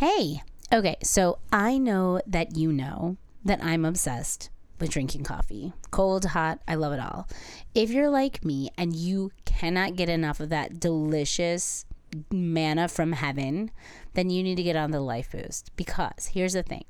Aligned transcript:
Hey, 0.00 0.40
okay, 0.72 0.96
so 1.02 1.40
I 1.52 1.76
know 1.76 2.22
that 2.26 2.56
you 2.56 2.72
know 2.72 3.18
that 3.44 3.62
I'm 3.62 3.84
obsessed 3.84 4.48
with 4.78 4.88
drinking 4.88 5.24
coffee. 5.24 5.74
Cold, 5.90 6.24
hot, 6.24 6.58
I 6.66 6.76
love 6.76 6.94
it 6.94 7.00
all. 7.00 7.28
If 7.74 7.90
you're 7.90 8.08
like 8.08 8.42
me 8.42 8.70
and 8.78 8.96
you 8.96 9.30
cannot 9.44 9.96
get 9.96 10.08
enough 10.08 10.40
of 10.40 10.48
that 10.48 10.80
delicious 10.80 11.84
manna 12.32 12.88
from 12.88 13.12
heaven, 13.12 13.72
then 14.14 14.30
you 14.30 14.42
need 14.42 14.54
to 14.54 14.62
get 14.62 14.74
on 14.74 14.90
the 14.90 15.02
Life 15.02 15.32
Boost 15.32 15.70
because 15.76 16.28
here's 16.32 16.54
the 16.54 16.62
thing 16.62 16.86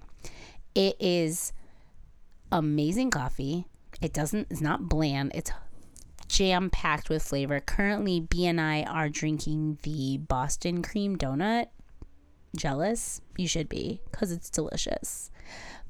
it 0.77 0.95
is 1.01 1.53
amazing 2.53 3.11
coffee. 3.11 3.67
It 4.01 4.13
doesn't, 4.13 4.47
it's 4.51 4.61
not 4.61 4.89
bland, 4.89 5.33
it's 5.35 5.51
jam 6.29 6.71
packed 6.71 7.11
with 7.11 7.25
flavor. 7.25 7.59
Currently, 7.59 8.21
B 8.21 8.47
and 8.47 8.61
I 8.61 8.85
are 8.85 9.09
drinking 9.09 9.79
the 9.83 10.19
Boston 10.19 10.81
cream 10.81 11.19
donut. 11.19 11.67
Jealous? 12.55 13.21
You 13.37 13.47
should 13.47 13.69
be 13.69 14.01
because 14.11 14.33
it's 14.33 14.51
delicious. 14.51 15.31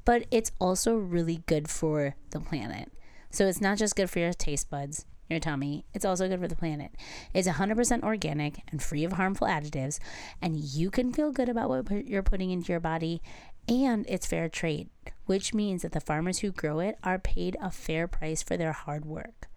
But 0.05 0.25
it's 0.31 0.51
also 0.59 0.95
really 0.95 1.43
good 1.45 1.69
for 1.69 2.15
the 2.31 2.39
planet. 2.39 2.91
So 3.29 3.47
it's 3.47 3.61
not 3.61 3.77
just 3.77 3.95
good 3.95 4.09
for 4.09 4.19
your 4.19 4.33
taste 4.33 4.69
buds, 4.69 5.05
your 5.29 5.39
tummy, 5.39 5.85
it's 5.93 6.05
also 6.05 6.27
good 6.27 6.39
for 6.39 6.47
the 6.47 6.55
planet. 6.55 6.91
It's 7.33 7.47
100% 7.47 8.03
organic 8.03 8.59
and 8.71 8.83
free 8.83 9.03
of 9.03 9.13
harmful 9.13 9.47
additives, 9.47 9.99
and 10.41 10.57
you 10.57 10.91
can 10.91 11.13
feel 11.13 11.31
good 11.31 11.49
about 11.49 11.69
what 11.69 12.07
you're 12.07 12.21
putting 12.21 12.51
into 12.51 12.71
your 12.73 12.81
body, 12.81 13.21
and 13.67 14.05
it's 14.09 14.25
fair 14.25 14.49
trade, 14.49 14.89
which 15.25 15.53
means 15.53 15.81
that 15.81 15.93
the 15.93 16.01
farmers 16.01 16.39
who 16.39 16.51
grow 16.51 16.79
it 16.79 16.97
are 17.03 17.17
paid 17.17 17.55
a 17.61 17.71
fair 17.71 18.07
price 18.07 18.43
for 18.43 18.57
their 18.57 18.73
hard 18.73 19.05
work. 19.05 19.47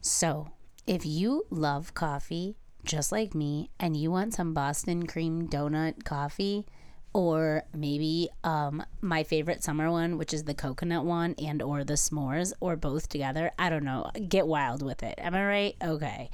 So, 0.00 0.52
if 0.86 1.04
you 1.04 1.44
love 1.50 1.94
coffee 1.94 2.56
just 2.86 3.12
like 3.12 3.34
me 3.34 3.70
and 3.78 3.96
you 3.96 4.10
want 4.10 4.34
some 4.34 4.54
Boston 4.54 5.06
cream 5.06 5.48
donut 5.48 6.04
coffee, 6.04 6.66
or 7.12 7.64
maybe 7.74 8.28
um, 8.44 8.84
my 9.00 9.22
favorite 9.22 9.62
summer 9.62 9.90
one, 9.90 10.18
which 10.18 10.34
is 10.34 10.44
the 10.44 10.54
coconut 10.54 11.04
one, 11.04 11.34
and 11.38 11.62
or 11.62 11.82
the 11.82 11.94
s'mores, 11.94 12.52
or 12.60 12.76
both 12.76 13.08
together. 13.08 13.50
I 13.58 13.70
don't 13.70 13.84
know. 13.84 14.10
Get 14.28 14.46
wild 14.46 14.82
with 14.82 15.02
it. 15.02 15.14
Am 15.18 15.34
I 15.34 15.46
right? 15.46 15.76
Okay. 15.82 16.30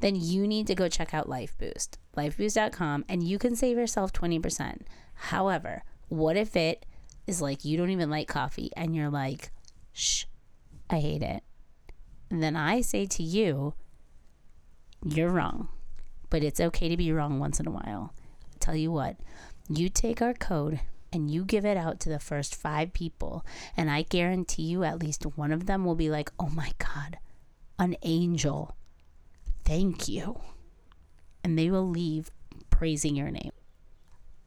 Then 0.00 0.16
you 0.16 0.46
need 0.46 0.66
to 0.66 0.74
go 0.74 0.88
check 0.88 1.14
out 1.14 1.28
Life 1.28 1.56
Boost, 1.58 1.98
lifeboost.com, 2.16 3.04
and 3.08 3.22
you 3.22 3.38
can 3.38 3.56
save 3.56 3.78
yourself 3.78 4.12
20%. 4.12 4.82
However, 5.14 5.82
what 6.08 6.36
if 6.36 6.54
it 6.56 6.84
is 7.26 7.40
like 7.40 7.64
you 7.64 7.76
don't 7.76 7.90
even 7.90 8.10
like 8.10 8.28
coffee 8.28 8.70
and 8.76 8.94
you're 8.94 9.10
like, 9.10 9.50
shh, 9.92 10.24
I 10.90 10.98
hate 10.98 11.22
it? 11.22 11.42
And 12.30 12.42
then 12.42 12.56
I 12.56 12.80
say 12.80 13.06
to 13.06 13.22
you, 13.22 13.74
you're 15.04 15.30
wrong, 15.30 15.68
but 16.30 16.42
it's 16.42 16.60
okay 16.60 16.88
to 16.88 16.96
be 16.96 17.12
wrong 17.12 17.38
once 17.38 17.60
in 17.60 17.66
a 17.66 17.70
while. 17.70 18.12
I'll 18.14 18.58
tell 18.60 18.76
you 18.76 18.92
what, 18.92 19.16
you 19.68 19.88
take 19.88 20.22
our 20.22 20.34
code 20.34 20.80
and 21.12 21.30
you 21.30 21.44
give 21.44 21.64
it 21.64 21.76
out 21.76 22.00
to 22.00 22.08
the 22.08 22.18
first 22.18 22.54
five 22.54 22.92
people, 22.92 23.44
and 23.76 23.90
I 23.90 24.02
guarantee 24.02 24.64
you 24.64 24.84
at 24.84 25.00
least 25.00 25.24
one 25.36 25.52
of 25.52 25.66
them 25.66 25.84
will 25.84 25.94
be 25.94 26.10
like, 26.10 26.30
oh 26.38 26.48
my 26.48 26.72
God, 26.78 27.18
an 27.78 27.96
angel. 28.02 28.76
Thank 29.64 30.08
you. 30.08 30.40
And 31.42 31.58
they 31.58 31.70
will 31.70 31.88
leave 31.88 32.30
praising 32.70 33.16
your 33.16 33.30
name. 33.30 33.52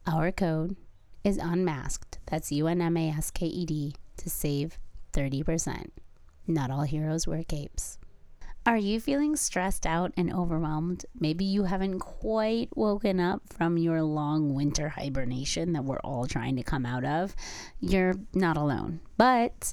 Our 0.06 0.32
code 0.32 0.76
is 1.24 1.36
unmasked. 1.36 2.18
That's 2.26 2.52
U 2.52 2.66
N 2.66 2.80
M 2.80 2.96
A 2.96 3.10
S 3.10 3.30
K 3.30 3.46
E 3.46 3.66
D 3.66 3.94
to 4.18 4.30
save 4.30 4.78
30%. 5.12 5.90
Not 6.46 6.70
all 6.70 6.82
heroes 6.82 7.26
wear 7.26 7.42
capes. 7.44 7.98
Are 8.66 8.76
you 8.76 9.00
feeling 9.00 9.36
stressed 9.36 9.86
out 9.86 10.12
and 10.18 10.30
overwhelmed? 10.30 11.06
Maybe 11.18 11.46
you 11.46 11.64
haven't 11.64 11.98
quite 11.98 12.68
woken 12.76 13.18
up 13.18 13.42
from 13.50 13.78
your 13.78 14.02
long 14.02 14.54
winter 14.54 14.90
hibernation 14.90 15.72
that 15.72 15.84
we're 15.84 16.00
all 16.00 16.26
trying 16.26 16.56
to 16.56 16.62
come 16.62 16.84
out 16.84 17.04
of. 17.04 17.34
You're 17.80 18.16
not 18.34 18.58
alone. 18.58 19.00
But 19.16 19.72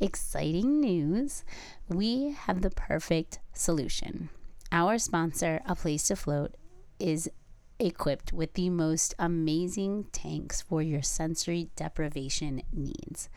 exciting 0.00 0.80
news 0.80 1.44
we 1.88 2.32
have 2.32 2.62
the 2.62 2.70
perfect 2.70 3.38
solution. 3.52 4.30
Our 4.72 4.98
sponsor, 4.98 5.60
A 5.64 5.76
Place 5.76 6.08
to 6.08 6.16
Float, 6.16 6.56
is 6.98 7.30
equipped 7.78 8.32
with 8.32 8.54
the 8.54 8.68
most 8.68 9.14
amazing 9.16 10.06
tanks 10.10 10.60
for 10.60 10.82
your 10.82 11.02
sensory 11.02 11.70
deprivation 11.76 12.62
needs. 12.72 13.28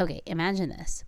Okay, 0.00 0.22
imagine 0.26 0.70
this 0.70 1.04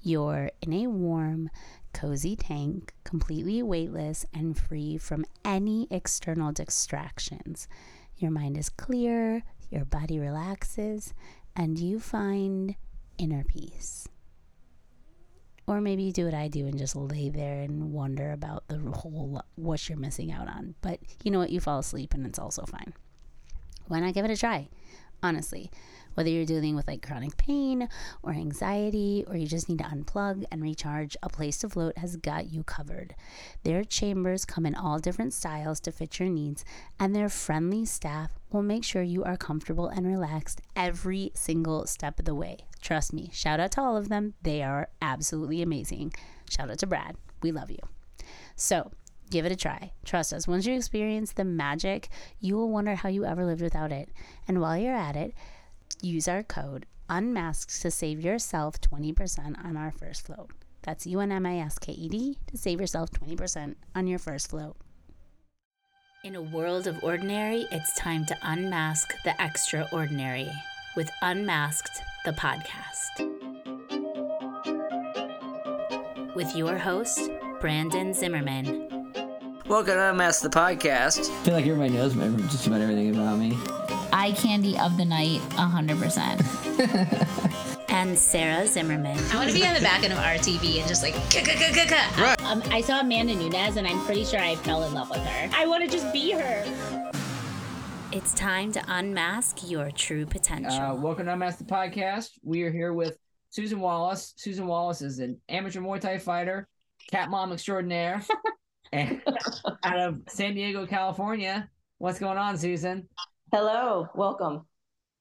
you're 0.00 0.50
in 0.62 0.72
a 0.72 0.86
warm, 0.88 1.50
cozy 1.92 2.36
tank, 2.36 2.94
completely 3.04 3.62
weightless 3.62 4.26
and 4.32 4.58
free 4.58 4.96
from 4.96 5.24
any 5.44 5.86
external 5.90 6.52
distractions. 6.52 7.68
Your 8.16 8.30
mind 8.30 8.56
is 8.56 8.68
clear, 8.68 9.42
your 9.70 9.84
body 9.84 10.18
relaxes, 10.18 11.14
and 11.56 11.78
you 11.78 12.00
find 12.00 12.76
inner 13.18 13.44
peace. 13.44 14.08
Or 15.66 15.80
maybe 15.80 16.02
you 16.02 16.12
do 16.12 16.24
what 16.24 16.34
I 16.34 16.48
do 16.48 16.66
and 16.66 16.78
just 16.78 16.96
lay 16.96 17.28
there 17.28 17.60
and 17.60 17.92
wonder 17.92 18.32
about 18.32 18.66
the 18.68 18.78
whole 18.78 19.42
what 19.54 19.88
you're 19.88 19.98
missing 19.98 20.32
out 20.32 20.48
on. 20.48 20.74
But 20.80 21.00
you 21.22 21.30
know 21.30 21.38
what? 21.38 21.50
You 21.50 21.60
fall 21.60 21.78
asleep 21.78 22.14
and 22.14 22.26
it's 22.26 22.38
also 22.38 22.64
fine. 22.64 22.92
Why 23.86 24.00
not 24.00 24.14
give 24.14 24.24
it 24.24 24.30
a 24.30 24.36
try? 24.36 24.68
Honestly, 25.22 25.70
whether 26.14 26.28
you're 26.28 26.44
dealing 26.44 26.74
with 26.74 26.88
like 26.88 27.06
chronic 27.06 27.36
pain 27.36 27.88
or 28.22 28.32
anxiety, 28.32 29.24
or 29.26 29.36
you 29.36 29.46
just 29.46 29.68
need 29.68 29.78
to 29.78 29.84
unplug 29.84 30.44
and 30.50 30.62
recharge, 30.62 31.16
A 31.22 31.28
Place 31.28 31.58
to 31.58 31.68
Float 31.68 31.98
has 31.98 32.16
got 32.16 32.52
you 32.52 32.62
covered. 32.62 33.14
Their 33.62 33.84
chambers 33.84 34.44
come 34.44 34.66
in 34.66 34.74
all 34.74 34.98
different 34.98 35.32
styles 35.32 35.80
to 35.80 35.92
fit 35.92 36.18
your 36.18 36.28
needs, 36.28 36.64
and 36.98 37.14
their 37.14 37.28
friendly 37.28 37.84
staff 37.84 38.32
will 38.50 38.62
make 38.62 38.84
sure 38.84 39.02
you 39.02 39.24
are 39.24 39.36
comfortable 39.36 39.88
and 39.88 40.06
relaxed 40.06 40.60
every 40.76 41.32
single 41.34 41.86
step 41.86 42.18
of 42.18 42.24
the 42.24 42.34
way. 42.34 42.58
Trust 42.80 43.12
me, 43.12 43.30
shout 43.32 43.60
out 43.60 43.72
to 43.72 43.80
all 43.80 43.96
of 43.96 44.08
them. 44.08 44.34
They 44.42 44.62
are 44.62 44.88
absolutely 45.00 45.62
amazing. 45.62 46.12
Shout 46.50 46.70
out 46.70 46.78
to 46.80 46.86
Brad. 46.86 47.16
We 47.42 47.52
love 47.52 47.70
you. 47.70 47.78
So, 48.56 48.90
give 49.30 49.46
it 49.46 49.52
a 49.52 49.56
try. 49.56 49.92
Trust 50.04 50.32
us. 50.32 50.46
Once 50.46 50.66
you 50.66 50.74
experience 50.74 51.32
the 51.32 51.44
magic, 51.44 52.08
you 52.40 52.56
will 52.56 52.70
wonder 52.70 52.94
how 52.94 53.08
you 53.08 53.24
ever 53.24 53.44
lived 53.44 53.62
without 53.62 53.90
it. 53.90 54.10
And 54.46 54.60
while 54.60 54.76
you're 54.76 54.94
at 54.94 55.16
it, 55.16 55.34
use 56.06 56.28
our 56.28 56.42
code 56.42 56.86
unmasked 57.08 57.80
to 57.82 57.90
save 57.90 58.20
yourself 58.20 58.80
20% 58.80 59.64
on 59.64 59.76
our 59.76 59.90
first 59.90 60.26
float. 60.26 60.50
That's 60.82 61.06
U 61.06 61.20
N 61.20 61.30
M 61.30 61.46
A 61.46 61.60
S 61.60 61.78
K 61.78 61.92
E 61.92 62.08
D 62.08 62.38
to 62.48 62.56
save 62.56 62.80
yourself 62.80 63.10
20% 63.10 63.74
on 63.94 64.06
your 64.06 64.18
first 64.18 64.50
float. 64.50 64.76
In 66.24 66.34
a 66.34 66.42
world 66.42 66.86
of 66.86 67.02
ordinary, 67.02 67.66
it's 67.70 67.94
time 67.98 68.24
to 68.26 68.36
unmask 68.42 69.12
the 69.24 69.34
extraordinary 69.40 70.48
with 70.96 71.10
Unmasked, 71.22 72.00
the 72.24 72.32
podcast. 72.32 73.28
With 76.34 76.54
your 76.56 76.78
host, 76.78 77.20
Brandon 77.60 78.14
Zimmerman. 78.14 78.88
Welcome 79.66 79.94
to 79.94 80.10
Unmask 80.10 80.42
the 80.42 80.48
podcast. 80.48 81.30
I 81.30 81.44
feel 81.44 81.54
like 81.54 81.66
everybody 81.66 81.94
knows 81.94 82.14
my 82.14 82.28
just 82.48 82.66
about 82.66 82.80
everything 82.80 83.14
about 83.14 83.38
me. 83.38 83.56
Eye 84.14 84.32
candy 84.32 84.78
of 84.78 84.98
the 84.98 85.06
night, 85.06 85.40
100%. 85.52 87.88
and 87.88 88.18
Sarah 88.18 88.66
Zimmerman. 88.66 89.16
I 89.32 89.36
want 89.36 89.48
to 89.48 89.54
be 89.54 89.66
on 89.66 89.72
the 89.72 89.80
back 89.80 90.04
end 90.04 90.12
of 90.12 90.18
RTV 90.18 90.80
and 90.80 90.86
just 90.88 91.02
like, 91.02 91.14
Right. 92.18 92.36
Um, 92.44 92.62
I 92.66 92.82
saw 92.82 93.00
Amanda 93.00 93.34
Nunes 93.34 93.76
and 93.76 93.86
I'm 93.86 94.04
pretty 94.04 94.26
sure 94.26 94.38
I 94.38 94.56
fell 94.56 94.84
in 94.84 94.92
love 94.92 95.08
with 95.08 95.20
her. 95.20 95.50
I 95.54 95.64
want 95.66 95.82
to 95.82 95.88
just 95.90 96.12
be 96.12 96.32
her. 96.32 97.10
It's 98.12 98.34
time 98.34 98.70
to 98.72 98.84
unmask 98.86 99.70
your 99.70 99.90
true 99.90 100.26
potential. 100.26 100.72
Uh, 100.72 100.94
welcome 100.94 101.24
to 101.24 101.32
Unmask 101.32 101.56
the 101.56 101.64
podcast. 101.64 102.32
We 102.42 102.64
are 102.64 102.70
here 102.70 102.92
with 102.92 103.16
Susan 103.48 103.80
Wallace. 103.80 104.34
Susan 104.36 104.66
Wallace 104.66 105.00
is 105.00 105.20
an 105.20 105.40
amateur 105.48 105.80
Muay 105.80 106.00
Thai 106.00 106.18
fighter, 106.18 106.68
cat 107.10 107.30
mom 107.30 107.50
extraordinaire, 107.50 108.22
and 108.92 109.22
out 109.82 109.98
of 109.98 110.20
San 110.28 110.54
Diego, 110.54 110.86
California. 110.86 111.70
What's 111.96 112.18
going 112.18 112.36
on, 112.36 112.58
Susan? 112.58 113.08
Hello, 113.54 114.08
welcome. 114.14 114.64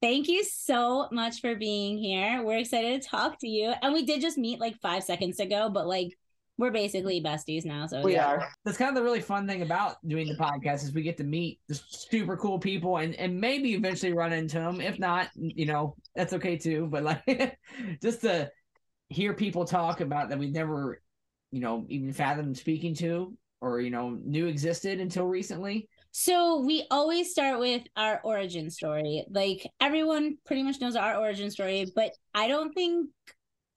Thank 0.02 0.30
you 0.30 0.46
so 0.46 1.10
much 1.12 1.42
for 1.42 1.54
being 1.54 1.98
here. 1.98 2.42
We're 2.42 2.60
excited 2.60 3.02
to 3.02 3.06
talk 3.10 3.38
to 3.40 3.48
you. 3.48 3.74
And 3.82 3.94
we 3.94 4.06
did 4.06 4.22
just 4.22 4.38
meet 4.38 4.58
like 4.58 4.80
five 4.80 5.04
seconds 5.04 5.42
ago, 5.42 5.70
but 5.70 5.86
like 5.86 6.18
we're 6.58 6.72
basically 6.72 7.22
besties 7.22 7.66
now. 7.66 7.88
So 7.88 8.02
We 8.02 8.16
are. 8.16 8.48
That's 8.64 8.78
kind 8.78 8.88
of 8.88 8.96
the 8.96 9.04
really 9.04 9.20
fun 9.20 9.48
thing 9.48 9.64
about 9.64 9.98
doing 10.08 10.30
the 10.30 10.36
podcast 10.36 10.86
is 10.86 10.94
we 10.94 11.02
get 11.02 11.18
to 11.18 11.26
meet 11.26 11.60
the 11.68 11.76
super 11.90 12.38
cool 12.38 12.58
people 12.58 12.96
and 12.96 13.16
and 13.16 13.38
maybe 13.38 13.74
eventually 13.74 14.14
run 14.14 14.32
into 14.32 14.60
them. 14.60 14.80
If 14.80 14.98
not, 14.98 15.28
you 15.36 15.66
know, 15.66 15.98
that's 16.16 16.32
okay 16.32 16.56
too. 16.56 16.88
But 16.90 17.04
like 17.04 17.58
just 18.02 18.22
to 18.22 18.50
hear 19.10 19.34
people 19.34 19.66
talk 19.66 20.00
about 20.00 20.30
that 20.30 20.40
we've 20.40 20.54
never, 20.54 21.02
you 21.52 21.60
know, 21.60 21.86
even 21.90 22.14
fathomed 22.14 22.58
speaking 22.58 22.96
to 22.96 23.38
or 23.60 23.82
you 23.82 23.90
know 23.90 24.18
knew 24.24 24.48
existed 24.48 25.02
until 25.02 25.28
recently. 25.28 25.90
So 26.12 26.62
we 26.62 26.86
always 26.92 27.32
start 27.32 27.60
with 27.60 27.84
our 27.96 28.20
origin 28.24 28.70
story. 28.70 29.26
Like 29.30 29.66
everyone 29.80 30.38
pretty 30.46 30.64
much 30.64 30.82
knows 30.82 30.96
our 30.96 31.18
origin 31.18 31.50
story, 31.52 31.86
but 31.96 32.12
I 32.34 32.48
don't 32.48 32.74
think 32.74 33.10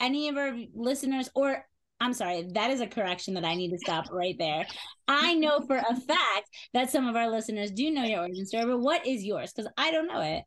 any 0.00 0.28
of 0.28 0.36
our 0.36 0.56
listeners 0.74 1.28
or 1.34 1.64
I'm 2.00 2.12
sorry, 2.12 2.46
that 2.54 2.70
is 2.70 2.80
a 2.80 2.86
correction 2.86 3.34
that 3.34 3.44
I 3.44 3.54
need 3.54 3.70
to 3.70 3.78
stop 3.78 4.10
right 4.10 4.36
there. 4.38 4.66
I 5.06 5.34
know 5.34 5.60
for 5.60 5.76
a 5.76 6.00
fact 6.00 6.48
that 6.74 6.90
some 6.90 7.06
of 7.06 7.16
our 7.16 7.30
listeners 7.30 7.70
do 7.70 7.90
know 7.90 8.02
your 8.02 8.20
origin 8.20 8.44
story, 8.46 8.66
but 8.66 8.80
what 8.80 9.06
is 9.06 9.24
yours? 9.24 9.52
Because 9.52 9.70
I 9.78 9.90
don't 9.92 10.08
know 10.08 10.20
it. 10.20 10.42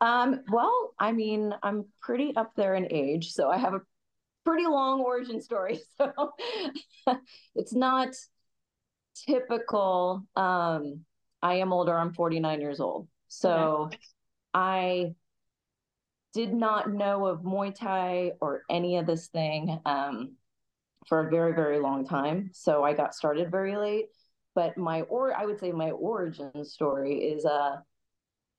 Um, 0.00 0.40
well, 0.52 0.94
I 0.98 1.12
mean, 1.12 1.54
I'm 1.62 1.86
pretty 2.00 2.36
up 2.36 2.52
there 2.54 2.74
in 2.74 2.92
age, 2.92 3.32
so 3.32 3.48
I 3.48 3.56
have 3.56 3.74
a 3.74 3.80
pretty 4.44 4.66
long 4.66 5.00
origin 5.00 5.40
story. 5.40 5.80
So 5.98 7.16
it's 7.54 7.72
not 7.72 8.08
typical. 9.26 10.24
Um, 10.36 11.00
I 11.42 11.54
am 11.54 11.72
older, 11.72 11.96
I'm 11.96 12.12
49 12.12 12.60
years 12.60 12.80
old. 12.80 13.08
So 13.28 13.86
okay. 13.86 13.98
I 14.54 15.14
did 16.34 16.52
not 16.52 16.90
know 16.90 17.26
of 17.26 17.40
Muay 17.40 17.74
Thai 17.74 18.32
or 18.40 18.62
any 18.70 18.96
of 18.98 19.06
this 19.06 19.28
thing 19.28 19.80
um, 19.84 20.36
for 21.08 21.26
a 21.26 21.30
very, 21.30 21.54
very 21.54 21.78
long 21.78 22.06
time. 22.06 22.50
So 22.52 22.84
I 22.84 22.94
got 22.94 23.14
started 23.14 23.50
very 23.50 23.76
late. 23.76 24.06
But 24.54 24.76
my, 24.76 25.02
or 25.02 25.34
I 25.34 25.46
would 25.46 25.58
say 25.58 25.72
my 25.72 25.90
origin 25.92 26.64
story 26.64 27.16
is 27.16 27.44
uh, 27.46 27.76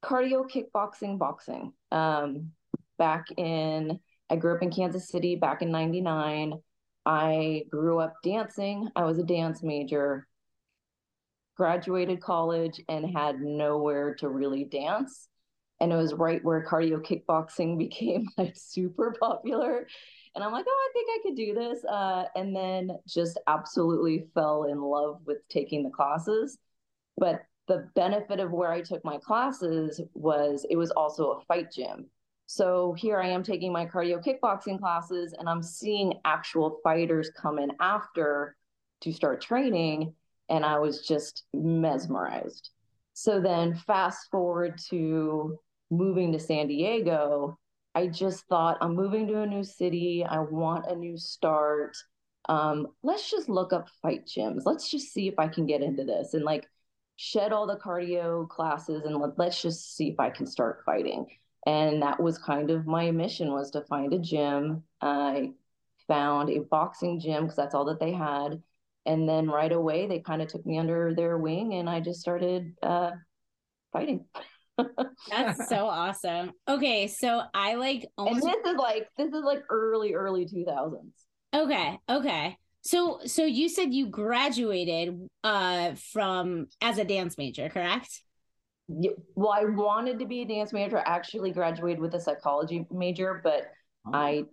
cardio 0.04 0.50
kickboxing 0.50 1.20
boxing. 1.20 1.74
Um, 1.92 2.52
back 2.98 3.26
in, 3.38 4.00
I 4.30 4.36
grew 4.36 4.56
up 4.56 4.64
in 4.64 4.72
Kansas 4.72 5.10
City 5.10 5.36
back 5.36 5.62
in 5.62 5.72
99. 5.72 6.54
I 7.06 7.64
grew 7.70 8.00
up 8.00 8.16
dancing. 8.24 8.90
I 8.96 9.04
was 9.04 9.20
a 9.20 9.24
dance 9.24 9.62
major, 9.62 10.28
graduated 11.56 12.22
college, 12.22 12.82
and 12.90 13.16
had 13.16 13.42
nowhere 13.42 14.16
to 14.16 14.30
really 14.30 14.64
dance. 14.64 15.28
And 15.80 15.92
it 15.92 15.96
was 15.96 16.14
right 16.14 16.44
where 16.44 16.66
cardio 16.66 17.00
kickboxing 17.00 17.78
became 17.78 18.28
like 18.38 18.56
super 18.56 19.16
popular. 19.20 19.88
And 20.36 20.44
i'm 20.44 20.52
like 20.52 20.66
oh 20.68 20.90
i 20.90 20.94
think 20.94 21.10
i 21.12 21.20
could 21.24 21.36
do 21.36 21.54
this. 21.54 21.84
Uh, 21.86 22.26
and 22.36 22.56
then 22.56 22.92
just 23.08 23.40
absolutely 23.48 24.26
fell 24.34 24.64
in 24.64 24.82
love 24.82 25.22
with 25.26 25.48
taking 25.50 25.84
the 25.84 25.90
classes. 25.90 26.58
But 27.18 27.44
the 27.68 27.90
benefit 27.96 28.40
of 28.40 28.52
where 28.52 28.72
i 28.72 28.82
took 28.82 29.04
my 29.06 29.18
classes 29.18 30.02
was 30.14 30.66
it 30.70 30.76
was 30.76 30.92
also 30.92 31.32
a 31.32 31.42
fight 31.46 31.72
gym. 31.72 32.08
So 32.46 32.94
here 32.94 33.20
i 33.20 33.28
am 33.28 33.44
taking 33.44 33.72
my 33.72 33.86
cardio 33.86 34.24
kickboxing 34.24 34.80
classes 34.80 35.34
and 35.38 35.48
i'm 35.48 35.64
seeing 35.64 36.14
actual 36.26 36.80
fighters 36.84 37.30
come 37.40 37.60
in 37.60 37.72
after 37.80 38.56
to 39.02 39.12
start 39.12 39.42
training 39.42 40.14
and 40.54 40.64
i 40.66 40.80
was 40.80 41.06
just 41.06 41.44
mesmerized 41.54 42.70
so 43.14 43.40
then 43.40 43.76
fast 43.76 44.30
forward 44.32 44.80
to 44.90 45.60
moving 45.94 46.32
to 46.32 46.40
San 46.40 46.68
Diego, 46.68 47.58
I 47.96 48.08
just 48.08 48.46
thought 48.48 48.78
I'm 48.82 48.96
moving 48.96 49.28
to 49.28 49.42
a 49.42 49.48
new 49.48 49.64
city. 49.64 50.26
I 50.28 50.40
want 50.40 50.88
a 50.88 50.96
new 50.96 51.18
start. 51.18 51.96
Um, 52.50 52.88
let's 53.04 53.30
just 53.30 53.48
look 53.48 53.72
up 53.72 53.88
fight 54.02 54.26
gyms. 54.26 54.64
Let's 54.66 54.90
just 54.90 55.14
see 55.14 55.28
if 55.28 55.36
I 55.38 55.48
can 55.48 55.66
get 55.66 55.82
into 55.82 56.04
this 56.04 56.34
and 56.34 56.44
like 56.44 56.68
shed 57.16 57.54
all 57.54 57.68
the 57.68 57.78
cardio 57.78 58.50
classes 58.50 59.04
and 59.06 59.16
let, 59.18 59.38
let's 59.38 59.62
just 59.62 59.96
see 59.96 60.10
if 60.10 60.20
I 60.20 60.32
can 60.32 60.48
start 60.48 60.82
fighting. 60.86 61.28
And 61.66 62.02
that 62.02 62.20
was 62.22 62.38
kind 62.38 62.72
of 62.72 62.88
my 62.88 63.12
mission 63.12 63.54
was 63.54 63.72
to 63.72 63.82
find 63.82 64.12
a 64.12 64.20
gym. 64.20 64.84
I 65.00 65.52
found 66.08 66.50
a 66.50 66.60
boxing 66.60 67.20
gym 67.20 67.44
because 67.44 67.56
that's 67.56 67.76
all 67.76 67.86
that 67.86 68.00
they 68.00 68.12
had. 68.12 68.62
And 69.06 69.28
then 69.28 69.50
right 69.50 69.72
away, 69.72 70.08
they 70.08 70.20
kind 70.20 70.42
of 70.42 70.48
took 70.48 70.66
me 70.66 70.78
under 70.78 71.14
their 71.14 71.38
wing 71.38 71.74
and 71.74 71.90
I 71.90 72.00
just 72.00 72.22
started 72.22 72.74
uh, 72.82 73.12
fighting. 73.92 74.26
That's 75.30 75.70
so 75.70 75.86
awesome. 75.88 76.52
Okay, 76.68 77.08
so 77.08 77.42
I 77.54 77.76
like 77.76 78.08
almost... 78.18 78.46
And 78.46 78.54
this 78.54 78.72
is 78.72 78.78
like 78.78 79.08
this 79.18 79.34
is 79.34 79.44
like 79.44 79.64
early 79.70 80.14
early 80.14 80.46
2000s. 80.46 81.12
Okay, 81.54 82.00
okay. 82.10 82.58
So 82.82 83.20
so 83.26 83.46
you 83.46 83.70
said 83.70 83.94
you 83.94 84.08
graduated 84.08 85.30
uh 85.44 85.96
from 86.12 86.68
as 86.82 86.98
a 86.98 87.06
dance 87.06 87.38
major, 87.38 87.70
correct? 87.70 88.22
Well, 88.88 89.52
I 89.52 89.66
wanted 89.66 90.20
to 90.20 90.26
be 90.26 90.42
a 90.42 90.46
dance 90.46 90.74
major. 90.74 90.98
I 91.00 91.04
actually 91.04 91.52
graduated 91.52 92.00
with 92.00 92.14
a 92.16 92.20
psychology 92.20 92.86
major, 92.92 93.40
but 93.44 93.64
oh. 94.08 94.12
I 94.14 94.44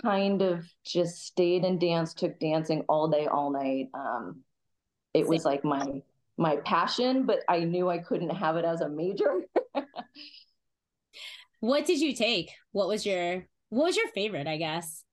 kind 0.00 0.42
of 0.42 0.64
just 0.84 1.24
stayed 1.26 1.64
in 1.64 1.78
dance, 1.78 2.14
took 2.14 2.38
dancing 2.38 2.84
all 2.88 3.08
day, 3.08 3.26
all 3.26 3.50
night. 3.50 3.88
Um, 3.94 4.42
it 5.14 5.26
was 5.26 5.44
like 5.44 5.64
my 5.64 6.02
my 6.38 6.56
passion, 6.56 7.26
but 7.26 7.40
I 7.48 7.60
knew 7.60 7.88
I 7.88 7.98
couldn't 7.98 8.30
have 8.30 8.56
it 8.56 8.64
as 8.64 8.80
a 8.80 8.88
major. 8.88 9.42
what 11.60 11.86
did 11.86 12.00
you 12.00 12.14
take? 12.14 12.50
What 12.72 12.88
was 12.88 13.04
your 13.04 13.46
what 13.68 13.84
was 13.84 13.96
your 13.96 14.08
favorite, 14.08 14.46
I 14.46 14.56
guess? 14.56 15.04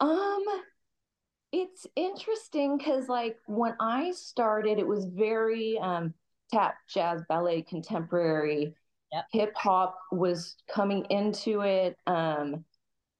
Um 0.00 0.44
it's 1.52 1.86
interesting 1.96 2.78
cuz 2.78 3.08
like 3.08 3.38
when 3.46 3.74
I 3.80 4.12
started 4.12 4.78
it 4.78 4.86
was 4.86 5.06
very 5.06 5.78
um 5.78 6.12
tap, 6.52 6.76
jazz, 6.88 7.22
ballet, 7.28 7.62
contemporary. 7.62 8.74
Yep. 9.12 9.24
Hip 9.32 9.56
hop 9.56 9.98
was 10.12 10.56
coming 10.68 11.06
into 11.10 11.62
it. 11.62 11.96
Um 12.06 12.64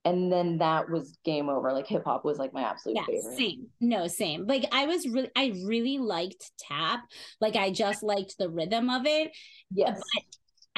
and 0.07 0.31
then 0.31 0.59
that 0.59 0.89
was 0.89 1.19
game 1.25 1.49
over. 1.49 1.73
Like 1.73 1.89
hip 1.89 2.05
hop 2.05 2.25
was 2.25 2.39
like 2.39 2.53
my 2.55 2.63
absolute 2.63 2.97
yeah, 2.97 3.07
favorite. 3.07 3.37
Same. 3.37 3.67
No, 3.81 4.07
same. 4.07 4.47
Like 4.47 4.65
I 4.71 4.87
was 4.87 5.05
really 5.07 5.31
I 5.35 5.53
really 5.65 5.99
liked 5.99 6.53
tap. 6.59 7.01
Like 7.41 7.57
I 7.57 7.73
just 7.73 8.05
liked 8.05 8.39
the 8.39 8.49
rhythm 8.49 8.89
of 8.89 9.05
it. 9.05 9.33
Yes. 9.73 10.01
But 10.15 10.23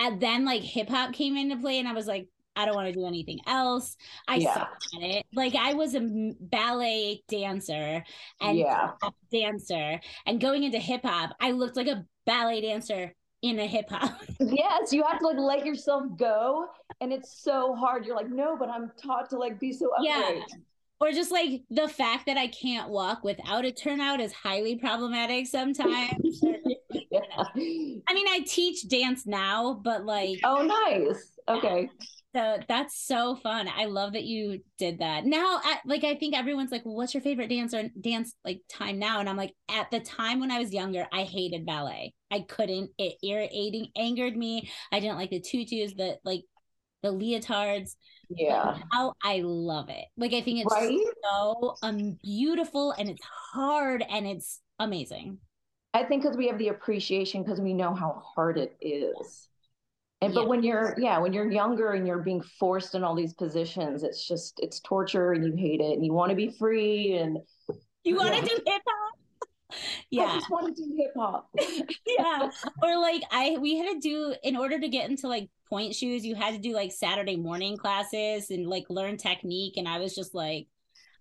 and 0.07 0.21
then 0.21 0.47
like 0.47 0.63
hip 0.63 0.89
hop 0.89 1.13
came 1.13 1.37
into 1.37 1.59
play 1.59 1.79
and 1.79 1.87
I 1.87 1.93
was 1.93 2.07
like, 2.07 2.27
I 2.57 2.65
don't 2.65 2.75
want 2.75 2.87
to 2.87 2.93
do 2.95 3.07
anything 3.07 3.39
else. 3.47 3.97
I 4.27 4.37
yeah. 4.37 4.55
sucked 4.55 4.87
at 4.97 5.03
it. 5.03 5.27
Like 5.35 5.55
I 5.55 5.75
was 5.75 5.95
a 5.95 6.01
ballet 6.41 7.23
dancer 7.29 8.03
and 8.41 8.59
yeah. 8.59 8.93
dancer 9.31 10.01
and 10.25 10.41
going 10.41 10.63
into 10.63 10.79
hip 10.79 11.03
hop, 11.05 11.37
I 11.39 11.51
looked 11.51 11.77
like 11.77 11.89
a 11.89 12.07
ballet 12.25 12.63
dancer 12.63 13.15
in 13.43 13.59
a 13.59 13.67
hip 13.67 13.91
hop. 13.91 14.21
yes, 14.41 14.93
you 14.93 15.05
have 15.05 15.19
to 15.21 15.27
like 15.27 15.39
let 15.39 15.67
yourself 15.67 16.05
go, 16.17 16.67
and 17.01 17.13
it's 17.13 17.43
so 17.43 17.75
hard. 17.75 18.07
You're 18.07 18.17
like, 18.17 18.31
no, 18.31 18.57
but 18.57 18.69
I'm 18.69 18.91
taught 19.01 19.31
to 19.31 19.39
like 19.39 19.61
be 19.61 19.73
so 19.73 19.91
upright. 19.93 20.37
Yeah. 20.37 20.57
Or 21.01 21.13
just 21.13 21.31
like 21.31 21.63
the 21.71 21.87
fact 21.87 22.27
that 22.27 22.37
I 22.37 22.49
can't 22.49 22.91
walk 22.91 23.23
without 23.23 23.65
a 23.65 23.71
turnout 23.71 24.21
is 24.21 24.33
highly 24.33 24.75
problematic 24.77 25.47
sometimes. 25.47 26.43
yeah. 26.43 27.21
I 27.37 27.55
mean, 27.55 28.29
I 28.29 28.43
teach 28.45 28.89
dance 28.89 29.25
now, 29.25 29.81
but 29.85 30.05
like, 30.05 30.41
oh, 30.43 30.63
nice. 30.63 31.31
Okay. 31.49 31.89
So 32.35 32.59
that's 32.69 33.07
so 33.07 33.37
fun. 33.37 33.69
I 33.75 33.87
love 33.87 34.13
that 34.13 34.25
you 34.25 34.61
did 34.77 34.99
that. 34.99 35.25
Now, 35.25 35.61
at, 35.65 35.81
like, 35.87 36.05
I 36.05 36.15
think 36.15 36.37
everyone's 36.37 36.71
like, 36.71 36.85
well, 36.85 36.95
"What's 36.95 37.15
your 37.15 37.23
favorite 37.23 37.49
dance 37.49 37.73
or 37.73 37.89
dance 37.99 38.35
like 38.45 38.61
time 38.69 38.99
now?" 38.99 39.21
And 39.21 39.29
I'm 39.29 39.37
like, 39.37 39.55
at 39.71 39.91
the 39.91 40.01
time 40.01 40.39
when 40.39 40.51
I 40.51 40.59
was 40.59 40.73
younger, 40.73 41.07
I 41.11 41.23
hated 41.23 41.65
ballet. 41.65 42.15
I 42.31 42.41
couldn't. 42.41 42.91
It 42.99 43.15
irritating, 43.23 43.89
angered 43.97 44.37
me. 44.37 44.71
I 44.93 45.01
didn't 45.01 45.17
like 45.17 45.31
the 45.31 45.41
tutus, 45.41 45.95
the 45.95 46.19
like, 46.23 46.43
the 47.03 47.13
leotards. 47.13 47.97
Yeah. 48.29 48.79
Now 48.93 49.15
I 49.25 49.41
love 49.43 49.89
it. 49.89 50.05
Like, 50.19 50.35
I 50.35 50.43
think 50.43 50.61
it's 50.61 50.73
right? 50.73 50.99
so 51.25 51.77
um 51.83 52.19
beautiful 52.23 52.93
and 52.93 53.09
it's 53.09 53.25
hard 53.55 54.05
and 54.09 54.27
it's 54.27 54.61
amazing. 54.79 55.39
I 55.95 56.05
think 56.05 56.23
because 56.23 56.37
we 56.37 56.49
have 56.49 56.59
the 56.59 56.69
appreciation 56.69 57.43
because 57.43 57.61
we 57.61 57.73
know 57.73 57.95
how 57.95 58.23
hard 58.35 58.59
it 58.59 58.77
is. 58.83 59.48
And 60.21 60.33
yeah. 60.33 60.41
but 60.41 60.49
when 60.49 60.63
you're 60.63 60.95
yeah, 60.99 61.19
when 61.19 61.33
you're 61.33 61.51
younger 61.51 61.93
and 61.93 62.07
you're 62.07 62.23
being 62.23 62.43
forced 62.59 62.95
in 62.95 63.05
all 63.05 63.15
these 63.15 63.35
positions, 63.35 64.03
it's 64.03 64.27
just 64.27 64.59
it's 64.61 64.81
torture 64.81 65.33
and 65.33 65.45
you 65.45 65.55
hate 65.57 65.81
it 65.81 65.93
and 65.93 66.05
you 66.05 66.13
want 66.13 66.31
to 66.31 66.37
be 66.37 66.51
free 66.59 67.17
and 67.17 67.39
you 68.05 68.17
want 68.17 68.31
to 68.31 68.37
yeah. 68.37 68.49
do 68.49 68.63
hip 68.67 68.83
hop. 68.87 69.15
Yeah. 70.11 70.23
I 70.29 70.35
just 70.35 70.51
want 70.51 70.77
to 70.77 70.83
do 70.83 70.97
hip 70.97 71.13
hop. 71.17 71.49
yeah. 72.19 72.51
Or 72.83 73.01
like 73.01 73.23
I 73.31 73.59
we 73.61 73.77
had 73.77 73.93
to 73.93 74.01
do 74.01 74.35
in 74.43 74.57
order 74.57 74.81
to 74.81 74.89
get 74.89 75.09
into 75.09 75.29
like 75.29 75.49
pointe 75.69 75.95
shoes, 75.95 76.25
you 76.25 76.35
had 76.35 76.55
to 76.55 76.61
do 76.61 76.73
like 76.73 76.91
Saturday 76.91 77.37
morning 77.37 77.77
classes 77.77 78.51
and 78.51 78.67
like 78.67 78.87
learn 78.89 79.19
technique. 79.19 79.77
And 79.77 79.87
I 79.87 79.99
was 79.99 80.15
just 80.15 80.35
like, 80.35 80.67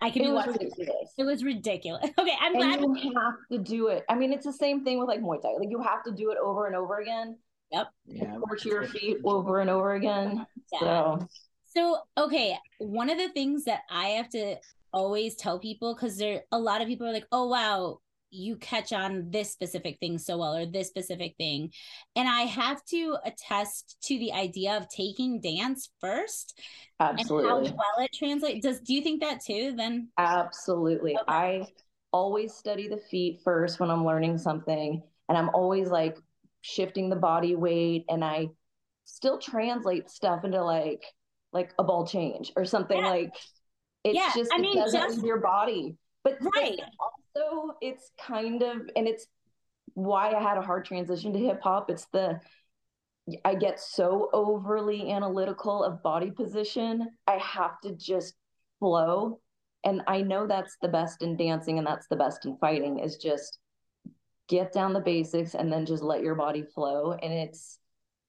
I 0.01 0.09
can 0.09 0.23
do 0.23 0.29
it 0.29 0.31
be 0.31 0.35
watching. 0.35 0.53
Ridiculous. 0.53 1.13
It 1.17 1.23
was 1.23 1.43
ridiculous. 1.43 2.09
Okay, 2.19 2.35
I'm 2.39 2.55
and 2.55 2.81
glad 2.81 3.03
you 3.03 3.13
have 3.15 3.33
to 3.51 3.57
do 3.59 3.87
it. 3.87 4.05
I 4.09 4.15
mean, 4.15 4.33
it's 4.33 4.45
the 4.45 4.53
same 4.53 4.83
thing 4.83 4.99
with 4.99 5.07
like 5.07 5.21
Muay 5.21 5.41
Thai. 5.41 5.49
Like 5.59 5.69
you 5.69 5.81
have 5.81 6.03
to 6.05 6.11
do 6.11 6.31
it 6.31 6.37
over 6.43 6.67
and 6.67 6.75
over 6.75 6.99
again. 6.99 7.37
Yep. 7.71 7.87
Yeah. 8.07 8.35
Torch 8.47 8.65
your 8.65 8.83
feet 8.87 9.17
over 9.23 9.59
and 9.59 9.69
over 9.69 9.93
again. 9.95 10.45
Yeah. 10.71 10.79
So. 10.79 11.27
So 11.65 11.97
okay, 12.17 12.57
one 12.79 13.09
of 13.09 13.17
the 13.17 13.29
things 13.29 13.65
that 13.65 13.81
I 13.89 14.07
have 14.09 14.29
to 14.29 14.55
always 14.93 15.35
tell 15.35 15.59
people 15.59 15.93
because 15.93 16.17
there 16.17 16.43
a 16.51 16.57
lot 16.57 16.81
of 16.81 16.87
people 16.87 17.05
are 17.07 17.13
like, 17.13 17.27
oh 17.31 17.47
wow, 17.47 17.99
you 18.29 18.57
catch 18.57 18.91
on 18.93 19.29
this 19.29 19.51
specific 19.51 19.97
thing 19.99 20.17
so 20.17 20.37
well 20.37 20.55
or 20.55 20.65
this 20.65 20.87
specific 20.87 21.35
thing 21.37 21.71
and 22.15 22.27
i 22.27 22.41
have 22.41 22.83
to 22.85 23.17
attest 23.25 23.97
to 24.01 24.17
the 24.19 24.33
idea 24.33 24.75
of 24.75 24.87
taking 24.89 25.39
dance 25.39 25.89
first 25.99 26.59
absolutely 26.99 27.51
and 27.51 27.69
how 27.69 27.75
well 27.75 28.05
it 28.05 28.13
translates 28.13 28.65
does 28.65 28.79
do 28.81 28.93
you 28.93 29.01
think 29.01 29.21
that 29.21 29.39
too 29.43 29.73
then 29.77 30.09
absolutely 30.17 31.15
okay. 31.15 31.23
i 31.27 31.67
always 32.11 32.53
study 32.53 32.87
the 32.87 32.97
feet 32.97 33.39
first 33.43 33.79
when 33.79 33.89
i'm 33.89 34.05
learning 34.05 34.37
something 34.37 35.01
and 35.29 35.37
i'm 35.37 35.49
always 35.49 35.89
like 35.89 36.17
shifting 36.67 37.09
the 37.09 37.15
body 37.15 37.55
weight 37.55 38.03
and 38.09 38.25
I 38.25 38.49
still 39.05 39.39
translate 39.39 40.09
stuff 40.09 40.43
into 40.43 40.61
like 40.61 41.03
like 41.53 41.73
a 41.79 41.83
ball 41.83 42.05
change 42.05 42.51
or 42.57 42.65
something 42.65 42.97
yeah. 42.97 43.09
like 43.09 43.33
it's 44.03 44.15
yeah, 44.15 44.31
just 44.35 44.51
I 44.53 44.57
mean, 44.57 44.77
it 44.77 44.81
doesn't 44.81 44.99
just, 44.99 45.15
leave 45.15 45.25
your 45.25 45.39
body. 45.39 45.95
But 46.23 46.37
right. 46.41 46.77
also 46.99 47.77
it's 47.81 48.11
kind 48.19 48.61
of 48.61 48.81
and 48.95 49.07
it's 49.07 49.27
why 49.93 50.33
I 50.33 50.41
had 50.41 50.57
a 50.57 50.61
hard 50.61 50.83
transition 50.83 51.31
to 51.33 51.39
hip 51.39 51.61
hop. 51.63 51.89
It's 51.89 52.05
the 52.11 52.39
I 53.45 53.55
get 53.55 53.79
so 53.79 54.29
overly 54.33 55.11
analytical 55.11 55.83
of 55.83 56.03
body 56.03 56.31
position. 56.31 57.07
I 57.27 57.37
have 57.37 57.79
to 57.83 57.95
just 57.95 58.33
flow. 58.79 59.39
And 59.85 60.01
I 60.07 60.21
know 60.21 60.47
that's 60.47 60.75
the 60.81 60.89
best 60.89 61.21
in 61.21 61.37
dancing 61.37 61.77
and 61.77 61.87
that's 61.87 62.07
the 62.07 62.15
best 62.17 62.45
in 62.45 62.57
fighting 62.57 62.99
is 62.99 63.17
just 63.17 63.59
get 64.47 64.73
down 64.73 64.93
the 64.93 64.99
basics 64.99 65.55
and 65.55 65.71
then 65.71 65.85
just 65.85 66.03
let 66.03 66.23
your 66.23 66.35
body 66.35 66.63
flow. 66.63 67.13
And 67.13 67.33
it's, 67.33 67.79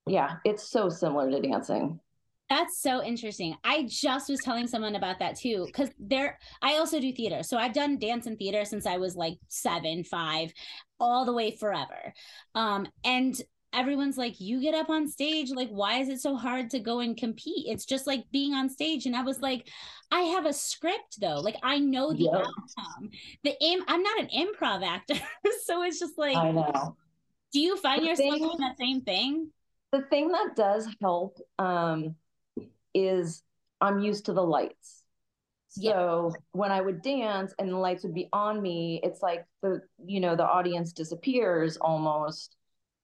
yeah, 0.06 0.36
it's 0.44 0.68
so 0.68 0.88
similar 0.88 1.30
to 1.30 1.40
dancing. 1.40 2.00
That's 2.48 2.80
so 2.80 3.04
interesting. 3.04 3.56
I 3.62 3.86
just 3.86 4.30
was 4.30 4.40
telling 4.42 4.66
someone 4.66 4.94
about 4.94 5.18
that 5.18 5.36
too, 5.38 5.66
because 5.66 5.90
there, 5.98 6.38
I 6.62 6.76
also 6.76 6.98
do 6.98 7.12
theater. 7.12 7.42
So 7.42 7.58
I've 7.58 7.74
done 7.74 7.98
dance 7.98 8.26
and 8.26 8.38
theater 8.38 8.64
since 8.64 8.86
I 8.86 8.96
was 8.96 9.16
like 9.16 9.34
seven, 9.48 10.02
five, 10.02 10.50
all 10.98 11.26
the 11.26 11.32
way 11.34 11.56
forever. 11.56 12.14
Um, 12.54 12.88
and 13.04 13.34
everyone's 13.72 14.16
like, 14.16 14.40
you 14.40 14.60
get 14.60 14.74
up 14.74 14.90
on 14.90 15.08
stage. 15.08 15.50
Like, 15.50 15.68
why 15.68 15.98
is 15.98 16.08
it 16.08 16.20
so 16.20 16.36
hard 16.36 16.70
to 16.70 16.78
go 16.78 17.00
and 17.00 17.16
compete? 17.16 17.66
It's 17.66 17.84
just 17.84 18.06
like 18.06 18.24
being 18.32 18.54
on 18.54 18.68
stage. 18.68 19.06
And 19.06 19.14
I 19.14 19.22
was 19.22 19.40
like, 19.40 19.68
I 20.10 20.20
have 20.20 20.46
a 20.46 20.52
script 20.52 21.20
though. 21.20 21.40
Like, 21.40 21.56
I 21.62 21.78
know 21.78 22.12
the 22.12 22.24
yep. 22.24 22.34
outcome. 22.34 23.10
The 23.44 23.54
aim, 23.62 23.82
I'm 23.86 24.02
not 24.02 24.20
an 24.20 24.28
improv 24.28 24.86
actor. 24.86 25.14
so 25.64 25.82
it's 25.82 25.98
just 25.98 26.16
like, 26.18 26.36
I 26.36 26.50
know. 26.50 26.96
Do 27.52 27.60
you 27.60 27.76
find 27.76 28.02
the 28.02 28.08
yourself 28.08 28.34
thing, 28.34 28.42
doing 28.42 28.58
that 28.60 28.78
same 28.78 29.00
thing? 29.02 29.50
The 29.92 30.02
thing 30.02 30.28
that 30.28 30.54
does 30.54 30.86
help 31.00 31.38
um, 31.58 32.14
is 32.94 33.42
I'm 33.80 34.00
used 34.00 34.26
to 34.26 34.32
the 34.32 34.42
lights. 34.42 35.02
So 35.70 36.32
yeah. 36.32 36.40
when 36.52 36.72
I 36.72 36.80
would 36.80 37.02
dance 37.02 37.54
and 37.58 37.70
the 37.70 37.76
lights 37.76 38.02
would 38.02 38.14
be 38.14 38.28
on 38.32 38.60
me, 38.60 39.00
it's 39.02 39.22
like 39.22 39.44
the 39.62 39.82
you 40.04 40.18
know 40.18 40.34
the 40.34 40.46
audience 40.46 40.92
disappears 40.92 41.76
almost 41.76 42.56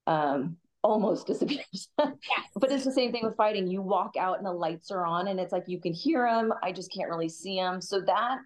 um, 0.06 0.56
almost 0.82 1.26
disappears. 1.28 1.88
yes. 1.98 2.18
But 2.56 2.72
it's 2.72 2.84
the 2.84 2.92
same 2.92 3.12
thing 3.12 3.24
with 3.24 3.36
fighting. 3.36 3.66
You 3.66 3.82
walk 3.82 4.16
out 4.18 4.38
and 4.38 4.46
the 4.46 4.52
lights 4.52 4.90
are 4.90 5.04
on, 5.04 5.28
and 5.28 5.40
it's 5.40 5.52
like 5.52 5.64
you 5.66 5.80
can 5.80 5.92
hear 5.92 6.26
them. 6.26 6.52
I 6.62 6.72
just 6.72 6.92
can't 6.92 7.10
really 7.10 7.28
see 7.28 7.56
them. 7.56 7.80
So 7.80 8.00
that 8.02 8.38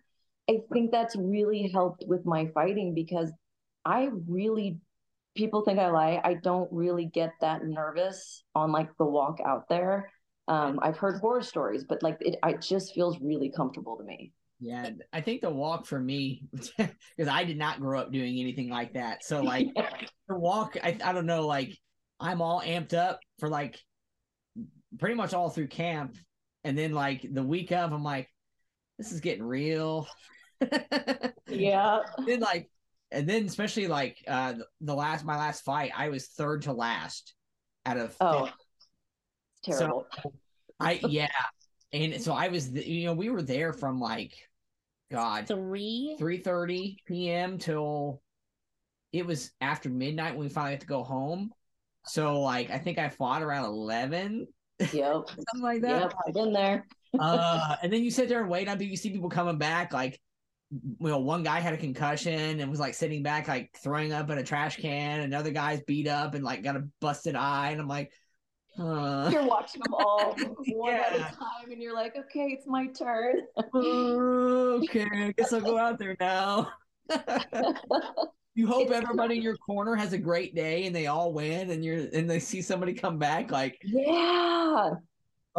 I 0.49 0.61
think 0.73 0.91
that's 0.91 1.15
really 1.17 1.69
helped 1.69 2.05
with 2.07 2.25
my 2.25 2.47
fighting 2.55 2.95
because 2.95 3.31
I 3.85 4.09
really 4.27 4.79
people 5.37 5.63
think 5.63 5.79
I 5.79 5.91
lie. 5.91 6.21
I 6.25 6.35
don't 6.35 6.69
really 6.73 7.07
get 7.07 7.33
that 7.41 7.65
nervous 7.65 8.43
on 8.55 8.73
like 8.73 8.89
the 8.99 9.05
walk 9.05 9.39
out 9.45 9.69
there. 9.69 10.11
Um, 10.49 10.81
I've 10.83 10.97
heard 10.97 11.21
horror 11.21 11.43
stories, 11.43 11.85
but 11.85 12.03
like 12.03 12.17
it, 12.21 12.39
it 12.45 12.63
just 12.63 12.95
feels 12.95 13.21
really 13.21 13.51
comfortable 13.51 13.97
to 13.99 14.05
me. 14.05 14.33
Yeah, 14.61 14.91
I 15.13 15.21
think 15.21 15.41
the 15.41 15.51
walk 15.51 15.87
for 15.87 16.01
me, 16.01 16.43
because 16.53 17.29
I 17.29 17.45
did 17.45 17.59
not 17.59 17.81
grow 17.81 18.01
up 18.01 18.13
doing 18.13 18.39
anything 18.41 18.69
like 18.69 18.95
that. 18.95 19.25
So 19.25 19.41
like 19.41 19.69
the 19.75 20.37
walk, 20.37 20.77
I, 20.83 20.97
I 21.05 21.13
don't 21.13 21.27
know, 21.27 21.47
like 21.47 21.77
I'm 22.19 22.43
all 22.43 22.61
amped 22.61 22.93
up 22.93 23.21
for 23.39 23.49
like 23.49 23.79
pretty 24.99 25.15
much 25.15 25.33
all 25.33 25.49
through 25.49 25.69
camp, 25.69 26.17
and 26.65 26.77
then 26.77 26.93
like 26.93 27.25
the 27.31 27.43
week 27.43 27.71
of, 27.71 27.93
I'm 27.93 28.03
like, 28.03 28.29
this 28.99 29.13
is 29.13 29.21
getting 29.21 29.45
real. 29.45 30.09
yeah. 31.47 32.01
then 32.27 32.41
like, 32.41 32.69
and 33.13 33.29
then 33.29 33.47
especially 33.47 33.87
like 33.87 34.19
uh 34.27 34.55
the 34.81 34.95
last 34.95 35.25
my 35.25 35.37
last 35.37 35.63
fight, 35.65 35.93
I 35.97 36.09
was 36.09 36.27
third 36.27 36.63
to 36.63 36.73
last 36.73 37.33
out 37.87 37.97
of. 37.97 38.17
Oh, 38.21 38.51
terrible. 39.63 40.07
So 40.23 40.33
I 40.81 41.01
yeah, 41.07 41.29
and 41.93 42.21
so 42.21 42.33
I 42.33 42.49
was, 42.49 42.73
you 42.73 43.07
know, 43.07 43.15
we 43.15 43.31
were 43.31 43.43
there 43.43 43.73
from 43.73 44.01
like 44.01 44.33
God, 45.11 45.47
three 45.47 46.17
three 46.19 46.39
thirty 46.39 46.99
p.m. 47.07 47.59
till 47.59 48.23
it 49.13 49.25
was 49.27 49.51
after 49.61 49.89
midnight 49.89 50.35
when 50.35 50.47
we 50.47 50.49
finally 50.49 50.73
had 50.73 50.81
to 50.83 50.87
go 50.87 51.03
home. 51.03 51.51
So 52.05 52.41
like 52.41 52.71
I 52.71 52.79
think 52.79 52.99
I 52.99 53.09
fought 53.09 53.43
around 53.43 53.65
eleven. 53.65 54.47
Yep, 54.79 54.91
something 54.93 55.63
like 55.63 55.83
that. 55.83 56.03
Yep, 56.03 56.15
I've 56.27 56.35
been 56.35 56.53
there. 56.53 56.87
uh, 57.19 57.77
and 57.83 57.93
then 57.93 58.03
you 58.03 58.11
sit 58.11 58.29
there 58.29 58.41
and 58.41 58.51
wait 58.51 58.69
on 58.69 58.81
You 58.81 58.97
see 58.97 59.11
people 59.11 59.31
coming 59.31 59.59
back. 59.59 59.93
Like, 59.93 60.21
you 60.71 60.97
know, 61.01 61.19
one 61.19 61.43
guy 61.43 61.61
had 61.61 61.73
a 61.73 61.79
concussion 61.79 62.61
and 62.61 62.71
was 62.71 62.81
like 62.81 62.95
sitting 62.95 63.23
back, 63.23 63.49
like 63.49 63.71
throwing 63.83 64.13
up 64.13 64.29
in 64.31 64.39
a 64.39 64.43
trash 64.45 64.77
can. 64.77 65.21
Another 65.21 65.51
guy's 65.51 65.81
beat 65.83 66.07
up 66.07 66.35
and 66.35 66.45
like 66.45 66.63
got 66.63 66.77
a 66.77 66.87
busted 67.01 67.35
eye. 67.35 67.71
And 67.71 67.81
I'm 67.81 67.89
like, 67.89 68.13
uh, 68.79 69.29
you're 69.33 69.47
watching 69.47 69.83
them 69.83 69.95
all 69.95 70.35
one 70.73 70.95
yeah. 70.95 71.05
at 71.07 71.15
a 71.15 71.19
time, 71.19 71.71
and 71.71 71.83
you're 71.83 71.95
like, 71.95 72.17
okay, 72.17 72.47
it's 72.57 72.67
my 72.67 72.87
turn. 72.89 73.43
okay, 73.75 75.07
I 75.13 75.33
guess 75.37 75.53
I'll 75.53 75.61
go 75.61 75.79
out 75.79 75.99
there 75.99 76.17
now. 76.21 76.71
you 78.55 78.67
hope 78.67 78.91
everybody 78.91 79.37
in 79.37 79.43
your 79.43 79.57
corner 79.57 79.95
has 79.95 80.13
a 80.13 80.19
great 80.19 80.55
day 80.55 80.87
and 80.87 80.95
they 80.95 81.07
all 81.07 81.33
win, 81.33 81.71
and 81.71 81.85
you're 81.85 82.07
and 82.13 82.29
they 82.29 82.39
see 82.39 82.63
somebody 82.63 82.93
come 82.93 83.19
back 83.19 83.51
like, 83.51 83.79
yeah. 83.85 84.91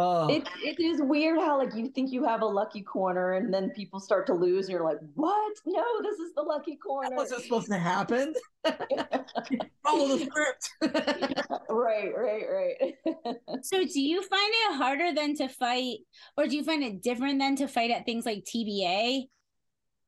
Oh. 0.02 0.28
It, 0.28 0.48
it 0.64 0.80
is 0.80 1.02
weird 1.02 1.38
how 1.38 1.58
like 1.58 1.74
you 1.74 1.90
think 1.90 2.10
you 2.10 2.24
have 2.24 2.40
a 2.40 2.46
lucky 2.46 2.80
corner 2.80 3.34
and 3.34 3.52
then 3.52 3.68
people 3.68 4.00
start 4.00 4.26
to 4.28 4.32
lose 4.32 4.64
and 4.64 4.72
you're 4.72 4.82
like, 4.82 4.96
what? 5.14 5.52
No, 5.66 5.84
this 6.02 6.18
is 6.18 6.32
the 6.34 6.40
lucky 6.40 6.76
corner. 6.76 7.14
What's 7.14 7.32
that 7.32 7.42
supposed 7.42 7.70
to 7.70 7.76
happen? 7.76 8.32
Follow 9.84 10.16
the 10.16 10.24
script. 10.24 10.70
right, 11.68 12.12
right, 12.16 12.44
right. 12.50 12.94
so 13.62 13.84
do 13.84 14.00
you 14.00 14.22
find 14.22 14.52
it 14.54 14.76
harder 14.76 15.12
than 15.12 15.36
to 15.36 15.48
fight 15.48 15.98
or 16.38 16.46
do 16.46 16.56
you 16.56 16.64
find 16.64 16.82
it 16.82 17.02
different 17.02 17.38
than 17.38 17.56
to 17.56 17.68
fight 17.68 17.90
at 17.90 18.06
things 18.06 18.24
like 18.24 18.46
TBA 18.46 19.24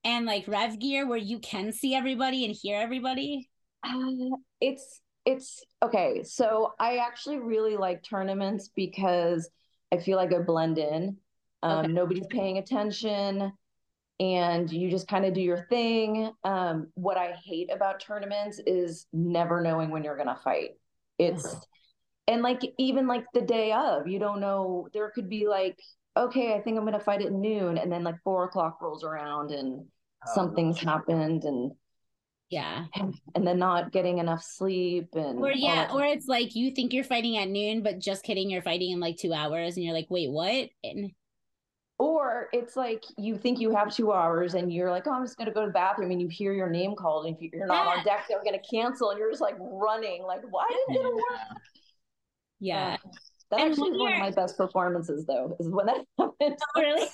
and 0.04 0.24
like 0.24 0.48
Rev 0.48 0.78
Gear 0.78 1.06
where 1.06 1.18
you 1.18 1.38
can 1.38 1.70
see 1.70 1.94
everybody 1.94 2.46
and 2.46 2.56
hear 2.58 2.80
everybody? 2.80 3.50
Uh, 3.84 4.38
it's 4.58 5.02
it's 5.26 5.62
okay. 5.82 6.22
So 6.24 6.72
I 6.80 6.96
actually 6.96 7.40
really 7.40 7.76
like 7.76 8.02
tournaments 8.02 8.70
because 8.74 9.50
I 9.92 9.98
feel 9.98 10.16
like 10.16 10.32
I 10.32 10.38
blend 10.38 10.78
in. 10.78 11.18
Um, 11.62 11.78
okay. 11.78 11.88
Nobody's 11.92 12.26
paying 12.28 12.58
attention 12.58 13.52
and 14.18 14.70
you 14.70 14.90
just 14.90 15.08
kind 15.08 15.24
of 15.24 15.34
do 15.34 15.40
your 15.40 15.66
thing. 15.68 16.32
Um, 16.44 16.88
what 16.94 17.16
I 17.16 17.34
hate 17.44 17.70
about 17.72 18.00
tournaments 18.00 18.60
is 18.66 19.06
never 19.12 19.60
knowing 19.60 19.90
when 19.90 20.04
you're 20.04 20.16
going 20.16 20.28
to 20.28 20.40
fight. 20.42 20.70
It's, 21.18 21.46
mm-hmm. 21.46 21.58
and 22.28 22.42
like, 22.42 22.60
even 22.78 23.06
like 23.06 23.24
the 23.34 23.42
day 23.42 23.72
of, 23.72 24.06
you 24.06 24.18
don't 24.18 24.40
know, 24.40 24.88
there 24.92 25.10
could 25.10 25.28
be 25.28 25.46
like, 25.46 25.78
okay, 26.16 26.54
I 26.54 26.60
think 26.60 26.76
I'm 26.76 26.84
going 26.84 26.98
to 26.98 27.04
fight 27.04 27.22
at 27.22 27.32
noon. 27.32 27.78
And 27.78 27.90
then 27.90 28.04
like 28.04 28.16
four 28.24 28.44
o'clock 28.44 28.80
rolls 28.80 29.04
around 29.04 29.50
and 29.50 29.84
oh, 30.26 30.34
something's 30.34 30.78
happened. 30.78 31.44
And 31.44 31.72
yeah. 32.52 32.84
And 33.34 33.46
then 33.46 33.58
not 33.58 33.92
getting 33.92 34.18
enough 34.18 34.42
sleep 34.42 35.08
and 35.14 35.38
Or 35.38 35.50
yeah, 35.50 35.88
or 35.90 36.04
it's 36.04 36.28
like 36.28 36.54
you 36.54 36.70
think 36.70 36.92
you're 36.92 37.02
fighting 37.02 37.38
at 37.38 37.48
noon, 37.48 37.82
but 37.82 37.98
just 37.98 38.22
kidding, 38.22 38.50
you're 38.50 38.60
fighting 38.60 38.90
in 38.90 39.00
like 39.00 39.16
two 39.16 39.32
hours 39.32 39.76
and 39.76 39.84
you're 39.84 39.94
like, 39.94 40.08
wait, 40.10 40.30
what? 40.30 40.68
And 40.84 41.12
or 41.98 42.48
it's 42.52 42.76
like 42.76 43.04
you 43.16 43.38
think 43.38 43.58
you 43.58 43.74
have 43.74 43.94
two 43.94 44.12
hours 44.12 44.52
and 44.52 44.70
you're 44.70 44.90
like, 44.90 45.06
oh, 45.06 45.12
I'm 45.12 45.24
just 45.24 45.38
gonna 45.38 45.50
go 45.50 45.62
to 45.62 45.68
the 45.68 45.72
bathroom 45.72 46.10
and 46.10 46.20
you 46.20 46.28
hear 46.28 46.52
your 46.52 46.68
name 46.68 46.94
called 46.94 47.24
and 47.24 47.36
if 47.40 47.52
you're 47.54 47.66
not 47.66 47.86
yeah. 47.86 47.98
on 48.00 48.04
deck, 48.04 48.26
they're 48.28 48.44
gonna 48.44 48.58
cancel 48.70 49.08
and 49.08 49.18
you're 49.18 49.30
just 49.30 49.40
like 49.40 49.56
running, 49.58 50.22
like, 50.22 50.42
why 50.50 50.68
didn't 50.90 51.06
it 51.06 51.14
work? 51.14 51.24
Yeah. 52.60 52.98
Uh, 53.02 53.08
that 53.50 53.60
and 53.60 53.70
actually 53.70 53.92
is 53.92 53.98
one 53.98 54.12
of 54.12 54.18
my 54.18 54.30
best 54.30 54.58
performances 54.58 55.24
though, 55.24 55.56
is 55.58 55.70
when 55.70 55.86
that 55.86 56.04
happened. 56.18 56.58
Oh, 56.76 56.80
really? 56.82 57.08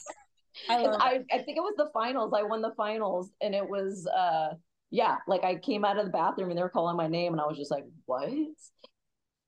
I, 0.69 0.85
I, 0.85 1.21
I 1.31 1.39
think 1.39 1.59
it 1.59 1.61
was 1.61 1.75
the 1.77 1.91
finals. 1.95 2.33
I 2.37 2.43
won 2.43 2.61
the 2.61 2.75
finals 2.77 3.31
and 3.41 3.55
it 3.55 3.69
was 3.69 4.05
uh 4.09 4.55
yeah, 4.91 5.17
like 5.27 5.45
I 5.45 5.57
came 5.57 5.85
out 5.85 5.99
of 5.99 6.07
the 6.07 6.11
bathroom 6.11 6.51
and 6.51 6.59
they 6.59 6.63
were 6.63 6.69
calling 6.69 6.97
my 6.97 7.09
name, 7.09 7.33
and 7.33 7.41
I 7.41 7.47
was 7.47 7.59
just 7.59 7.71
like, 7.71 7.85
"What?" 8.07 8.31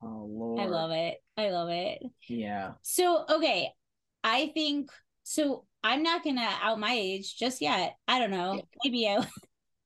Oh 0.03 0.27
Lord! 0.29 0.59
I 0.59 0.65
love 0.65 0.91
it. 0.91 1.17
I 1.37 1.49
love 1.49 1.69
it. 1.69 2.03
Yeah. 2.27 2.73
So 2.81 3.25
okay, 3.29 3.71
I 4.23 4.51
think 4.53 4.91
so. 5.23 5.65
I'm 5.83 6.03
not 6.03 6.23
gonna 6.23 6.47
out 6.61 6.79
my 6.79 6.93
age 6.93 7.35
just 7.37 7.61
yet. 7.61 7.95
I 8.07 8.19
don't 8.19 8.31
know. 8.31 8.61
Maybe 8.83 9.07
I. 9.07 9.25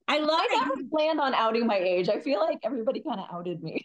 I 0.08 0.20
love. 0.20 0.30
I 0.40 0.60
never 0.60 0.88
planned 0.92 1.20
on 1.20 1.34
outing 1.34 1.66
my 1.66 1.80
age. 1.80 2.10
I 2.10 2.20
feel 2.20 2.40
like 2.40 2.60
everybody 2.64 3.02
kind 3.02 3.20
of 3.20 3.26
outed 3.32 3.64
me. 3.64 3.84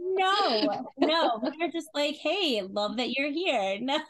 no, 0.00 0.82
no, 0.98 1.42
they're 1.58 1.70
just 1.70 1.88
like, 1.94 2.14
"Hey, 2.14 2.62
love 2.62 2.96
that 2.96 3.10
you're 3.10 3.30
here." 3.30 3.78
No. 3.82 4.00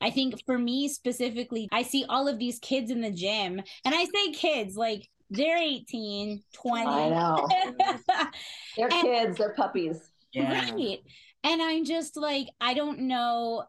I 0.00 0.08
think 0.10 0.42
for 0.46 0.58
me 0.58 0.88
specifically, 0.88 1.68
I 1.70 1.82
see 1.82 2.06
all 2.08 2.26
of 2.26 2.38
these 2.38 2.58
kids 2.60 2.90
in 2.90 3.02
the 3.02 3.10
gym, 3.10 3.60
and 3.84 3.94
I 3.94 4.04
say 4.04 4.32
kids 4.32 4.76
like 4.76 5.10
they're 5.32 5.58
18, 5.58 6.42
20. 6.52 6.86
I 6.86 7.08
know. 7.08 7.48
they're 8.76 8.92
and, 8.92 9.02
kids, 9.02 9.38
they're 9.38 9.54
puppies. 9.54 10.10
Yeah. 10.32 10.70
Right. 10.70 10.98
And 11.44 11.62
I'm 11.62 11.84
just 11.84 12.16
like, 12.16 12.48
I 12.60 12.74
don't 12.74 13.00
know. 13.00 13.64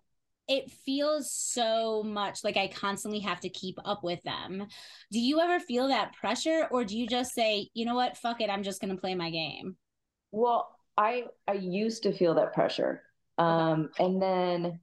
It 0.48 0.72
feels 0.86 1.32
so 1.32 2.04
much 2.04 2.44
like 2.44 2.58
I 2.58 2.68
constantly 2.68 3.22
have 3.22 3.40
to 3.42 3.50
keep 3.50 3.78
up 3.86 4.04
with 4.04 4.22
them. 4.24 4.68
Do 5.12 5.20
you 5.20 5.40
ever 5.40 5.60
feel 5.60 5.88
that 5.88 6.14
pressure 6.14 6.68
or 6.70 6.84
do 6.84 6.98
you 6.98 7.08
just 7.08 7.34
say, 7.34 7.70
you 7.74 7.86
know 7.86 7.96
what, 7.96 8.18
fuck 8.18 8.42
it, 8.42 8.50
I'm 8.50 8.64
just 8.64 8.82
going 8.82 8.94
to 8.94 9.00
play 9.00 9.16
my 9.16 9.30
game? 9.30 9.78
Well, 10.32 10.70
I 10.98 11.26
I 11.48 11.54
used 11.54 12.04
to 12.04 12.12
feel 12.12 12.36
that 12.36 12.54
pressure. 12.54 13.04
Um 13.38 13.90
and 13.98 14.22
then 14.22 14.82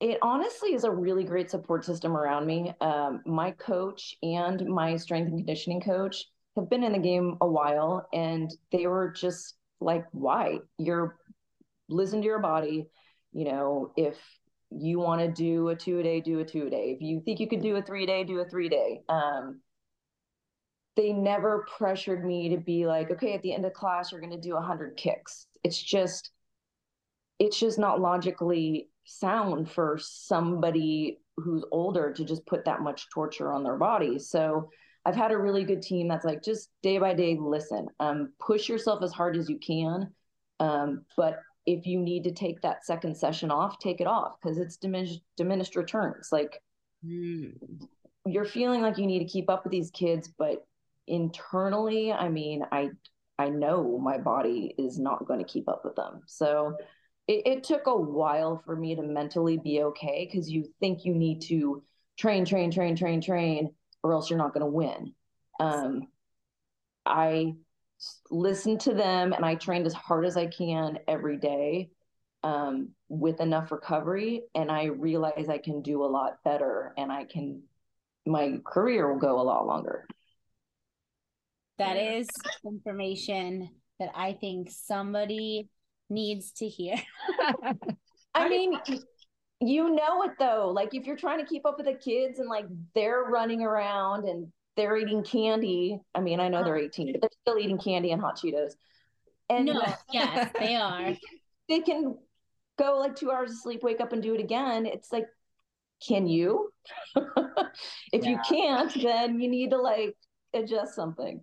it 0.00 0.18
honestly 0.22 0.74
is 0.74 0.84
a 0.84 0.90
really 0.90 1.24
great 1.24 1.50
support 1.50 1.84
system 1.84 2.16
around 2.16 2.46
me. 2.46 2.72
Um, 2.80 3.22
my 3.26 3.50
coach 3.52 4.16
and 4.22 4.66
my 4.66 4.96
strength 4.96 5.28
and 5.28 5.38
conditioning 5.38 5.80
coach 5.80 6.24
have 6.56 6.70
been 6.70 6.82
in 6.82 6.92
the 6.92 6.98
game 6.98 7.36
a 7.40 7.46
while, 7.46 8.08
and 8.12 8.50
they 8.72 8.86
were 8.86 9.10
just 9.10 9.56
like, 9.80 10.06
"Why? 10.12 10.58
You're 10.78 11.18
listen 11.88 12.20
to 12.20 12.26
your 12.26 12.38
body. 12.38 12.88
You 13.32 13.44
know, 13.44 13.92
if 13.96 14.16
you 14.70 14.98
want 14.98 15.20
to 15.20 15.28
do 15.28 15.68
a 15.68 15.76
two 15.76 15.98
a 15.98 16.02
day, 16.02 16.20
do 16.20 16.40
a 16.40 16.44
two 16.44 16.66
a 16.66 16.70
day. 16.70 16.92
If 16.96 17.02
you 17.02 17.20
think 17.24 17.40
you 17.40 17.48
could 17.48 17.62
do 17.62 17.76
a 17.76 17.82
three 17.82 18.06
day, 18.06 18.24
do 18.24 18.40
a 18.40 18.48
three 18.48 18.68
day. 18.68 19.02
Um, 19.08 19.60
they 20.96 21.12
never 21.12 21.66
pressured 21.76 22.24
me 22.24 22.50
to 22.50 22.58
be 22.58 22.86
like, 22.86 23.10
okay, 23.10 23.34
at 23.34 23.42
the 23.42 23.52
end 23.52 23.64
of 23.64 23.72
class, 23.72 24.12
you're 24.12 24.20
going 24.20 24.32
to 24.32 24.40
do 24.40 24.52
a 24.52 24.60
100 24.60 24.96
kicks. 24.96 25.46
It's 25.64 25.80
just, 25.80 26.30
it's 27.38 27.58
just 27.58 27.78
not 27.78 28.00
logically 28.00 28.89
sound 29.10 29.70
for 29.70 29.98
somebody 30.00 31.18
who's 31.36 31.64
older 31.70 32.12
to 32.12 32.24
just 32.24 32.46
put 32.46 32.64
that 32.64 32.80
much 32.80 33.08
torture 33.12 33.52
on 33.52 33.64
their 33.64 33.76
body. 33.76 34.18
So 34.18 34.70
I've 35.04 35.16
had 35.16 35.32
a 35.32 35.38
really 35.38 35.64
good 35.64 35.82
team 35.82 36.08
that's 36.08 36.24
like, 36.24 36.42
just 36.42 36.70
day 36.82 36.98
by 36.98 37.14
day, 37.14 37.36
listen, 37.40 37.88
um, 37.98 38.32
push 38.38 38.68
yourself 38.68 39.02
as 39.02 39.12
hard 39.12 39.36
as 39.36 39.48
you 39.48 39.58
can. 39.58 40.12
Um, 40.60 41.04
but 41.16 41.40
if 41.66 41.86
you 41.86 41.98
need 42.00 42.24
to 42.24 42.32
take 42.32 42.60
that 42.60 42.84
second 42.84 43.16
session 43.16 43.50
off, 43.50 43.78
take 43.78 44.00
it 44.00 44.06
off 44.06 44.36
because 44.40 44.58
it's 44.58 44.76
diminished 44.76 45.20
diminished 45.36 45.76
returns. 45.76 46.28
Like 46.32 46.60
mm. 47.04 47.52
you're 48.26 48.44
feeling 48.44 48.82
like 48.82 48.98
you 48.98 49.06
need 49.06 49.20
to 49.20 49.32
keep 49.32 49.48
up 49.48 49.64
with 49.64 49.72
these 49.72 49.90
kids, 49.90 50.30
but 50.38 50.66
internally, 51.06 52.12
I 52.12 52.28
mean, 52.28 52.64
I 52.70 52.90
I 53.38 53.48
know 53.48 53.98
my 53.98 54.18
body 54.18 54.74
is 54.76 54.98
not 54.98 55.26
going 55.26 55.38
to 55.38 55.50
keep 55.50 55.68
up 55.68 55.82
with 55.84 55.96
them. 55.96 56.20
So 56.26 56.76
it, 57.30 57.42
it 57.46 57.64
took 57.64 57.86
a 57.86 57.96
while 57.96 58.60
for 58.66 58.74
me 58.74 58.96
to 58.96 59.02
mentally 59.02 59.56
be 59.56 59.82
okay 59.82 60.28
because 60.28 60.50
you 60.50 60.64
think 60.80 61.04
you 61.04 61.14
need 61.14 61.42
to 61.42 61.80
train, 62.18 62.44
train, 62.44 62.72
train, 62.72 62.96
train, 62.96 63.20
train, 63.20 63.72
or 64.02 64.12
else 64.12 64.28
you're 64.28 64.38
not 64.38 64.52
going 64.52 64.66
to 64.66 64.70
win. 64.70 65.14
Um, 65.60 66.08
I 67.06 67.54
listened 68.30 68.80
to 68.80 68.94
them 68.94 69.32
and 69.32 69.44
I 69.44 69.54
trained 69.54 69.86
as 69.86 69.92
hard 69.94 70.26
as 70.26 70.36
I 70.36 70.46
can 70.46 70.98
every 71.06 71.36
day 71.36 71.90
um, 72.42 72.88
with 73.08 73.40
enough 73.40 73.70
recovery. 73.70 74.42
And 74.56 74.68
I 74.68 74.86
realize 74.86 75.48
I 75.48 75.58
can 75.58 75.82
do 75.82 76.02
a 76.02 76.10
lot 76.10 76.42
better 76.42 76.92
and 76.98 77.12
I 77.12 77.26
can, 77.26 77.62
my 78.26 78.58
career 78.66 79.12
will 79.12 79.20
go 79.20 79.40
a 79.40 79.42
lot 79.42 79.68
longer. 79.68 80.04
That 81.78 81.96
is 81.96 82.28
information 82.66 83.70
that 84.00 84.10
I 84.16 84.32
think 84.32 84.70
somebody 84.72 85.68
needs 86.10 86.52
to 86.52 86.68
hear. 86.68 86.96
I 88.34 88.48
mean, 88.48 88.78
you 89.60 89.90
know 89.94 90.22
it 90.24 90.32
though. 90.38 90.70
Like 90.74 90.94
if 90.94 91.06
you're 91.06 91.16
trying 91.16 91.38
to 91.38 91.46
keep 91.46 91.66
up 91.66 91.76
with 91.76 91.86
the 91.86 91.94
kids 91.94 92.38
and 92.38 92.48
like 92.48 92.66
they're 92.94 93.22
running 93.22 93.62
around 93.62 94.28
and 94.28 94.52
they're 94.76 94.96
eating 94.96 95.22
candy. 95.22 96.00
I 96.14 96.20
mean, 96.20 96.40
I 96.40 96.48
know 96.48 96.64
they're 96.64 96.76
18, 96.76 97.12
but 97.12 97.20
they're 97.20 97.30
still 97.42 97.58
eating 97.58 97.78
candy 97.78 98.12
and 98.12 98.20
hot 98.20 98.38
Cheetos. 98.38 98.72
And 99.48 99.66
no, 99.66 99.82
yes, 100.12 100.50
they 100.58 100.76
are. 100.76 101.14
They 101.68 101.78
can 101.82 102.16
go 102.80 102.98
like 102.98 103.14
two 103.14 103.30
hours 103.30 103.52
of 103.52 103.58
sleep, 103.58 103.84
wake 103.84 104.00
up 104.00 104.12
and 104.12 104.20
do 104.20 104.34
it 104.34 104.40
again. 104.40 104.86
It's 104.86 105.12
like, 105.12 105.26
can 106.04 106.26
you? 106.26 106.72
if 108.12 108.24
yeah. 108.24 108.30
you 108.30 108.40
can't, 108.48 108.92
then 109.00 109.38
you 109.38 109.48
need 109.48 109.70
to 109.70 109.80
like 109.80 110.16
adjust 110.52 110.96
something. 110.96 111.40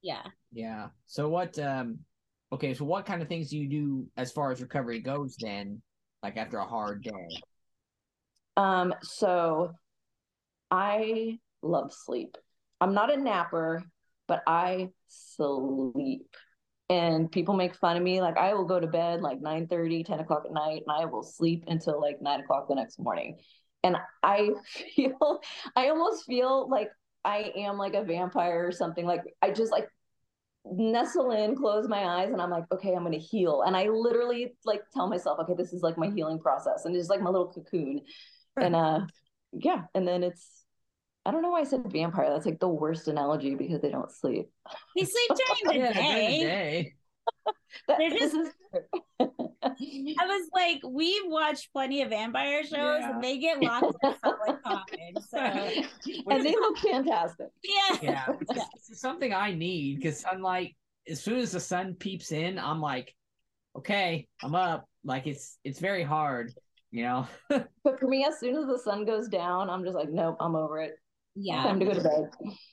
Yeah. 0.00 0.22
Yeah. 0.52 0.86
So 1.04 1.28
what 1.28 1.58
um 1.58 1.98
okay, 2.52 2.74
so 2.74 2.84
what 2.84 3.06
kind 3.06 3.22
of 3.22 3.28
things 3.28 3.50
do 3.50 3.58
you 3.58 3.68
do 3.68 4.06
as 4.16 4.32
far 4.32 4.50
as 4.50 4.60
recovery 4.60 5.00
goes 5.00 5.36
then, 5.38 5.82
like 6.22 6.36
after 6.36 6.58
a 6.58 6.66
hard 6.66 7.02
day? 7.02 7.42
Um, 8.56 8.94
so 9.02 9.72
I 10.70 11.38
love 11.62 11.92
sleep. 11.92 12.36
I'm 12.80 12.94
not 12.94 13.12
a 13.12 13.16
napper, 13.16 13.82
but 14.26 14.42
I 14.46 14.90
sleep. 15.08 16.26
And 16.90 17.30
people 17.30 17.54
make 17.54 17.76
fun 17.76 17.98
of 17.98 18.02
me. 18.02 18.20
Like 18.22 18.38
I 18.38 18.54
will 18.54 18.64
go 18.64 18.80
to 18.80 18.86
bed 18.86 19.20
like 19.20 19.40
9 19.40 19.66
30, 19.66 20.04
10 20.04 20.20
o'clock 20.20 20.44
at 20.46 20.52
night, 20.52 20.82
and 20.86 20.96
I 20.96 21.04
will 21.04 21.22
sleep 21.22 21.64
until 21.66 22.00
like 22.00 22.22
nine 22.22 22.40
o'clock 22.40 22.66
the 22.68 22.74
next 22.74 22.98
morning. 22.98 23.36
And 23.84 23.96
I 24.22 24.50
feel 24.96 25.40
I 25.76 25.88
almost 25.88 26.24
feel 26.24 26.68
like 26.68 26.90
I 27.24 27.52
am 27.56 27.76
like 27.76 27.94
a 27.94 28.04
vampire 28.04 28.66
or 28.66 28.72
something. 28.72 29.04
Like 29.04 29.22
I 29.42 29.50
just 29.50 29.70
like 29.70 29.88
nestle 30.72 31.30
in, 31.32 31.56
close 31.56 31.88
my 31.88 32.04
eyes, 32.04 32.30
and 32.32 32.40
I'm 32.40 32.50
like, 32.50 32.64
okay, 32.72 32.94
I'm 32.94 33.04
gonna 33.04 33.18
heal. 33.18 33.62
And 33.62 33.76
I 33.76 33.88
literally 33.88 34.54
like 34.64 34.82
tell 34.94 35.08
myself, 35.08 35.38
okay, 35.40 35.54
this 35.56 35.72
is 35.72 35.82
like 35.82 35.98
my 35.98 36.10
healing 36.10 36.38
process, 36.38 36.84
and 36.84 36.94
it's 36.96 37.08
like 37.08 37.20
my 37.20 37.30
little 37.30 37.52
cocoon. 37.52 38.02
And 38.56 38.74
uh, 38.74 39.00
yeah, 39.52 39.82
and 39.94 40.06
then 40.06 40.22
it's 40.22 40.64
I 41.24 41.30
don't 41.30 41.42
know 41.42 41.50
why 41.50 41.60
I 41.60 41.64
said 41.64 41.90
vampire. 41.92 42.30
That's 42.30 42.46
like 42.46 42.60
the 42.60 42.68
worst 42.68 43.06
analogy 43.08 43.54
because 43.54 43.82
they 43.82 43.90
don't 43.90 44.10
sleep. 44.10 44.48
They 44.96 45.04
sleep 45.04 45.30
during 45.62 45.82
the 45.82 45.94
day. 45.94 46.94
During 47.88 48.10
the 48.10 48.18
day. 48.18 48.18
They're 48.18 48.18
just. 48.18 48.36
I 49.60 50.26
was 50.26 50.48
like, 50.54 50.80
we've 50.86 51.26
watched 51.26 51.72
plenty 51.72 52.02
of 52.02 52.10
vampire 52.10 52.62
shows, 52.62 53.00
yeah. 53.00 53.10
and 53.10 53.22
they 53.24 53.38
get 53.38 53.62
locked 53.62 53.96
in 54.02 54.14
solid 54.24 54.62
coffin. 54.64 55.14
So, 55.28 55.38
and 55.38 56.44
they 56.44 56.52
look 56.52 56.78
fantastic. 56.78 57.48
Yeah, 57.62 57.98
yeah. 58.02 58.26
It's, 58.40 59.00
something 59.00 59.32
I 59.32 59.52
need 59.54 59.96
because 59.96 60.24
I'm 60.30 60.42
like, 60.42 60.74
as 61.08 61.20
soon 61.20 61.38
as 61.38 61.52
the 61.52 61.60
sun 61.60 61.94
peeps 61.94 62.32
in, 62.32 62.58
I'm 62.58 62.80
like, 62.80 63.14
okay, 63.76 64.26
I'm 64.42 64.54
up. 64.54 64.88
Like 65.04 65.26
it's 65.26 65.58
it's 65.64 65.78
very 65.78 66.02
hard, 66.02 66.52
you 66.90 67.04
know. 67.04 67.28
but 67.48 67.98
for 67.98 68.06
me, 68.06 68.24
as 68.24 68.38
soon 68.38 68.56
as 68.56 68.66
the 68.66 68.78
sun 68.78 69.04
goes 69.04 69.28
down, 69.28 69.70
I'm 69.70 69.84
just 69.84 69.94
like, 69.94 70.10
nope, 70.10 70.36
I'm 70.40 70.56
over 70.56 70.80
it 70.80 70.98
yeah 71.40 71.62
time 71.62 71.80
to 71.80 71.86
go 71.86 71.94
to 71.94 72.00
bed 72.00 72.30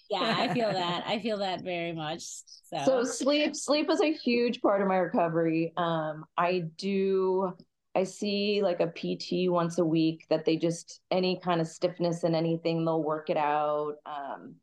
yeah 0.10 0.36
i 0.38 0.47
feel 0.54 0.71
that 0.71 1.04
i 1.08 1.19
feel 1.19 1.38
that 1.38 1.62
very 1.62 1.91
much 1.91 2.23
so. 2.23 2.82
so 2.86 3.04
sleep 3.04 3.56
sleep 3.56 3.89
is 3.89 4.01
a 4.01 4.13
huge 4.13 4.62
part 4.62 4.82
of 4.82 4.88
my 4.88 4.97
recovery 4.97 5.73
um 5.78 6.25
i 6.38 6.63
do 6.78 7.54
i 7.95 8.04
see 8.04 8.62
like 8.63 8.80
a 8.80 8.88
pt 8.88 9.49
once 9.51 9.78
a 9.78 9.86
week 9.86 10.25
that 10.30 10.45
they 10.45 10.58
just 10.58 11.01
any 11.12 11.39
kind 11.43 11.62
of 11.62 11.67
stiffness 11.67 12.23
and 12.23 12.36
anything 12.36 12.86
they'll 12.86 13.04
work 13.04 13.30
it 13.30 13.38
out 13.38 13.95
um 14.06 14.56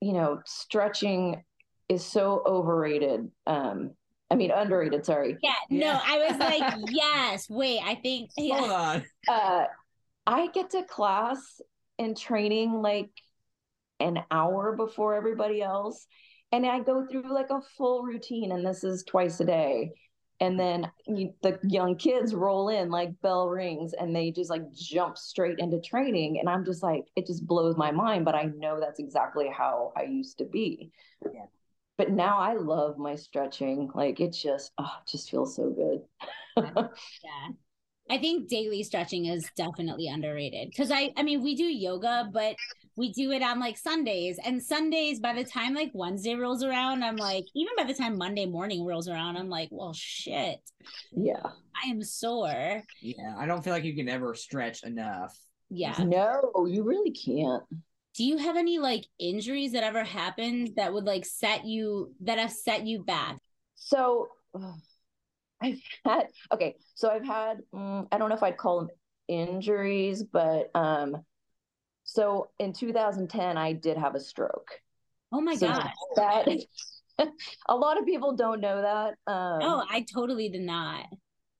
you 0.00 0.12
know 0.12 0.40
stretching 0.46 1.42
is 1.88 2.04
so 2.04 2.42
overrated 2.46 3.30
um 3.46 3.90
I 4.30 4.34
mean, 4.34 4.50
underrated. 4.50 5.06
Sorry. 5.06 5.38
Yeah. 5.42 5.54
No. 5.70 5.98
I 6.04 6.28
was 6.28 6.38
like, 6.38 6.90
yes. 6.90 7.48
Wait, 7.48 7.80
I 7.82 7.94
think. 7.94 8.28
Yeah. 8.36 8.58
Hold 8.58 8.70
on. 8.70 9.04
Uh, 9.26 9.64
I 10.26 10.48
get 10.48 10.68
to 10.70 10.82
class 10.82 11.62
and 11.98 12.16
training 12.16 12.72
like 12.82 13.10
an 14.00 14.20
hour 14.30 14.76
before 14.76 15.14
everybody 15.14 15.62
else. 15.62 16.06
And 16.52 16.64
I 16.64 16.80
go 16.80 17.06
through 17.06 17.32
like 17.32 17.50
a 17.50 17.60
full 17.76 18.02
routine, 18.02 18.52
and 18.52 18.64
this 18.64 18.84
is 18.84 19.04
twice 19.04 19.40
a 19.40 19.44
day. 19.44 19.92
And 20.40 20.58
then 20.58 20.90
you, 21.06 21.34
the 21.42 21.58
young 21.64 21.96
kids 21.96 22.32
roll 22.32 22.68
in 22.68 22.90
like 22.90 23.20
bell 23.22 23.48
rings 23.48 23.92
and 23.92 24.14
they 24.14 24.30
just 24.30 24.50
like 24.50 24.72
jump 24.72 25.18
straight 25.18 25.58
into 25.58 25.80
training. 25.80 26.38
And 26.38 26.48
I'm 26.48 26.64
just 26.64 26.80
like, 26.80 27.06
it 27.16 27.26
just 27.26 27.44
blows 27.44 27.76
my 27.76 27.90
mind. 27.90 28.24
But 28.24 28.36
I 28.36 28.44
know 28.44 28.78
that's 28.78 29.00
exactly 29.00 29.50
how 29.52 29.92
I 29.96 30.04
used 30.04 30.38
to 30.38 30.44
be. 30.44 30.92
Yeah. 31.24 31.46
But 31.96 32.12
now 32.12 32.38
I 32.38 32.54
love 32.54 32.98
my 32.98 33.16
stretching. 33.16 33.90
Like 33.92 34.20
it 34.20 34.32
just, 34.32 34.70
oh, 34.78 34.92
it 35.04 35.10
just 35.10 35.28
feels 35.28 35.56
so 35.56 35.70
good. 35.70 36.02
yeah. 37.24 37.48
I 38.10 38.18
think 38.18 38.48
daily 38.48 38.82
stretching 38.82 39.26
is 39.26 39.48
definitely 39.56 40.08
underrated. 40.08 40.68
Because 40.70 40.90
I 40.90 41.12
I 41.16 41.22
mean 41.22 41.42
we 41.42 41.54
do 41.54 41.64
yoga 41.64 42.28
but 42.32 42.56
we 42.96 43.12
do 43.12 43.30
it 43.32 43.42
on 43.42 43.60
like 43.60 43.78
Sundays. 43.78 44.38
And 44.44 44.62
Sundays 44.62 45.20
by 45.20 45.34
the 45.34 45.44
time 45.44 45.74
like 45.74 45.90
Wednesday 45.94 46.34
rolls 46.34 46.64
around 46.64 47.04
I'm 47.04 47.16
like 47.16 47.44
even 47.54 47.74
by 47.76 47.84
the 47.84 47.94
time 47.94 48.18
Monday 48.18 48.46
morning 48.46 48.84
rolls 48.84 49.08
around 49.08 49.36
I'm 49.36 49.48
like 49.48 49.68
well 49.70 49.92
shit. 49.92 50.60
Yeah. 51.12 51.46
I 51.82 51.88
am 51.88 52.02
sore. 52.02 52.82
Yeah 53.00 53.34
I 53.38 53.46
don't 53.46 53.62
feel 53.62 53.72
like 53.72 53.84
you 53.84 53.96
can 53.96 54.08
ever 54.08 54.34
stretch 54.34 54.84
enough. 54.84 55.36
Yeah. 55.70 55.94
No 55.98 56.66
you 56.66 56.82
really 56.84 57.12
can't. 57.12 57.62
Do 58.14 58.24
you 58.24 58.38
have 58.38 58.56
any 58.56 58.78
like 58.78 59.04
injuries 59.18 59.72
that 59.72 59.84
ever 59.84 60.02
happened 60.02 60.72
that 60.76 60.92
would 60.92 61.04
like 61.04 61.24
set 61.24 61.64
you 61.64 62.14
that 62.22 62.38
have 62.38 62.50
set 62.50 62.86
you 62.86 63.04
back? 63.04 63.38
So 63.76 64.28
I've 65.60 65.80
had 66.04 66.26
okay, 66.52 66.76
so 66.94 67.10
I've 67.10 67.24
had 67.24 67.58
mm, 67.74 68.06
I 68.12 68.18
don't 68.18 68.28
know 68.28 68.34
if 68.34 68.42
I'd 68.42 68.56
call 68.56 68.80
them 68.80 68.88
injuries, 69.28 70.22
but 70.22 70.70
um, 70.74 71.24
so 72.04 72.50
in 72.58 72.72
2010 72.72 73.56
I 73.56 73.72
did 73.72 73.96
have 73.96 74.14
a 74.14 74.20
stroke. 74.20 74.70
Oh 75.32 75.40
my 75.40 75.56
so 75.56 75.68
god! 75.68 75.90
That 76.16 76.48
a 77.68 77.76
lot 77.76 77.98
of 77.98 78.06
people 78.06 78.36
don't 78.36 78.60
know 78.60 78.82
that. 78.82 79.32
Um, 79.32 79.62
oh, 79.62 79.84
I 79.90 80.04
totally 80.12 80.48
did 80.48 80.62
not. 80.62 81.06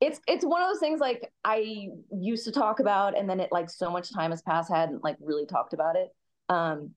It's 0.00 0.20
it's 0.28 0.44
one 0.44 0.62
of 0.62 0.68
those 0.68 0.78
things 0.78 1.00
like 1.00 1.30
I 1.44 1.88
used 2.12 2.44
to 2.44 2.52
talk 2.52 2.80
about, 2.80 3.18
and 3.18 3.28
then 3.28 3.40
it 3.40 3.50
like 3.50 3.68
so 3.68 3.90
much 3.90 4.12
time 4.12 4.30
has 4.30 4.42
passed, 4.42 4.70
I 4.70 4.78
hadn't 4.78 5.02
like 5.02 5.16
really 5.20 5.46
talked 5.46 5.74
about 5.74 5.96
it. 5.96 6.08
Um, 6.48 6.92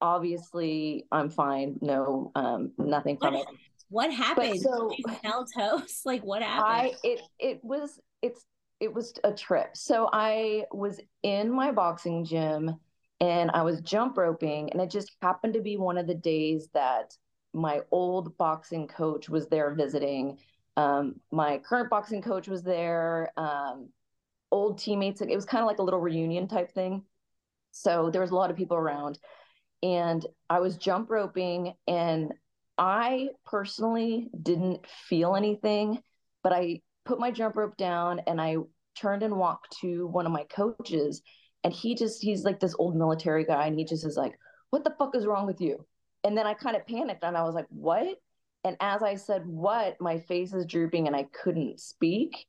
obviously, 0.00 1.06
I'm 1.10 1.30
fine. 1.30 1.78
No, 1.80 2.30
um, 2.34 2.72
nothing 2.78 3.18
from 3.18 3.34
it. 3.34 3.46
What 3.88 4.12
happened? 4.12 4.60
so, 4.60 4.96
smell 5.20 5.46
toast? 5.56 6.04
Like 6.04 6.22
what 6.24 6.42
happened? 6.42 6.64
I 6.66 6.94
it 7.02 7.20
it 7.38 7.60
was 7.62 8.00
it's 8.22 8.44
it 8.80 8.92
was 8.92 9.14
a 9.24 9.32
trip. 9.32 9.76
So 9.76 10.08
I 10.12 10.64
was 10.72 11.00
in 11.22 11.50
my 11.50 11.72
boxing 11.72 12.24
gym 12.24 12.76
and 13.20 13.50
I 13.52 13.62
was 13.62 13.80
jump 13.80 14.18
roping 14.18 14.70
and 14.72 14.80
it 14.82 14.90
just 14.90 15.12
happened 15.22 15.54
to 15.54 15.62
be 15.62 15.76
one 15.76 15.98
of 15.98 16.06
the 16.06 16.14
days 16.14 16.68
that 16.74 17.16
my 17.54 17.80
old 17.90 18.36
boxing 18.36 18.86
coach 18.88 19.28
was 19.28 19.48
there 19.48 19.74
visiting 19.74 20.38
Um, 20.76 21.20
my 21.32 21.58
current 21.58 21.88
boxing 21.90 22.22
coach 22.22 22.48
was 22.48 22.62
there. 22.62 23.32
Um, 23.38 23.90
old 24.52 24.78
teammates. 24.78 25.20
It 25.22 25.34
was 25.34 25.44
kind 25.46 25.62
of 25.62 25.68
like 25.68 25.78
a 25.78 25.82
little 25.82 26.00
reunion 26.00 26.48
type 26.48 26.72
thing. 26.72 27.04
So 27.72 28.10
there 28.10 28.20
was 28.22 28.30
a 28.30 28.34
lot 28.36 28.50
of 28.50 28.56
people 28.56 28.76
around, 28.76 29.18
and 29.82 30.24
I 30.50 30.60
was 30.60 30.76
jump 30.78 31.10
roping, 31.10 31.74
and 31.86 32.34
I 32.78 33.28
personally 33.44 34.28
didn't 34.40 34.86
feel 34.86 35.34
anything, 35.34 36.00
but 36.42 36.52
I 36.52 36.82
put 37.04 37.20
my 37.20 37.30
jump 37.30 37.56
rope 37.56 37.76
down 37.76 38.20
and 38.26 38.40
I 38.40 38.56
turned 38.96 39.22
and 39.22 39.36
walked 39.36 39.78
to 39.80 40.06
one 40.06 40.26
of 40.26 40.32
my 40.32 40.44
coaches, 40.44 41.22
and 41.64 41.72
he 41.72 41.94
just 41.94 42.22
he's 42.22 42.44
like 42.44 42.60
this 42.60 42.74
old 42.78 42.96
military 42.96 43.44
guy, 43.44 43.66
and 43.66 43.78
he 43.78 43.84
just 43.84 44.06
is 44.06 44.16
like, 44.16 44.38
"What 44.70 44.84
the 44.84 44.94
fuck 44.98 45.14
is 45.16 45.26
wrong 45.26 45.46
with 45.46 45.60
you?" 45.60 45.84
And 46.24 46.36
then 46.36 46.46
I 46.46 46.54
kind 46.54 46.76
of 46.76 46.86
panicked, 46.86 47.24
and 47.24 47.36
I 47.36 47.42
was 47.42 47.54
like, 47.54 47.66
"What?" 47.70 48.18
And 48.64 48.76
as 48.80 49.02
I 49.02 49.16
said, 49.16 49.46
"What?" 49.46 50.00
my 50.00 50.18
face 50.20 50.52
is 50.52 50.66
drooping, 50.66 51.06
and 51.06 51.16
I 51.16 51.24
couldn't 51.32 51.80
speak 51.80 52.46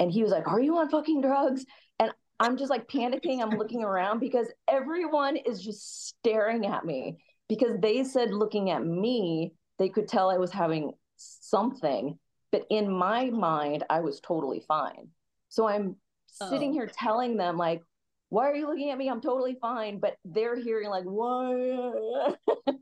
and 0.00 0.10
he 0.10 0.22
was 0.22 0.32
like, 0.32 0.48
Are 0.48 0.60
you 0.60 0.76
on 0.78 0.88
fucking 0.88 1.20
drugs? 1.20 1.64
And 1.98 2.12
I'm 2.40 2.56
just 2.56 2.70
like 2.70 2.88
panicking. 2.88 3.40
I'm 3.40 3.58
looking 3.58 3.82
around 3.82 4.20
because 4.20 4.48
everyone 4.68 5.36
is 5.36 5.62
just 5.62 6.08
staring 6.08 6.66
at 6.66 6.84
me 6.84 7.18
because 7.48 7.78
they 7.80 8.04
said, 8.04 8.32
looking 8.32 8.70
at 8.70 8.84
me, 8.84 9.52
they 9.78 9.88
could 9.88 10.08
tell 10.08 10.30
I 10.30 10.38
was 10.38 10.52
having 10.52 10.92
something. 11.16 12.18
But 12.52 12.66
in 12.70 12.90
my 12.90 13.30
mind, 13.30 13.84
I 13.90 14.00
was 14.00 14.20
totally 14.20 14.62
fine. 14.66 15.08
So 15.48 15.66
I'm 15.66 15.96
sitting 16.26 16.70
oh. 16.70 16.72
here 16.72 16.90
telling 16.92 17.36
them, 17.36 17.56
like, 17.56 17.82
why 18.28 18.48
are 18.48 18.54
you 18.54 18.66
looking 18.66 18.90
at 18.90 18.98
me? 18.98 19.08
I'm 19.08 19.20
totally 19.20 19.56
fine. 19.60 19.98
But 19.98 20.16
they're 20.24 20.56
hearing, 20.56 20.88
like, 20.88 21.04
why? 21.04 22.34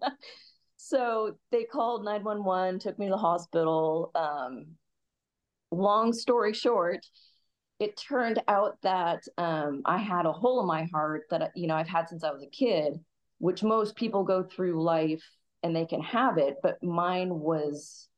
so 0.77 1.37
they 1.51 1.65
called 1.65 2.05
911, 2.05 2.81
took 2.81 2.99
me 2.99 3.07
to 3.07 3.13
the 3.13 3.17
hospital. 3.17 4.11
Um, 4.15 4.77
long 5.71 6.13
story 6.13 6.53
short, 6.53 7.07
it 7.81 7.97
turned 7.97 8.41
out 8.47 8.79
that 8.83 9.25
um, 9.39 9.83
I 9.85 9.99
had 9.99 10.27
a 10.27 10.33
hole 10.33 10.61
in 10.61 10.67
my 10.67 10.85
heart 10.93 11.23
that 11.31 11.51
you 11.57 11.67
know 11.67 11.75
I've 11.75 11.89
had 11.89 12.09
since 12.09 12.23
I 12.23 12.31
was 12.31 12.43
a 12.43 12.47
kid, 12.47 13.01
which 13.39 13.63
most 13.63 13.97
people 13.97 14.23
go 14.23 14.45
through 14.45 14.83
life 14.83 15.25
and 15.63 15.75
they 15.75 15.87
can 15.87 16.03
have 16.03 16.39
it, 16.39 16.57
but 16.63 16.83
mine 16.83 17.31
was 17.31 18.09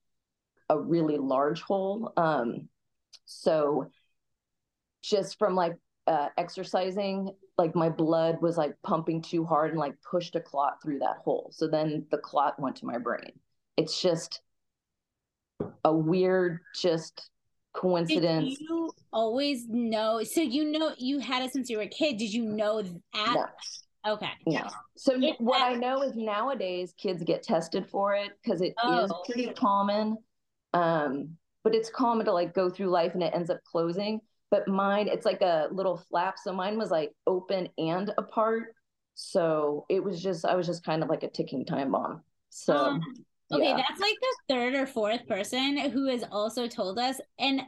a 0.68 0.78
really 0.78 1.18
large 1.18 1.60
hole. 1.62 2.12
Um, 2.16 2.68
so 3.26 3.90
just 5.02 5.38
from 5.38 5.54
like 5.54 5.76
uh, 6.06 6.28
exercising, 6.36 7.30
like 7.58 7.74
my 7.74 7.88
blood 7.88 8.40
was 8.40 8.56
like 8.56 8.74
pumping 8.82 9.22
too 9.22 9.44
hard 9.44 9.70
and 9.70 9.78
like 9.78 9.94
pushed 10.02 10.34
a 10.36 10.40
clot 10.40 10.82
through 10.82 11.00
that 11.00 11.18
hole. 11.24 11.50
So 11.52 11.68
then 11.68 12.06
the 12.10 12.18
clot 12.18 12.58
went 12.58 12.76
to 12.76 12.86
my 12.86 12.98
brain. 12.98 13.32
It's 13.76 14.00
just 14.00 14.40
a 15.84 15.92
weird, 15.92 16.60
just 16.74 17.30
coincidence. 17.74 18.58
Did 18.58 18.60
you 18.60 18.92
always 19.12 19.66
know? 19.68 20.22
So 20.24 20.40
you 20.40 20.64
know 20.64 20.94
you 20.98 21.18
had 21.18 21.42
it 21.42 21.52
since 21.52 21.68
you 21.68 21.76
were 21.76 21.84
a 21.84 21.88
kid. 21.88 22.16
Did 22.16 22.32
you 22.32 22.44
know 22.44 22.82
that? 22.82 23.34
No. 23.34 23.46
Okay. 24.06 24.30
No. 24.46 24.68
So 24.96 25.14
it, 25.20 25.36
what 25.38 25.62
I 25.62 25.74
know 25.74 26.02
is 26.02 26.14
nowadays 26.14 26.94
kids 26.96 27.22
get 27.22 27.42
tested 27.42 27.86
for 27.86 28.14
it 28.14 28.32
because 28.42 28.60
it 28.60 28.74
oh. 28.82 29.04
is 29.04 29.12
pretty 29.26 29.52
common. 29.54 30.18
Um, 30.72 31.36
but 31.62 31.74
it's 31.74 31.88
common 31.88 32.26
to 32.26 32.32
like 32.32 32.54
go 32.54 32.68
through 32.68 32.90
life 32.90 33.14
and 33.14 33.22
it 33.22 33.32
ends 33.34 33.50
up 33.50 33.62
closing. 33.64 34.20
But 34.50 34.68
mine, 34.68 35.08
it's 35.08 35.24
like 35.24 35.40
a 35.40 35.68
little 35.72 35.96
flap. 36.10 36.36
So 36.42 36.52
mine 36.52 36.78
was 36.78 36.90
like 36.90 37.12
open 37.26 37.68
and 37.78 38.12
apart. 38.18 38.74
So 39.14 39.86
it 39.88 40.04
was 40.04 40.22
just, 40.22 40.44
I 40.44 40.54
was 40.54 40.66
just 40.66 40.84
kind 40.84 41.02
of 41.02 41.08
like 41.08 41.22
a 41.22 41.30
ticking 41.30 41.64
time 41.64 41.92
bomb. 41.92 42.22
So 42.50 42.76
um, 42.76 43.00
Okay, 43.52 43.68
yeah. 43.68 43.76
that's 43.76 44.00
like 44.00 44.16
the 44.20 44.54
third 44.54 44.74
or 44.74 44.86
fourth 44.86 45.26
person 45.26 45.76
who 45.90 46.08
has 46.08 46.24
also 46.30 46.66
told 46.66 46.98
us. 46.98 47.20
And 47.38 47.62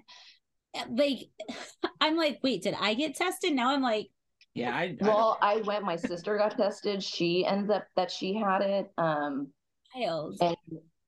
like, 0.90 1.29
I'm 2.01 2.16
like, 2.16 2.40
wait, 2.42 2.62
did 2.62 2.75
I 2.79 2.94
get 2.94 3.16
tested? 3.16 3.53
Now 3.53 3.70
I'm 3.70 3.83
like, 3.83 4.09
yeah. 4.56 4.74
I, 4.74 4.82
I 4.82 4.96
well, 5.00 5.38
I 5.40 5.56
went. 5.62 5.84
My 5.84 5.96
sister 5.96 6.36
got 6.36 6.56
tested. 6.56 7.02
She 7.02 7.44
ends 7.44 7.70
up 7.70 7.86
that 7.96 8.10
she 8.10 8.34
had 8.34 8.62
it. 8.62 8.90
Um, 8.98 9.48
Miles. 9.94 10.38
and 10.40 10.56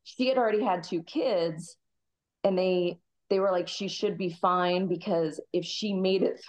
she 0.05 0.29
had 0.29 0.39
already 0.39 0.63
had 0.63 0.83
two 0.83 1.03
kids, 1.03 1.77
and 2.45 2.57
they 2.59 2.99
they 3.31 3.41
were 3.41 3.51
like, 3.51 3.69
she 3.69 3.89
should 3.89 4.17
be 4.17 4.31
fine 4.31 4.87
because 4.87 5.41
if 5.53 5.65
she 5.65 5.93
made 5.93 6.23
it, 6.23 6.41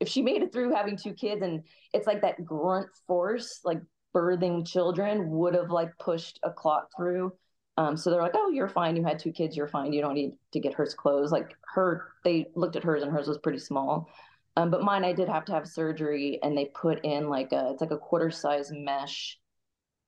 if 0.00 0.08
she 0.08 0.22
made 0.22 0.42
it 0.42 0.52
through 0.52 0.74
having 0.74 0.96
two 0.96 1.12
kids, 1.12 1.42
and 1.42 1.62
it's 1.92 2.06
like 2.06 2.22
that 2.22 2.44
grunt 2.44 2.88
force, 3.06 3.60
like 3.64 3.80
birthing 4.14 4.66
children 4.66 5.30
would 5.30 5.54
have 5.54 5.70
like 5.70 5.90
pushed 5.98 6.38
a 6.42 6.50
clot 6.50 6.88
through 6.96 7.32
um, 7.76 7.96
so 7.96 8.10
they're 8.10 8.22
like, 8.22 8.34
oh, 8.34 8.50
you're 8.50 8.68
fine. 8.68 8.96
You 8.96 9.04
had 9.04 9.18
two 9.18 9.32
kids. 9.32 9.56
You're 9.56 9.68
fine. 9.68 9.92
You 9.92 10.00
don't 10.00 10.14
need 10.14 10.34
to 10.52 10.60
get 10.60 10.74
hers 10.74 10.94
closed. 10.94 11.32
Like 11.32 11.56
her, 11.74 12.12
they 12.22 12.46
looked 12.54 12.76
at 12.76 12.84
hers 12.84 13.02
and 13.02 13.10
hers 13.10 13.26
was 13.26 13.38
pretty 13.38 13.58
small. 13.58 14.08
Um, 14.56 14.70
but 14.70 14.82
mine, 14.82 15.04
I 15.04 15.12
did 15.12 15.28
have 15.28 15.44
to 15.46 15.52
have 15.52 15.66
surgery 15.66 16.38
and 16.42 16.56
they 16.56 16.66
put 16.66 17.04
in 17.04 17.28
like 17.28 17.52
a, 17.52 17.70
it's 17.72 17.80
like 17.80 17.90
a 17.90 17.98
quarter 17.98 18.30
size 18.30 18.70
mesh, 18.72 19.38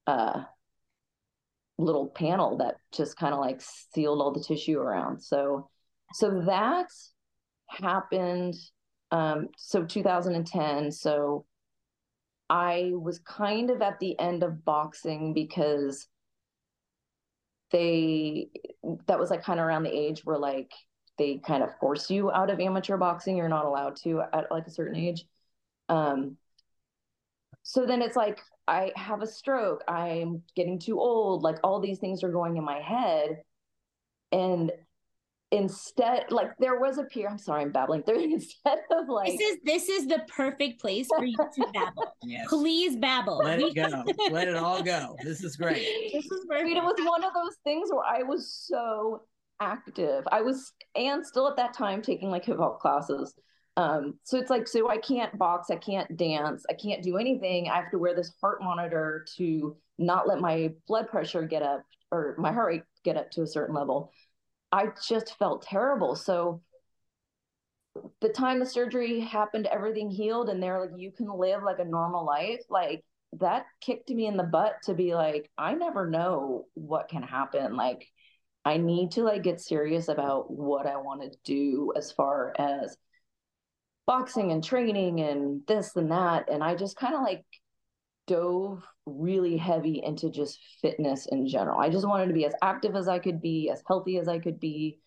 uh, 0.07 0.43
little 1.79 2.07
panel 2.09 2.59
that 2.59 2.77
just 2.93 3.17
kind 3.17 3.35
of 3.35 3.41
like 3.41 3.61
sealed 3.61 4.21
all 4.21 4.33
the 4.33 4.43
tissue 4.43 4.79
around. 4.79 5.21
So, 5.21 5.69
so 6.15 6.43
that 6.47 6.87
happened. 7.67 8.55
Um, 9.11 9.49
so 9.57 9.85
2010. 9.85 10.93
So 10.93 11.45
I 12.49 12.93
was 12.95 13.19
kind 13.19 13.71
of 13.71 13.83
at 13.83 13.99
the 13.99 14.19
end 14.19 14.43
of 14.43 14.65
boxing 14.65 15.35
because 15.35 16.07
they 17.73 18.49
that 19.09 19.19
was 19.19 19.31
like 19.31 19.43
kind 19.43 19.59
of 19.59 19.67
around 19.67 19.83
the 19.83 19.97
age 19.97 20.25
where 20.25 20.39
like 20.39 20.73
they 21.19 21.41
kind 21.47 21.63
of 21.63 21.77
force 21.79 22.11
you 22.11 22.31
out 22.31 22.51
of 22.51 22.61
amateur 22.61 22.97
boxing 22.97 23.37
you're 23.37 23.49
not 23.49 23.65
allowed 23.65 23.97
to 23.97 24.23
at 24.33 24.51
like 24.51 24.67
a 24.67 24.71
certain 24.71 24.97
age. 24.97 25.25
Um 25.89 26.37
so 27.63 27.85
then 27.85 28.01
it's 28.01 28.17
like 28.17 28.41
i 28.69 28.93
have 28.95 29.23
a 29.23 29.27
stroke 29.27 29.83
i'm 29.89 30.43
getting 30.55 30.79
too 30.79 31.01
old 31.01 31.43
like 31.43 31.57
all 31.65 31.81
these 31.81 31.99
things 31.99 32.23
are 32.23 32.31
going 32.31 32.57
in 32.57 32.65
my 32.65 32.81
head. 32.81 33.43
And 34.33 34.73
instead 35.53 36.25
like 36.31 36.51
there 36.59 36.81
was 36.81 36.99
a 36.99 37.05
peer 37.05 37.29
i'm 37.29 37.39
sorry 37.39 37.63
i'm 37.63 37.71
babbling. 37.73 38.03
There 38.07 38.17
instead 38.21 38.79
of 38.91 39.09
like 39.09 39.33
this 39.33 39.41
is 39.41 39.59
this 39.65 39.89
is 39.89 40.07
the 40.07 40.21
perfect 40.29 40.81
place 40.81 41.07
for 41.09 41.25
you 41.25 41.37
to 41.37 41.67
babble. 41.73 42.13
Yes. 42.23 42.49
please 42.49 42.97
babble. 42.97 43.39
Let 43.39 43.61
it 43.61 43.75
go. 43.75 44.05
Let 44.31 44.49
it 44.49 44.57
all 44.57 44.83
go. 44.83 45.17
This 45.23 45.45
is 45.45 45.57
great. 45.57 45.87
This 46.13 46.25
is 46.25 46.45
great 46.49 46.77
it 46.77 46.83
was 46.83 46.97
one 47.05 47.23
of 47.23 47.33
those 47.35 47.55
things 47.63 47.89
where 47.93 48.05
i 48.05 48.23
was 48.23 48.67
so 48.69 49.23
active 49.61 50.25
i 50.31 50.41
was 50.41 50.73
and 50.95 51.25
still 51.27 51.49
at 51.49 51.57
that 51.57 51.73
time 51.73 52.03
taking 52.03 52.31
like 52.31 52.45
hip 52.45 52.59
hop 52.59 52.81
classes 52.81 53.35
um 53.77 54.15
so 54.23 54.39
it's 54.39 54.51
like 54.51 54.69
so 54.69 54.89
i 54.91 54.99
can't 54.99 55.37
box 55.39 55.71
i 55.71 55.77
can't 55.77 56.17
dance 56.17 56.65
i 56.71 56.75
can't 56.75 57.03
do 57.03 57.17
anything 57.17 57.69
i 57.69 57.77
have 57.77 57.91
to 57.91 57.99
wear 57.99 58.15
this 58.15 58.33
heart 58.41 58.63
monitor 58.63 59.25
to 59.37 59.77
not 59.99 60.29
let 60.29 60.41
my 60.41 60.71
blood 60.87 61.09
pressure 61.09 61.43
get 61.43 61.63
up 61.63 61.83
or 62.11 62.35
my 62.39 62.53
heart 62.53 62.69
rate 62.69 62.83
get 63.05 63.17
up 63.17 63.31
to 63.31 63.43
a 63.43 63.47
certain 63.47 63.75
level 63.75 64.13
I 64.73 64.89
just 65.09 65.39
felt 65.39 65.63
terrible. 65.63 66.15
So 66.17 66.61
the 68.21 68.29
time 68.29 68.59
the 68.59 68.67
surgery 68.67 69.21
happened, 69.21 69.67
everything 69.67 70.11
healed, 70.11 70.49
and 70.49 70.63
they're 70.63 70.81
like, 70.81 70.91
you 70.97 71.13
can 71.13 71.29
live 71.29 71.63
like 71.63 71.79
a 71.79 71.85
normal 71.85 72.27
life. 72.27 72.61
Like 72.69 73.05
that 73.35 73.67
kicked 73.81 74.11
me 74.11 74.27
in 74.27 74.37
the 74.37 74.43
butt 74.43 74.75
to 74.85 74.95
be 74.95 75.15
like, 75.15 75.51
I 75.57 75.75
never 75.75 76.09
know 76.09 76.67
what 76.75 77.09
can 77.09 77.23
happen. 77.23 77.77
Like, 77.77 78.07
I 78.67 78.79
need 78.79 79.13
to 79.13 79.23
like 79.23 79.45
get 79.45 79.61
serious 79.61 80.09
about 80.09 80.51
what 80.51 80.89
I 80.89 80.97
want 80.97 81.23
to 81.23 81.31
do 81.45 81.93
as 81.97 82.11
far 82.11 82.53
as 82.59 82.97
boxing 84.09 84.51
and 84.51 84.63
training 84.63 85.21
and 85.21 85.63
this 85.69 85.95
and 85.95 86.11
that. 86.11 86.51
And 86.51 86.65
I 86.65 86.75
just 86.75 86.97
kind 86.97 87.15
of 87.15 87.23
like 87.23 87.45
dove 88.27 88.83
really 89.07 89.57
heavy 89.57 90.03
into 90.05 90.31
just 90.31 90.59
fitness 90.83 91.27
in 91.31 91.47
general. 91.47 91.79
I 91.79 91.91
just 91.91 92.09
wanted 92.09 92.27
to 92.27 92.33
be 92.33 92.45
as 92.45 92.55
active 92.61 92.97
as 92.97 93.07
I 93.07 93.21
could 93.21 93.41
be, 93.41 93.71
as 93.71 93.85
healthy 93.87 94.19
as 94.19 94.27
I 94.27 94.41
could 94.41 94.59
be. 94.59 94.99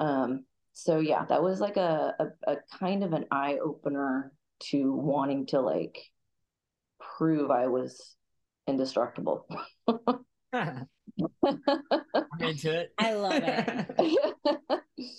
Um, 0.00 0.44
so 0.72 0.98
yeah, 0.98 1.24
that 1.26 1.44
was 1.44 1.60
like 1.60 1.76
a, 1.76 2.12
a, 2.18 2.54
a 2.54 2.56
kind 2.80 3.04
of 3.04 3.12
an 3.12 3.26
eye 3.30 3.58
opener 3.64 4.32
to 4.70 4.92
wanting 4.92 5.46
to 5.46 5.60
like 5.60 5.96
prove 6.98 7.52
I 7.52 7.68
was 7.68 8.16
indestructible. 8.66 9.46
I'm 11.44 12.40
into 12.40 12.72
it. 12.72 12.92
I 12.98 13.14
love 13.14 13.42
it. 13.44 14.80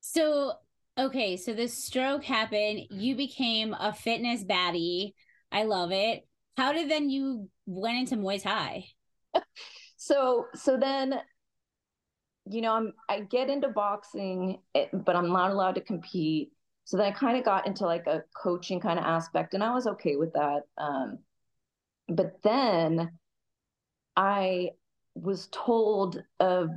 so 0.00 0.52
okay, 0.98 1.36
so 1.36 1.54
this 1.54 1.76
stroke 1.84 2.24
happened. 2.24 2.82
You 2.90 3.16
became 3.16 3.74
a 3.78 3.92
fitness 3.92 4.44
baddie. 4.44 5.14
I 5.50 5.64
love 5.64 5.92
it 5.92 6.24
how 6.56 6.72
did 6.72 6.90
then 6.90 7.08
you 7.10 7.48
went 7.66 7.98
into 7.98 8.16
Muay 8.16 8.42
Thai? 8.42 8.84
so 9.96 10.46
so 10.54 10.76
then 10.76 11.14
you 12.46 12.60
know 12.60 12.74
I'm 12.74 12.92
I 13.08 13.20
get 13.20 13.48
into 13.48 13.68
boxing 13.68 14.58
but 14.92 15.16
I'm 15.16 15.28
not 15.28 15.50
allowed 15.50 15.76
to 15.76 15.80
compete. 15.80 16.50
So 16.84 16.96
then 16.96 17.06
I 17.06 17.12
kind 17.12 17.38
of 17.38 17.44
got 17.44 17.66
into 17.66 17.86
like 17.86 18.06
a 18.06 18.24
coaching 18.36 18.80
kind 18.80 18.98
of 18.98 19.04
aspect 19.04 19.54
and 19.54 19.62
I 19.62 19.72
was 19.72 19.86
okay 19.86 20.16
with 20.16 20.32
that. 20.34 20.62
Um 20.76 21.18
but 22.08 22.42
then 22.42 23.18
I 24.16 24.70
was 25.14 25.48
told 25.52 26.22
of 26.40 26.70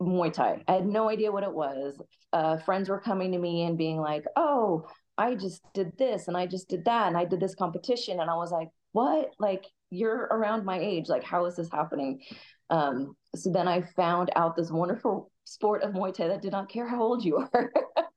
Muay 0.00 0.32
Thai. 0.32 0.62
I 0.68 0.72
had 0.72 0.86
no 0.86 1.08
idea 1.08 1.32
what 1.32 1.42
it 1.42 1.52
was. 1.52 2.00
Uh, 2.32 2.58
friends 2.58 2.88
were 2.88 3.00
coming 3.00 3.32
to 3.32 3.38
me 3.38 3.64
and 3.64 3.76
being 3.76 3.98
like, 3.98 4.24
"Oh, 4.36 4.86
I 5.16 5.34
just 5.34 5.62
did 5.72 5.96
this 5.98 6.28
and 6.28 6.36
I 6.36 6.46
just 6.46 6.68
did 6.68 6.84
that 6.84 7.08
and 7.08 7.16
I 7.16 7.24
did 7.24 7.40
this 7.40 7.54
competition," 7.54 8.20
and 8.20 8.30
I 8.30 8.36
was 8.36 8.52
like, 8.52 8.68
"What? 8.92 9.30
Like 9.38 9.64
you're 9.90 10.28
around 10.30 10.64
my 10.64 10.78
age? 10.78 11.08
Like 11.08 11.24
how 11.24 11.46
is 11.46 11.56
this 11.56 11.70
happening?" 11.70 12.22
Um, 12.70 13.16
so 13.34 13.50
then 13.50 13.66
I 13.66 13.82
found 13.96 14.30
out 14.36 14.56
this 14.56 14.70
wonderful 14.70 15.30
sport 15.44 15.82
of 15.82 15.92
Muay 15.94 16.14
Thai 16.14 16.28
that 16.28 16.42
did 16.42 16.52
not 16.52 16.68
care 16.68 16.86
how 16.86 17.02
old 17.02 17.24
you 17.24 17.48
are, 17.52 17.72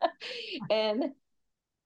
and 0.69 1.06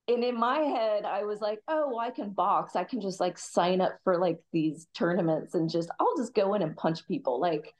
and 0.07 0.23
in 0.23 0.37
my 0.37 0.59
head 0.59 1.05
i 1.05 1.23
was 1.23 1.41
like 1.41 1.59
oh 1.67 1.87
well, 1.89 1.99
i 1.99 2.11
can 2.11 2.29
box. 2.31 2.75
I 2.75 2.83
can 2.83 3.01
just 3.01 3.19
like 3.19 3.37
sign 3.37 3.81
up 3.81 3.97
for 4.03 4.17
like 4.17 4.39
these 4.51 4.87
tournaments 4.93 5.55
and 5.55 5.69
just 5.69 5.89
i'll 5.99 6.17
just 6.17 6.33
go 6.33 6.53
in 6.53 6.61
and 6.61 6.77
punch 6.77 7.07
people. 7.07 7.39
Like 7.39 7.73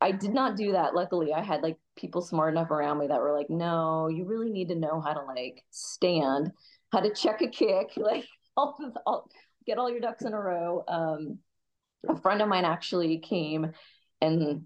i 0.00 0.10
did 0.12 0.34
not 0.34 0.56
do 0.56 0.72
that. 0.72 0.94
Luckily 0.94 1.32
i 1.32 1.42
had 1.42 1.62
like 1.62 1.76
people 1.96 2.22
smart 2.22 2.52
enough 2.52 2.70
around 2.70 2.98
me 2.98 3.06
that 3.08 3.20
were 3.20 3.36
like 3.36 3.50
no 3.50 4.08
you 4.08 4.24
really 4.24 4.50
need 4.50 4.68
to 4.68 4.74
know 4.74 5.00
how 5.00 5.12
to 5.12 5.22
like 5.22 5.62
stand 5.70 6.50
how 6.92 7.00
to 7.00 7.12
check 7.12 7.40
a 7.42 7.48
kick 7.48 7.92
like 7.96 8.24
all, 8.56 8.76
all 9.06 9.28
get 9.66 9.78
all 9.78 9.90
your 9.90 10.00
ducks 10.00 10.24
in 10.24 10.32
a 10.32 10.40
row. 10.40 10.84
Um 10.86 11.38
a 12.08 12.16
friend 12.16 12.42
of 12.42 12.48
mine 12.48 12.64
actually 12.64 13.18
came 13.18 13.72
and 14.20 14.64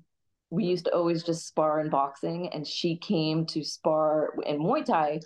we 0.51 0.65
used 0.65 0.87
to 0.87 0.95
always 0.95 1.23
just 1.23 1.47
spar 1.47 1.81
in 1.81 1.91
boxing 1.91 2.49
and 2.53 2.67
she 2.67 2.97
came 2.97 3.47
to 3.47 3.63
spar 3.63 4.35
in 4.47 4.59
muay 4.59 4.85
thai 4.85 5.21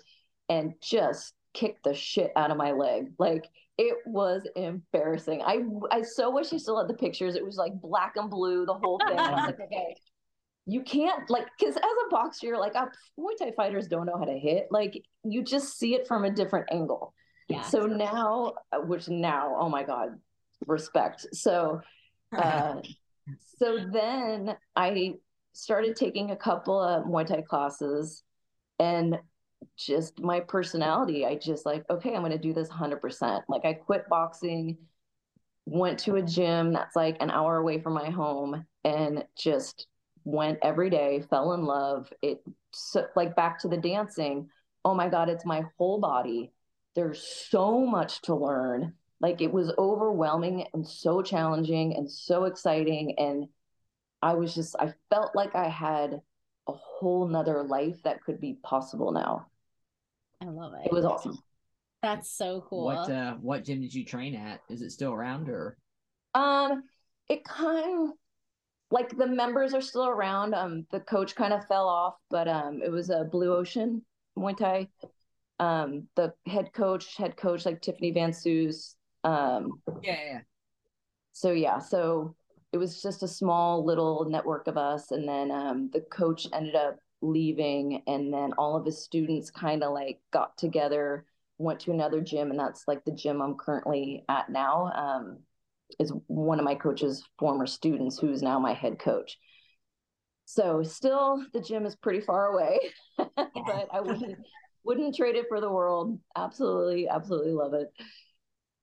and 0.49 0.73
just 0.81 1.33
kicked 1.53 1.83
the 1.83 1.93
shit 1.93 2.31
out 2.35 2.51
of 2.51 2.57
my 2.57 2.71
leg. 2.71 3.11
Like 3.17 3.49
it 3.77 3.97
was 4.05 4.47
embarrassing. 4.55 5.41
I 5.43 5.63
I 5.91 6.01
so 6.01 6.29
wish 6.31 6.53
I 6.53 6.57
still 6.57 6.77
had 6.77 6.87
the 6.87 6.93
pictures. 6.93 7.35
It 7.35 7.45
was 7.45 7.57
like 7.57 7.73
black 7.79 8.13
and 8.15 8.29
blue, 8.29 8.65
the 8.65 8.73
whole 8.73 8.99
thing. 9.07 9.17
I 9.17 9.31
was 9.31 9.45
like, 9.47 9.59
okay, 9.61 9.95
you 10.65 10.81
can't 10.81 11.29
like 11.29 11.47
because 11.57 11.75
as 11.75 11.83
a 11.83 12.09
boxer, 12.09 12.47
you're 12.47 12.59
like, 12.59 12.73
oh, 12.75 12.87
Muay 13.19 13.37
Thai 13.37 13.51
fighters 13.55 13.87
don't 13.87 14.05
know 14.05 14.17
how 14.17 14.25
to 14.25 14.37
hit. 14.37 14.67
Like 14.71 15.01
you 15.23 15.43
just 15.43 15.77
see 15.77 15.95
it 15.95 16.07
from 16.07 16.23
a 16.25 16.31
different 16.31 16.67
angle. 16.71 17.13
Yeah. 17.49 17.63
So 17.63 17.85
now, 17.85 18.53
which 18.85 19.09
now, 19.09 19.55
oh 19.59 19.69
my 19.69 19.83
god, 19.83 20.19
respect. 20.65 21.25
So, 21.33 21.81
uh, 22.37 22.75
so 23.59 23.79
then 23.91 24.55
I 24.75 25.15
started 25.53 25.95
taking 25.95 26.31
a 26.31 26.35
couple 26.35 26.79
of 26.79 27.05
Muay 27.05 27.25
Thai 27.25 27.41
classes, 27.41 28.23
and 28.79 29.19
just 29.77 30.19
my 30.19 30.39
personality. 30.39 31.25
I 31.25 31.35
just 31.35 31.65
like, 31.65 31.83
okay, 31.89 32.13
I'm 32.13 32.21
going 32.21 32.31
to 32.31 32.37
do 32.37 32.53
this 32.53 32.69
100%. 32.69 33.43
Like, 33.47 33.65
I 33.65 33.73
quit 33.73 34.07
boxing, 34.09 34.77
went 35.65 35.99
to 35.99 36.15
a 36.15 36.21
gym 36.21 36.73
that's 36.73 36.95
like 36.95 37.17
an 37.19 37.31
hour 37.31 37.57
away 37.57 37.79
from 37.79 37.93
my 37.93 38.09
home, 38.09 38.65
and 38.83 39.25
just 39.37 39.87
went 40.25 40.59
every 40.61 40.89
day, 40.89 41.23
fell 41.29 41.53
in 41.53 41.65
love. 41.65 42.11
It, 42.21 42.41
so, 42.71 43.07
like, 43.15 43.35
back 43.35 43.59
to 43.59 43.67
the 43.67 43.77
dancing. 43.77 44.49
Oh 44.85 44.93
my 44.93 45.09
God, 45.09 45.29
it's 45.29 45.45
my 45.45 45.63
whole 45.77 45.99
body. 45.99 46.51
There's 46.95 47.21
so 47.49 47.85
much 47.85 48.21
to 48.23 48.35
learn. 48.35 48.93
Like, 49.19 49.41
it 49.41 49.51
was 49.51 49.73
overwhelming 49.77 50.65
and 50.73 50.87
so 50.87 51.21
challenging 51.21 51.95
and 51.95 52.09
so 52.09 52.43
exciting. 52.43 53.15
And 53.17 53.47
I 54.21 54.33
was 54.33 54.53
just, 54.53 54.75
I 54.79 54.93
felt 55.09 55.35
like 55.35 55.55
I 55.55 55.69
had 55.69 56.21
a 56.67 56.71
whole 56.73 57.27
nother 57.27 57.63
life 57.63 58.01
that 58.03 58.23
could 58.23 58.39
be 58.39 58.57
possible 58.63 59.11
now. 59.11 59.47
I 60.43 60.51
love 60.51 60.73
it. 60.73 60.87
It 60.87 60.91
was 60.93 61.05
awesome. 61.05 61.37
That's 62.01 62.37
so 62.37 62.65
cool. 62.69 62.85
What 62.85 63.09
uh 63.09 63.35
what 63.35 63.63
gym 63.63 63.79
did 63.79 63.93
you 63.93 64.03
train 64.03 64.35
at? 64.35 64.59
Is 64.69 64.81
it 64.81 64.91
still 64.91 65.13
around 65.13 65.47
or 65.49 65.77
um 66.33 66.83
it 67.29 67.45
kind 67.45 68.09
of 68.09 68.15
like 68.91 69.15
the 69.17 69.25
members 69.25 69.73
are 69.73 69.81
still 69.81 70.07
around. 70.07 70.53
Um 70.53 70.85
the 70.91 70.99
coach 70.99 71.33
kind 71.35 71.53
of 71.53 71.65
fell 71.67 71.87
off, 71.87 72.15
but 72.29 72.47
um 72.49 72.81
it 72.83 72.91
was 72.91 73.09
a 73.09 73.23
Blue 73.23 73.55
Ocean 73.55 74.03
Muay 74.37 74.57
Thai. 74.57 74.89
Um 75.59 76.09
the 76.15 76.33
head 76.45 76.73
coach, 76.73 77.15
head 77.15 77.37
coach 77.37 77.65
like 77.65 77.81
Tiffany 77.81 78.11
Van 78.11 78.33
Soest. 78.33 78.97
Um 79.23 79.81
yeah, 80.01 80.17
yeah. 80.25 80.39
So 81.31 81.51
yeah, 81.51 81.79
so 81.79 82.35
it 82.73 82.77
was 82.77 83.01
just 83.01 83.23
a 83.23 83.27
small 83.29 83.85
little 83.85 84.25
network 84.29 84.67
of 84.67 84.77
us 84.77 85.11
and 85.11 85.25
then 85.27 85.51
um 85.51 85.89
the 85.93 86.01
coach 86.01 86.47
ended 86.51 86.75
up 86.75 86.97
leaving 87.23 88.03
and 88.05 88.33
then 88.33 88.53
all 88.57 88.75
of 88.75 88.85
his 88.85 89.03
students 89.03 89.49
kind 89.49 89.83
of 89.83 89.93
like 89.93 90.19
got 90.31 90.57
together 90.57 91.25
went 91.57 91.79
to 91.79 91.91
another 91.91 92.19
gym 92.19 92.51
and 92.51 92.59
that's 92.59 92.83
like 92.87 93.03
the 93.05 93.11
gym 93.11 93.41
i'm 93.41 93.55
currently 93.55 94.25
at 94.27 94.49
now 94.49 94.91
um, 94.95 95.39
is 95.99 96.13
one 96.27 96.59
of 96.59 96.65
my 96.65 96.75
coach's 96.75 97.23
former 97.39 97.65
students 97.65 98.19
who's 98.19 98.41
now 98.41 98.59
my 98.59 98.73
head 98.73 98.99
coach. 98.99 99.37
So 100.45 100.83
still 100.83 101.43
the 101.53 101.61
gym 101.61 101.85
is 101.85 101.95
pretty 101.95 102.19
far 102.19 102.47
away 102.47 102.79
but 103.17 103.87
i 103.91 104.01
wouldn't 104.01 104.37
wouldn't 104.83 105.15
trade 105.15 105.35
it 105.35 105.45
for 105.47 105.61
the 105.61 105.71
world. 105.71 106.19
Absolutely 106.35 107.07
absolutely 107.07 107.53
love 107.53 107.73
it. 107.73 107.91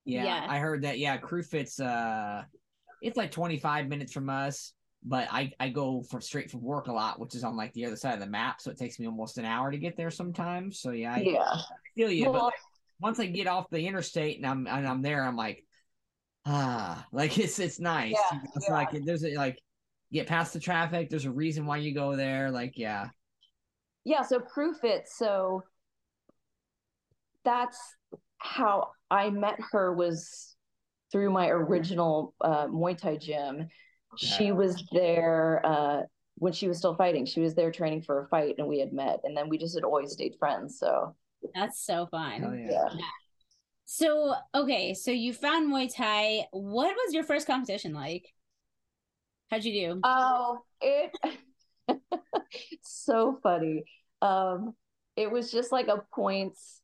Yeah, 0.04 0.24
yeah. 0.24 0.46
i 0.48 0.58
heard 0.58 0.82
that. 0.82 0.98
Yeah 0.98 1.18
crew 1.18 1.42
fits 1.42 1.78
uh 1.78 2.44
it's 3.02 3.16
like 3.16 3.30
25 3.30 3.88
minutes 3.88 4.12
from 4.12 4.30
us 4.30 4.72
but 5.02 5.28
I, 5.30 5.52
I 5.58 5.70
go 5.70 6.02
for 6.02 6.20
straight 6.20 6.50
from 6.50 6.62
work 6.62 6.86
a 6.88 6.92
lot, 6.92 7.18
which 7.18 7.34
is 7.34 7.44
on 7.44 7.56
like 7.56 7.72
the 7.72 7.86
other 7.86 7.96
side 7.96 8.14
of 8.14 8.20
the 8.20 8.26
map, 8.26 8.60
so 8.60 8.70
it 8.70 8.78
takes 8.78 8.98
me 8.98 9.06
almost 9.06 9.38
an 9.38 9.44
hour 9.44 9.70
to 9.70 9.78
get 9.78 9.96
there 9.96 10.10
sometimes. 10.10 10.78
So 10.80 10.90
yeah, 10.90 11.14
I, 11.14 11.18
yeah, 11.18 11.40
I 11.40 11.62
feel 11.94 12.10
you. 12.10 12.24
Well, 12.24 12.32
but 12.32 12.42
like, 12.44 12.54
once 13.00 13.18
I 13.18 13.26
get 13.26 13.46
off 13.46 13.70
the 13.70 13.86
interstate 13.86 14.36
and 14.36 14.46
I'm 14.46 14.66
and 14.66 14.86
I'm 14.86 15.00
there, 15.00 15.24
I'm 15.24 15.36
like, 15.36 15.64
ah, 16.44 17.06
like 17.12 17.38
it's 17.38 17.58
it's 17.58 17.80
nice. 17.80 18.12
Yeah, 18.12 18.40
it's 18.54 18.68
yeah. 18.68 18.74
like 18.74 18.90
there's 19.04 19.24
a, 19.24 19.34
like 19.36 19.58
get 20.12 20.26
past 20.26 20.52
the 20.52 20.60
traffic. 20.60 21.08
There's 21.08 21.24
a 21.24 21.30
reason 21.30 21.64
why 21.64 21.78
you 21.78 21.94
go 21.94 22.14
there. 22.14 22.50
Like 22.50 22.76
yeah, 22.76 23.08
yeah. 24.04 24.22
So 24.22 24.38
proof 24.38 24.84
it. 24.84 25.08
So 25.08 25.62
that's 27.42 27.78
how 28.36 28.90
I 29.10 29.30
met 29.30 29.56
her 29.72 29.94
was 29.94 30.56
through 31.10 31.30
my 31.30 31.48
original 31.48 32.34
uh, 32.42 32.66
Muay 32.66 32.96
Thai 32.96 33.16
gym 33.16 33.68
she 34.16 34.52
was 34.52 34.82
there 34.92 35.60
uh, 35.64 36.02
when 36.36 36.52
she 36.52 36.68
was 36.68 36.78
still 36.78 36.94
fighting. 36.94 37.26
She 37.26 37.40
was 37.40 37.54
there 37.54 37.70
training 37.70 38.02
for 38.02 38.22
a 38.22 38.28
fight, 38.28 38.56
and 38.58 38.66
we 38.66 38.78
had 38.78 38.92
met, 38.92 39.20
and 39.24 39.36
then 39.36 39.48
we 39.48 39.58
just 39.58 39.74
had 39.74 39.84
always 39.84 40.12
stayed 40.12 40.34
friends. 40.38 40.78
So 40.78 41.14
that's 41.54 41.84
so 41.84 42.06
fun. 42.06 42.44
Oh, 42.44 42.52
yeah. 42.52 42.88
yeah. 42.94 43.04
So 43.86 44.34
okay, 44.54 44.94
so 44.94 45.10
you 45.10 45.32
found 45.32 45.72
Muay 45.72 45.92
Thai. 45.94 46.46
What 46.52 46.94
was 46.94 47.14
your 47.14 47.24
first 47.24 47.46
competition 47.46 47.92
like? 47.92 48.32
How'd 49.50 49.64
you 49.64 49.88
do? 49.88 50.00
Oh, 50.04 50.60
it 50.80 51.12
so 52.82 53.38
funny. 53.42 53.82
Um, 54.22 54.74
it 55.16 55.30
was 55.30 55.50
just 55.50 55.72
like 55.72 55.88
a 55.88 56.02
points 56.14 56.80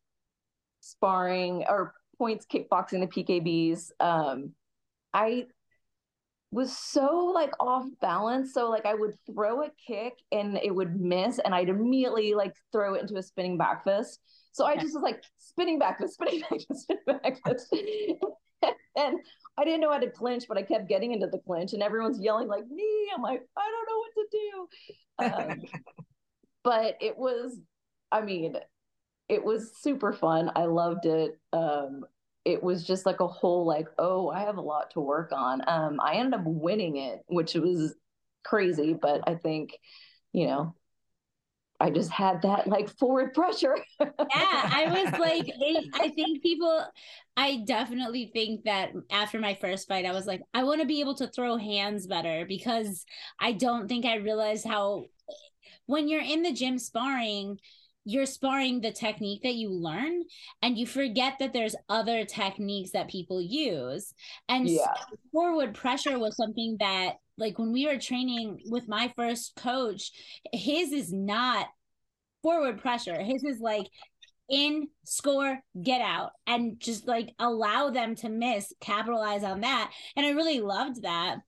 sparring 0.80 1.64
or 1.68 1.94
points 2.18 2.44
kickboxing 2.44 3.00
the 3.00 3.06
PKBs. 3.06 3.90
Um, 4.00 4.52
I 5.12 5.46
was 6.57 6.75
so 6.75 7.33
like 7.35 7.53
off 7.61 7.85
balance. 8.01 8.55
So 8.55 8.71
like 8.71 8.87
I 8.87 8.95
would 8.95 9.14
throw 9.31 9.62
a 9.62 9.71
kick 9.87 10.14
and 10.33 10.57
it 10.57 10.75
would 10.75 10.99
miss, 10.99 11.38
and 11.38 11.55
I'd 11.55 11.69
immediately 11.69 12.33
like 12.33 12.55
throw 12.73 12.95
it 12.95 13.03
into 13.03 13.16
a 13.16 13.23
spinning 13.23 13.59
back 13.59 13.85
fist. 13.85 14.21
So 14.53 14.64
I 14.64 14.77
just 14.77 14.95
was 14.95 15.03
like 15.03 15.23
spinning 15.37 15.79
back 15.79 16.01
fist, 16.01 16.14
spinning 16.14 16.40
back 16.40 16.61
fist, 16.66 16.81
spinning 16.83 17.21
back 17.23 17.37
fist. 17.47 17.71
and 18.97 19.19
I 19.59 19.64
didn't 19.64 19.83
know 19.83 19.92
how 19.92 19.99
to 19.99 20.11
clinch, 20.11 20.45
but 20.49 20.57
I 20.57 20.62
kept 20.62 20.88
getting 20.88 21.12
into 21.12 21.27
the 21.27 21.40
clinch, 21.40 21.75
and 21.75 21.83
everyone's 21.83 22.21
yelling 22.21 22.49
like 22.49 22.66
me. 22.66 23.11
I'm 23.14 23.21
like, 23.21 23.42
I 23.55 23.71
don't 23.71 23.88
know 23.90 23.99
what 23.99 24.14
to 24.16 24.27
do. 24.33 25.53
Um, 25.53 25.62
but 26.64 26.97
it 27.03 27.19
was, 27.19 27.61
I 28.11 28.23
mean, 28.23 28.57
it 29.29 29.45
was 29.45 29.73
super 29.77 30.14
fun. 30.14 30.51
I 30.57 30.64
loved 30.64 31.05
it. 31.05 31.38
Um, 31.53 32.07
it 32.46 32.62
was 32.62 32.87
just 32.87 33.04
like 33.04 33.20
a 33.20 33.26
whole 33.26 33.66
like 33.66 33.88
oh 33.98 34.30
i 34.30 34.40
have 34.40 34.56
a 34.56 34.61
lot 34.62 34.90
to 34.90 35.00
work 35.00 35.32
on 35.32 35.61
um 35.68 36.00
i 36.00 36.14
ended 36.14 36.38
up 36.38 36.46
winning 36.46 36.96
it 36.96 37.20
which 37.26 37.54
was 37.54 37.94
crazy 38.44 38.94
but 38.94 39.20
i 39.26 39.35
think 39.35 39.76
you 40.32 40.46
know 40.46 40.74
I 41.78 41.90
just 41.90 42.11
had 42.11 42.42
that 42.42 42.66
like 42.66 42.88
forward 42.88 43.35
pressure. 43.35 43.76
yeah, 44.00 44.09
I 44.30 44.87
was 44.88 45.20
like, 45.20 45.46
I 45.94 46.09
think 46.09 46.42
people, 46.42 46.87
I 47.37 47.64
definitely 47.66 48.30
think 48.32 48.64
that 48.64 48.92
after 49.11 49.38
my 49.38 49.54
first 49.61 49.87
fight, 49.87 50.06
I 50.06 50.12
was 50.12 50.26
like, 50.26 50.40
I 50.54 50.64
want 50.64 50.80
to 50.80 50.87
be 50.87 51.00
able 51.00 51.16
to 51.16 51.26
throw 51.26 51.56
hands 51.56 52.06
better 52.06 52.46
because 52.48 53.04
I 53.38 53.52
don't 53.52 53.88
think 53.88 54.06
I 54.06 54.16
realized 54.16 54.66
how, 54.66 55.04
when 55.85 56.09
you're 56.09 56.22
in 56.22 56.42
the 56.42 56.52
gym 56.52 56.78
sparring, 56.78 57.59
you're 58.07 58.25
sparring 58.25 58.81
the 58.81 58.92
technique 58.92 59.42
that 59.42 59.57
you 59.57 59.69
learn 59.69 60.23
and 60.62 60.79
you 60.79 60.87
forget 60.87 61.35
that 61.40 61.53
there's 61.53 61.75
other 61.88 62.25
techniques 62.25 62.92
that 62.92 63.09
people 63.09 63.42
use. 63.42 64.14
And 64.49 64.69
yeah. 64.69 64.95
forward 65.33 65.75
pressure 65.75 66.16
was 66.16 66.37
something 66.37 66.77
that 66.79 67.14
like 67.37 67.59
when 67.59 67.73
we 67.73 67.87
were 67.87 67.99
training 67.99 68.61
with 68.71 68.88
my 68.88 69.12
first 69.16 69.57
coach 69.57 70.12
his 70.53 70.92
is 70.92 71.12
not 71.12 71.66
forward 72.45 72.81
pressure. 72.81 73.21
His 73.21 73.42
is 73.42 73.59
like 73.61 73.88
in 74.49 74.87
score 75.05 75.59
get 75.83 76.01
out 76.01 76.31
and 76.47 76.79
just 76.79 77.09
like 77.09 77.35
allow 77.40 77.90
them 77.90 78.14
to 78.14 78.29
miss 78.29 78.73
capitalize 78.81 79.42
on 79.42 79.62
that. 79.62 79.90
And 80.14 80.25
i 80.25 80.31
really 80.31 80.61
loved 80.61 81.03
that 81.03 81.38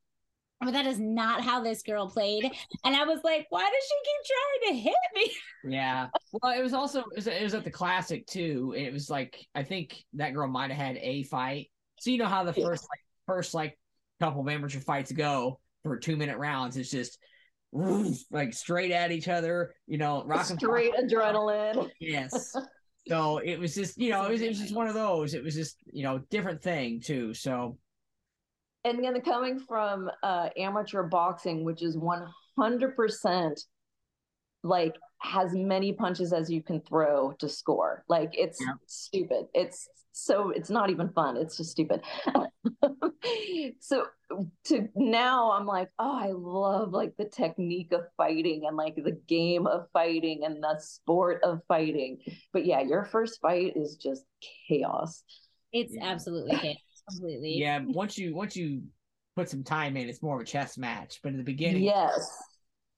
but 0.60 0.72
that 0.72 0.86
is 0.86 0.98
not 0.98 1.42
how 1.42 1.62
this 1.62 1.82
girl 1.82 2.08
played. 2.08 2.44
And 2.84 2.96
I 2.96 3.04
was 3.04 3.20
like, 3.22 3.46
why 3.50 3.62
does 3.62 3.84
she 3.88 3.94
keep 4.04 4.26
trying 4.26 4.74
to 4.74 4.82
hit 4.82 4.94
me? 5.14 5.32
Yeah. 5.76 6.08
Well, 6.32 6.58
it 6.58 6.62
was 6.62 6.74
also 6.74 7.00
it 7.00 7.16
was, 7.16 7.26
it 7.26 7.42
was 7.42 7.54
at 7.54 7.64
the 7.64 7.70
classic 7.70 8.26
too. 8.26 8.74
It 8.76 8.92
was 8.92 9.08
like 9.08 9.46
I 9.54 9.62
think 9.62 10.04
that 10.14 10.34
girl 10.34 10.48
might 10.48 10.70
have 10.70 10.86
had 10.86 10.96
a 10.98 11.22
fight. 11.24 11.70
So 12.00 12.10
you 12.10 12.18
know 12.18 12.26
how 12.26 12.44
the 12.44 12.52
first 12.52 12.84
like 12.84 13.00
first 13.26 13.54
like 13.54 13.78
couple 14.20 14.40
of 14.40 14.48
amateur 14.48 14.80
fights 14.80 15.12
go 15.12 15.60
for 15.84 15.96
two 15.96 16.16
minute 16.16 16.38
rounds. 16.38 16.76
It's 16.76 16.90
just 16.90 17.18
like 18.30 18.52
straight 18.52 18.90
at 18.90 19.12
each 19.12 19.28
other. 19.28 19.74
You 19.86 19.98
know, 19.98 20.24
rocking 20.26 20.58
Straight 20.58 20.94
adrenaline. 20.94 21.90
Yes. 22.00 22.54
So 23.06 23.38
it 23.38 23.58
was 23.58 23.74
just 23.74 23.96
you 23.96 24.10
know 24.10 24.26
it 24.26 24.32
was 24.32 24.42
it 24.42 24.48
was 24.48 24.58
just 24.58 24.74
one 24.74 24.86
of 24.86 24.92
those. 24.92 25.32
It 25.32 25.42
was 25.42 25.54
just 25.54 25.78
you 25.90 26.02
know 26.02 26.18
different 26.28 26.62
thing 26.62 27.00
too. 27.00 27.32
So 27.32 27.78
and 28.84 29.02
then 29.02 29.20
coming 29.20 29.58
from 29.58 30.10
uh, 30.22 30.48
amateur 30.56 31.02
boxing, 31.02 31.64
which 31.64 31.82
is 31.82 31.96
100% 31.96 33.60
like 34.64 34.94
has 35.20 35.52
many 35.54 35.92
punches 35.92 36.32
as 36.32 36.50
you 36.50 36.62
can 36.62 36.80
throw 36.80 37.32
to 37.38 37.48
score. 37.48 38.04
Like 38.08 38.30
it's 38.36 38.60
Yeah. 38.60 38.72
stupid. 38.86 39.46
It's 39.54 39.88
so 40.12 40.50
it's 40.50 40.70
not 40.70 40.90
even 40.90 41.10
fun. 41.10 41.36
It's 41.36 41.56
just 41.56 41.70
stupid. 41.70 42.02
so 43.80 44.06
to 44.64 44.88
now 44.96 45.52
I'm 45.52 45.66
like, 45.66 45.90
oh, 45.98 46.18
I 46.18 46.32
love 46.32 46.92
like 46.92 47.16
the 47.16 47.24
technique 47.24 47.92
of 47.92 48.02
fighting 48.16 48.64
and 48.66 48.76
like 48.76 48.96
the 48.96 49.18
game 49.28 49.66
of 49.66 49.86
fighting 49.92 50.42
and 50.44 50.62
the 50.62 50.78
sport 50.80 51.42
of 51.44 51.60
fighting. 51.68 52.18
But 52.52 52.66
yeah, 52.66 52.80
your 52.80 53.04
first 53.04 53.40
fight 53.40 53.76
is 53.76 53.96
just 53.96 54.24
chaos. 54.68 55.22
It's 55.72 55.94
Yeah. 55.94 56.04
absolutely 56.10 56.56
chaos. 56.58 56.76
Completely. 57.08 57.58
yeah, 57.58 57.80
once 57.86 58.18
you 58.18 58.34
once 58.34 58.56
you 58.56 58.82
put 59.36 59.48
some 59.48 59.62
time 59.64 59.96
in, 59.96 60.08
it's 60.08 60.22
more 60.22 60.36
of 60.36 60.42
a 60.42 60.44
chess 60.44 60.76
match. 60.78 61.20
But 61.22 61.32
in 61.32 61.38
the 61.38 61.44
beginning, 61.44 61.82
Yes. 61.84 62.30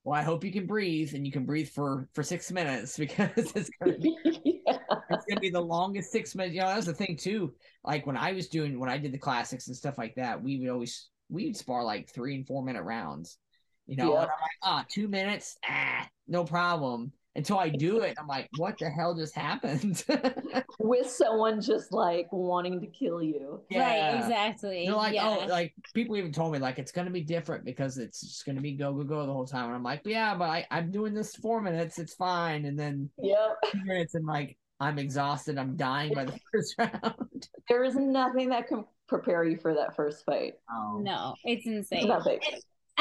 well, 0.04 0.18
I 0.18 0.22
hope 0.22 0.44
you 0.44 0.52
can 0.52 0.66
breathe 0.66 1.14
and 1.14 1.26
you 1.26 1.32
can 1.32 1.44
breathe 1.44 1.68
for 1.68 2.08
for 2.14 2.22
six 2.22 2.50
minutes 2.50 2.96
because 3.04 3.30
it's 3.54 3.70
gonna 3.80 3.98
be 3.98 4.16
yeah. 4.66 4.78
it's 5.10 5.24
gonna 5.28 5.40
be 5.40 5.50
the 5.50 5.60
longest 5.60 6.10
six 6.12 6.34
minutes. 6.34 6.54
You 6.54 6.62
know, 6.62 6.68
that 6.68 6.76
was 6.76 6.86
the 6.86 6.94
thing 6.94 7.16
too. 7.16 7.54
Like 7.84 8.06
when 8.06 8.16
I 8.16 8.32
was 8.32 8.48
doing 8.48 8.78
when 8.80 8.90
I 8.90 8.98
did 8.98 9.12
the 9.12 9.18
classics 9.18 9.66
and 9.68 9.76
stuff 9.76 9.98
like 9.98 10.14
that, 10.16 10.42
we 10.42 10.58
would 10.58 10.68
always 10.70 11.08
we 11.28 11.46
would 11.46 11.56
spar 11.56 11.84
like 11.84 12.08
three 12.08 12.34
and 12.34 12.46
four 12.46 12.64
minute 12.64 12.82
rounds. 12.82 13.38
You 13.86 13.96
know, 13.96 14.12
Yeah. 14.12 14.22
and 14.22 14.30
I'm 14.30 14.40
like, 14.40 14.50
ah, 14.62 14.84
two 14.88 15.08
minutes, 15.08 15.56
ah, 15.68 16.08
no 16.28 16.44
problem. 16.44 17.12
Until 17.40 17.58
I 17.58 17.70
do 17.70 18.00
it, 18.00 18.18
I'm 18.20 18.26
like, 18.26 18.50
what 18.58 18.76
the 18.76 18.90
hell 18.90 19.14
just 19.14 19.34
happened? 19.34 20.04
With 20.78 21.08
someone 21.08 21.62
just 21.62 21.90
like 21.90 22.28
wanting 22.30 22.82
to 22.82 22.86
kill 22.86 23.22
you. 23.22 23.62
Right, 23.74 24.14
exactly. 24.14 24.84
They're 24.84 24.94
like, 24.94 25.14
yeah. 25.14 25.38
oh, 25.40 25.46
like 25.46 25.72
people 25.94 26.18
even 26.18 26.32
told 26.32 26.52
me 26.52 26.58
like 26.58 26.78
it's 26.78 26.92
gonna 26.92 27.08
be 27.08 27.22
different 27.22 27.64
because 27.64 27.96
it's 27.96 28.20
just 28.20 28.44
gonna 28.44 28.60
be 28.60 28.72
go 28.72 28.92
go 28.92 29.04
go 29.04 29.24
the 29.24 29.32
whole 29.32 29.46
time. 29.46 29.68
And 29.68 29.74
I'm 29.74 29.82
like, 29.82 30.02
yeah, 30.04 30.34
but 30.34 30.50
I, 30.50 30.66
I'm 30.70 30.90
doing 30.90 31.14
this 31.14 31.34
four 31.34 31.62
minutes, 31.62 31.98
it's 31.98 32.12
fine. 32.12 32.66
And 32.66 32.78
then 32.78 33.08
Yep. 33.16 33.56
two 33.72 33.84
minutes, 33.86 34.14
and 34.14 34.26
like 34.26 34.58
I'm 34.78 34.98
exhausted, 34.98 35.56
I'm 35.56 35.76
dying 35.76 36.12
by 36.12 36.26
the 36.26 36.38
first 36.52 36.74
round. 36.76 37.48
There 37.70 37.84
is 37.84 37.94
nothing 37.94 38.50
that 38.50 38.68
can 38.68 38.84
prepare 39.08 39.44
you 39.44 39.56
for 39.56 39.72
that 39.72 39.96
first 39.96 40.26
fight. 40.26 40.56
Oh. 40.70 41.00
no, 41.02 41.36
it's 41.44 41.66
insane. 41.66 42.06
Nothing. 42.06 42.38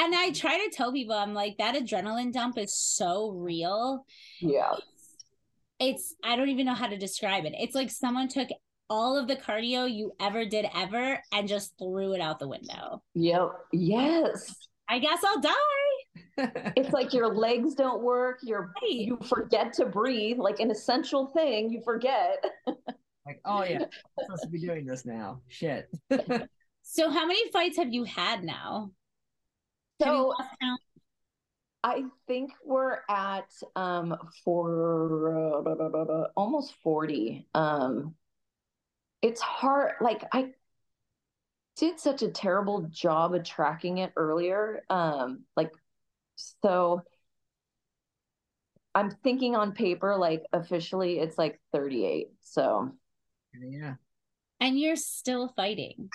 And 0.00 0.14
I 0.14 0.30
try 0.30 0.56
to 0.56 0.70
tell 0.74 0.92
people, 0.92 1.14
I'm 1.14 1.34
like, 1.34 1.58
that 1.58 1.74
adrenaline 1.74 2.32
dump 2.32 2.56
is 2.56 2.74
so 2.74 3.32
real. 3.32 4.06
Yeah. 4.40 4.72
It's, 5.78 6.14
I 6.24 6.36
don't 6.36 6.48
even 6.48 6.64
know 6.64 6.74
how 6.74 6.86
to 6.86 6.96
describe 6.96 7.44
it. 7.44 7.52
It's 7.58 7.74
like 7.74 7.90
someone 7.90 8.28
took 8.28 8.48
all 8.88 9.18
of 9.18 9.28
the 9.28 9.36
cardio 9.36 9.92
you 9.92 10.12
ever 10.18 10.46
did 10.46 10.66
ever 10.74 11.22
and 11.32 11.46
just 11.46 11.74
threw 11.78 12.14
it 12.14 12.20
out 12.22 12.38
the 12.38 12.48
window. 12.48 13.02
Yep. 13.14 13.50
Yes. 13.74 14.54
I 14.88 14.98
guess 15.00 15.22
I'll 15.24 15.40
die. 15.40 15.52
It's 16.74 16.90
like 16.94 17.12
your 17.12 17.34
legs 17.34 17.74
don't 17.74 18.02
work. 18.02 18.38
Your 18.42 18.72
Right. 18.82 18.92
you 18.92 19.18
forget 19.28 19.74
to 19.74 19.84
breathe, 19.84 20.38
like 20.38 20.58
an 20.58 20.70
essential 20.70 21.26
thing. 21.26 21.70
You 21.70 21.82
forget. 21.84 22.42
like, 23.26 23.40
oh 23.44 23.62
yeah, 23.62 23.82
I'm 23.82 24.24
supposed 24.24 24.42
to 24.44 24.48
be 24.48 24.58
doing 24.58 24.86
this 24.86 25.04
now. 25.04 25.42
Shit. 25.48 25.90
So, 26.82 27.10
how 27.10 27.26
many 27.26 27.48
fights 27.52 27.76
have 27.76 27.92
you 27.92 28.04
had 28.04 28.42
now? 28.42 28.90
Have 30.00 30.14
you 30.14 30.34
So? 30.60 30.76
I 31.82 32.04
think 32.26 32.52
we're 32.64 32.98
at 33.08 33.50
um 33.74 34.16
for 34.44 35.64
uh, 35.64 36.26
almost 36.36 36.74
40. 36.82 37.46
Um 37.54 38.14
it's 39.22 39.40
hard 39.40 39.94
like 40.00 40.24
I 40.32 40.50
did 41.76 41.98
such 41.98 42.22
a 42.22 42.28
terrible 42.28 42.82
job 42.90 43.34
of 43.34 43.44
tracking 43.44 43.98
it 43.98 44.12
earlier. 44.16 44.82
Um 44.90 45.44
like 45.56 45.72
so 46.36 47.02
I'm 48.94 49.10
thinking 49.10 49.54
on 49.56 49.72
paper 49.72 50.16
like 50.16 50.42
officially 50.52 51.18
it's 51.18 51.38
like 51.38 51.60
38. 51.72 52.28
So 52.42 52.92
yeah. 53.58 53.94
And 54.60 54.78
you're 54.78 54.96
still 54.96 55.48
fighting. 55.56 56.10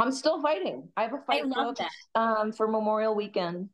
I'm 0.00 0.12
still 0.12 0.40
fighting. 0.42 0.88
I 0.96 1.02
have 1.02 1.14
a 1.14 1.18
fight 1.26 1.44
booked, 1.48 1.82
um 2.14 2.52
for 2.52 2.66
Memorial 2.66 3.14
Weekend 3.14 3.68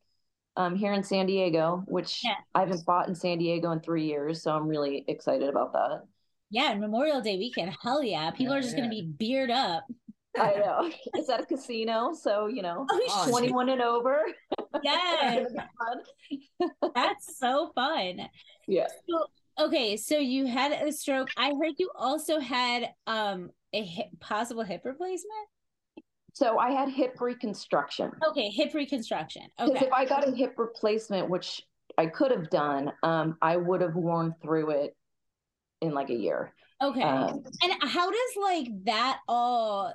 um 0.57 0.75
here 0.75 0.93
in 0.93 1.03
San 1.03 1.27
Diego, 1.27 1.85
which 1.87 2.23
Yeah. 2.25 2.35
I 2.55 2.61
haven't 2.61 2.85
fought 2.85 3.09
in 3.09 3.15
San 3.15 3.39
Diego 3.39 3.71
in 3.73 3.81
3 3.81 4.05
years, 4.05 4.43
so 4.43 4.53
I'm 4.55 4.67
really 4.67 5.05
excited 5.09 5.49
about 5.49 5.73
that. 5.75 6.03
Yeah, 6.51 6.71
and 6.73 6.81
Memorial 6.81 7.21
Day 7.21 7.37
weekend. 7.37 7.75
Hell 7.83 8.03
yeah. 8.03 8.31
People 8.31 8.53
Yeah, 8.53 8.59
are 8.59 8.63
just 8.63 8.77
going 8.77 8.89
to 8.89 8.95
be 8.95 9.03
beered 9.03 9.51
up. 9.51 9.85
I 10.39 10.55
know. 10.55 10.91
It's 11.15 11.29
at 11.31 11.41
a 11.41 11.47
casino, 11.47 12.13
so 12.13 12.47
you 12.47 12.63
know, 12.63 12.87
Oh, 12.91 13.25
shit. 13.25 13.31
21 13.31 13.69
and 13.71 13.83
over. 13.83 14.23
Yes, 14.83 15.47
It's 15.47 15.53
gonna 15.55 15.69
be 16.29 16.69
fun. 16.69 16.91
that's 16.95 17.39
so 17.39 17.73
fun. 17.75 18.21
Yeah. 18.67 18.89
So, 19.09 19.65
okay, 19.67 19.97
so 19.97 20.19
you 20.19 20.47
had 20.47 20.73
a 20.73 20.93
stroke. 20.93 21.29
I 21.37 21.49
heard 21.61 21.75
you 21.79 21.91
also 21.97 22.39
had 22.41 22.91
um 23.07 23.51
a 23.73 23.83
hip, 23.83 24.09
possible 24.21 24.63
hip 24.65 24.83
replacement. 24.85 25.49
So 26.37 26.59
I 26.59 26.71
had 26.71 26.91
hip 26.91 27.19
reconstruction. 27.19 28.11
Okay, 28.29 28.51
hip 28.51 28.75
reconstruction. 28.75 29.45
Okay. 29.59 29.73
Because 29.73 29.77
Okay, 29.79 29.87
if 29.87 29.93
I 29.95 30.05
got 30.05 30.29
a 30.29 30.33
hip 30.33 30.53
replacement, 30.59 31.31
which 31.31 31.63
I 31.97 32.09
could 32.09 32.31
have 32.31 32.51
done, 32.51 32.93
um, 33.03 33.39
I 33.41 33.57
would 33.57 33.81
have 33.81 33.95
worn 33.95 34.35
through 34.43 34.69
it 34.73 34.95
in 35.81 35.95
like 35.95 36.11
a 36.11 36.15
year. 36.15 36.53
okay. 36.83 37.01
Um, 37.01 37.43
And 37.63 37.73
how 37.81 38.11
does 38.11 38.37
like 38.39 38.67
that 38.85 39.21
all 39.27 39.95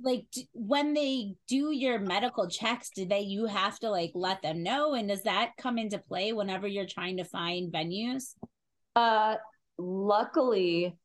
like 0.00 0.26
d- 0.32 0.48
when 0.52 0.94
they 0.94 1.34
do 1.48 1.72
your 1.72 1.98
medical 1.98 2.48
checks, 2.48 2.90
do 2.94 3.04
they 3.04 3.22
you 3.22 3.46
have 3.46 3.80
to 3.80 3.90
like 3.90 4.12
let 4.14 4.40
them 4.40 4.62
know 4.62 4.94
and 4.94 5.08
does 5.08 5.24
that 5.24 5.56
come 5.58 5.78
into 5.78 5.98
play 5.98 6.32
whenever 6.32 6.68
you're 6.68 6.86
trying 6.86 7.16
to 7.16 7.24
find 7.24 7.72
venues? 7.72 8.36
Uh, 8.94 9.34
luckily, 9.78 10.96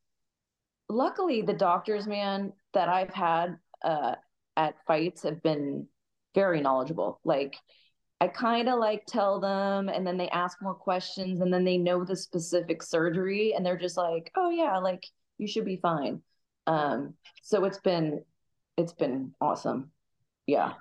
luckily 0.88 1.42
the 1.42 1.54
doctors, 1.54 2.06
man, 2.06 2.54
that 2.76 2.90
I've 2.90 3.14
had 3.16 3.58
uh 3.84 4.14
at 4.58 4.76
fights 4.86 5.24
have 5.24 5.42
been 5.42 5.88
very 6.36 6.60
knowledgeable. 6.60 7.22
Like 7.24 7.56
I 8.20 8.28
kind 8.28 8.68
of 8.68 8.80
like 8.80 9.06
tell 9.06 9.40
them 9.40 9.90
and 9.90 10.06
then 10.06 10.18
they 10.18 10.28
ask 10.30 10.62
more 10.62 10.74
questions 10.74 11.40
and 11.40 11.54
then 11.54 11.64
they 11.64 11.78
know 11.78 12.04
the 12.04 12.16
specific 12.16 12.82
surgery 12.82 13.54
and 13.56 13.66
they're 13.66 13.78
just 13.78 13.96
like, 13.96 14.32
"Oh 14.36 14.50
yeah, 14.50 14.80
like 14.80 15.06
you 15.38 15.48
should 15.48 15.66
be 15.66 15.78
fine." 15.78 16.22
Um 16.66 17.14
so 17.44 17.64
it's 17.64 17.80
been 17.80 18.24
it's 18.76 18.94
been 18.94 19.34
awesome. 19.40 19.92
Yeah. 20.48 20.74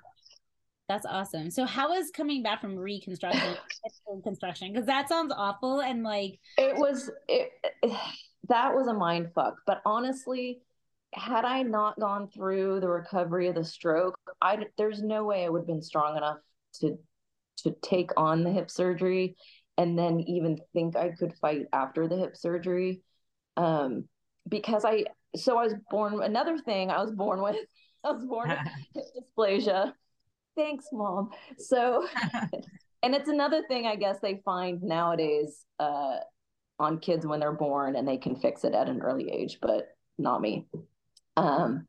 That's 0.89 1.05
awesome. 1.05 1.51
So 1.51 1.65
how 1.65 1.93
is 1.93 2.11
coming 2.11 2.43
back 2.43 2.61
from 2.61 2.75
reconstruction 2.75 3.41
hip 3.83 3.93
reconstruction? 4.07 4.71
Because 4.71 4.87
that 4.87 5.09
sounds 5.09 5.33
awful 5.35 5.81
and 5.81 6.03
like 6.03 6.39
It 6.57 6.75
was 6.77 7.11
it, 7.27 7.51
that 8.49 8.73
was 8.73 8.87
a 8.87 8.93
mind 8.93 9.31
fuck. 9.35 9.55
But 9.67 9.81
honestly, 9.85 10.61
had 11.13 11.45
I 11.45 11.63
not 11.63 11.99
gone 11.99 12.29
through 12.29 12.79
the 12.79 12.89
recovery 12.89 13.47
of 13.47 13.55
the 13.55 13.63
stroke, 13.63 14.19
I 14.41 14.65
there's 14.77 15.01
no 15.01 15.23
way 15.23 15.45
I 15.45 15.49
would 15.49 15.61
have 15.61 15.67
been 15.67 15.81
strong 15.81 16.17
enough 16.17 16.37
to 16.81 16.97
to 17.57 17.75
take 17.81 18.11
on 18.17 18.43
the 18.43 18.51
hip 18.51 18.69
surgery 18.69 19.35
and 19.77 19.97
then 19.97 20.19
even 20.21 20.57
think 20.73 20.95
I 20.95 21.09
could 21.09 21.33
fight 21.35 21.65
after 21.71 22.07
the 22.07 22.17
hip 22.17 22.35
surgery. 22.35 23.01
Um, 23.55 24.07
because 24.47 24.85
I 24.85 25.05
so 25.35 25.57
I 25.57 25.63
was 25.63 25.75
born 25.89 26.21
another 26.21 26.57
thing 26.57 26.89
I 26.89 27.01
was 27.01 27.11
born 27.11 27.41
with 27.41 27.55
I 28.03 28.11
was 28.11 28.25
born 28.25 28.49
with 28.49 28.59
hip 28.93 29.05
dysplasia. 29.37 29.93
Thanks, 30.55 30.87
mom. 30.91 31.29
So 31.57 32.07
and 33.03 33.15
it's 33.15 33.29
another 33.29 33.63
thing 33.67 33.85
I 33.85 33.95
guess 33.95 34.17
they 34.21 34.41
find 34.43 34.81
nowadays 34.81 35.63
uh, 35.79 36.17
on 36.79 36.99
kids 36.99 37.25
when 37.25 37.39
they're 37.39 37.51
born 37.51 37.95
and 37.95 38.07
they 38.07 38.17
can 38.17 38.35
fix 38.35 38.63
it 38.63 38.73
at 38.73 38.89
an 38.89 39.01
early 39.01 39.29
age, 39.31 39.59
but 39.61 39.89
not 40.17 40.41
me. 40.41 40.67
Um, 41.37 41.87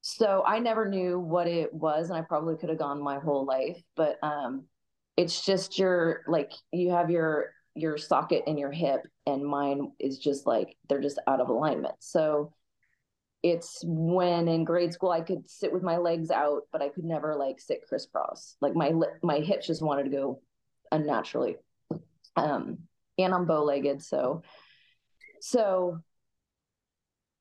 so 0.00 0.42
I 0.46 0.58
never 0.58 0.88
knew 0.88 1.18
what 1.18 1.46
it 1.46 1.72
was, 1.72 2.08
and 2.08 2.18
I 2.18 2.22
probably 2.22 2.56
could 2.56 2.68
have 2.68 2.78
gone 2.78 3.02
my 3.02 3.18
whole 3.18 3.44
life, 3.44 3.80
but 3.96 4.18
um, 4.22 4.64
it's 5.16 5.44
just 5.44 5.78
your 5.78 6.22
like 6.26 6.52
you 6.72 6.90
have 6.90 7.10
your 7.10 7.52
your 7.74 7.98
socket 7.98 8.44
in 8.46 8.56
your 8.56 8.70
hip, 8.70 9.00
and 9.26 9.44
mine 9.44 9.92
is 9.98 10.18
just 10.18 10.46
like 10.46 10.76
they're 10.88 11.00
just 11.00 11.18
out 11.26 11.40
of 11.40 11.48
alignment. 11.48 11.94
So 11.98 12.52
it's 13.42 13.82
when 13.84 14.48
in 14.48 14.64
grade 14.64 14.92
school 14.92 15.10
I 15.10 15.20
could 15.20 15.48
sit 15.50 15.72
with 15.72 15.82
my 15.82 15.96
legs 15.96 16.30
out, 16.30 16.62
but 16.72 16.80
I 16.80 16.88
could 16.88 17.04
never 17.04 17.34
like 17.34 17.60
sit 17.60 17.86
crisscross. 17.86 18.56
Like 18.60 18.74
my 18.74 18.92
my 19.22 19.40
hips 19.40 19.66
just 19.66 19.82
wanted 19.82 20.04
to 20.04 20.10
go 20.10 20.42
unnaturally. 20.92 21.56
Um, 22.36 22.78
and 23.18 23.34
I'm 23.34 23.46
bow 23.46 23.64
legged, 23.64 24.02
so 24.02 24.42
so 25.40 26.00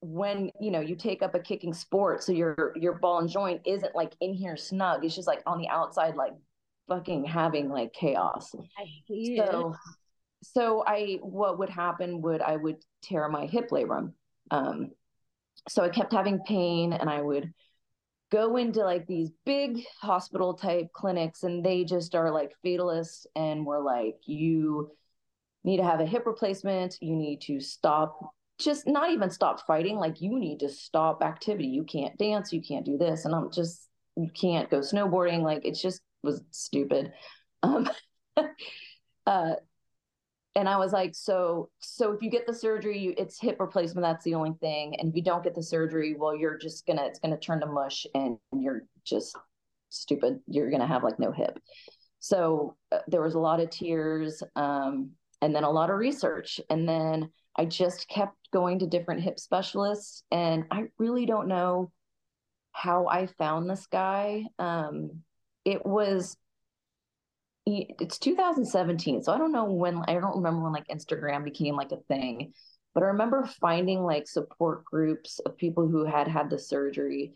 when 0.03 0.51
you 0.59 0.71
know 0.71 0.81
you 0.81 0.95
take 0.95 1.23
up 1.23 1.35
a 1.35 1.39
kicking 1.39 1.73
sport, 1.73 2.23
so 2.23 2.31
your 2.31 2.73
your 2.75 2.93
ball 2.93 3.19
and 3.19 3.29
joint 3.29 3.61
isn't 3.65 3.95
like 3.95 4.13
in 4.21 4.33
here 4.33 4.57
snug. 4.57 5.05
It's 5.05 5.15
just 5.15 5.27
like 5.27 5.41
on 5.45 5.59
the 5.59 5.69
outside, 5.69 6.15
like 6.15 6.33
fucking 6.89 7.25
having 7.25 7.69
like 7.69 7.93
chaos. 7.93 8.53
I 8.77 8.85
hate 9.07 9.37
So 9.37 9.73
it. 9.73 9.77
so 10.43 10.83
I 10.85 11.19
what 11.21 11.59
would 11.59 11.69
happen 11.69 12.21
would 12.21 12.41
I 12.41 12.55
would 12.57 12.83
tear 13.01 13.27
my 13.29 13.45
hip 13.45 13.69
labrum. 13.71 14.13
Um, 14.51 14.91
so 15.69 15.83
I 15.83 15.89
kept 15.89 16.13
having 16.13 16.39
pain, 16.43 16.93
and 16.93 17.09
I 17.09 17.21
would 17.21 17.53
go 18.31 18.57
into 18.57 18.83
like 18.83 19.07
these 19.07 19.31
big 19.45 19.85
hospital 20.01 20.55
type 20.55 20.91
clinics, 20.93 21.43
and 21.43 21.63
they 21.65 21.85
just 21.85 22.15
are 22.15 22.31
like 22.31 22.53
fatalists, 22.63 23.27
and 23.35 23.65
we're 23.65 23.81
like, 23.83 24.17
you 24.25 24.91
need 25.63 25.77
to 25.77 25.83
have 25.83 26.01
a 26.01 26.05
hip 26.05 26.25
replacement. 26.25 26.97
You 27.01 27.15
need 27.15 27.41
to 27.43 27.59
stop, 27.61 28.33
just 28.59 28.87
not 28.87 29.11
even 29.11 29.29
stop 29.29 29.65
fighting. 29.65 29.97
Like 29.97 30.21
you 30.21 30.37
need 30.39 30.59
to 30.59 30.69
stop 30.69 31.23
activity. 31.23 31.67
You 31.67 31.83
can't 31.83 32.17
dance. 32.17 32.53
You 32.53 32.61
can't 32.61 32.85
do 32.85 32.97
this, 32.97 33.25
and 33.25 33.33
I'm 33.33 33.51
just 33.51 33.87
you 34.15 34.29
can't 34.33 34.69
go 34.69 34.79
snowboarding. 34.79 35.41
Like 35.41 35.65
it 35.65 35.73
just 35.73 36.01
was 36.23 36.41
stupid. 36.51 37.13
Um, 37.61 37.89
uh, 39.25 39.53
and 40.55 40.69
I 40.69 40.77
was 40.77 40.93
like, 40.93 41.15
so, 41.15 41.69
so 41.79 42.11
if 42.11 42.21
you 42.21 42.29
get 42.29 42.45
the 42.45 42.53
surgery, 42.53 42.99
you, 42.99 43.15
it's 43.17 43.39
hip 43.39 43.59
replacement. 43.59 44.03
That's 44.03 44.23
the 44.23 44.35
only 44.35 44.53
thing. 44.61 44.95
And 44.99 45.09
if 45.09 45.15
you 45.15 45.23
don't 45.23 45.43
get 45.43 45.55
the 45.55 45.63
surgery, 45.63 46.15
well, 46.17 46.35
you're 46.35 46.57
just 46.57 46.85
gonna, 46.85 47.05
it's 47.05 47.19
gonna 47.19 47.39
turn 47.39 47.59
to 47.61 47.65
mush, 47.65 48.05
and 48.13 48.37
you're 48.55 48.83
just 49.03 49.35
stupid. 49.89 50.39
You're 50.47 50.69
gonna 50.69 50.87
have 50.87 51.03
like 51.03 51.19
no 51.19 51.31
hip. 51.31 51.59
So 52.19 52.77
uh, 52.91 52.99
there 53.07 53.21
was 53.21 53.33
a 53.33 53.39
lot 53.39 53.59
of 53.59 53.71
tears, 53.71 54.43
um, 54.55 55.11
and 55.41 55.55
then 55.55 55.63
a 55.63 55.71
lot 55.71 55.89
of 55.89 55.97
research, 55.97 56.61
and 56.69 56.87
then 56.87 57.29
I 57.55 57.65
just 57.65 58.07
kept 58.07 58.35
going 58.51 58.79
to 58.79 58.87
different 58.87 59.21
hip 59.21 59.39
specialists, 59.39 60.23
and 60.31 60.65
I 60.71 60.85
really 60.97 61.25
don't 61.25 61.47
know 61.47 61.91
how 62.71 63.07
I 63.07 63.27
found 63.27 63.69
this 63.69 63.85
guy. 63.87 64.45
Um, 64.57 65.23
it 65.65 65.85
was 65.85 66.35
it's 67.65 68.19
2017 68.19 69.23
so 69.23 69.31
i 69.31 69.37
don't 69.37 69.53
know 69.53 69.71
when 69.71 69.97
i 70.09 70.13
don't 70.13 70.35
remember 70.35 70.63
when 70.63 70.73
like 70.73 70.87
instagram 70.89 71.45
became 71.45 71.75
like 71.75 71.93
a 71.93 72.01
thing 72.09 72.51
but 72.93 73.03
i 73.03 73.07
remember 73.07 73.49
finding 73.61 74.03
like 74.03 74.27
support 74.27 74.83
groups 74.83 75.39
of 75.45 75.57
people 75.57 75.87
who 75.87 76.03
had 76.05 76.27
had 76.27 76.49
the 76.49 76.59
surgery 76.59 77.33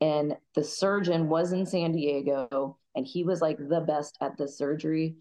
and 0.00 0.36
the 0.56 0.64
surgeon 0.64 1.28
was 1.28 1.52
in 1.52 1.64
san 1.64 1.92
diego 1.92 2.76
and 2.96 3.06
he 3.06 3.22
was 3.22 3.40
like 3.40 3.58
the 3.58 3.80
best 3.80 4.18
at 4.20 4.36
the 4.36 4.48
surgery 4.48 5.14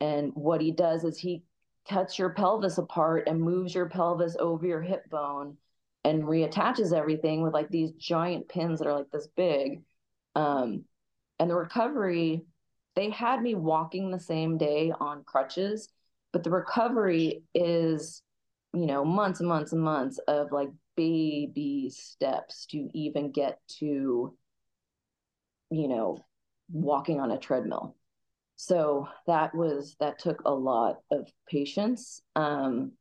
and 0.00 0.32
what 0.34 0.62
he 0.62 0.70
does 0.70 1.04
is 1.04 1.18
he 1.18 1.42
cuts 1.88 2.18
your 2.18 2.30
pelvis 2.30 2.78
apart 2.78 3.24
and 3.26 3.40
moves 3.40 3.74
your 3.74 3.88
pelvis 3.88 4.36
over 4.38 4.66
your 4.66 4.82
hip 4.82 5.08
bone 5.10 5.56
and 6.04 6.22
reattaches 6.22 6.92
everything 6.92 7.42
with 7.42 7.52
like 7.52 7.68
these 7.68 7.92
giant 7.92 8.48
pins 8.48 8.78
that 8.78 8.88
are 8.88 8.96
like 8.96 9.10
this 9.10 9.28
big. 9.36 9.82
Um, 10.34 10.84
and 11.40 11.50
the 11.50 11.56
recovery 11.56 12.44
they 12.94 13.10
had 13.10 13.42
me 13.42 13.54
walking 13.54 14.10
the 14.10 14.20
same 14.20 14.58
day 14.58 14.92
on 15.00 15.24
crutches 15.24 15.88
but 16.32 16.44
the 16.44 16.50
recovery 16.50 17.42
is 17.54 18.22
you 18.72 18.86
know 18.86 19.04
months 19.04 19.40
and 19.40 19.48
months 19.48 19.72
and 19.72 19.82
months 19.82 20.18
of 20.28 20.52
like 20.52 20.68
baby 20.96 21.90
steps 21.92 22.66
to 22.66 22.88
even 22.94 23.32
get 23.32 23.58
to 23.66 24.36
you 25.70 25.88
know 25.88 26.18
walking 26.70 27.18
on 27.18 27.32
a 27.32 27.38
treadmill 27.38 27.96
so 28.62 29.08
that 29.26 29.54
was 29.54 29.96
that 30.00 30.18
took 30.18 30.42
a 30.44 30.52
lot 30.52 30.98
of 31.10 31.28
patience 31.48 32.20
um, 32.36 32.92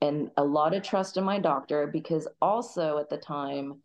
and 0.00 0.30
a 0.36 0.44
lot 0.44 0.74
of 0.74 0.82
trust 0.82 1.16
in 1.16 1.24
my 1.24 1.38
doctor 1.38 1.86
because 1.86 2.28
also 2.40 2.98
at 2.98 3.10
the 3.10 3.16
time 3.16 3.80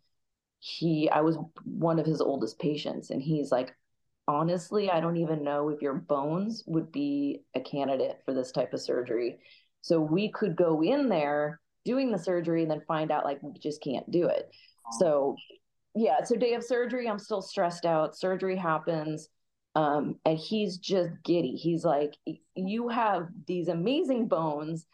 he 0.58 1.10
i 1.10 1.20
was 1.20 1.36
one 1.64 1.98
of 1.98 2.06
his 2.06 2.20
oldest 2.20 2.58
patients 2.58 3.10
and 3.10 3.22
he's 3.22 3.52
like 3.52 3.74
honestly, 4.28 4.90
I 4.90 5.00
don't 5.00 5.18
even 5.18 5.44
know 5.44 5.68
if 5.68 5.80
your 5.80 5.94
bones 5.94 6.64
would 6.66 6.90
be 6.90 7.42
a 7.54 7.60
candidate 7.60 8.20
for 8.24 8.34
this 8.34 8.50
type 8.50 8.74
of 8.74 8.80
surgery. 8.80 9.38
So 9.82 10.00
we 10.00 10.30
could 10.32 10.56
go 10.56 10.82
in 10.82 11.08
there 11.08 11.60
doing 11.84 12.10
the 12.10 12.18
surgery 12.18 12.62
and 12.62 12.70
then 12.70 12.82
find 12.88 13.10
out 13.12 13.24
like 13.24 13.38
we 13.42 13.52
just 13.60 13.82
can't 13.82 14.10
do 14.10 14.26
it. 14.26 14.50
So 14.98 15.36
yeah, 15.94 16.24
so 16.24 16.36
day 16.36 16.54
of 16.54 16.64
surgery, 16.64 17.08
I'm 17.08 17.18
still 17.18 17.40
stressed 17.40 17.86
out. 17.86 18.16
Surgery 18.16 18.56
happens. 18.56 19.28
Um, 19.76 20.16
and 20.24 20.38
he's 20.38 20.78
just 20.78 21.12
giddy. 21.22 21.54
He's 21.54 21.84
like, 21.84 22.16
you 22.54 22.88
have 22.88 23.28
these 23.46 23.68
amazing 23.68 24.26
bones 24.26 24.86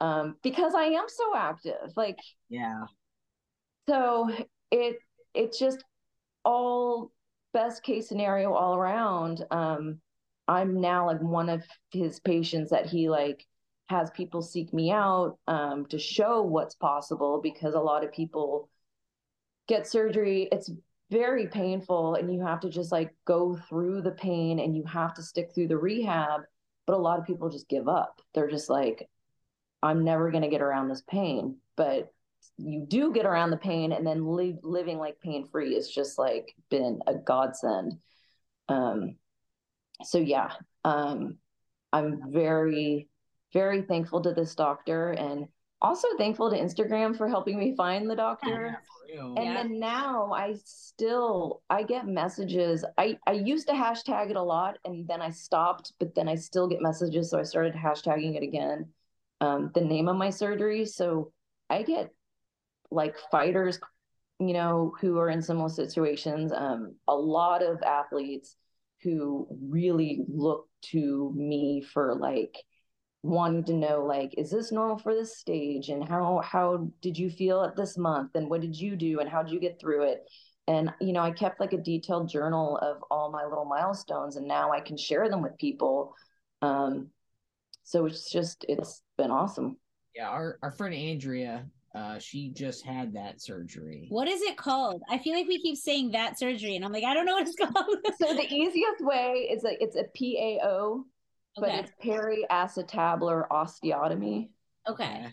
um, 0.00 0.36
because 0.42 0.74
I 0.74 0.84
am 0.84 1.06
so 1.08 1.34
active. 1.34 1.92
Like, 1.96 2.18
Yeah. 2.50 2.84
so 3.88 4.30
it 4.70 4.98
it's 5.34 5.58
just 5.58 5.82
all 6.44 7.10
best 7.54 7.82
case 7.82 8.08
scenario 8.08 8.52
all 8.52 8.76
around. 8.76 9.44
Um, 9.50 10.00
I'm 10.46 10.80
now 10.80 11.06
like 11.06 11.20
one 11.22 11.48
of 11.48 11.62
his 11.90 12.20
patients 12.20 12.70
that 12.70 12.86
he 12.86 13.08
like 13.08 13.46
has 13.88 14.10
people 14.10 14.42
seek 14.42 14.74
me 14.74 14.90
out 14.90 15.38
um, 15.46 15.86
to 15.86 15.98
show 15.98 16.42
what's 16.42 16.74
possible 16.74 17.40
because 17.42 17.74
a 17.74 17.80
lot 17.80 18.04
of 18.04 18.12
people 18.12 18.68
get 19.68 19.86
surgery. 19.86 20.48
It's 20.52 20.70
very 21.10 21.46
painful 21.46 22.14
and 22.14 22.32
you 22.32 22.40
have 22.42 22.60
to 22.60 22.68
just 22.68 22.92
like 22.92 23.14
go 23.24 23.56
through 23.68 24.02
the 24.02 24.10
pain 24.10 24.58
and 24.58 24.76
you 24.76 24.84
have 24.84 25.14
to 25.14 25.22
stick 25.22 25.50
through 25.54 25.68
the 25.68 25.78
rehab. 25.78 26.42
But 26.86 26.94
a 26.94 26.98
lot 26.98 27.18
of 27.18 27.26
people 27.26 27.50
just 27.50 27.68
give 27.68 27.88
up. 27.88 28.20
They're 28.34 28.50
just 28.50 28.70
like, 28.70 29.08
I'm 29.82 30.04
never 30.04 30.30
going 30.30 30.42
to 30.42 30.48
get 30.48 30.62
around 30.62 30.88
this 30.88 31.02
pain. 31.08 31.56
But 31.76 32.12
you 32.56 32.84
do 32.86 33.12
get 33.12 33.26
around 33.26 33.50
the 33.50 33.56
pain 33.56 33.92
and 33.92 34.06
then 34.06 34.34
li- 34.34 34.58
living 34.62 34.98
like 34.98 35.20
pain 35.20 35.46
free 35.46 35.76
is 35.76 35.88
just 35.88 36.18
like 36.18 36.54
been 36.70 37.00
a 37.06 37.14
godsend 37.14 37.94
um 38.68 39.16
so 40.02 40.18
yeah 40.18 40.50
um 40.84 41.38
i'm 41.92 42.32
very 42.32 43.08
very 43.52 43.82
thankful 43.82 44.20
to 44.20 44.34
this 44.34 44.54
doctor 44.54 45.12
and 45.12 45.46
also 45.80 46.08
thankful 46.16 46.50
to 46.50 46.56
instagram 46.58 47.16
for 47.16 47.28
helping 47.28 47.58
me 47.58 47.74
find 47.76 48.08
the 48.10 48.16
doctor. 48.16 48.76
and 49.36 49.44
Yeah. 49.46 49.54
then 49.54 49.78
now 49.78 50.32
i 50.32 50.54
still 50.64 51.62
i 51.70 51.82
get 51.82 52.06
messages. 52.06 52.84
I 52.96 53.18
i 53.26 53.32
used 53.32 53.68
to 53.68 53.74
hashtag 53.74 54.30
it 54.30 54.36
a 54.36 54.42
lot 54.42 54.78
and 54.84 55.06
then 55.06 55.20
i 55.22 55.30
stopped 55.30 55.92
but 55.98 56.14
then 56.14 56.28
i 56.28 56.34
still 56.34 56.68
get 56.68 56.82
messages 56.82 57.30
so 57.30 57.38
i 57.38 57.42
started 57.42 57.74
hashtagging 57.74 58.36
it 58.36 58.42
again 58.42 58.86
um 59.40 59.70
the 59.74 59.80
name 59.80 60.08
of 60.08 60.16
my 60.16 60.30
surgery. 60.30 60.84
So 60.84 61.32
i 61.70 61.82
get 61.82 62.10
like 62.90 63.16
fighters 63.30 63.78
you 64.40 64.52
know 64.52 64.94
who 65.00 65.18
are 65.18 65.28
in 65.28 65.42
similar 65.42 65.68
situations 65.68 66.52
um 66.52 66.94
a 67.06 67.14
lot 67.14 67.62
of 67.62 67.82
athletes 67.82 68.56
who 69.02 69.46
really 69.68 70.24
look 70.28 70.66
to 70.82 71.32
me 71.36 71.82
for 71.92 72.14
like 72.14 72.56
wanting 73.22 73.64
to 73.64 73.72
know 73.72 74.04
like 74.04 74.34
is 74.38 74.50
this 74.50 74.72
normal 74.72 74.98
for 74.98 75.14
this 75.14 75.38
stage? 75.38 75.88
And 75.88 76.06
how 76.06 76.40
how 76.44 76.88
did 77.02 77.18
you 77.18 77.30
feel 77.30 77.62
at 77.62 77.76
this 77.76 77.98
month? 77.98 78.32
And 78.34 78.48
what 78.48 78.60
did 78.60 78.78
you 78.78 78.96
do? 78.96 79.20
And 79.20 79.28
how 79.28 79.42
did 79.42 79.52
you 79.52 79.60
get 79.60 79.80
through 79.80 80.04
it? 80.04 80.28
And 80.66 80.92
you 81.00 81.12
know 81.12 81.22
i 81.22 81.30
kept 81.30 81.60
like 81.60 81.72
a 81.72 81.78
detailed 81.78 82.28
journal 82.28 82.76
of 82.78 83.02
all 83.10 83.30
my 83.30 83.44
little 83.44 83.64
milestones 83.64 84.36
and 84.36 84.46
now 84.46 84.70
i 84.70 84.80
can 84.80 84.96
share 84.96 85.28
them 85.28 85.42
with 85.42 85.58
people. 85.58 86.14
Um 86.62 87.10
so 87.88 88.04
it's 88.04 88.30
just 88.30 88.66
it's 88.68 89.02
been 89.16 89.30
awesome. 89.30 89.78
Yeah, 90.14 90.28
our, 90.28 90.58
our 90.62 90.70
friend 90.72 90.94
Andrea, 90.94 91.64
uh, 91.94 92.18
she 92.18 92.50
just 92.50 92.84
had 92.84 93.14
that 93.14 93.40
surgery. 93.40 94.08
What 94.10 94.28
is 94.28 94.42
it 94.42 94.58
called? 94.58 95.00
I 95.08 95.16
feel 95.16 95.34
like 95.34 95.48
we 95.48 95.62
keep 95.62 95.76
saying 95.76 96.10
that 96.10 96.38
surgery, 96.38 96.76
and 96.76 96.84
I'm 96.84 96.92
like, 96.92 97.04
I 97.04 97.14
don't 97.14 97.24
know 97.24 97.34
what 97.34 97.46
it's 97.48 97.56
called. 97.72 97.96
so 98.18 98.34
the 98.34 98.46
easiest 98.52 99.00
way 99.00 99.48
is 99.50 99.64
a 99.64 99.82
it's 99.82 99.96
a 99.96 100.04
PAO, 100.04 101.04
but 101.60 101.68
okay. 101.68 101.78
it's 101.78 101.92
periacetabular 102.04 103.48
osteotomy. 103.48 104.48
Okay. 104.88 105.26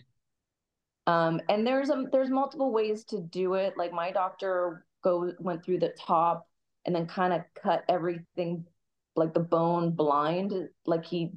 Um, 1.06 1.40
and 1.48 1.66
there's 1.66 1.90
a 1.90 2.04
there's 2.10 2.30
multiple 2.30 2.72
ways 2.72 3.04
to 3.04 3.20
do 3.20 3.54
it. 3.54 3.74
Like 3.76 3.92
my 3.92 4.10
doctor 4.10 4.84
go 5.02 5.32
went 5.38 5.64
through 5.64 5.78
the 5.78 5.94
top 5.98 6.48
and 6.84 6.94
then 6.94 7.06
kind 7.06 7.32
of 7.32 7.42
cut 7.60 7.84
everything 7.88 8.64
like 9.14 9.34
the 9.34 9.40
bone 9.40 9.92
blind. 9.92 10.52
Like 10.84 11.04
he 11.04 11.32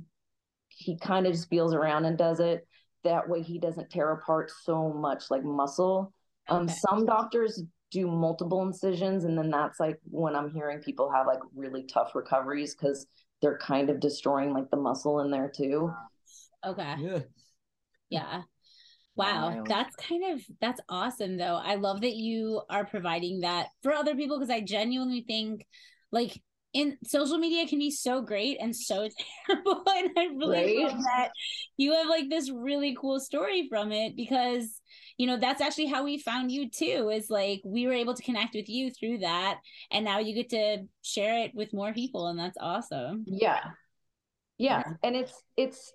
he 0.69 0.97
kind 0.97 1.27
of 1.27 1.33
just 1.33 1.49
feels 1.49 1.73
around 1.73 2.05
and 2.05 2.17
does 2.17 2.39
it. 2.39 2.67
That 3.03 3.29
way 3.29 3.41
he 3.41 3.59
doesn't 3.59 3.89
tear 3.89 4.11
apart 4.11 4.51
so 4.63 4.91
much 4.91 5.25
like 5.29 5.43
muscle. 5.43 6.13
Um, 6.47 6.67
some 6.67 7.05
doctors 7.05 7.61
do 7.91 8.07
multiple 8.07 8.63
incisions, 8.63 9.23
and 9.23 9.37
then 9.37 9.51
that's 9.51 9.79
like 9.79 9.99
when 10.09 10.35
I'm 10.35 10.51
hearing 10.51 10.79
people 10.79 11.11
have 11.11 11.27
like 11.27 11.39
really 11.55 11.83
tough 11.83 12.15
recoveries 12.15 12.75
because 12.75 13.05
they're 13.41 13.57
kind 13.57 13.89
of 13.89 13.99
destroying 13.99 14.53
like 14.53 14.69
the 14.69 14.77
muscle 14.77 15.19
in 15.21 15.31
there 15.31 15.51
too. 15.53 15.93
Okay. 16.65 16.95
Yeah. 16.99 17.19
Yeah. 18.09 18.41
Wow, 19.15 19.65
that's 19.67 19.95
kind 19.97 20.33
of 20.33 20.41
that's 20.61 20.79
awesome 20.87 21.35
though. 21.35 21.59
I 21.61 21.75
love 21.75 22.01
that 22.01 22.15
you 22.15 22.61
are 22.69 22.85
providing 22.85 23.41
that 23.41 23.67
for 23.83 23.91
other 23.91 24.15
people 24.15 24.39
because 24.39 24.49
I 24.49 24.61
genuinely 24.61 25.25
think 25.27 25.65
like 26.09 26.41
in 26.74 26.97
social 27.03 27.38
media 27.38 27.67
can 27.67 27.80
be 27.80 27.89
so 27.91 28.22
great 28.22 28.57
and 28.59 28.76
so 28.76 29.09
terrible 29.47 29.84
and 29.88 30.11
I 30.17 30.26
really 30.36 30.67
Right? 30.67 30.76
love 30.76 30.97
that 31.03 31.30
you 31.78 31.93
have 31.93 32.07
like 32.07 32.30
this 32.30 32.51
really 32.51 32.95
cool 32.99 33.20
story 33.20 33.67
from 33.70 33.91
it 33.91 34.15
because 34.15 34.80
you 35.17 35.26
know 35.28 35.38
that's 35.38 35.61
actually 35.61 35.88
how 35.88 36.03
we 36.03 36.17
found 36.20 36.51
you 36.51 36.70
too 36.70 37.09
is 37.13 37.30
like 37.30 37.61
we 37.65 37.88
were 37.88 37.93
able 37.93 38.13
to 38.13 38.24
connect 38.24 38.53
with 38.55 38.70
you 38.70 38.91
through 38.91 39.20
that 39.20 39.59
and 39.91 40.05
now 40.05 40.20
you 40.20 40.36
get 40.36 40.49
to 40.49 40.86
share 41.01 41.43
it 41.43 41.51
with 41.55 41.74
more 41.74 41.93
people 41.93 42.28
and 42.28 42.39
that's 42.39 42.57
awesome. 42.59 43.26
Yeah. 43.26 43.72
Yeah. 44.57 44.84
And 45.03 45.15
it's 45.15 45.43
it's 45.57 45.93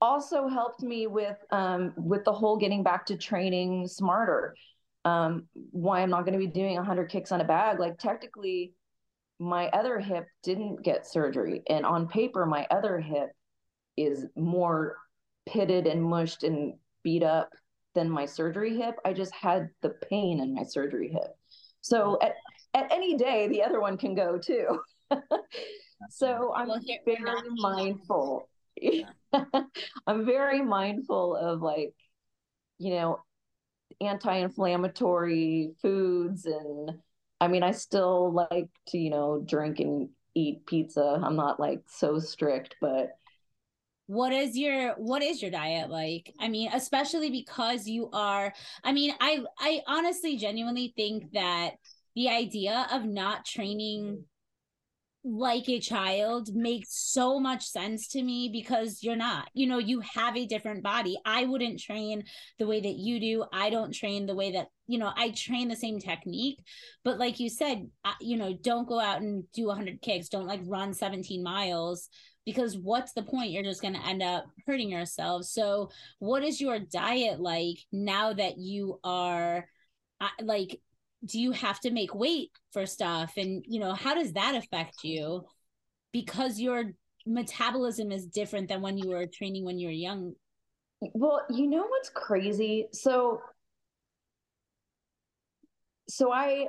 also 0.00 0.48
helped 0.48 0.82
me 0.82 1.06
with 1.06 1.36
um 1.50 1.92
with 1.96 2.24
the 2.24 2.32
whole 2.32 2.56
getting 2.56 2.82
back 2.82 3.06
to 3.06 3.16
training 3.16 3.86
smarter. 3.88 4.56
Um 5.04 5.46
why 5.70 6.00
I'm 6.02 6.10
not 6.10 6.22
going 6.24 6.34
to 6.38 6.44
be 6.44 6.46
doing 6.52 6.76
100 6.76 7.10
kicks 7.10 7.32
on 7.32 7.40
a 7.40 7.44
bag 7.44 7.78
like 7.78 7.98
technically 7.98 8.74
my 9.40 9.68
other 9.68 9.98
hip 9.98 10.26
didn't 10.42 10.82
get 10.82 11.06
surgery 11.06 11.62
and 11.68 11.84
on 11.86 12.06
paper 12.06 12.44
my 12.46 12.66
other 12.70 13.00
hip 13.00 13.30
is 13.96 14.26
more 14.36 14.96
pitted 15.48 15.86
and 15.86 16.02
mushed 16.04 16.44
and 16.44 16.74
beat 17.02 17.22
up 17.22 17.48
than 17.94 18.08
my 18.08 18.26
surgery 18.26 18.76
hip. 18.76 18.94
I 19.04 19.12
just 19.14 19.34
had 19.34 19.70
the 19.80 19.88
pain 20.10 20.38
in 20.40 20.54
my 20.54 20.62
surgery 20.62 21.08
hip. 21.10 21.34
So 21.80 22.18
at 22.22 22.34
at 22.74 22.92
any 22.92 23.16
day 23.16 23.48
the 23.48 23.62
other 23.64 23.80
one 23.80 23.96
can 23.96 24.14
go 24.14 24.38
too. 24.38 24.78
so 26.10 26.52
I'm 26.54 26.68
Well, 26.68 26.80
here- 26.84 27.00
very 27.06 27.48
mindful. 27.56 28.48
I'm 30.06 30.24
very 30.26 30.62
mindful 30.62 31.34
of 31.34 31.62
like, 31.62 31.94
you 32.78 32.90
know, 32.90 33.22
anti-inflammatory 34.00 35.72
foods 35.82 36.46
and 36.46 36.90
I 37.40 37.48
mean 37.48 37.62
I 37.62 37.72
still 37.72 38.32
like 38.32 38.68
to, 38.88 38.98
you 38.98 39.10
know, 39.10 39.42
drink 39.44 39.80
and 39.80 40.10
eat 40.34 40.66
pizza. 40.66 41.20
I'm 41.22 41.36
not 41.36 41.58
like 41.58 41.82
so 41.88 42.18
strict, 42.18 42.76
but 42.80 43.16
what 44.10 44.32
is 44.32 44.58
your 44.58 44.94
what 44.94 45.22
is 45.22 45.40
your 45.40 45.52
diet 45.52 45.88
like 45.88 46.34
i 46.40 46.48
mean 46.48 46.68
especially 46.74 47.30
because 47.30 47.86
you 47.86 48.10
are 48.12 48.52
i 48.82 48.90
mean 48.90 49.14
i 49.20 49.38
i 49.60 49.80
honestly 49.86 50.36
genuinely 50.36 50.92
think 50.96 51.30
that 51.32 51.74
the 52.16 52.28
idea 52.28 52.88
of 52.90 53.04
not 53.04 53.44
training 53.44 54.24
like 55.22 55.68
a 55.68 55.78
child 55.80 56.54
makes 56.54 56.88
so 56.92 57.38
much 57.38 57.66
sense 57.66 58.08
to 58.08 58.22
me 58.22 58.48
because 58.50 59.02
you're 59.02 59.16
not 59.16 59.50
you 59.52 59.66
know 59.66 59.76
you 59.76 60.00
have 60.00 60.36
a 60.36 60.46
different 60.46 60.82
body. 60.82 61.18
I 61.24 61.44
wouldn't 61.44 61.80
train 61.80 62.24
the 62.58 62.66
way 62.66 62.80
that 62.80 62.96
you 62.96 63.20
do. 63.20 63.44
I 63.52 63.68
don't 63.70 63.92
train 63.92 64.26
the 64.26 64.34
way 64.34 64.52
that 64.52 64.68
you 64.86 64.98
know 64.98 65.12
i 65.16 65.30
train 65.30 65.68
the 65.68 65.76
same 65.76 65.98
technique. 65.98 66.60
But 67.04 67.18
like 67.18 67.38
you 67.38 67.50
said 67.50 67.88
you 68.20 68.36
know 68.38 68.54
don't 68.54 68.88
go 68.88 68.98
out 68.98 69.20
and 69.20 69.44
do 69.52 69.66
100 69.66 70.00
kicks. 70.00 70.28
Don't 70.28 70.46
like 70.46 70.60
run 70.64 70.94
17 70.94 71.42
miles 71.42 72.08
because 72.46 72.76
what's 72.76 73.12
the 73.12 73.22
point? 73.22 73.50
You're 73.50 73.62
just 73.62 73.82
going 73.82 73.94
to 73.94 74.06
end 74.06 74.22
up 74.22 74.46
hurting 74.66 74.90
yourself. 74.90 75.44
So 75.44 75.90
what 76.18 76.42
is 76.42 76.60
your 76.60 76.78
diet 76.78 77.40
like 77.40 77.76
now 77.92 78.32
that 78.32 78.58
you 78.58 78.98
are 79.04 79.66
uh, 80.20 80.28
like 80.42 80.80
do 81.24 81.38
you 81.38 81.52
have 81.52 81.80
to 81.80 81.90
make 81.90 82.14
weight 82.14 82.50
for 82.72 82.86
stuff? 82.86 83.32
And 83.36 83.64
you 83.66 83.80
know 83.80 83.92
how 83.92 84.14
does 84.14 84.32
that 84.32 84.54
affect 84.54 85.04
you? 85.04 85.44
Because 86.12 86.58
your 86.58 86.92
metabolism 87.26 88.10
is 88.12 88.26
different 88.26 88.68
than 88.68 88.80
when 88.80 88.98
you 88.98 89.10
were 89.10 89.26
training 89.26 89.64
when 89.64 89.78
you 89.78 89.88
were 89.88 89.92
young. 89.92 90.32
Well, 91.00 91.42
you 91.50 91.66
know 91.66 91.86
what's 91.86 92.10
crazy? 92.10 92.86
So, 92.92 93.40
so 96.08 96.32
I, 96.32 96.66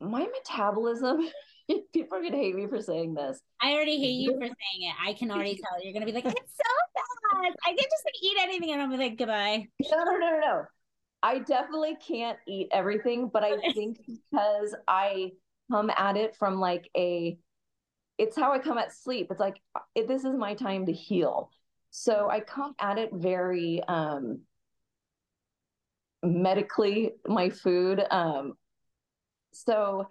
my 0.00 0.26
metabolism, 0.26 1.28
people 1.92 2.18
are 2.18 2.22
gonna 2.22 2.36
hate 2.36 2.54
me 2.54 2.66
for 2.66 2.80
saying 2.80 3.14
this. 3.14 3.40
i 3.60 3.72
already 3.72 3.98
hate 3.98 4.20
you 4.20 4.32
for 4.32 4.46
saying 4.46 4.54
it. 4.80 4.94
I 5.06 5.12
can 5.12 5.30
already 5.30 5.56
tell. 5.56 5.82
You're 5.82 5.92
gonna 5.92 6.06
be 6.06 6.12
like 6.12 6.26
it's 6.26 6.34
so 6.34 6.72
bad. 6.94 7.52
I 7.66 7.70
can 7.70 7.76
just 7.76 8.04
like, 8.04 8.22
eat 8.22 8.36
anything. 8.40 8.72
And 8.72 8.82
i'll 8.82 8.90
be 8.90 8.96
like 8.96 9.16
goodbye. 9.16 9.66
No, 9.90 10.04
no, 10.04 10.18
no, 10.18 10.40
no. 10.40 10.64
I 11.22 11.38
definitely 11.40 11.96
can't 11.96 12.38
eat 12.46 12.68
everything, 12.72 13.28
but 13.32 13.44
I 13.44 13.58
think 13.74 13.98
because 14.06 14.74
I 14.88 15.32
come 15.70 15.90
at 15.96 16.16
it 16.16 16.36
from 16.36 16.60
like 16.60 16.88
a, 16.96 17.38
it's 18.18 18.36
how 18.36 18.52
I 18.52 18.58
come 18.58 18.78
at 18.78 18.92
sleep. 18.92 19.28
It's 19.30 19.40
like 19.40 19.60
it, 19.94 20.08
this 20.08 20.24
is 20.24 20.34
my 20.34 20.54
time 20.54 20.86
to 20.86 20.92
heal. 20.92 21.50
So 21.90 22.28
I 22.30 22.40
come 22.40 22.74
at 22.78 22.98
it 22.98 23.10
very 23.12 23.82
um 23.86 24.40
medically, 26.22 27.12
my 27.26 27.50
food. 27.50 28.02
Um 28.10 28.54
so 29.52 30.08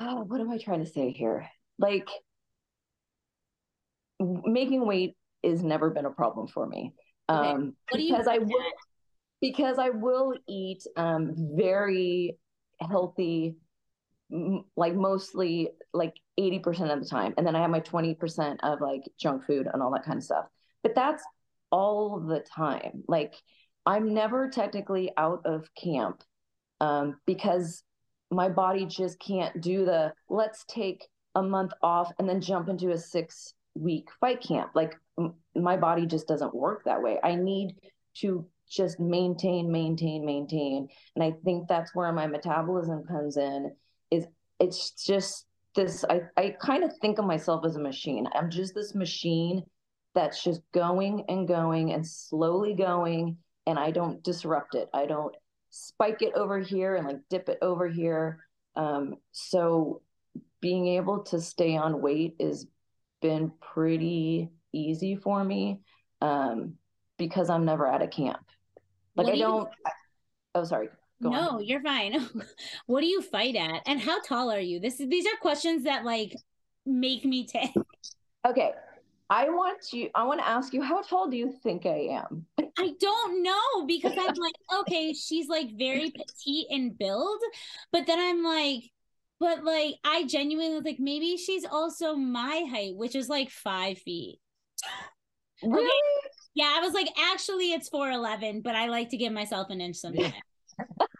oh, 0.00 0.22
what 0.22 0.40
am 0.40 0.50
I 0.50 0.58
trying 0.58 0.84
to 0.84 0.90
say 0.90 1.10
here? 1.10 1.48
Like 1.78 2.08
making 4.20 4.86
weight 4.86 5.16
has 5.44 5.62
never 5.62 5.90
been 5.90 6.06
a 6.06 6.10
problem 6.10 6.46
for 6.46 6.66
me. 6.66 6.92
Okay. 7.28 7.50
Um 7.50 7.74
What 7.90 7.98
do 7.98 8.04
you 8.04 8.12
because 8.12 8.28
I 8.28 8.38
will 8.38 8.62
because 9.40 9.78
I 9.78 9.90
will 9.90 10.34
eat 10.48 10.84
um 10.96 11.34
very 11.56 12.38
healthy 12.80 13.56
m- 14.32 14.64
like 14.76 14.94
mostly 14.94 15.70
like 15.92 16.14
80% 16.38 16.92
of 16.92 17.00
the 17.00 17.08
time 17.08 17.34
and 17.36 17.46
then 17.46 17.56
I 17.56 17.60
have 17.60 17.70
my 17.70 17.80
20% 17.80 18.60
of 18.62 18.80
like 18.80 19.02
junk 19.18 19.44
food 19.44 19.68
and 19.72 19.82
all 19.82 19.92
that 19.92 20.04
kind 20.04 20.18
of 20.18 20.24
stuff. 20.24 20.46
But 20.82 20.94
that's 20.94 21.24
all 21.70 22.20
the 22.20 22.40
time. 22.40 23.04
Like 23.08 23.34
I'm 23.86 24.14
never 24.14 24.48
technically 24.50 25.12
out 25.16 25.42
of 25.44 25.68
camp 25.74 26.22
um 26.80 27.18
because 27.26 27.82
my 28.30 28.48
body 28.48 28.84
just 28.86 29.18
can't 29.18 29.60
do 29.60 29.84
the 29.84 30.12
let's 30.28 30.64
take 30.68 31.08
a 31.34 31.42
month 31.42 31.72
off 31.82 32.12
and 32.18 32.28
then 32.28 32.40
jump 32.40 32.68
into 32.68 32.90
a 32.90 32.98
6 32.98 33.54
week 33.74 34.08
fight 34.20 34.42
camp. 34.42 34.72
Like 34.74 34.96
m- 35.18 35.34
my 35.54 35.76
body 35.76 36.06
just 36.06 36.28
doesn't 36.28 36.54
work 36.54 36.84
that 36.84 37.02
way. 37.02 37.18
I 37.22 37.36
need 37.36 37.76
to 38.18 38.46
just 38.68 39.00
maintain, 39.00 39.70
maintain, 39.70 40.24
maintain. 40.24 40.88
And 41.14 41.24
I 41.24 41.32
think 41.44 41.68
that's 41.68 41.94
where 41.94 42.12
my 42.12 42.26
metabolism 42.26 43.04
comes 43.04 43.36
in. 43.36 43.72
Is 44.10 44.26
it's 44.60 44.90
just 45.04 45.46
this 45.74 46.04
I, 46.08 46.22
I 46.36 46.56
kind 46.60 46.84
of 46.84 46.92
think 47.00 47.18
of 47.18 47.24
myself 47.24 47.64
as 47.64 47.76
a 47.76 47.80
machine. 47.80 48.26
I'm 48.34 48.50
just 48.50 48.74
this 48.74 48.94
machine 48.94 49.62
that's 50.14 50.42
just 50.42 50.60
going 50.72 51.24
and 51.28 51.46
going 51.46 51.92
and 51.92 52.06
slowly 52.06 52.74
going 52.74 53.38
and 53.66 53.78
I 53.78 53.90
don't 53.90 54.22
disrupt 54.22 54.74
it. 54.74 54.88
I 54.94 55.06
don't 55.06 55.34
spike 55.70 56.22
it 56.22 56.34
over 56.34 56.58
here 56.58 56.96
and 56.96 57.06
like 57.06 57.18
dip 57.28 57.48
it 57.48 57.58
over 57.62 57.88
here. 57.88 58.40
Um, 58.76 59.16
so 59.32 60.02
being 60.60 60.88
able 60.88 61.20
to 61.24 61.40
stay 61.40 61.76
on 61.76 62.00
weight 62.00 62.36
has 62.40 62.66
been 63.20 63.52
pretty 63.60 64.50
easy 64.72 65.16
for 65.16 65.42
me 65.44 65.80
um, 66.20 66.74
because 67.18 67.50
I'm 67.50 67.64
never 67.64 67.86
at 67.86 68.02
a 68.02 68.08
camp. 68.08 68.44
Like 69.18 69.26
What 69.26 69.32
I 69.32 69.36
do 69.36 69.38
you- 69.40 69.44
don't. 69.46 69.68
I, 69.86 69.90
oh, 70.54 70.64
sorry. 70.64 70.88
Go 71.20 71.30
no 71.30 71.48
on. 71.58 71.64
you're 71.64 71.80
fine 71.82 72.14
what 72.86 73.00
do 73.00 73.06
you 73.08 73.20
fight 73.20 73.56
at 73.56 73.82
and 73.86 74.00
how 74.00 74.20
tall 74.22 74.52
are 74.52 74.60
you 74.60 74.78
this 74.78 75.00
is 75.00 75.08
these 75.08 75.26
are 75.26 75.36
questions 75.42 75.82
that 75.82 76.04
like 76.04 76.32
make 76.86 77.24
me 77.24 77.44
take 77.44 77.72
Okay. 78.46 78.70
I 79.28 79.50
want 79.50 79.92
you. 79.92 80.08
I 80.14 80.24
want 80.24 80.40
to 80.40 80.48
ask 80.48 80.72
you. 80.72 80.80
How 80.80 81.02
tall 81.02 81.28
do 81.28 81.36
you 81.36 81.52
think 81.62 81.84
I 81.84 82.22
am? 82.22 82.46
I 82.78 82.94
don't 82.98 83.42
know 83.42 83.84
because 83.86 84.12
I'm 84.16 84.32
like, 84.36 84.54
okay, 84.80 85.12
she's 85.12 85.48
like 85.48 85.76
very 85.76 86.08
petite 86.10 86.66
in 86.70 86.94
build, 86.94 87.38
but 87.92 88.06
then 88.06 88.18
I'm 88.18 88.42
like, 88.42 88.84
but 89.38 89.64
like, 89.64 89.96
I 90.02 90.24
genuinely 90.24 90.80
like 90.80 90.98
maybe 90.98 91.36
she's 91.36 91.66
also 91.66 92.14
my 92.14 92.64
height, 92.70 92.96
which 92.96 93.14
is 93.14 93.28
like 93.28 93.50
five 93.50 93.98
feet. 93.98 94.38
Really? 95.62 95.90
Yeah, 96.54 96.74
I 96.76 96.80
was 96.80 96.92
like, 96.92 97.08
actually, 97.32 97.72
it's 97.72 97.88
four 97.88 98.10
eleven, 98.10 98.62
but 98.62 98.74
I 98.74 98.86
like 98.86 99.10
to 99.10 99.16
give 99.16 99.32
myself 99.32 99.70
an 99.70 99.80
inch 99.80 99.96
sometimes. 99.96 100.34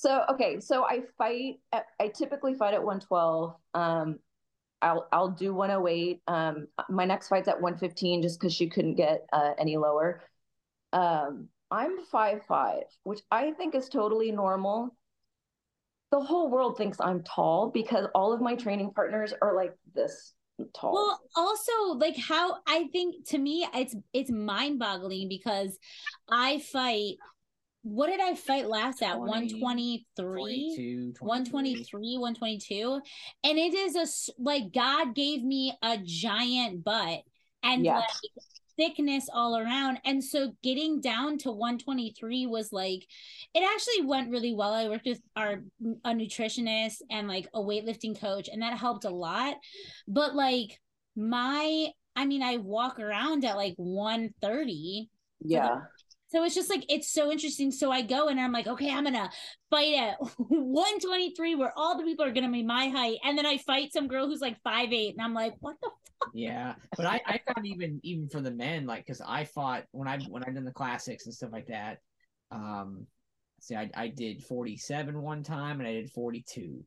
So 0.00 0.24
okay, 0.30 0.60
so 0.60 0.82
I 0.84 1.02
fight. 1.18 1.56
At, 1.72 1.84
I 2.00 2.08
typically 2.08 2.54
fight 2.54 2.72
at 2.72 2.82
112. 2.82 3.54
Um, 3.74 4.18
I'll 4.80 5.06
I'll 5.12 5.28
do 5.28 5.52
108. 5.52 6.22
Um, 6.26 6.68
my 6.88 7.04
next 7.04 7.28
fight's 7.28 7.48
at 7.48 7.60
115 7.60 8.22
just 8.22 8.40
because 8.40 8.54
she 8.54 8.70
couldn't 8.70 8.94
get 8.94 9.26
uh, 9.30 9.52
any 9.58 9.76
lower. 9.76 10.22
Um, 10.94 11.48
I'm 11.70 12.02
five 12.06 12.40
five, 12.48 12.84
which 13.02 13.20
I 13.30 13.50
think 13.52 13.74
is 13.74 13.90
totally 13.90 14.32
normal. 14.32 14.96
The 16.12 16.20
whole 16.20 16.50
world 16.50 16.78
thinks 16.78 16.96
I'm 16.98 17.22
tall 17.22 17.68
because 17.68 18.06
all 18.14 18.32
of 18.32 18.40
my 18.40 18.54
training 18.54 18.92
partners 18.94 19.34
are 19.42 19.54
like 19.54 19.74
this 19.94 20.32
tall. 20.74 20.92
Well, 20.94 21.20
also 21.36 21.72
like 21.98 22.16
how 22.16 22.58
I 22.66 22.88
think 22.92 23.26
to 23.28 23.38
me 23.38 23.66
it's 23.74 23.94
it's 24.12 24.30
mind 24.30 24.78
boggling 24.78 25.28
because 25.28 25.78
I 26.30 26.58
fight. 26.58 27.14
What 27.82 28.08
did 28.08 28.20
I 28.20 28.34
fight 28.34 28.68
last 28.68 29.02
at? 29.02 29.16
20, 29.16 29.54
123? 29.60 30.74
22, 30.76 31.14
123 31.18 32.18
122 32.18 33.00
and 33.42 33.58
it 33.58 33.72
is 33.72 33.96
a 33.96 34.06
like 34.42 34.70
god 34.70 35.14
gave 35.14 35.42
me 35.42 35.72
a 35.82 35.96
giant 36.04 36.84
butt 36.84 37.22
and 37.62 37.82
Yeah. 37.82 38.00
like 38.00 38.10
thickness 38.80 39.28
all 39.32 39.58
around. 39.58 39.98
And 40.06 40.24
so 40.24 40.52
getting 40.62 41.02
down 41.02 41.36
to 41.38 41.50
123 41.50 42.46
was 42.46 42.72
like, 42.72 43.06
it 43.54 43.62
actually 43.62 44.06
went 44.06 44.30
really 44.30 44.54
well. 44.54 44.72
I 44.72 44.88
worked 44.88 45.06
with 45.06 45.20
our 45.36 45.62
a 46.04 46.10
nutritionist 46.10 47.02
and 47.10 47.28
like 47.28 47.46
a 47.52 47.60
weightlifting 47.60 48.18
coach, 48.18 48.48
and 48.50 48.62
that 48.62 48.78
helped 48.78 49.04
a 49.04 49.10
lot. 49.10 49.56
But 50.08 50.34
like 50.34 50.80
my, 51.14 51.88
I 52.16 52.24
mean, 52.24 52.42
I 52.42 52.56
walk 52.56 52.98
around 52.98 53.44
at 53.44 53.56
like 53.56 53.74
130. 53.76 55.10
Yeah. 55.42 55.80
So 56.28 56.44
it's 56.44 56.54
just 56.54 56.70
like 56.70 56.84
it's 56.88 57.12
so 57.12 57.30
interesting. 57.30 57.72
So 57.72 57.90
I 57.90 58.02
go 58.02 58.28
and 58.28 58.40
I'm 58.40 58.52
like, 58.52 58.68
okay, 58.68 58.90
I'm 58.90 59.04
gonna 59.04 59.30
fight 59.68 59.94
at 59.94 60.16
123 60.38 61.56
where 61.56 61.72
all 61.76 61.98
the 61.98 62.04
people 62.04 62.24
are 62.24 62.32
gonna 62.32 62.50
be 62.50 62.62
my 62.62 62.88
height, 62.88 63.18
and 63.24 63.36
then 63.36 63.46
I 63.46 63.58
fight 63.58 63.92
some 63.92 64.08
girl 64.08 64.26
who's 64.26 64.40
like 64.40 64.56
five 64.62 64.92
eight, 64.92 65.14
and 65.16 65.22
I'm 65.22 65.34
like, 65.34 65.54
what 65.58 65.76
the? 65.82 65.90
Yeah, 66.34 66.74
but 66.96 67.06
I, 67.06 67.20
I 67.26 67.40
found 67.46 67.66
even 67.66 68.00
even 68.02 68.28
for 68.28 68.40
the 68.40 68.50
men, 68.50 68.86
like, 68.86 69.04
because 69.06 69.20
I 69.26 69.44
fought 69.44 69.84
when 69.92 70.08
I 70.08 70.18
when 70.28 70.44
I 70.44 70.50
did 70.50 70.64
the 70.64 70.72
classics 70.72 71.26
and 71.26 71.34
stuff 71.34 71.50
like 71.52 71.68
that. 71.68 71.98
Um, 72.50 73.06
see, 73.60 73.74
I 73.74 73.90
I 73.94 74.08
did 74.08 74.44
47 74.44 75.20
one 75.20 75.42
time 75.42 75.80
and 75.80 75.88
I 75.88 75.92
did 75.92 76.10
42. 76.10 76.84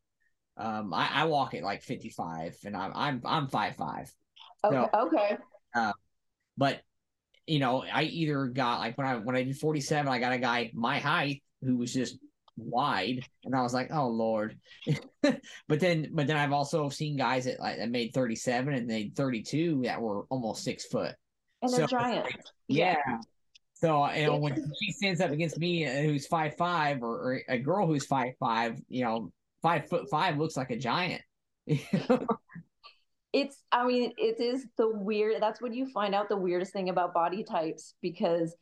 Um, 0.56 0.94
I, 0.94 1.10
I 1.12 1.26
walk 1.26 1.54
at 1.56 1.64
like 1.64 1.82
55, 1.82 2.58
and 2.66 2.78
I'm 2.78 2.92
I'm 2.96 3.22
I'm 3.26 3.48
five 3.48 3.76
five. 3.76 4.12
Okay. 4.64 4.86
okay. 4.94 5.38
but 6.58 6.82
you 7.48 7.60
know, 7.60 7.84
I 7.92 8.04
either 8.04 8.46
got 8.48 8.80
like 8.80 8.98
when 8.98 9.08
I 9.08 9.16
when 9.18 9.36
I 9.36 9.44
did 9.44 9.58
47, 9.58 10.12
I 10.12 10.20
got 10.20 10.34
a 10.34 10.38
guy 10.38 10.72
my 10.74 11.00
height 11.00 11.44
who 11.62 11.78
was 11.78 11.94
just 11.94 12.18
wide, 12.58 13.26
and 13.44 13.56
I 13.56 13.62
was 13.62 13.74
like, 13.74 13.90
oh 13.92 14.08
lord. 14.08 14.58
but 15.22 15.80
then 15.80 16.10
but 16.14 16.28
then 16.28 16.38
I've 16.38 16.54
also 16.54 16.90
seen 16.90 17.18
guys 17.18 17.46
that 17.46 17.60
like 17.60 17.78
that 17.78 17.90
made 17.90 18.14
37 18.14 18.74
and 18.74 18.90
they 18.90 19.12
32 19.16 19.82
that 19.86 20.02
were 20.02 20.24
almost 20.30 20.64
six 20.64 20.86
foot. 20.86 21.16
And 21.62 21.72
they're 21.72 21.88
so, 21.88 21.98
giant. 21.98 22.28
Yeah. 22.68 22.98
So 23.74 24.10
you 24.12 24.28
know 24.28 24.38
when 24.38 24.56
she 24.82 24.92
stands 24.94 25.22
up 25.22 25.32
against 25.32 25.60
me 25.60 25.86
uh, 25.86 26.02
who's 26.04 26.28
five 26.28 26.56
five 26.56 27.02
or, 27.02 27.16
or 27.16 27.42
a 27.50 27.58
girl 27.58 27.88
who's 27.88 28.06
five 28.06 28.34
five, 28.40 28.80
you 28.90 29.04
know, 29.04 29.32
five 29.62 29.88
foot 29.90 30.10
five 30.10 30.38
looks 30.38 30.58
like 30.58 30.72
a 30.72 30.78
giant. 30.78 31.22
it's 33.34 33.58
i 33.72 33.86
mean 33.86 34.14
it 34.18 34.40
is 34.40 34.68
the 34.78 34.88
weird 34.88 35.42
that's 35.42 35.62
when 35.62 35.74
you 35.74 35.90
find 35.92 36.14
out 36.14 36.30
the 36.30 36.38
weirdest 36.38 36.72
thing 36.72 36.90
about 36.90 37.14
body 37.14 37.44
types 37.44 37.96
because 38.02 38.56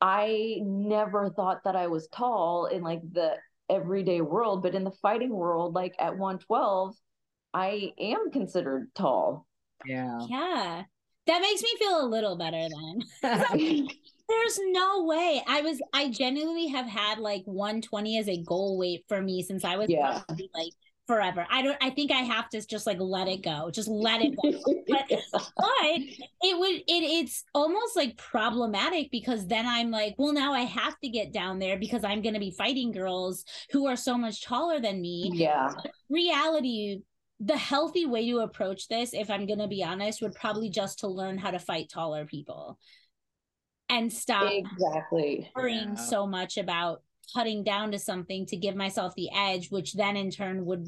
i 0.00 0.58
never 0.62 1.30
thought 1.30 1.62
that 1.64 1.76
i 1.76 1.86
was 1.86 2.08
tall 2.08 2.66
in 2.66 2.82
like 2.82 3.00
the 3.12 3.34
everyday 3.68 4.20
world 4.20 4.62
but 4.62 4.74
in 4.74 4.84
the 4.84 4.90
fighting 5.02 5.30
world 5.30 5.74
like 5.74 5.94
at 5.98 6.16
112 6.16 6.94
i 7.54 7.92
am 7.98 8.30
considered 8.30 8.88
tall. 8.94 9.46
Yeah. 9.84 10.18
Yeah. 10.28 10.82
That 11.26 11.42
makes 11.42 11.62
me 11.62 11.70
feel 11.78 12.04
a 12.04 12.06
little 12.06 12.36
better 12.36 12.66
then. 12.68 13.02
There's 14.28 14.60
no 14.66 15.04
way. 15.04 15.42
I 15.46 15.60
was 15.60 15.80
i 15.92 16.10
genuinely 16.10 16.68
have 16.68 16.86
had 16.86 17.18
like 17.18 17.42
120 17.44 18.18
as 18.18 18.28
a 18.28 18.42
goal 18.42 18.78
weight 18.78 19.04
for 19.08 19.20
me 19.20 19.42
since 19.42 19.64
i 19.64 19.76
was 19.76 19.88
yeah. 19.88 20.22
like 20.54 20.72
forever. 21.10 21.44
I 21.50 21.62
don't 21.62 21.76
I 21.80 21.90
think 21.90 22.12
I 22.12 22.20
have 22.20 22.48
to 22.50 22.64
just 22.64 22.86
like 22.86 23.00
let 23.00 23.26
it 23.26 23.42
go. 23.42 23.68
Just 23.72 23.88
let 23.88 24.22
it 24.22 24.36
go. 24.40 24.52
but, 24.88 25.08
but 25.08 26.00
it 26.42 26.58
would 26.58 26.70
it 26.70 26.84
it's 26.86 27.42
almost 27.52 27.96
like 27.96 28.16
problematic 28.16 29.10
because 29.10 29.48
then 29.48 29.66
I'm 29.66 29.90
like, 29.90 30.14
well 30.18 30.32
now 30.32 30.52
I 30.52 30.60
have 30.60 30.96
to 31.00 31.08
get 31.08 31.32
down 31.32 31.58
there 31.58 31.76
because 31.78 32.04
I'm 32.04 32.22
going 32.22 32.34
to 32.34 32.40
be 32.40 32.52
fighting 32.52 32.92
girls 32.92 33.44
who 33.72 33.88
are 33.88 33.96
so 33.96 34.16
much 34.16 34.44
taller 34.44 34.80
than 34.80 35.00
me. 35.00 35.32
Yeah. 35.34 35.72
Reality 36.08 37.00
the 37.40 37.56
healthy 37.56 38.06
way 38.06 38.30
to 38.30 38.38
approach 38.40 38.86
this 38.86 39.12
if 39.12 39.30
I'm 39.30 39.46
going 39.46 39.58
to 39.58 39.66
be 39.66 39.82
honest 39.82 40.22
would 40.22 40.34
probably 40.34 40.70
just 40.70 41.00
to 41.00 41.08
learn 41.08 41.38
how 41.38 41.50
to 41.50 41.58
fight 41.58 41.88
taller 41.88 42.24
people 42.24 42.78
and 43.88 44.12
stop 44.12 44.52
exactly 44.52 45.50
worrying 45.56 45.88
yeah. 45.88 45.94
so 45.94 46.26
much 46.26 46.56
about 46.56 47.02
cutting 47.34 47.64
down 47.64 47.92
to 47.92 47.98
something 47.98 48.46
to 48.46 48.56
give 48.56 48.76
myself 48.76 49.14
the 49.16 49.28
edge, 49.34 49.70
which 49.70 49.94
then 49.94 50.16
in 50.16 50.30
turn 50.30 50.64
would 50.66 50.86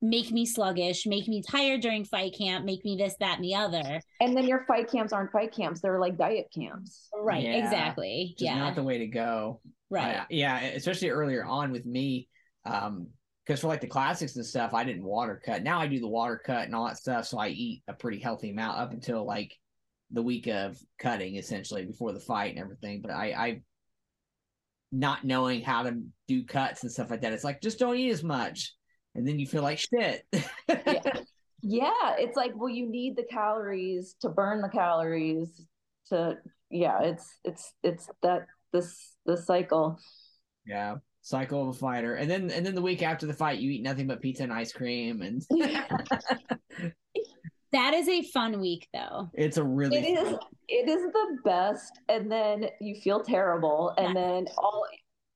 make 0.00 0.32
me 0.32 0.44
sluggish, 0.44 1.06
make 1.06 1.28
me 1.28 1.42
tired 1.42 1.80
during 1.80 2.04
fight 2.04 2.34
camp, 2.36 2.64
make 2.64 2.84
me 2.84 2.96
this, 2.96 3.14
that, 3.20 3.36
and 3.36 3.44
the 3.44 3.54
other. 3.54 4.00
And 4.20 4.36
then 4.36 4.46
your 4.46 4.64
fight 4.66 4.90
camps 4.90 5.12
aren't 5.12 5.32
fight 5.32 5.54
camps; 5.54 5.80
they're 5.80 6.00
like 6.00 6.18
diet 6.18 6.48
camps. 6.54 7.08
Right. 7.14 7.44
Yeah. 7.44 7.64
Exactly. 7.64 8.34
Just 8.36 8.42
yeah. 8.42 8.58
Not 8.58 8.74
the 8.74 8.82
way 8.82 8.98
to 8.98 9.06
go. 9.06 9.60
Right. 9.90 10.16
Uh, 10.16 10.24
yeah. 10.28 10.60
Especially 10.60 11.10
earlier 11.10 11.44
on 11.44 11.70
with 11.72 11.86
me. 11.86 12.28
Um, 12.64 13.08
because 13.44 13.60
for 13.60 13.66
like 13.66 13.80
the 13.80 13.88
classics 13.88 14.36
and 14.36 14.46
stuff, 14.46 14.72
I 14.72 14.84
didn't 14.84 15.02
water 15.02 15.40
cut. 15.44 15.64
Now 15.64 15.80
I 15.80 15.88
do 15.88 15.98
the 15.98 16.06
water 16.06 16.40
cut 16.44 16.64
and 16.64 16.76
all 16.76 16.86
that 16.86 16.98
stuff, 16.98 17.26
so 17.26 17.38
I 17.38 17.48
eat 17.48 17.82
a 17.88 17.92
pretty 17.92 18.20
healthy 18.20 18.50
amount 18.50 18.78
up 18.78 18.92
until 18.92 19.24
like 19.24 19.58
the 20.12 20.22
week 20.22 20.46
of 20.46 20.78
cutting, 20.98 21.36
essentially 21.36 21.84
before 21.84 22.12
the 22.12 22.20
fight 22.20 22.52
and 22.52 22.60
everything. 22.60 23.00
But 23.00 23.10
I, 23.10 23.26
I 23.32 23.62
not 24.92 25.24
knowing 25.24 25.62
how 25.62 25.82
to 25.82 26.02
do 26.28 26.44
cuts 26.44 26.82
and 26.82 26.92
stuff 26.92 27.10
like 27.10 27.22
that. 27.22 27.32
It's 27.32 27.44
like 27.44 27.62
just 27.62 27.78
don't 27.78 27.96
eat 27.96 28.10
as 28.10 28.22
much, 28.22 28.74
and 29.14 29.26
then 29.26 29.38
you 29.38 29.46
feel 29.46 29.62
like 29.62 29.78
shit. 29.78 30.24
yeah. 30.32 30.42
yeah, 31.62 32.16
it's 32.18 32.36
like 32.36 32.52
well, 32.54 32.68
you 32.68 32.88
need 32.88 33.16
the 33.16 33.24
calories 33.24 34.14
to 34.20 34.28
burn 34.28 34.60
the 34.60 34.68
calories 34.68 35.66
to 36.08 36.36
yeah. 36.70 37.00
It's 37.02 37.38
it's 37.42 37.72
it's 37.82 38.08
that 38.22 38.46
this 38.72 39.16
the 39.24 39.36
cycle. 39.36 39.98
Yeah, 40.66 40.96
cycle 41.22 41.62
of 41.62 41.68
a 41.68 41.78
fighter, 41.78 42.14
and 42.14 42.30
then 42.30 42.50
and 42.50 42.64
then 42.64 42.74
the 42.74 42.82
week 42.82 43.02
after 43.02 43.26
the 43.26 43.32
fight, 43.32 43.58
you 43.58 43.70
eat 43.70 43.82
nothing 43.82 44.06
but 44.06 44.20
pizza 44.20 44.42
and 44.42 44.52
ice 44.52 44.72
cream, 44.72 45.22
and 45.22 45.42
that 47.72 47.94
is 47.94 48.08
a 48.08 48.22
fun 48.22 48.60
week 48.60 48.88
though. 48.92 49.30
It's 49.34 49.56
a 49.56 49.64
really 49.64 49.96
it 49.96 50.04
is 50.04 50.38
it 50.68 50.88
is 50.88 51.02
the 51.12 51.38
best 51.44 52.00
and 52.08 52.30
then 52.30 52.66
you 52.80 53.00
feel 53.00 53.22
terrible 53.22 53.94
and 53.96 54.14
yeah. 54.14 54.20
then 54.20 54.46
all 54.58 54.86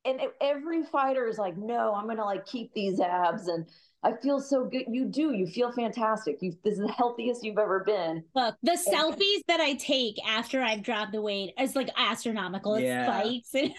and 0.05 0.20
every 0.41 0.84
fighter 0.84 1.26
is 1.26 1.37
like 1.37 1.57
no 1.57 1.93
i'm 1.95 2.07
gonna 2.07 2.24
like 2.24 2.47
keep 2.47 2.72
these 2.74 3.01
abs 3.01 3.49
and 3.49 3.66
i 4.03 4.12
feel 4.22 4.41
so 4.41 4.64
good. 4.64 4.84
You 4.89 5.07
do 5.07 5.32
you 5.32 5.47
feel 5.47 5.72
fantastic. 5.72 6.39
You 6.41 6.57
this 6.62 6.74
is 6.74 6.80
the 6.80 6.93
healthiest 6.93 7.43
you've 7.43 7.59
ever 7.59 7.82
been. 7.84 8.22
Look 8.34 8.55
the 8.62 8.72
and, 8.72 8.80
selfies 8.80 9.41
that 9.49 9.61
i 9.61 9.74
take 9.74 10.16
after 10.26 10.62
i've 10.62 10.82
dropped 10.82 11.12
the 11.12 11.22
weight 11.22 11.55
is 11.59 11.74
like 11.74 11.91
astronomical. 11.97 12.74
It's 12.74 12.84
yeah. 12.84 13.07
fights. 13.07 13.55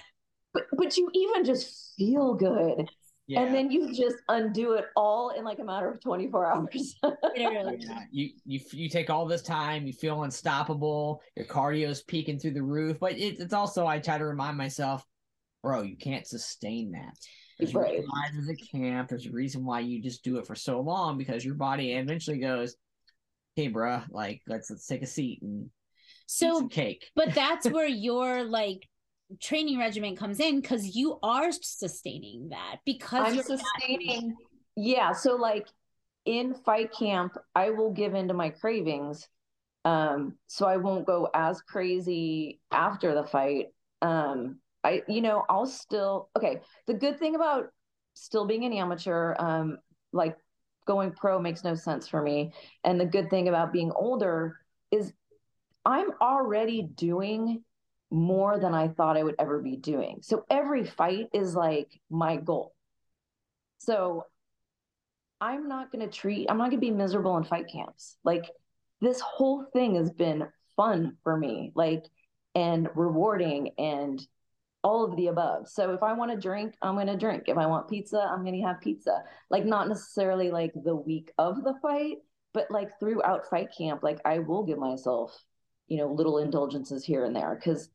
But 0.54 0.64
but 0.72 0.98
you 0.98 1.10
even 1.14 1.44
just 1.44 1.94
feel 1.98 2.34
good 2.34 2.90
yeah. 3.28 3.42
And 3.42 3.54
then 3.54 3.70
you 3.70 3.94
just 3.94 4.16
undo 4.30 4.74
it 4.74 4.86
all 4.96 5.32
in 5.32 5.44
like 5.44 5.60
a 5.60 5.64
matter 5.64 5.92
of 5.92 6.00
24 6.02 6.46
hours. 6.46 6.96
yeah. 7.36 7.72
You 8.10 8.30
you 8.46 8.60
you 8.72 8.90
take 8.90 9.10
all 9.10 9.26
this 9.26 9.42
time, 9.42 9.86
you 9.86 9.92
feel 9.92 10.24
unstoppable, 10.24 11.22
your 11.36 11.46
cardio's 11.46 12.02
peaking 12.04 12.40
through 12.40 12.54
the 12.54 12.64
roof, 12.64 12.98
but 13.00 13.14
it, 13.14 13.40
it's 13.40 13.54
also 13.54 13.86
I 13.86 14.00
try 14.00 14.18
to 14.18 14.26
remind 14.26 14.58
myself, 14.58 15.06
bro, 15.62 15.82
you 15.82 15.98
can't 15.98 16.26
sustain 16.26 16.92
that. 16.92 17.14
There's 17.60 17.74
right. 17.74 18.00
a 18.00 18.78
camp. 18.78 19.10
There's 19.10 19.26
a 19.26 19.32
reason 19.32 19.66
why 19.66 19.82
you 19.82 20.02
just 20.02 20.24
do 20.24 20.38
it 20.38 20.48
for 20.48 20.56
so 20.56 20.80
long 20.80 21.18
because 21.18 21.44
your 21.44 21.56
body 21.56 21.94
eventually 21.94 22.38
goes, 22.38 22.76
"Hey, 23.56 23.68
bro, 23.68 24.04
like 24.10 24.42
let's 24.48 24.70
let's 24.70 24.88
take 24.88 25.02
a 25.02 25.08
seat 25.08 25.42
and 25.42 25.70
so 26.28 26.68
cake." 26.68 27.10
But 27.16 27.34
that's 27.34 27.68
where 27.68 27.88
your 27.88 28.44
like 28.44 28.88
training 29.42 29.80
regimen 29.80 30.16
comes 30.16 30.40
in 30.40 30.62
because 30.62 30.96
you 30.96 31.20
are 31.22 31.52
sustaining 31.52 32.50
that 32.50 32.78
because 32.86 33.28
I'm 33.28 33.36
you're 33.36 33.44
sustaining. 33.44 34.36
Yeah, 34.76 35.12
so 35.14 35.36
like 35.36 35.68
in 36.26 36.54
fight 36.54 36.92
camp, 36.98 37.38
I 37.56 37.72
will 37.72 37.92
give 37.92 38.14
into 38.14 38.34
my 38.34 38.50
cravings. 38.50 39.28
Um, 39.86 40.36
so 40.48 40.66
I 40.66 40.78
won't 40.78 41.06
go 41.06 41.30
as 41.34 41.62
crazy 41.62 42.60
after 42.72 43.16
the 43.16 43.24
fight. 43.24 43.68
Um, 44.02 44.60
I, 44.84 45.02
you 45.08 45.22
know, 45.22 45.44
I'll 45.50 45.66
still 45.66 46.30
okay. 46.36 46.62
The 46.86 46.94
good 46.94 47.20
thing 47.20 47.36
about 47.36 47.68
still 48.14 48.46
being 48.46 48.66
an 48.66 48.74
amateur, 48.74 49.36
um, 49.40 49.80
like 50.12 50.38
going 50.86 51.12
pro 51.12 51.40
makes 51.40 51.64
no 51.64 51.76
sense 51.76 52.08
for 52.08 52.22
me. 52.22 52.54
And 52.84 53.00
the 53.00 53.06
good 53.06 53.30
thing 53.30 53.48
about 53.48 53.74
being 53.74 53.92
older 53.96 54.58
is 54.92 55.14
I'm 55.86 56.12
already 56.22 56.82
doing 56.82 57.64
more 58.10 58.60
than 58.60 58.74
I 58.74 58.88
thought 58.88 59.18
I 59.18 59.24
would 59.24 59.36
ever 59.40 59.60
be 59.62 59.76
doing. 59.76 60.20
So 60.22 60.46
every 60.50 60.86
fight 60.86 61.28
is 61.34 61.56
like 61.56 61.90
my 62.10 62.38
goal. 62.38 62.74
So 63.80 64.24
I'm 65.40 65.68
not 65.68 65.92
going 65.92 66.08
to 66.08 66.12
treat, 66.12 66.48
I'm 66.50 66.58
not 66.58 66.70
going 66.70 66.82
to 66.82 66.88
be 66.88 66.92
miserable 66.92 67.38
in 67.38 67.44
fight 67.44 67.68
camps. 67.72 68.18
Like 68.24 68.46
this 69.02 69.20
whole 69.20 69.66
thing 69.74 69.96
has 69.96 70.12
been 70.12 70.48
fun 70.76 71.18
for 71.24 71.38
me, 71.38 71.72
like, 71.76 72.06
and 72.56 72.90
rewarding 72.96 73.72
and 73.78 74.26
all 74.84 75.04
of 75.04 75.16
the 75.16 75.28
above. 75.28 75.68
So 75.68 75.94
if 75.94 76.02
I 76.02 76.14
want 76.14 76.32
to 76.32 76.38
drink, 76.38 76.74
I'm 76.82 76.96
going 76.96 77.08
to 77.08 77.18
drink. 77.18 77.44
If 77.48 77.58
I 77.58 77.68
want 77.68 77.90
pizza, 77.90 78.20
I'm 78.20 78.44
going 78.44 78.60
to 78.60 78.68
have 78.68 78.82
pizza. 78.82 79.24
Like, 79.50 79.66
not 79.66 79.88
necessarily 79.88 80.50
like 80.50 80.72
the 80.74 80.96
week 80.96 81.32
of 81.38 81.64
the 81.64 81.76
fight, 81.82 82.18
but 82.54 82.72
like 82.72 83.00
throughout 83.00 83.50
fight 83.50 83.70
camp, 83.78 84.02
like 84.02 84.20
I 84.26 84.40
will 84.40 84.64
give 84.64 84.80
myself, 84.80 85.38
you 85.88 85.98
know, 85.98 86.12
little 86.12 86.40
indulgences 86.40 87.04
here 87.04 87.26
and 87.26 87.36
there 87.36 87.54
because 87.56 87.90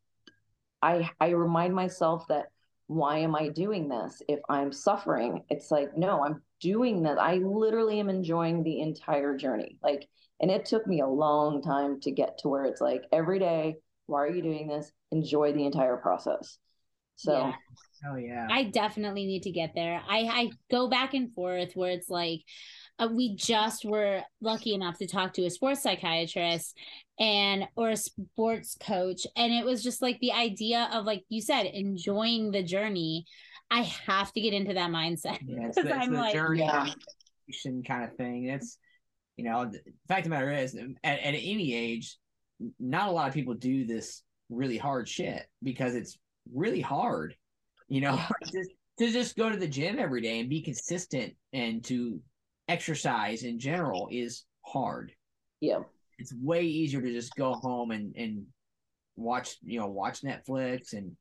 I 0.83 1.11
I 1.21 1.31
remind 1.31 1.75
myself 1.75 2.27
that 2.29 2.47
why 2.87 3.19
am 3.19 3.35
I 3.35 3.49
doing 3.49 3.89
this 3.89 4.23
if 4.29 4.41
I'm 4.49 4.73
suffering? 4.73 5.45
It's 5.49 5.71
like, 5.71 5.97
no, 5.97 6.23
I'm 6.25 6.43
doing 6.61 7.05
that. 7.05 7.19
I 7.19 7.37
literally 7.37 8.01
am 8.01 8.11
enjoying 8.11 8.63
the 8.63 8.81
entire 8.81 9.37
journey. 9.37 9.79
Like, 9.83 10.09
and 10.41 10.51
it 10.51 10.67
took 10.67 10.87
me 10.87 11.01
a 11.01 11.07
long 11.07 11.63
time 11.63 12.01
to 12.01 12.11
get 12.11 12.39
to 12.39 12.49
where 12.49 12.65
it's 12.65 12.81
like 12.81 13.05
every 13.13 13.39
day 13.39 13.77
why 14.07 14.19
are 14.19 14.31
you 14.31 14.43
doing 14.43 14.67
this 14.67 14.91
enjoy 15.13 15.53
the 15.53 15.65
entire 15.65 15.97
process 15.97 16.59
so 17.17 17.33
Yeah. 17.33 17.53
Oh 18.05 18.17
yeah. 18.17 18.49
I 18.51 18.65
definitely 18.65 19.27
need 19.27 19.45
to 19.45 19.53
get 19.53 19.75
there. 19.75 20.03
I 20.09 20.19
I 20.23 20.51
go 20.71 20.89
back 20.89 21.15
and 21.15 21.33
forth 21.35 21.71
where 21.75 21.93
it's 21.93 22.09
like 22.09 22.41
uh, 22.99 23.09
we 23.11 23.35
just 23.35 23.85
were 23.85 24.23
lucky 24.41 24.75
enough 24.75 24.99
to 24.99 25.07
talk 25.07 25.33
to 25.35 25.45
a 25.45 25.51
sports 25.51 25.83
psychiatrist 25.83 26.77
and 27.19 27.67
or 27.77 27.91
a 27.91 27.97
sports 27.97 28.77
coach 28.81 29.27
and 29.37 29.53
it 29.53 29.65
was 29.65 29.83
just 29.83 30.03
like 30.03 30.19
the 30.21 30.33
idea 30.33 30.89
of 30.93 31.05
like 31.05 31.25
you 31.29 31.41
said 31.41 31.67
enjoying 31.67 32.51
the 32.51 32.63
journey. 32.63 33.25
I 33.71 33.83
have 34.07 34.33
to 34.35 34.41
get 34.41 34.53
into 34.53 34.75
that 34.75 34.91
mindset. 34.91 35.39
Yeah, 35.47 35.69
it's 35.69 35.77
the, 35.83 35.83
it's 35.83 35.93
I'm 35.93 36.13
the 36.13 36.19
like- 36.19 36.35
journey 36.35 36.61
Yeah. 36.61 36.89
kind 37.87 38.05
of 38.05 38.15
thing. 38.17 38.47
It's 38.47 38.79
you 39.37 39.45
know, 39.45 39.65
the 39.65 39.81
fact 40.09 40.21
of 40.21 40.25
the 40.25 40.31
matter 40.31 40.51
is, 40.51 40.75
at, 40.75 41.19
at 41.21 41.35
any 41.35 41.75
age, 41.75 42.19
not 42.79 43.09
a 43.09 43.13
lot 43.13 43.29
of 43.29 43.35
people 43.35 43.55
do 43.55 43.87
this 43.87 44.23
really 44.51 44.77
hard 44.77 45.09
shit 45.09 45.47
because 45.63 45.95
it's 45.95 46.19
really 46.55 46.83
hard. 46.83 47.35
You 47.89 48.03
know, 48.03 48.21
just 48.53 48.71
to 48.99 49.11
just 49.11 49.37
go 49.37 49.49
to 49.49 49.57
the 49.57 49.67
gym 49.67 49.99
every 49.99 50.21
day 50.21 50.39
and 50.41 50.51
be 50.51 50.61
consistent 50.61 51.35
and 51.55 51.83
to 51.85 52.21
exercise 52.69 53.43
in 53.43 53.59
general 53.59 54.09
is 54.11 54.45
hard. 54.65 55.13
yeah 55.61 55.81
It's 56.19 56.33
way 56.35 56.63
easier 56.65 57.01
to 57.03 57.13
just 57.13 57.35
go 57.37 57.55
home 57.55 57.91
and 57.91 58.15
and 58.17 58.47
watch 59.17 59.57
you 59.63 59.79
know 59.81 59.89
watch 59.89 60.23
Netflix 60.23 60.93
and 60.95 61.17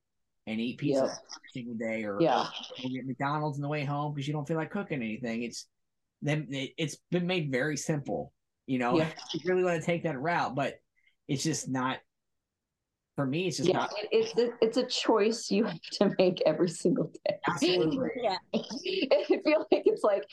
and 0.48 0.60
eat 0.60 0.78
pizza 0.80 1.02
Yeah. 1.02 1.12
every 1.12 1.50
single 1.54 1.76
day 1.76 2.04
or 2.04 2.22
yeah 2.22 2.48
or 2.84 2.90
get 2.90 3.06
McDonald's 3.06 3.58
on 3.58 3.62
the 3.62 3.68
way 3.68 3.84
home 3.84 4.14
because 4.14 4.28
you 4.28 4.34
don't 4.34 4.48
feel 4.48 4.58
like 4.58 4.72
cooking 4.72 5.02
anything. 5.02 5.44
It's 5.44 5.68
then 6.22 6.48
it, 6.52 6.72
it's 6.78 6.98
been 7.10 7.28
made 7.28 7.52
very 7.52 7.78
simple. 7.78 8.32
You 8.68 8.80
know, 8.80 8.98
Yeah. 8.98 9.10
you 9.34 9.40
really 9.46 9.64
want 9.64 9.80
to 9.82 9.86
take 9.86 10.04
that 10.04 10.20
route, 10.20 10.56
but 10.56 10.76
it's 11.28 11.44
just 11.44 11.68
not. 11.70 11.98
For 13.18 13.26
me, 13.26 13.48
it's 13.48 13.58
just 13.58 13.68
yeah 13.70 13.80
not 13.80 13.92
it's 14.12 14.32
it, 14.38 14.54
it's 14.62 14.78
a 14.78 14.86
choice 14.86 15.52
you 15.52 15.66
have 15.66 15.80
to 16.00 16.12
make 16.18 16.42
every 16.46 16.70
single 16.70 17.12
day 17.26 17.36
absolutely. 17.48 18.10
Yeah. 18.24 18.38
I 18.54 19.24
feel 19.28 19.66
like 19.72 19.84
it's 19.86 20.02
like 20.04 20.24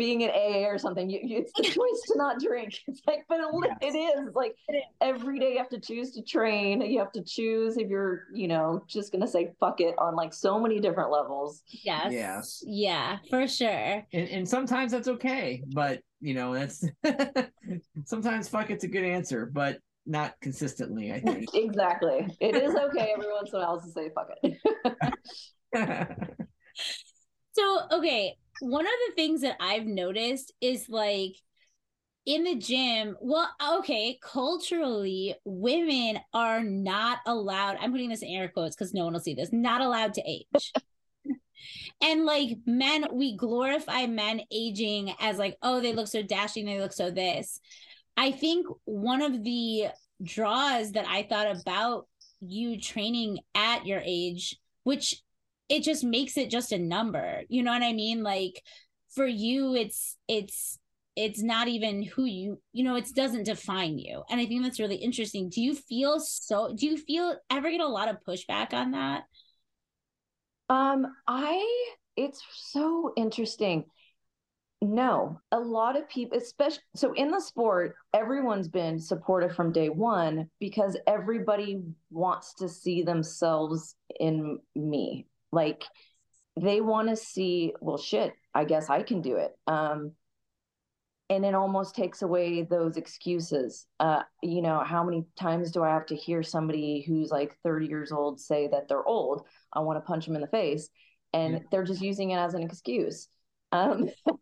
being 0.00 0.22
an 0.22 0.30
AA 0.30 0.66
or 0.66 0.78
something. 0.78 1.10
You, 1.10 1.20
you, 1.22 1.38
it's 1.40 1.52
the 1.52 1.62
choice 1.76 2.00
to 2.06 2.16
not 2.16 2.40
drink. 2.40 2.74
It's 2.88 3.02
like, 3.06 3.26
but 3.28 3.40
it, 3.40 3.46
li- 3.52 3.68
it 3.82 3.94
is 3.94 4.34
like 4.34 4.56
every 5.00 5.38
day 5.38 5.52
you 5.52 5.58
have 5.58 5.68
to 5.68 5.78
choose 5.78 6.12
to 6.12 6.22
train. 6.22 6.80
You 6.80 6.98
have 7.00 7.12
to 7.12 7.22
choose 7.22 7.76
if 7.76 7.88
you're, 7.88 8.24
you 8.32 8.48
know, 8.48 8.82
just 8.88 9.12
gonna 9.12 9.28
say 9.28 9.52
fuck 9.60 9.82
it 9.82 9.94
on 9.98 10.16
like 10.16 10.32
so 10.32 10.58
many 10.58 10.80
different 10.80 11.10
levels. 11.10 11.62
Yes. 11.84 12.12
Yes. 12.12 12.64
Yeah, 12.66 13.18
for 13.28 13.46
sure. 13.46 14.06
and, 14.12 14.28
and 14.28 14.48
sometimes 14.48 14.92
that's 14.92 15.08
okay, 15.08 15.62
but 15.74 16.00
you 16.20 16.32
know 16.34 16.54
that's 16.54 16.82
sometimes 18.04 18.48
fuck 18.48 18.70
it's 18.70 18.84
a 18.84 18.88
good 18.88 19.04
answer, 19.04 19.44
but 19.52 19.78
not 20.06 20.34
consistently. 20.40 21.12
I 21.12 21.20
think. 21.20 21.54
exactly. 21.54 22.26
It 22.40 22.56
is 22.56 22.74
okay 22.74 23.12
every 23.14 23.30
once 23.30 23.50
in 23.52 23.60
a 23.60 23.62
while 23.62 23.80
to 23.80 23.90
say 23.90 24.10
fuck 24.14 24.30
it. 24.42 24.56
So, 27.52 27.80
okay, 27.92 28.36
one 28.60 28.86
of 28.86 28.92
the 29.08 29.14
things 29.14 29.40
that 29.40 29.56
I've 29.60 29.86
noticed 29.86 30.52
is 30.60 30.88
like 30.88 31.36
in 32.26 32.44
the 32.44 32.56
gym, 32.56 33.16
well, 33.20 33.48
okay, 33.78 34.18
culturally, 34.22 35.34
women 35.44 36.20
are 36.34 36.62
not 36.62 37.18
allowed. 37.26 37.78
I'm 37.80 37.92
putting 37.92 38.10
this 38.10 38.22
in 38.22 38.28
air 38.28 38.48
quotes 38.48 38.76
because 38.76 38.94
no 38.94 39.04
one 39.04 39.14
will 39.14 39.20
see 39.20 39.34
this, 39.34 39.52
not 39.52 39.80
allowed 39.80 40.14
to 40.14 40.22
age. 40.26 40.72
and 42.02 42.26
like 42.26 42.58
men, 42.66 43.06
we 43.12 43.36
glorify 43.36 44.06
men 44.06 44.42
aging 44.50 45.12
as 45.18 45.38
like, 45.38 45.56
oh, 45.62 45.80
they 45.80 45.94
look 45.94 46.08
so 46.08 46.22
dashing, 46.22 46.66
they 46.66 46.80
look 46.80 46.92
so 46.92 47.10
this. 47.10 47.58
I 48.16 48.32
think 48.32 48.66
one 48.84 49.22
of 49.22 49.42
the 49.42 49.86
draws 50.22 50.92
that 50.92 51.06
I 51.08 51.22
thought 51.22 51.56
about 51.56 52.06
you 52.40 52.78
training 52.78 53.38
at 53.54 53.86
your 53.86 54.02
age, 54.04 54.56
which 54.84 55.22
it 55.70 55.82
just 55.82 56.04
makes 56.04 56.36
it 56.36 56.50
just 56.50 56.72
a 56.72 56.78
number. 56.78 57.42
You 57.48 57.62
know 57.62 57.72
what 57.72 57.82
I 57.82 57.94
mean? 57.94 58.22
Like 58.22 58.62
for 59.14 59.26
you, 59.26 59.74
it's 59.74 60.16
it's 60.28 60.78
it's 61.16 61.42
not 61.42 61.68
even 61.68 62.02
who 62.02 62.24
you 62.24 62.60
you 62.72 62.84
know 62.84 62.96
it 62.96 63.08
doesn't 63.16 63.42
define 63.42 63.98
you 63.98 64.22
and 64.30 64.40
i 64.40 64.46
think 64.46 64.62
that's 64.62 64.78
really 64.78 64.96
interesting 64.96 65.48
do 65.50 65.60
you 65.60 65.74
feel 65.74 66.20
so 66.20 66.72
do 66.74 66.86
you 66.86 66.96
feel 66.96 67.34
ever 67.50 67.68
get 67.70 67.80
a 67.80 67.86
lot 67.88 68.08
of 68.08 68.16
pushback 68.26 68.72
on 68.72 68.92
that 68.92 69.24
Um, 70.68 71.06
I 71.26 71.94
it's 72.16 72.42
so 72.54 73.12
interesting. 73.16 73.84
No, 74.82 75.40
a 75.52 75.60
lot 75.60 75.96
of 75.96 76.08
people, 76.08 76.38
especially 76.38 76.82
so 76.96 77.12
in 77.12 77.30
the 77.30 77.40
sport, 77.40 77.96
everyone's 78.14 78.68
been 78.68 78.98
supportive 78.98 79.54
from 79.54 79.72
day 79.72 79.90
one 79.90 80.48
because 80.58 80.96
everybody 81.06 81.82
wants 82.10 82.54
to 82.54 82.68
see 82.68 83.02
themselves 83.02 83.94
in 84.18 84.58
me. 84.74 85.26
Like 85.52 85.84
they 86.60 86.80
want 86.80 87.08
to 87.08 87.16
see, 87.16 87.74
well, 87.80 87.98
shit, 87.98 88.32
I 88.54 88.64
guess 88.64 88.90
I 88.90 89.02
can 89.02 89.22
do 89.22 89.36
it. 89.36 89.52
Um, 89.66 90.12
and 91.28 91.44
it 91.44 91.54
almost 91.54 91.94
takes 91.94 92.22
away 92.22 92.62
those 92.62 92.96
excuses. 92.96 93.86
Uh, 94.00 94.22
you 94.42 94.62
know, 94.62 94.80
how 94.80 95.04
many 95.04 95.24
times 95.38 95.70
do 95.70 95.84
I 95.84 95.90
have 95.90 96.06
to 96.06 96.16
hear 96.16 96.42
somebody 96.42 97.04
who's 97.06 97.30
like 97.30 97.56
30 97.62 97.86
years 97.86 98.10
old 98.10 98.40
say 98.40 98.66
that 98.68 98.88
they're 98.88 99.06
old? 99.06 99.46
I 99.72 99.80
want 99.80 99.96
to 99.96 100.06
punch 100.06 100.26
them 100.26 100.34
in 100.34 100.40
the 100.40 100.48
face. 100.48 100.88
And 101.32 101.54
Yeah. 101.54 101.60
they're 101.70 101.84
just 101.84 102.02
using 102.02 102.30
it 102.30 102.38
as 102.38 102.54
an 102.54 102.64
excuse. 102.64 103.28
Um, 103.70 104.10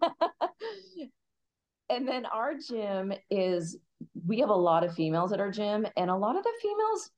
and 1.91 2.09
then 2.09 2.25
our 2.25 2.55
gym 2.57 3.13
is, 3.31 3.77
we 4.27 4.41
have 4.41 4.49
a 4.49 4.55
lot 4.55 4.85
of 4.85 4.95
females 4.95 5.35
at 5.35 5.41
our 5.41 5.51
gym, 5.51 5.87
and 5.97 6.11
a 6.11 6.17
lot 6.17 6.37
of 6.37 6.43
the 6.43 6.53
females 6.63 7.11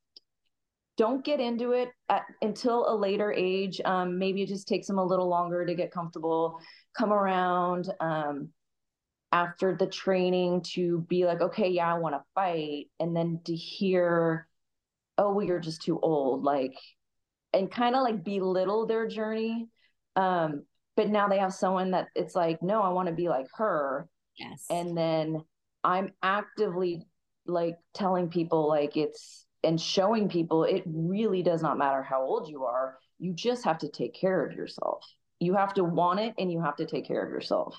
don't 0.96 1.24
get 1.24 1.40
into 1.40 1.72
it 1.72 1.90
at, 2.08 2.24
until 2.42 2.88
a 2.88 2.94
later 2.94 3.32
age. 3.32 3.80
Um, 3.84 4.18
maybe 4.18 4.42
it 4.42 4.48
just 4.48 4.68
takes 4.68 4.86
them 4.86 4.98
a 4.98 5.04
little 5.04 5.28
longer 5.28 5.64
to 5.64 5.74
get 5.74 5.92
comfortable, 5.92 6.60
come 6.96 7.12
around 7.12 7.90
um, 8.00 8.50
after 9.32 9.76
the 9.76 9.86
training 9.86 10.62
to 10.74 11.00
be 11.08 11.24
like, 11.24 11.40
okay, 11.40 11.68
yeah, 11.68 11.94
I 11.94 11.98
want 11.98 12.16
to 12.16 12.22
fight. 12.34 12.86
And 12.98 13.16
then 13.16 13.40
to 13.46 13.54
hear, 13.54 14.46
oh, 15.16 15.32
well, 15.32 15.46
you're 15.46 15.60
just 15.60 15.82
too 15.82 15.98
old. 16.00 16.42
Like, 16.42 16.74
and 17.52 17.70
kind 17.70 17.96
of 17.96 18.02
like 18.02 18.24
belittle 18.24 18.86
their 18.86 19.08
journey. 19.08 19.68
Um, 20.16 20.64
but 20.96 21.08
now 21.08 21.28
they 21.28 21.38
have 21.38 21.54
someone 21.54 21.92
that 21.92 22.08
it's 22.14 22.34
like, 22.34 22.62
no, 22.62 22.82
I 22.82 22.90
want 22.90 23.08
to 23.08 23.14
be 23.14 23.28
like 23.28 23.46
her. 23.54 24.08
yes 24.36 24.66
And 24.68 24.96
then 24.96 25.42
I'm 25.82 26.12
actively 26.22 27.06
like 27.46 27.76
telling 27.94 28.28
people, 28.28 28.68
like, 28.68 28.96
it's 28.96 29.46
and 29.62 29.80
showing 29.80 30.28
people 30.28 30.64
it 30.64 30.82
really 30.86 31.42
does 31.42 31.62
not 31.62 31.78
matter 31.78 32.02
how 32.02 32.22
old 32.22 32.48
you 32.48 32.64
are. 32.64 32.98
You 33.18 33.32
just 33.32 33.64
have 33.64 33.78
to 33.78 33.88
take 33.88 34.14
care 34.14 34.44
of 34.44 34.54
yourself. 34.54 35.04
You 35.38 35.54
have 35.54 35.74
to 35.74 35.84
want 35.84 36.20
it 36.20 36.34
and 36.38 36.50
you 36.50 36.60
have 36.62 36.76
to 36.76 36.86
take 36.86 37.06
care 37.06 37.24
of 37.24 37.30
yourself. 37.30 37.78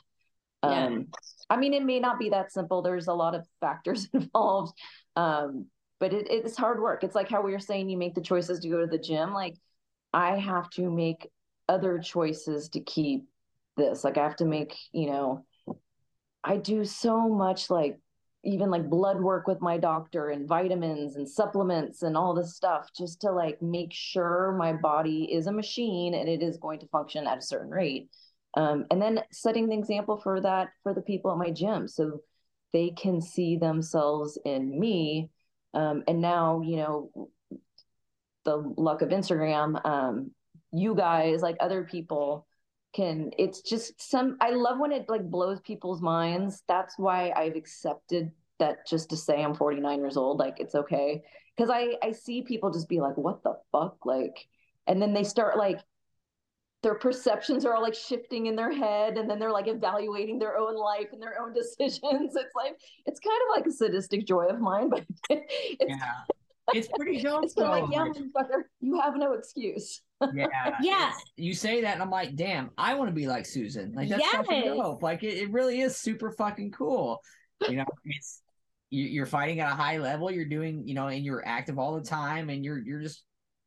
Yeah. 0.63 0.85
Um, 0.85 1.07
I 1.49 1.57
mean, 1.57 1.73
it 1.73 1.83
may 1.83 1.99
not 1.99 2.19
be 2.19 2.29
that 2.29 2.51
simple. 2.51 2.81
There's 2.81 3.07
a 3.07 3.13
lot 3.13 3.35
of 3.35 3.45
factors 3.59 4.07
involved. 4.13 4.77
Um, 5.15 5.67
but 5.99 6.13
it, 6.13 6.27
it's 6.29 6.57
hard 6.57 6.81
work. 6.81 7.03
It's 7.03 7.15
like 7.15 7.29
how 7.29 7.41
we 7.41 7.51
were 7.51 7.59
saying 7.59 7.89
you 7.89 7.97
make 7.97 8.15
the 8.15 8.21
choices 8.21 8.59
to 8.59 8.69
go 8.69 8.81
to 8.81 8.87
the 8.87 8.97
gym. 8.97 9.33
Like 9.33 9.55
I 10.13 10.37
have 10.37 10.69
to 10.71 10.89
make 10.89 11.29
other 11.67 11.99
choices 11.99 12.69
to 12.69 12.79
keep 12.79 13.25
this. 13.77 14.03
Like 14.03 14.17
I 14.17 14.23
have 14.23 14.35
to 14.37 14.45
make, 14.45 14.75
you 14.91 15.07
know, 15.07 15.45
I 16.43 16.57
do 16.57 16.85
so 16.85 17.29
much 17.29 17.69
like 17.69 17.99
even 18.43 18.71
like 18.71 18.89
blood 18.89 19.19
work 19.21 19.47
with 19.47 19.61
my 19.61 19.77
doctor 19.77 20.29
and 20.29 20.47
vitamins 20.47 21.15
and 21.15 21.29
supplements 21.29 22.01
and 22.01 22.17
all 22.17 22.33
this 22.33 22.55
stuff 22.55 22.89
just 22.95 23.21
to 23.21 23.31
like 23.31 23.61
make 23.61 23.93
sure 23.93 24.55
my 24.57 24.73
body 24.73 25.31
is 25.31 25.47
a 25.47 25.51
machine 25.51 26.15
and 26.15 26.27
it 26.27 26.41
is 26.41 26.57
going 26.57 26.79
to 26.79 26.87
function 26.87 27.27
at 27.27 27.37
a 27.37 27.41
certain 27.41 27.69
rate. 27.69 28.09
Um, 28.57 28.85
and 28.89 29.01
then 29.01 29.21
setting 29.31 29.67
the 29.67 29.77
example 29.77 30.17
for 30.17 30.41
that 30.41 30.69
for 30.83 30.93
the 30.93 31.01
people 31.01 31.31
at 31.31 31.37
my 31.37 31.51
gym 31.51 31.87
so 31.87 32.21
they 32.73 32.89
can 32.89 33.21
see 33.21 33.57
themselves 33.57 34.37
in 34.43 34.77
me. 34.79 35.29
Um, 35.73 36.03
and 36.07 36.19
now, 36.19 36.61
you 36.61 36.77
know, 36.77 37.11
the 38.43 38.57
luck 38.77 39.03
of 39.03 39.09
Instagram, 39.09 39.85
um, 39.85 40.31
you 40.73 40.95
guys, 40.95 41.41
like 41.41 41.57
other 41.59 41.83
people, 41.83 42.47
can 42.93 43.31
it's 43.37 43.61
just 43.61 44.01
some 44.01 44.37
i 44.41 44.49
love 44.49 44.79
when 44.79 44.91
it 44.91 45.07
like 45.09 45.29
blows 45.29 45.59
people's 45.61 46.01
minds. 46.01 46.63
That's 46.67 46.97
why 46.97 47.31
i've 47.35 47.55
accepted 47.55 48.31
that 48.59 48.87
just 48.87 49.09
to 49.09 49.17
say 49.17 49.43
i'm 49.43 49.55
49 49.55 49.99
years 49.99 50.17
old 50.17 50.39
like 50.39 50.59
it's 50.59 50.75
okay. 50.75 51.23
Because 51.55 51.69
i 51.69 51.95
i 52.03 52.11
see 52.11 52.41
people 52.41 52.71
just 52.71 52.89
be 52.89 52.99
like 52.99 53.17
what 53.17 53.43
the 53.43 53.57
fuck? 53.71 54.05
Like 54.05 54.47
and 54.87 55.01
then 55.01 55.13
they 55.13 55.23
start 55.23 55.57
like 55.57 55.79
their 56.83 56.95
perceptions 56.95 57.63
are 57.63 57.75
all 57.75 57.81
like 57.81 57.93
shifting 57.93 58.47
in 58.47 58.55
their 58.55 58.71
head 58.71 59.17
and 59.17 59.29
then 59.29 59.37
they're 59.37 59.51
like 59.51 59.67
evaluating 59.67 60.39
their 60.39 60.57
own 60.57 60.75
life 60.75 61.07
and 61.13 61.21
their 61.21 61.39
own 61.39 61.53
decisions. 61.53 62.35
It's 62.35 62.55
like 62.55 62.77
it's 63.05 63.19
kind 63.19 63.39
of 63.49 63.57
like 63.57 63.67
a 63.67 63.71
sadistic 63.71 64.25
joy 64.25 64.47
of 64.47 64.59
mine 64.59 64.89
but 64.89 65.05
it's 65.29 65.85
yeah, 65.87 66.23
it's 66.73 66.87
pretty 66.97 67.21
dope. 67.21 67.43
it's 67.43 67.53
kind 67.53 67.83
of 67.83 67.89
though. 67.89 67.95
like 67.97 68.13
yeah 68.15 68.21
motherfucker 68.21 68.63
you 68.79 68.99
have 68.99 69.15
no 69.15 69.33
excuse 69.33 70.01
yeah, 70.35 70.47
Yeah. 70.81 71.11
You 71.35 71.55
say 71.55 71.81
that, 71.81 71.93
and 71.95 72.01
I'm 72.03 72.11
like, 72.11 72.35
damn, 72.35 72.69
I 72.77 72.93
want 72.93 73.09
to 73.09 73.13
be 73.15 73.25
like 73.27 73.45
Susan. 73.45 73.91
Like 73.95 74.07
that's 74.09 74.23
fucking 74.27 74.65
Yes. 74.65 74.77
dope. 74.77 75.01
Like 75.01 75.23
it, 75.23 75.35
it 75.37 75.51
really 75.51 75.81
is 75.81 75.97
super 75.97 76.29
fucking 76.31 76.71
cool. 76.71 77.21
You 77.67 77.77
know, 77.77 77.85
it's 78.05 78.43
you- 78.91 79.07
you're 79.07 79.25
fighting 79.25 79.61
at 79.61 79.71
a 79.71 79.75
high 79.75 79.97
level. 79.97 80.29
You're 80.29 80.45
doing, 80.45 80.87
you 80.87 80.93
know, 80.93 81.07
and 81.07 81.25
you're 81.25 81.41
active 81.43 81.79
all 81.79 81.95
the 81.95 82.07
time, 82.07 82.49
and 82.51 82.63
you're 82.63 82.77
you're 82.77 83.01
just 83.01 83.23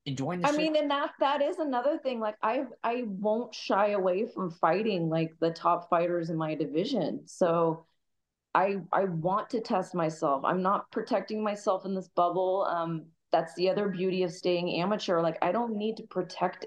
enjoying 0.07 0.43
the. 0.43 0.47
I 0.47 0.51
shit. 0.53 0.59
mean, 0.61 0.77
and 0.77 0.89
that 0.93 1.11
that 1.19 1.43
is 1.43 1.59
another 1.59 1.99
thing. 1.99 2.21
Like 2.21 2.37
I 2.41 2.67
I 2.85 3.03
won't 3.09 3.53
shy 3.53 3.89
away 3.89 4.29
from 4.33 4.53
fighting 4.53 5.09
like 5.09 5.33
the 5.41 5.51
top 5.51 5.91
fighters 5.91 6.31
in 6.31 6.37
my 6.37 6.55
division. 6.55 7.23
So 7.27 7.85
I 8.55 8.77
I 8.93 9.05
want 9.05 9.51
to 9.51 9.61
test 9.61 9.95
myself. 9.95 10.45
I'm 10.45 10.63
not 10.63 10.91
protecting 10.91 11.43
myself 11.43 11.85
in 11.85 11.95
this 11.95 12.09
bubble. 12.09 12.67
Um, 12.71 13.07
that's 13.33 13.55
the 13.55 13.69
other 13.69 13.89
beauty 13.89 14.23
of 14.23 14.33
staying 14.33 14.81
amateur. 14.81 15.21
Like 15.21 15.39
I 15.43 15.53
don't 15.53 15.77
need 15.77 15.97
to 15.97 16.05
protect 16.05 16.67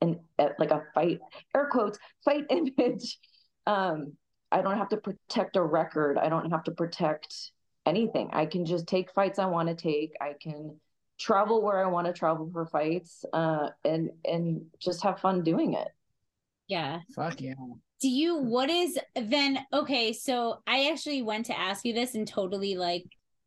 an 0.00 0.20
uh, 0.38 0.50
like 0.58 0.70
a 0.70 0.84
fight 0.94 1.20
air 1.54 1.68
quotes 1.70 1.98
fight 2.24 2.44
image. 2.50 3.18
Um, 3.66 4.12
I 4.50 4.62
don't 4.62 4.78
have 4.78 4.88
to 4.90 4.96
protect 4.96 5.56
a 5.56 5.62
record. 5.62 6.16
I 6.18 6.28
don't 6.28 6.50
have 6.50 6.64
to 6.64 6.70
protect 6.70 7.34
anything. 7.84 8.30
I 8.32 8.46
can 8.46 8.64
just 8.64 8.86
take 8.86 9.12
fights 9.12 9.38
I 9.38 9.46
want 9.46 9.68
to 9.68 9.74
take. 9.74 10.12
I 10.20 10.34
can 10.40 10.78
travel 11.18 11.60
where 11.62 11.84
I 11.84 11.88
want 11.88 12.06
to 12.06 12.12
travel 12.12 12.48
for 12.52 12.64
fights, 12.66 13.24
uh, 13.32 13.70
and 13.84 14.10
and 14.24 14.66
just 14.78 15.02
have 15.02 15.20
fun 15.20 15.42
doing 15.42 15.74
it. 15.74 15.88
Yeah. 16.68 17.00
fuck 17.14 17.40
yeah. 17.40 17.54
Do 18.00 18.08
you 18.08 18.38
what 18.38 18.70
is 18.70 18.98
then 19.16 19.58
okay, 19.72 20.12
so 20.12 20.62
I 20.66 20.90
actually 20.90 21.22
went 21.22 21.46
to 21.46 21.58
ask 21.58 21.84
you 21.84 21.92
this 21.92 22.14
and 22.14 22.28
totally 22.28 22.76
like 22.76 23.04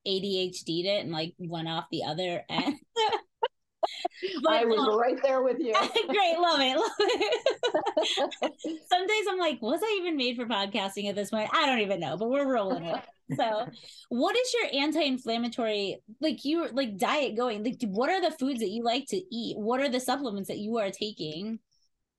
ADHD'd 0.07 0.85
it 0.85 1.03
and 1.03 1.11
like 1.11 1.33
went 1.37 1.67
off 1.67 1.85
the 1.91 2.03
other 2.03 2.43
end. 2.49 2.75
I 4.47 4.65
was 4.65 4.79
um, 4.79 4.99
right 4.99 5.19
there 5.23 5.41
with 5.41 5.57
you. 5.59 5.73
great, 6.07 6.37
love 6.37 6.59
it, 6.59 6.77
love 6.77 6.91
it. 6.99 8.83
Some 8.89 9.07
days 9.07 9.25
I'm 9.29 9.39
like, 9.39 9.61
was 9.61 9.81
I 9.83 9.97
even 10.01 10.17
made 10.17 10.35
for 10.35 10.45
podcasting 10.45 11.09
at 11.09 11.15
this 11.15 11.29
point? 11.29 11.49
I 11.53 11.65
don't 11.65 11.79
even 11.79 11.99
know, 11.99 12.17
but 12.17 12.29
we're 12.29 12.51
rolling 12.51 12.85
with 12.85 12.97
it. 12.97 13.37
So, 13.37 13.65
what 14.09 14.35
is 14.35 14.53
your 14.53 14.83
anti-inflammatory 14.83 16.01
like 16.19 16.43
you 16.43 16.67
like 16.73 16.97
diet 16.97 17.35
going? 17.35 17.63
Like, 17.63 17.79
what 17.83 18.09
are 18.09 18.21
the 18.21 18.35
foods 18.35 18.59
that 18.59 18.69
you 18.69 18.83
like 18.83 19.07
to 19.07 19.21
eat? 19.33 19.57
What 19.57 19.79
are 19.79 19.89
the 19.89 19.99
supplements 19.99 20.49
that 20.49 20.57
you 20.57 20.77
are 20.77 20.91
taking? 20.91 21.59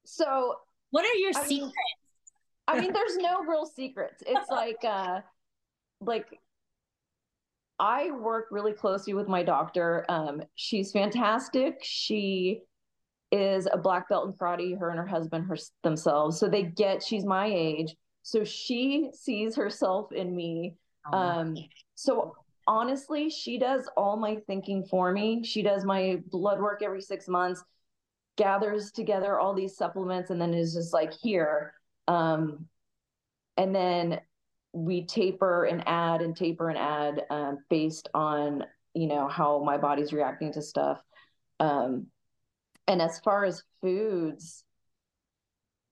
so 0.05 0.57
What 0.91 1.05
are 1.05 1.15
your 1.15 1.33
I 1.37 1.41
mean, 1.41 1.49
secrets? 1.49 1.75
I 2.73 2.81
mean, 2.81 2.93
there's 2.93 3.17
no 3.17 3.41
real 3.43 3.67
secrets. 3.67 4.23
It's 4.27 4.51
like, 4.51 4.85
uh, 4.85 5.21
like 6.01 6.27
I 7.79 8.11
work 8.11 8.47
really 8.51 8.73
closely 8.73 9.15
with 9.15 9.29
my 9.29 9.43
doctor. 9.43 10.05
Um, 10.09 10.43
she's 10.55 10.93
fantastic. 10.93 11.79
She 11.83 12.63
is 13.31 13.67
a 13.73 13.79
black 13.79 14.09
belt 14.09 14.27
in 14.27 14.33
karate. 14.35 14.79
Her 14.79 14.91
and 14.91 14.99
her 14.99 15.07
husband 15.07 15.47
her, 15.47 15.57
themselves, 15.83 16.39
so 16.39 16.49
they 16.49 16.63
get. 16.63 17.03
She's 17.03 17.25
my 17.25 17.47
age, 17.47 17.95
so 18.23 18.45
she 18.45 19.11
sees 19.13 19.57
herself 19.57 20.13
in 20.13 20.35
me. 20.35 20.77
Oh, 21.13 21.19
Um, 21.19 21.57
so 21.95 22.37
honestly, 22.67 23.31
she 23.31 23.59
does 23.59 23.89
all 23.97 24.17
my 24.17 24.37
thinking 24.47 24.85
for 24.85 25.13
me. 25.13 25.43
She 25.45 25.63
does 25.63 25.85
my 25.85 26.21
blood 26.31 26.61
work 26.61 26.83
every 26.83 27.01
six 27.01 27.27
months, 27.27 27.65
gathers 28.37 28.93
together 28.93 29.41
all 29.41 29.55
these 29.55 29.77
supplements, 29.77 30.31
and 30.31 30.41
then 30.41 30.55
is 30.55 30.75
just 30.75 30.93
like 30.93 31.13
here. 31.13 31.75
Um, 32.09 32.67
and 33.57 33.75
then 33.75 34.21
we 34.73 35.05
taper 35.05 35.65
and 35.65 35.87
add 35.87 36.23
and 36.23 36.37
taper 36.37 36.69
and 36.69 36.79
add 36.79 37.23
um, 37.31 37.59
based 37.69 38.09
on 38.15 38.65
you 38.95 39.07
know 39.07 39.29
how 39.29 39.63
my 39.63 39.79
body's 39.79 40.13
reacting 40.13 40.53
to 40.53 40.63
stuff. 40.63 41.01
Um, 41.61 42.07
and 42.87 43.01
as 43.01 43.21
far 43.21 43.45
as 43.45 43.63
foods, 43.81 44.65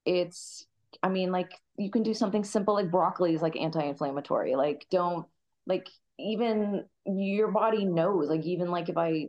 it's 0.05 0.65
I 1.01 1.09
mean 1.09 1.31
like 1.31 1.51
you 1.77 1.89
can 1.89 2.03
do 2.03 2.13
something 2.13 2.43
simple 2.43 2.73
like 2.73 2.91
broccoli 2.91 3.33
is 3.33 3.41
like 3.41 3.55
anti-inflammatory. 3.55 4.55
Like 4.55 4.85
don't 4.89 5.25
like 5.65 5.87
even 6.19 6.85
your 7.05 7.51
body 7.51 7.85
knows 7.85 8.29
like 8.29 8.45
even 8.45 8.69
like 8.69 8.89
if 8.89 8.97
I 8.97 9.27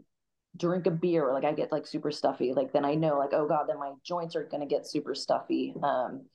drink 0.57 0.87
a 0.87 0.91
beer 0.91 1.33
like 1.33 1.45
I 1.45 1.53
get 1.53 1.72
like 1.72 1.87
super 1.87 2.11
stuffy 2.11 2.53
like 2.53 2.74
then 2.74 2.85
I 2.85 2.95
know 2.95 3.16
like 3.18 3.30
oh 3.33 3.49
god 3.49 3.66
then 3.68 3.78
my 3.78 3.93
joints 4.05 4.37
are 4.37 4.45
going 4.45 4.61
to 4.61 4.66
get 4.66 4.87
super 4.87 5.14
stuffy. 5.14 5.74
Um 5.83 6.26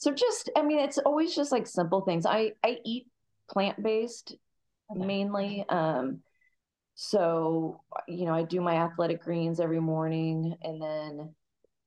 so 0.00 0.12
just 0.12 0.50
I 0.56 0.62
mean 0.62 0.78
it's 0.78 0.98
always 0.98 1.34
just 1.34 1.52
like 1.52 1.66
simple 1.66 2.00
things. 2.00 2.26
I 2.26 2.52
I 2.64 2.78
eat 2.84 3.06
plant-based 3.50 4.34
Okay. 4.90 5.06
mainly 5.06 5.64
um 5.68 6.20
so 6.94 7.80
you 8.08 8.24
know 8.24 8.34
I 8.34 8.42
do 8.42 8.60
my 8.60 8.74
athletic 8.76 9.22
greens 9.22 9.60
every 9.60 9.78
morning 9.80 10.56
and 10.62 10.82
then 10.82 11.34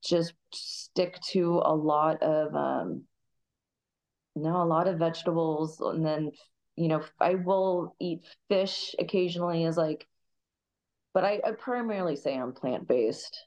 just 0.03 0.33
stick 0.53 1.19
to 1.31 1.61
a 1.65 1.75
lot 1.75 2.21
of 2.21 2.55
um 2.55 3.03
no 4.35 4.61
a 4.61 4.65
lot 4.65 4.87
of 4.87 4.99
vegetables 4.99 5.81
and 5.81 6.05
then 6.05 6.31
you 6.75 6.87
know 6.87 7.03
I 7.19 7.35
will 7.35 7.95
eat 7.99 8.25
fish 8.47 8.95
occasionally 8.99 9.65
as 9.65 9.75
like 9.75 10.07
but 11.13 11.23
I, 11.25 11.41
I 11.45 11.51
primarily 11.51 12.15
say 12.15 12.35
I'm 12.35 12.53
plant-based. 12.53 13.37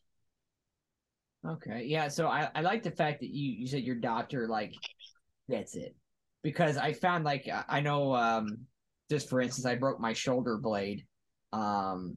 Okay. 1.48 1.84
Yeah. 1.86 2.08
So 2.08 2.26
I, 2.28 2.48
I 2.54 2.60
like 2.60 2.82
the 2.82 2.90
fact 2.90 3.20
that 3.20 3.30
you, 3.30 3.52
you 3.52 3.66
said 3.66 3.82
your 3.82 3.96
doctor, 3.96 4.48
like, 4.48 4.74
that's 5.48 5.76
it. 5.76 5.94
Because 6.42 6.76
I 6.76 6.92
found, 6.92 7.24
like, 7.24 7.48
I- 7.48 7.64
I 7.68 7.80
know, 7.80 8.14
um, 8.14 8.58
just 9.10 9.28
for 9.28 9.40
instance, 9.40 9.66
I 9.66 9.76
broke 9.76 10.00
my 10.00 10.12
shoulder 10.12 10.56
blade, 10.58 11.04
um, 11.52 12.16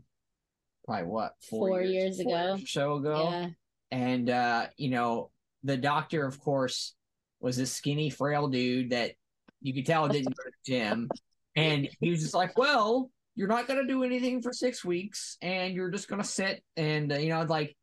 probably 0.86 1.06
what, 1.08 1.34
Four 1.50 1.82
years 1.82 2.22
four 2.22 2.36
ago. 2.36 2.54
or 2.54 2.66
so 2.66 2.94
ago. 2.96 3.30
Yeah. 3.32 3.50
And, 3.92 4.30
uh, 4.30 4.68
you 4.78 4.90
know, 4.90 5.32
the 5.64 5.78
doctor, 5.78 6.26
of 6.26 6.40
course, 6.40 6.96
was 7.40 7.58
a 7.60 7.66
skinny, 7.66 8.10
frail 8.10 8.48
dude 8.48 8.92
that 8.92 9.14
you 9.62 9.74
could 9.74 9.86
tell 9.86 10.08
didn't 10.08 10.36
go 10.36 10.44
to 10.44 10.52
the 10.52 10.72
gym. 10.72 11.10
And 11.56 11.90
he 12.00 12.10
was 12.12 12.22
just 12.22 12.34
like, 12.34 12.58
well, 12.58 13.12
you're 13.36 13.48
not 13.48 13.68
going 13.68 13.80
to 13.80 13.88
do 13.92 14.04
anything 14.04 14.42
for 14.42 14.54
six 14.54 14.84
weeks 14.86 15.38
and 15.42 15.74
you're 15.74 15.90
just 15.90 16.08
going 16.08 16.22
to 16.22 16.28
sit. 16.28 16.64
And, 16.78 17.12
uh, 17.12 17.18
you 17.18 17.30
know, 17.30 17.44
like, 17.44 17.76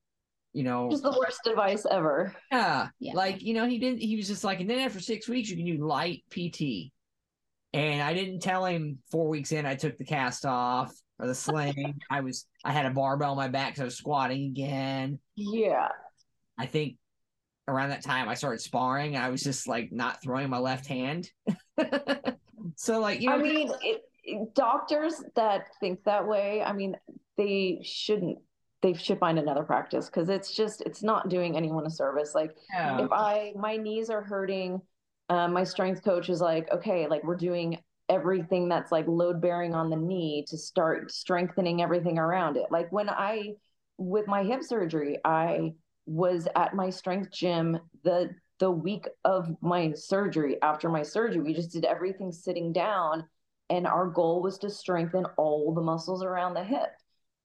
you 0.56 0.62
know, 0.64 0.88
Just 0.90 1.02
the 1.02 1.10
worst 1.10 1.46
advice 1.46 1.84
ever. 1.90 2.34
yeah. 2.50 2.88
Yeah. 2.98 3.12
Like, 3.12 3.42
you 3.42 3.52
know, 3.52 3.66
he 3.66 3.78
didn't, 3.78 4.00
he 4.00 4.16
was 4.16 4.26
just 4.26 4.42
like, 4.42 4.60
and 4.60 4.70
then 4.70 4.78
after 4.78 5.00
six 5.00 5.28
weeks, 5.28 5.50
you 5.50 5.56
can 5.56 5.66
do 5.66 5.86
light 5.86 6.22
PT. 6.30 6.92
And 7.74 8.00
I 8.00 8.14
didn't 8.14 8.40
tell 8.40 8.64
him 8.64 8.98
four 9.10 9.28
weeks 9.28 9.52
in, 9.52 9.66
I 9.66 9.74
took 9.74 9.98
the 9.98 10.04
cast 10.06 10.46
off 10.46 10.94
or 11.18 11.26
the 11.26 11.34
sling. 11.44 12.00
I 12.08 12.20
was, 12.22 12.46
I 12.64 12.72
had 12.72 12.86
a 12.86 12.90
barbell 12.90 13.32
on 13.32 13.36
my 13.36 13.48
back 13.48 13.76
so 13.76 13.82
I 13.82 13.84
was 13.84 13.98
squatting 13.98 14.46
again. 14.46 15.18
Yeah. 15.34 15.88
I 16.56 16.64
think 16.64 16.96
around 17.68 17.90
that 17.90 18.02
time 18.02 18.26
I 18.30 18.34
started 18.34 18.62
sparring. 18.62 19.14
I 19.14 19.28
was 19.28 19.42
just 19.42 19.68
like 19.68 19.92
not 19.92 20.22
throwing 20.22 20.48
my 20.48 20.58
left 20.58 20.86
hand. 20.86 21.30
so, 22.76 22.98
like, 23.00 23.20
you 23.20 23.28
know, 23.28 23.36
I 23.36 23.42
mean, 23.42 23.70
it, 23.82 24.02
it- 24.24 24.54
doctors 24.54 25.22
that 25.34 25.66
think 25.80 26.02
that 26.04 26.26
way, 26.26 26.62
I 26.62 26.72
mean, 26.72 26.96
they 27.36 27.80
shouldn't. 27.84 28.38
They 28.82 28.92
should 28.92 29.18
find 29.18 29.38
another 29.38 29.62
practice 29.62 30.06
because 30.06 30.28
it's 30.28 30.54
just 30.54 30.82
it's 30.82 31.02
not 31.02 31.28
doing 31.28 31.56
anyone 31.56 31.86
a 31.86 31.90
service. 31.90 32.34
Like 32.34 32.54
yeah. 32.72 33.04
if 33.04 33.10
I 33.10 33.52
my 33.56 33.76
knees 33.76 34.10
are 34.10 34.22
hurting, 34.22 34.80
um, 35.28 35.52
my 35.52 35.64
strength 35.64 36.04
coach 36.04 36.28
is 36.28 36.40
like, 36.40 36.70
okay, 36.72 37.06
like 37.06 37.24
we're 37.24 37.36
doing 37.36 37.78
everything 38.08 38.68
that's 38.68 38.92
like 38.92 39.06
load 39.08 39.40
bearing 39.40 39.74
on 39.74 39.90
the 39.90 39.96
knee 39.96 40.44
to 40.48 40.56
start 40.56 41.10
strengthening 41.10 41.82
everything 41.82 42.18
around 42.18 42.56
it. 42.56 42.66
Like 42.70 42.90
when 42.92 43.08
I 43.08 43.54
with 43.98 44.26
my 44.26 44.44
hip 44.44 44.62
surgery, 44.62 45.18
I 45.24 45.72
was 46.06 46.46
at 46.54 46.74
my 46.74 46.90
strength 46.90 47.32
gym 47.32 47.78
the 48.04 48.30
the 48.58 48.70
week 48.70 49.06
of 49.24 49.48
my 49.60 49.92
surgery. 49.92 50.60
After 50.62 50.88
my 50.88 51.02
surgery, 51.02 51.42
we 51.42 51.54
just 51.54 51.72
did 51.72 51.84
everything 51.84 52.32
sitting 52.32 52.72
down, 52.72 53.24
and 53.68 53.86
our 53.86 54.06
goal 54.06 54.42
was 54.42 54.58
to 54.58 54.70
strengthen 54.70 55.26
all 55.36 55.74
the 55.74 55.82
muscles 55.82 56.22
around 56.22 56.54
the 56.54 56.64
hip. 56.64 56.90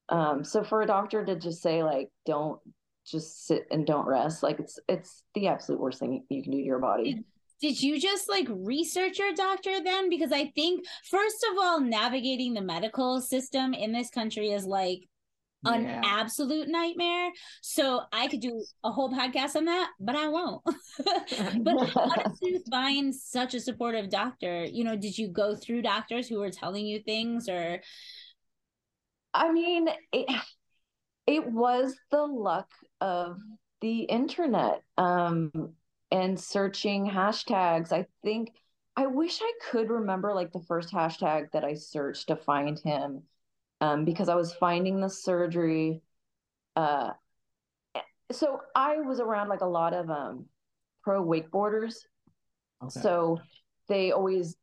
Um, 0.09 0.43
so 0.43 0.63
for 0.63 0.81
a 0.81 0.87
doctor 0.87 1.25
to 1.25 1.35
just 1.35 1.61
say 1.61 1.83
like, 1.83 2.09
don't 2.25 2.59
just 3.05 3.45
sit 3.47 3.65
and 3.71 3.85
don't 3.85 4.07
rest, 4.07 4.43
like 4.43 4.59
it's 4.59 4.79
it's 4.87 5.23
the 5.33 5.47
absolute 5.47 5.81
worst 5.81 5.99
thing 5.99 6.23
you 6.29 6.43
can 6.43 6.51
do 6.51 6.59
to 6.59 6.63
your 6.63 6.79
body. 6.79 7.23
Did 7.61 7.81
you 7.81 7.99
just 7.99 8.27
like 8.27 8.47
research 8.49 9.19
your 9.19 9.33
doctor 9.33 9.83
then? 9.83 10.09
Because 10.09 10.31
I 10.31 10.51
think, 10.55 10.83
first 11.09 11.45
of 11.51 11.57
all, 11.59 11.79
navigating 11.79 12.53
the 12.53 12.61
medical 12.61 13.21
system 13.21 13.73
in 13.73 13.91
this 13.91 14.09
country 14.09 14.49
is 14.49 14.65
like 14.65 15.07
an 15.65 15.83
Yeah. 15.83 16.01
absolute 16.03 16.67
nightmare. 16.69 17.29
So 17.61 18.01
I 18.11 18.27
could 18.27 18.41
do 18.41 18.63
a 18.83 18.91
whole 18.91 19.11
podcast 19.11 19.55
on 19.55 19.65
that, 19.65 19.91
but 19.99 20.15
I 20.15 20.27
won't. 20.27 20.63
but 20.65 21.75
how 21.87 22.15
did 22.15 22.31
you 22.41 22.63
find 22.71 23.13
such 23.13 23.53
a 23.53 23.59
supportive 23.59 24.09
doctor? 24.09 24.63
You 24.65 24.83
know, 24.83 24.95
did 24.95 25.17
you 25.17 25.27
go 25.27 25.55
through 25.55 25.83
doctors 25.83 26.27
who 26.27 26.39
were 26.39 26.49
telling 26.49 26.87
you 26.87 26.99
things 27.03 27.47
or 27.47 27.79
I 29.33 29.51
mean, 29.51 29.87
it, 30.11 30.29
it 31.27 31.47
was 31.51 31.95
the 32.11 32.23
luck 32.23 32.69
of 32.99 33.37
the 33.81 34.01
internet 34.01 34.83
um, 34.97 35.73
and 36.11 36.39
searching 36.39 37.09
hashtags. 37.09 37.91
I 37.91 38.05
think 38.23 38.51
I 38.95 39.07
wish 39.07 39.39
I 39.41 39.51
could 39.71 39.89
remember 39.89 40.33
like 40.33 40.51
the 40.51 40.63
first 40.67 40.91
hashtag 40.91 41.51
that 41.51 41.63
I 41.63 41.75
searched 41.75 42.27
to 42.27 42.35
find 42.35 42.79
him 42.79 43.23
um, 43.79 44.05
because 44.05 44.29
I 44.29 44.35
was 44.35 44.53
finding 44.53 44.99
the 44.99 45.09
surgery. 45.09 46.01
Uh, 46.75 47.11
so 48.31 48.61
I 48.75 48.97
was 48.97 49.19
around 49.19 49.49
like 49.49 49.61
a 49.61 49.65
lot 49.65 49.93
of 49.93 50.09
um, 50.09 50.45
pro 51.03 51.23
wakeboarders. 51.23 51.95
Okay. 52.83 52.99
So 53.01 53.39
they 53.87 54.11
always 54.11 54.55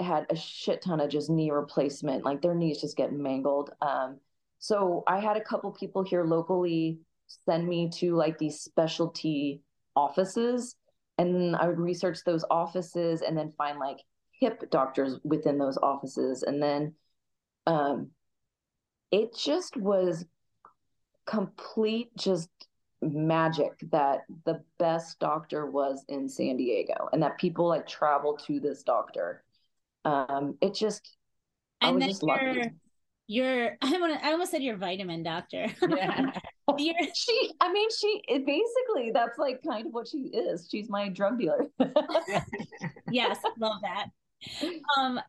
had 0.00 0.26
a 0.30 0.36
shit 0.36 0.82
ton 0.82 1.00
of 1.00 1.10
just 1.10 1.30
knee 1.30 1.50
replacement, 1.50 2.24
like 2.24 2.42
their 2.42 2.54
knees 2.54 2.80
just 2.80 2.96
get 2.96 3.12
mangled. 3.12 3.70
Um, 3.82 4.18
so 4.58 5.02
I 5.06 5.20
had 5.20 5.36
a 5.36 5.44
couple 5.44 5.70
people 5.72 6.02
here 6.02 6.24
locally 6.24 6.98
send 7.46 7.68
me 7.68 7.90
to 7.94 8.14
like 8.16 8.38
these 8.38 8.60
specialty 8.60 9.62
offices, 9.96 10.76
and 11.18 11.56
I 11.56 11.66
would 11.66 11.78
research 11.78 12.18
those 12.24 12.44
offices 12.50 13.22
and 13.22 13.36
then 13.36 13.52
find 13.56 13.78
like 13.78 13.98
hip 14.40 14.70
doctors 14.70 15.18
within 15.24 15.58
those 15.58 15.78
offices, 15.78 16.42
and 16.42 16.62
then 16.62 16.94
um, 17.66 18.08
it 19.10 19.36
just 19.36 19.76
was 19.76 20.24
complete 21.26 22.10
just 22.16 22.48
magic 23.02 23.72
that 23.92 24.24
the 24.44 24.62
best 24.78 25.18
doctor 25.20 25.66
was 25.66 26.04
in 26.08 26.28
San 26.28 26.56
Diego 26.56 27.08
and 27.12 27.22
that 27.22 27.38
people 27.38 27.66
like 27.66 27.86
travel 27.86 28.36
to 28.46 28.60
this 28.60 28.82
doctor. 28.82 29.42
Um, 30.04 30.56
it 30.60 30.74
just, 30.74 31.16
I 31.80 31.86
And 31.88 31.96
was 31.96 32.02
then 32.02 32.08
just 32.10 32.22
lucky. 32.22 32.70
you're 33.26 33.76
I 33.82 33.90
want 33.98 34.24
I 34.24 34.32
almost 34.32 34.50
said 34.50 34.62
your 34.62 34.76
vitamin 34.76 35.22
doctor. 35.22 35.66
Yeah. 35.98 36.32
She, 37.14 37.50
I 37.60 37.72
mean, 37.72 37.88
she 37.90 38.22
it 38.28 38.46
basically 38.46 39.10
that's 39.12 39.38
like 39.38 39.60
kind 39.66 39.86
of 39.86 39.92
what 39.92 40.06
she 40.06 40.18
is. 40.18 40.68
She's 40.70 40.88
my 40.88 41.08
drug 41.08 41.36
dealer. 41.40 41.66
yes, 43.10 43.38
love 43.58 43.80
that. 43.82 44.06
Um, 44.96 45.20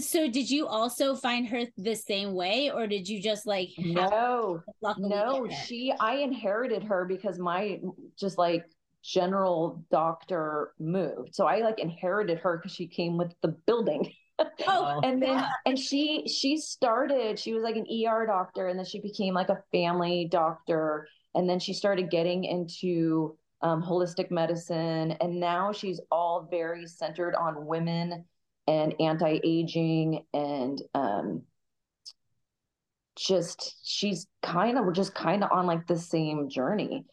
so 0.00 0.28
did 0.28 0.50
you 0.50 0.66
also 0.66 1.14
find 1.14 1.46
her 1.48 1.64
the 1.76 1.94
same 1.94 2.32
way, 2.34 2.70
or 2.70 2.86
did 2.86 3.08
you 3.08 3.20
just 3.22 3.46
like 3.46 3.70
no, 3.76 4.62
no, 4.96 5.48
she, 5.50 5.92
I 6.00 6.16
inherited 6.16 6.84
her 6.84 7.04
because 7.04 7.38
my 7.38 7.80
just 8.18 8.38
like 8.38 8.64
general 9.06 9.84
doctor 9.90 10.72
moved. 10.78 11.34
So 11.34 11.46
I 11.46 11.60
like 11.60 11.78
inherited 11.78 12.38
her 12.40 12.58
because 12.58 12.72
she 12.72 12.86
came 12.88 13.16
with 13.16 13.32
the 13.42 13.48
building. 13.48 14.12
Oh, 14.68 15.00
and 15.02 15.22
then 15.22 15.42
and 15.64 15.78
she 15.78 16.28
she 16.28 16.58
started 16.58 17.38
she 17.38 17.54
was 17.54 17.62
like 17.62 17.76
an 17.76 17.86
er 18.06 18.26
doctor 18.26 18.68
and 18.68 18.78
then 18.78 18.84
she 18.84 19.00
became 19.00 19.32
like 19.32 19.48
a 19.48 19.62
family 19.72 20.28
doctor 20.30 21.08
and 21.34 21.48
then 21.48 21.58
she 21.58 21.72
started 21.72 22.10
getting 22.10 22.44
into 22.44 23.38
um, 23.62 23.82
holistic 23.82 24.30
medicine 24.30 25.12
and 25.22 25.40
now 25.40 25.72
she's 25.72 26.02
all 26.10 26.46
very 26.50 26.86
centered 26.86 27.34
on 27.34 27.64
women 27.64 28.26
and 28.66 28.94
anti-aging 29.00 30.22
and 30.34 30.82
um, 30.92 31.42
just 33.16 33.76
she's 33.84 34.26
kind 34.42 34.76
of 34.76 34.84
we're 34.84 34.92
just 34.92 35.14
kind 35.14 35.42
of 35.42 35.50
on 35.50 35.64
like 35.64 35.86
the 35.86 35.98
same 35.98 36.50
journey 36.50 37.06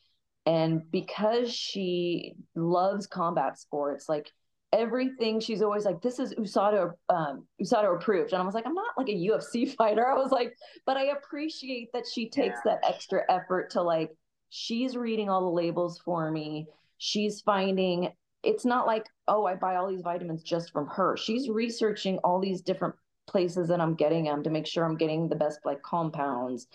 and 0.45 0.89
because 0.91 1.53
she 1.53 2.33
loves 2.55 3.07
combat 3.07 3.57
sports 3.57 4.09
like 4.09 4.31
everything 4.73 5.39
she's 5.39 5.61
always 5.61 5.85
like 5.85 6.01
this 6.01 6.17
is 6.19 6.33
usada 6.33 6.91
um 7.09 7.45
usada 7.61 7.95
approved. 7.95 8.33
And 8.33 8.41
i 8.41 8.45
was 8.45 8.55
like 8.55 8.65
i'm 8.65 8.73
not 8.73 8.97
like 8.97 9.09
a 9.09 9.27
ufc 9.29 9.73
fighter. 9.77 10.05
I 10.07 10.15
was 10.15 10.31
like 10.31 10.53
but 10.85 10.97
i 10.97 11.05
appreciate 11.05 11.89
that 11.93 12.05
she 12.11 12.29
takes 12.29 12.59
that 12.65 12.79
extra 12.87 13.21
effort 13.29 13.71
to 13.71 13.81
like 13.81 14.11
she's 14.49 14.97
reading 14.97 15.29
all 15.29 15.41
the 15.41 15.47
labels 15.47 15.99
for 16.03 16.29
me. 16.29 16.67
She's 16.97 17.41
finding 17.41 18.09
it's 18.41 18.65
not 18.65 18.87
like 18.87 19.05
oh 19.27 19.45
i 19.45 19.55
buy 19.55 19.75
all 19.75 19.87
these 19.87 20.01
vitamins 20.01 20.43
just 20.43 20.71
from 20.71 20.87
her. 20.87 21.15
She's 21.17 21.49
researching 21.49 22.17
all 22.23 22.39
these 22.39 22.61
different 22.61 22.95
places 23.27 23.69
that 23.69 23.79
i'm 23.79 23.95
getting 23.95 24.25
them 24.25 24.43
to 24.43 24.49
make 24.49 24.67
sure 24.67 24.83
i'm 24.83 24.97
getting 24.97 25.29
the 25.29 25.35
best 25.35 25.59
like 25.63 25.81
compounds 25.81 26.67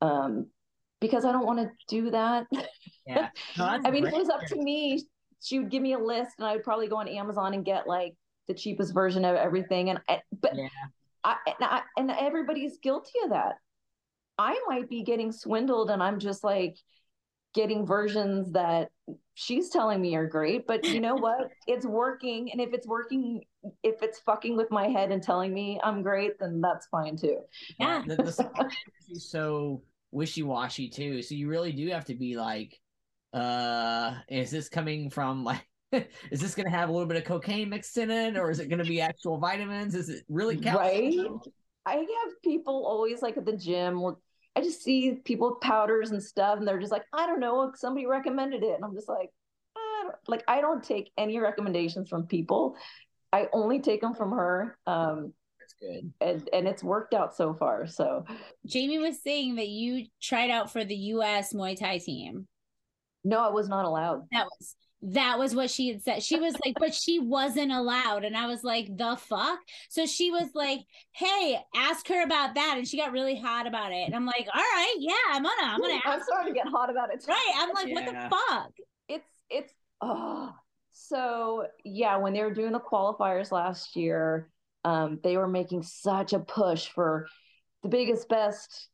um 0.00 0.46
because 1.00 1.24
i 1.24 1.32
don't 1.32 1.46
want 1.46 1.58
to 1.58 1.68
do 1.88 2.10
that 2.10 2.46
Yeah. 3.06 3.28
I 3.58 3.90
mean, 3.90 4.06
if 4.06 4.12
it 4.12 4.18
was 4.18 4.28
up 4.28 4.44
to 4.46 4.56
me, 4.56 5.04
she 5.40 5.58
would 5.58 5.70
give 5.70 5.82
me 5.82 5.92
a 5.92 5.98
list, 5.98 6.32
and 6.38 6.46
I 6.46 6.54
would 6.54 6.64
probably 6.64 6.88
go 6.88 6.96
on 6.96 7.08
Amazon 7.08 7.54
and 7.54 7.64
get 7.64 7.86
like 7.86 8.14
the 8.48 8.54
cheapest 8.54 8.94
version 8.94 9.24
of 9.24 9.36
everything. 9.36 9.90
And 9.90 10.00
I, 10.08 10.20
but 10.40 10.54
Yeah. 10.54 10.68
I, 11.24 11.36
and 11.46 11.56
I 11.60 11.82
and 11.96 12.10
everybody's 12.10 12.78
guilty 12.78 13.18
of 13.24 13.30
that. 13.30 13.56
I 14.38 14.60
might 14.68 14.88
be 14.88 15.02
getting 15.02 15.32
swindled, 15.32 15.90
and 15.90 16.02
I'm 16.02 16.18
just 16.18 16.44
like 16.44 16.76
getting 17.54 17.86
versions 17.86 18.52
that 18.52 18.90
she's 19.34 19.70
telling 19.70 20.00
me 20.00 20.14
are 20.14 20.26
great. 20.26 20.66
But 20.66 20.84
you 20.84 21.00
know 21.00 21.14
what? 21.14 21.50
It's 21.66 21.86
working, 21.86 22.52
and 22.52 22.60
if 22.60 22.72
it's 22.72 22.86
working, 22.86 23.42
if 23.82 24.02
it's 24.02 24.20
fucking 24.20 24.56
with 24.56 24.70
my 24.70 24.88
head 24.88 25.10
and 25.10 25.22
telling 25.22 25.52
me 25.52 25.80
I'm 25.82 26.02
great, 26.02 26.38
then 26.38 26.60
that's 26.60 26.86
fine 26.86 27.16
too. 27.16 27.40
Yeah. 27.80 28.02
The, 28.06 28.16
the 28.16 28.70
is 29.10 29.28
so 29.28 29.82
wishy 30.12 30.42
washy 30.42 30.88
too. 30.88 31.22
So 31.22 31.34
you 31.34 31.48
really 31.48 31.72
do 31.72 31.88
have 31.88 32.04
to 32.06 32.14
be 32.14 32.36
like, 32.36 32.78
uh, 33.32 34.14
is 34.28 34.50
this 34.50 34.68
coming 34.68 35.10
from 35.10 35.44
like 35.44 35.66
is 36.30 36.40
this 36.40 36.54
gonna 36.54 36.70
have 36.70 36.88
a 36.88 36.92
little 36.92 37.06
bit 37.06 37.16
of 37.16 37.24
cocaine 37.24 37.68
mixed 37.68 37.96
in 37.98 38.10
it, 38.10 38.36
or 38.36 38.50
is 38.50 38.58
it 38.58 38.68
gonna 38.68 38.84
be 38.84 39.00
actual 39.00 39.38
vitamins? 39.38 39.94
Is 39.94 40.08
it 40.08 40.24
really 40.28 40.56
calcium? 40.56 41.34
Right? 41.34 41.52
I 41.86 41.94
have 41.94 42.42
people 42.42 42.84
always 42.86 43.22
like 43.22 43.36
at 43.36 43.46
the 43.46 43.56
gym. 43.56 44.00
Will 44.00 44.20
I 44.56 44.62
just 44.62 44.82
see 44.82 45.12
people 45.24 45.50
with 45.50 45.60
powders 45.60 46.10
and 46.10 46.22
stuff, 46.22 46.58
and 46.58 46.66
they're 46.66 46.80
just 46.80 46.92
like, 46.92 47.04
I 47.12 47.26
don't 47.26 47.40
know, 47.40 47.72
somebody 47.74 48.06
recommended 48.06 48.62
it, 48.62 48.74
and 48.74 48.84
I'm 48.84 48.94
just 48.94 49.08
like, 49.08 49.30
I 49.76 50.02
don't, 50.04 50.16
like 50.26 50.44
I 50.48 50.60
don't 50.60 50.82
take 50.82 51.12
any 51.16 51.38
recommendations 51.38 52.08
from 52.08 52.26
people. 52.26 52.74
I 53.32 53.48
only 53.52 53.80
take 53.80 54.00
them 54.00 54.14
from 54.14 54.32
her, 54.32 54.78
um, 54.86 55.34
That's 55.60 55.74
good. 55.74 56.12
and 56.20 56.48
and 56.52 56.66
it's 56.66 56.82
worked 56.82 57.12
out 57.12 57.36
so 57.36 57.54
far. 57.54 57.86
So 57.86 58.24
Jamie 58.64 58.98
was 58.98 59.22
saying 59.22 59.56
that 59.56 59.68
you 59.68 60.06
tried 60.22 60.50
out 60.50 60.72
for 60.72 60.84
the 60.84 60.96
U.S. 60.96 61.52
Muay 61.52 61.78
Thai 61.78 61.98
team. 61.98 62.48
No, 63.26 63.40
I 63.40 63.50
was 63.50 63.68
not 63.68 63.84
allowed. 63.84 64.22
That 64.32 64.46
was 64.46 64.76
that 65.02 65.38
was 65.38 65.54
what 65.54 65.70
she 65.70 65.88
had 65.88 66.02
said. 66.02 66.22
She 66.22 66.40
was 66.40 66.54
like, 66.64 66.74
but 66.80 66.94
she 66.94 67.18
wasn't 67.18 67.70
allowed, 67.70 68.24
and 68.24 68.36
I 68.36 68.46
was 68.46 68.64
like, 68.64 68.86
the 68.96 69.16
fuck. 69.16 69.58
So 69.88 70.06
she 70.06 70.30
was 70.30 70.48
like, 70.54 70.80
hey, 71.12 71.58
ask 71.74 72.08
her 72.08 72.22
about 72.22 72.54
that, 72.54 72.74
and 72.78 72.88
she 72.88 72.96
got 72.96 73.12
really 73.12 73.38
hot 73.38 73.66
about 73.66 73.92
it. 73.92 74.06
And 74.06 74.14
I'm 74.14 74.26
like, 74.26 74.46
all 74.52 74.60
right, 74.60 74.96
yeah, 74.98 75.12
I'm 75.32 75.42
gonna, 75.42 75.54
I'm 75.62 75.80
gonna 75.80 76.00
I'm 76.04 76.22
starting 76.22 76.54
to 76.54 76.58
get 76.58 76.68
hot 76.68 76.90
about 76.90 77.12
it. 77.12 77.20
too. 77.20 77.30
Right? 77.30 77.52
I'm 77.56 77.70
like, 77.74 77.94
what 77.94 78.06
the 78.06 78.36
fuck? 78.36 78.72
it's 79.08 79.28
it's 79.50 79.72
oh 80.00 80.52
so 80.92 81.66
yeah 81.84 82.16
when 82.16 82.32
they 82.32 82.42
were 82.42 82.52
doing 82.52 82.72
the 82.72 82.80
qualifiers 82.80 83.52
last 83.52 83.96
year 83.96 84.50
um 84.84 85.18
they 85.22 85.36
were 85.36 85.48
making 85.48 85.82
such 85.82 86.32
a 86.32 86.38
push 86.38 86.88
for 86.88 87.26
the 87.82 87.88
biggest 87.88 88.28
best 88.28 88.88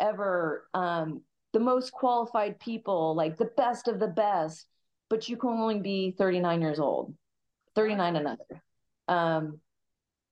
ever 0.00 0.66
um 0.74 1.22
the 1.52 1.60
most 1.60 1.92
qualified 1.92 2.58
people 2.60 3.14
like 3.14 3.36
the 3.36 3.50
best 3.56 3.88
of 3.88 3.98
the 3.98 4.08
best 4.08 4.66
but 5.08 5.28
you 5.28 5.36
can 5.36 5.50
only 5.50 5.78
be 5.78 6.14
39 6.16 6.60
years 6.60 6.78
old 6.78 7.14
39 7.74 8.16
and 8.16 8.26
under 8.28 8.62
um 9.08 9.58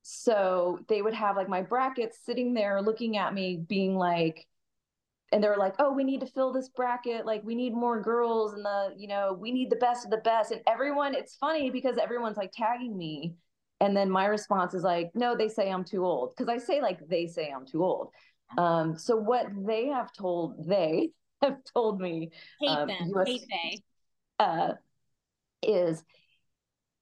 so 0.02 0.78
they 0.88 1.02
would 1.02 1.14
have 1.14 1.36
like 1.36 1.48
my 1.48 1.62
brackets 1.62 2.18
sitting 2.24 2.54
there 2.54 2.80
looking 2.80 3.16
at 3.16 3.34
me 3.34 3.56
being 3.56 3.96
like 3.96 4.46
and 5.32 5.42
they're 5.42 5.56
like, 5.56 5.74
"Oh, 5.78 5.92
we 5.92 6.04
need 6.04 6.20
to 6.20 6.26
fill 6.26 6.52
this 6.52 6.68
bracket. 6.68 7.24
Like, 7.24 7.44
we 7.44 7.54
need 7.54 7.72
more 7.72 8.00
girls, 8.00 8.52
and 8.52 8.64
the 8.64 8.94
you 8.96 9.06
know, 9.08 9.36
we 9.38 9.52
need 9.52 9.70
the 9.70 9.76
best 9.76 10.04
of 10.04 10.10
the 10.10 10.18
best." 10.18 10.50
And 10.52 10.60
everyone, 10.66 11.14
it's 11.14 11.36
funny 11.36 11.70
because 11.70 11.98
everyone's 11.98 12.36
like 12.36 12.52
tagging 12.52 12.96
me, 12.96 13.36
and 13.80 13.96
then 13.96 14.10
my 14.10 14.26
response 14.26 14.74
is 14.74 14.82
like, 14.82 15.10
"No, 15.14 15.36
they 15.36 15.48
say 15.48 15.70
I'm 15.70 15.84
too 15.84 16.04
old," 16.04 16.30
because 16.36 16.48
I 16.48 16.58
say 16.58 16.80
like 16.82 17.06
they 17.08 17.26
say 17.26 17.50
I'm 17.54 17.66
too 17.66 17.84
old. 17.84 18.10
Um, 18.58 18.96
so 18.98 19.16
what 19.16 19.46
they 19.66 19.86
have 19.88 20.12
told 20.12 20.66
they 20.66 21.10
have 21.42 21.58
told 21.74 22.00
me 22.00 22.30
Hate 22.60 22.68
Um, 22.70 22.88
them. 22.88 23.12
US 23.14 23.26
Hate 23.28 23.46
they. 23.48 23.80
uh, 24.38 24.72
is 25.62 26.02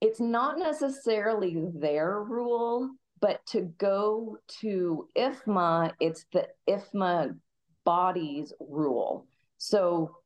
it's 0.00 0.20
not 0.20 0.58
necessarily 0.58 1.64
their 1.74 2.22
rule, 2.22 2.90
but 3.20 3.44
to 3.46 3.62
go 3.78 4.38
to 4.60 5.08
IFMA, 5.16 5.92
it's 5.98 6.24
the 6.32 6.46
IFMA 6.68 7.36
body's 7.84 8.52
rule. 8.60 9.26
So 9.56 10.16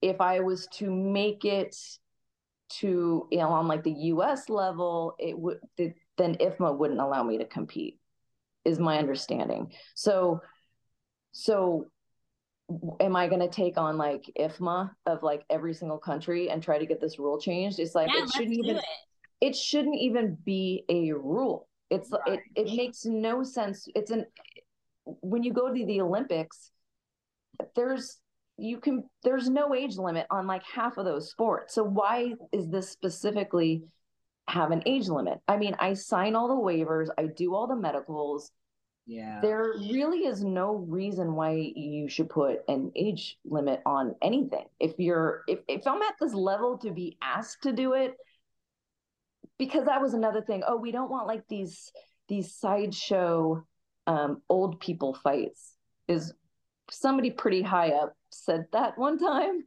if 0.00 0.20
I 0.20 0.40
was 0.40 0.66
to 0.74 0.90
make 0.90 1.44
it 1.44 1.76
to 2.80 3.28
you 3.30 3.38
know 3.38 3.50
on 3.50 3.68
like 3.68 3.84
the 3.84 3.92
US 3.92 4.48
level, 4.48 5.14
it 5.18 5.38
would 5.38 5.58
then 5.76 6.36
IFMA 6.36 6.76
wouldn't 6.76 7.00
allow 7.00 7.22
me 7.22 7.38
to 7.38 7.44
compete, 7.44 8.00
is 8.64 8.78
my 8.80 8.98
understanding. 8.98 9.72
So 9.94 10.40
so 11.32 11.86
am 13.00 13.16
I 13.16 13.28
going 13.28 13.40
to 13.40 13.48
take 13.48 13.76
on 13.76 13.98
like 13.98 14.30
IFMA 14.38 14.90
of 15.06 15.22
like 15.22 15.44
every 15.50 15.74
single 15.74 15.98
country 15.98 16.48
and 16.50 16.62
try 16.62 16.78
to 16.78 16.86
get 16.86 17.00
this 17.00 17.18
rule 17.18 17.40
changed? 17.40 17.78
It's 17.78 17.94
like 17.94 18.08
Yeah, 18.14 18.24
it 18.24 18.30
shouldn't 18.30 18.56
even 18.56 18.76
it. 18.76 18.84
it 19.40 19.56
shouldn't 19.56 19.96
even 19.98 20.38
be 20.44 20.84
a 20.88 21.12
rule. 21.12 21.68
It's 21.90 22.10
it 22.26 22.40
it 22.54 22.74
makes 22.74 23.04
no 23.04 23.42
sense. 23.42 23.86
It's 23.94 24.10
an 24.10 24.26
when 25.04 25.42
you 25.42 25.52
go 25.52 25.74
to 25.74 25.86
the 25.86 26.00
Olympics, 26.00 26.70
there's 27.74 28.18
you 28.56 28.78
can 28.78 29.04
there's 29.24 29.48
no 29.48 29.74
age 29.74 29.96
limit 29.96 30.26
on 30.30 30.46
like 30.46 30.62
half 30.64 30.96
of 30.96 31.04
those 31.04 31.30
sports. 31.30 31.74
So 31.74 31.82
why 31.82 32.34
is 32.52 32.68
this 32.68 32.88
specifically 32.90 33.82
have 34.48 34.70
an 34.70 34.82
age 34.86 35.08
limit? 35.08 35.38
I 35.48 35.56
mean, 35.56 35.74
I 35.78 35.94
sign 35.94 36.34
all 36.34 36.48
the 36.48 36.54
waivers, 36.54 37.08
I 37.18 37.26
do 37.26 37.54
all 37.54 37.66
the 37.66 37.76
medicals. 37.76 38.50
Yeah. 39.06 39.40
There 39.42 39.74
really 39.90 40.26
is 40.26 40.44
no 40.44 40.74
reason 40.74 41.34
why 41.34 41.72
you 41.74 42.08
should 42.08 42.30
put 42.30 42.60
an 42.68 42.92
age 42.94 43.36
limit 43.44 43.82
on 43.84 44.14
anything. 44.22 44.66
If 44.78 44.94
you're 44.98 45.42
if 45.48 45.58
if 45.68 45.86
I'm 45.86 46.02
at 46.02 46.14
this 46.20 46.34
level 46.34 46.78
to 46.78 46.92
be 46.92 47.18
asked 47.20 47.64
to 47.64 47.72
do 47.72 47.94
it, 47.94 48.14
because 49.58 49.86
that 49.86 50.00
was 50.00 50.14
another 50.14 50.42
thing. 50.42 50.62
Oh, 50.66 50.76
we 50.76 50.92
don't 50.92 51.10
want 51.10 51.26
like 51.26 51.42
these 51.48 51.90
these 52.28 52.54
sideshow 52.54 53.64
um, 54.06 54.42
old 54.48 54.80
people 54.80 55.14
fights 55.14 55.74
is 56.08 56.32
somebody 56.90 57.30
pretty 57.30 57.62
high 57.62 57.90
up 57.90 58.14
said 58.30 58.66
that 58.72 58.98
one 58.98 59.18
time 59.18 59.62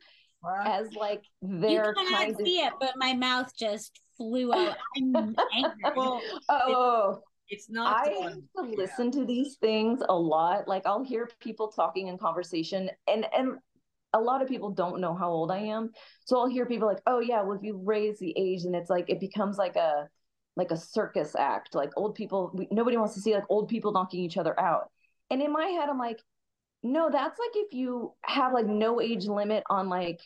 as 0.66 0.94
like 0.94 1.24
You 1.42 1.60
their 1.60 1.94
cannot 1.94 2.12
kind 2.12 2.32
of 2.32 2.38
see 2.46 2.60
it, 2.60 2.74
but 2.80 2.94
my 2.98 3.14
mouth 3.14 3.52
just 3.58 4.00
flew 4.18 4.54
out. 4.54 4.78
I'm 4.98 5.36
angry. 5.54 5.74
Well, 5.96 6.22
oh 6.50 7.22
it's 7.50 7.70
not. 7.70 8.08
I 8.08 8.12
used 8.12 8.40
to 8.58 8.64
listen 8.64 9.12
to 9.12 9.26
these 9.26 9.56
things 9.56 10.02
a 10.08 10.18
lot. 10.18 10.68
Like 10.68 10.86
I'll 10.86 11.04
hear 11.04 11.30
people 11.40 11.70
talking 11.70 12.08
in 12.08 12.18
conversation 12.18 12.90
and 13.08 13.26
and 13.38 13.58
a 14.14 14.20
lot 14.20 14.42
of 14.42 14.48
people 14.48 14.70
don't 14.72 15.02
know 15.02 15.14
how 15.14 15.30
old 15.30 15.52
I 15.52 15.60
am. 15.60 15.92
So 16.26 16.40
I'll 16.40 16.48
hear 16.48 16.66
people 16.66 16.88
like, 16.88 17.02
"Oh 17.06 17.20
yeah, 17.20 17.42
well 17.44 17.58
if 17.58 17.64
you 17.64 17.82
raise 17.84 18.18
the 18.20 18.34
age 18.38 18.64
and 18.64 18.76
it's 18.76 18.90
like 18.90 19.10
it 19.10 19.20
becomes 19.20 19.58
like 19.58 19.76
a 19.76 20.08
like 20.56 20.72
a 20.72 20.78
circus 20.78 21.36
act. 21.36 21.76
Like 21.76 21.92
old 21.98 22.16
people 22.16 22.52
we, 22.54 22.68
nobody 22.72 22.98
wants 22.98 23.14
to 23.16 23.22
see 23.22 23.34
like 23.34 23.44
old 23.50 23.70
people 23.70 23.92
knocking 23.92 24.22
each 24.22 24.38
other 24.38 24.60
out." 24.60 24.90
And 25.30 25.42
in 25.42 25.52
my 25.52 25.66
head 25.66 25.90
I'm 25.90 26.00
like, 26.00 26.22
"No, 26.84 27.10
that's 27.12 27.40
like 27.40 27.56
if 27.56 27.74
you 27.74 28.14
have 28.24 28.54
like 28.54 28.68
no 28.68 29.02
age 29.02 29.26
limit 29.28 29.64
on 29.70 29.90
like 29.90 30.22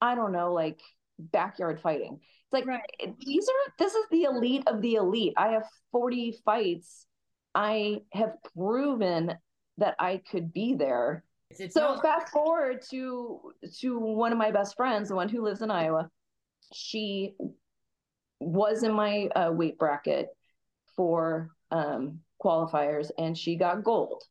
I 0.00 0.14
don't 0.14 0.32
know, 0.32 0.52
like 0.52 0.80
backyard 1.18 1.80
fighting. 1.80 2.20
It's 2.20 2.52
like 2.52 2.66
Right. 2.66 2.82
these 3.18 3.48
are 3.48 3.72
this 3.78 3.94
is 3.94 4.04
the 4.10 4.24
elite 4.24 4.64
of 4.66 4.80
the 4.80 4.94
elite. 4.94 5.34
I 5.36 5.48
have 5.48 5.64
40 5.92 6.38
fights. 6.44 7.06
I 7.54 8.02
have 8.12 8.34
proven 8.56 9.34
that 9.78 9.94
I 9.98 10.22
could 10.30 10.52
be 10.52 10.74
there. 10.74 11.24
It's, 11.50 11.74
So 11.74 12.00
fast 12.00 12.32
forward 12.32 12.82
to 12.90 13.52
to 13.80 13.98
one 13.98 14.32
of 14.32 14.38
my 14.38 14.50
best 14.50 14.76
friends, 14.76 15.08
the 15.08 15.16
one 15.16 15.28
who 15.28 15.42
lives 15.42 15.62
in 15.62 15.70
Iowa. 15.70 16.10
She 16.72 17.36
was 18.40 18.82
in 18.82 18.92
my 18.92 19.28
uh, 19.36 19.52
weight 19.52 19.78
bracket 19.78 20.28
for 20.96 21.50
um, 21.70 22.20
qualifiers, 22.42 23.10
and 23.18 23.36
she 23.36 23.56
got 23.56 23.84
gold. 23.84 24.22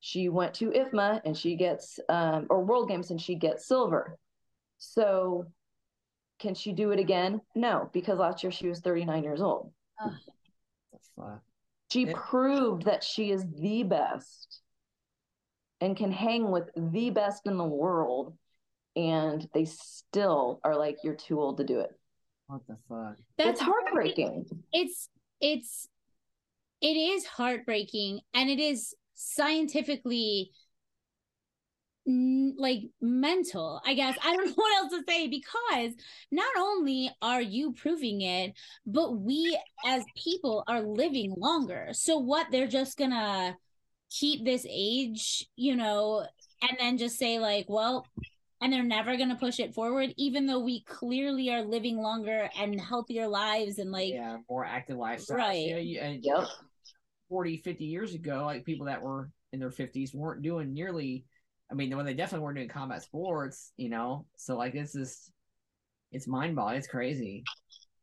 She 0.00 0.30
went 0.30 0.54
to 0.54 0.70
IFMA 0.70 1.20
and 1.26 1.36
she 1.36 1.56
gets 1.56 2.00
um, 2.08 2.46
or 2.48 2.64
World 2.64 2.88
Games 2.88 3.10
and 3.10 3.20
she 3.20 3.34
gets 3.34 3.68
silver. 3.68 4.16
So 4.78 5.46
can 6.40 6.54
she 6.54 6.72
do 6.72 6.90
it 6.90 6.98
again? 6.98 7.40
No, 7.54 7.88
because 7.92 8.18
last 8.18 8.42
year 8.42 8.50
she 8.50 8.68
was 8.68 8.80
39 8.80 9.22
years 9.22 9.40
old. 9.40 9.72
Fuck. 11.16 11.42
She 11.92 12.06
Yeah. 12.06 12.12
proved 12.16 12.84
that 12.84 13.04
she 13.04 13.30
is 13.30 13.44
the 13.58 13.82
best 13.82 14.62
and 15.80 15.96
can 15.96 16.12
hang 16.12 16.50
with 16.50 16.70
the 16.76 17.10
best 17.10 17.46
in 17.46 17.56
the 17.56 17.64
world. 17.64 18.36
And 18.96 19.48
they 19.54 19.66
still 19.66 20.60
are 20.64 20.76
like, 20.76 20.98
you're 21.04 21.14
too 21.14 21.40
old 21.40 21.58
to 21.58 21.64
do 21.64 21.80
it. 21.80 21.90
What 22.48 22.66
the 22.66 22.76
fuck? 22.88 23.16
it's 23.38 23.60
heartbreaking. 23.60 24.46
it's 24.72 25.08
it's 25.40 25.88
it 26.80 26.96
is 26.96 27.24
heartbreaking 27.26 28.20
and 28.34 28.50
it 28.50 28.58
is 28.58 28.94
scientifically 29.14 30.50
n- 30.50 30.56
like 32.06 32.82
mental 33.00 33.80
i 33.84 33.94
guess 33.94 34.16
i 34.24 34.34
don't 34.34 34.46
know 34.46 34.52
what 34.54 34.76
else 34.78 34.90
to 34.90 35.02
say 35.06 35.28
because 35.28 35.92
not 36.32 36.48
only 36.58 37.10
are 37.22 37.42
you 37.42 37.72
proving 37.72 38.22
it 38.22 38.52
but 38.86 39.12
we 39.18 39.58
as 39.84 40.02
people 40.16 40.64
are 40.66 40.80
living 40.80 41.32
longer 41.36 41.88
so 41.92 42.18
what 42.18 42.46
they're 42.50 42.66
just 42.66 42.96
gonna 42.98 43.56
keep 44.10 44.44
this 44.44 44.66
age 44.68 45.46
you 45.56 45.76
know 45.76 46.26
and 46.62 46.76
then 46.80 46.98
just 46.98 47.18
say 47.18 47.38
like 47.38 47.66
well 47.68 48.06
and 48.60 48.72
they're 48.72 48.82
never 48.82 49.16
going 49.16 49.28
to 49.28 49.36
push 49.36 49.58
it 49.58 49.74
forward 49.74 50.12
even 50.16 50.46
though 50.46 50.60
we 50.60 50.82
clearly 50.84 51.50
are 51.50 51.62
living 51.62 51.96
longer 51.96 52.50
and 52.58 52.80
healthier 52.80 53.26
lives 53.26 53.78
and 53.78 53.90
like 53.90 54.12
yeah, 54.12 54.38
more 54.48 54.64
active 54.64 54.98
lifestyles. 54.98 55.30
Right. 55.30 55.66
Yeah, 55.66 55.78
you, 55.78 56.00
and 56.00 56.20
Yep. 56.22 56.46
40, 57.28 57.58
50 57.58 57.84
years 57.84 58.14
ago, 58.14 58.44
like 58.44 58.64
people 58.64 58.86
that 58.86 59.00
were 59.00 59.30
in 59.52 59.60
their 59.60 59.70
50s 59.70 60.14
weren't 60.14 60.42
doing 60.42 60.74
nearly, 60.74 61.24
I 61.70 61.74
mean, 61.74 61.94
well, 61.96 62.04
they 62.04 62.14
definitely 62.14 62.44
weren't 62.44 62.56
doing 62.56 62.68
combat 62.68 63.02
sports, 63.02 63.72
you 63.76 63.88
know? 63.88 64.26
So, 64.36 64.56
like, 64.56 64.74
it's 64.74 64.92
just, 64.92 65.30
it's 66.12 66.26
mind 66.26 66.56
boggling. 66.56 66.78
It's 66.78 66.88
crazy. 66.88 67.44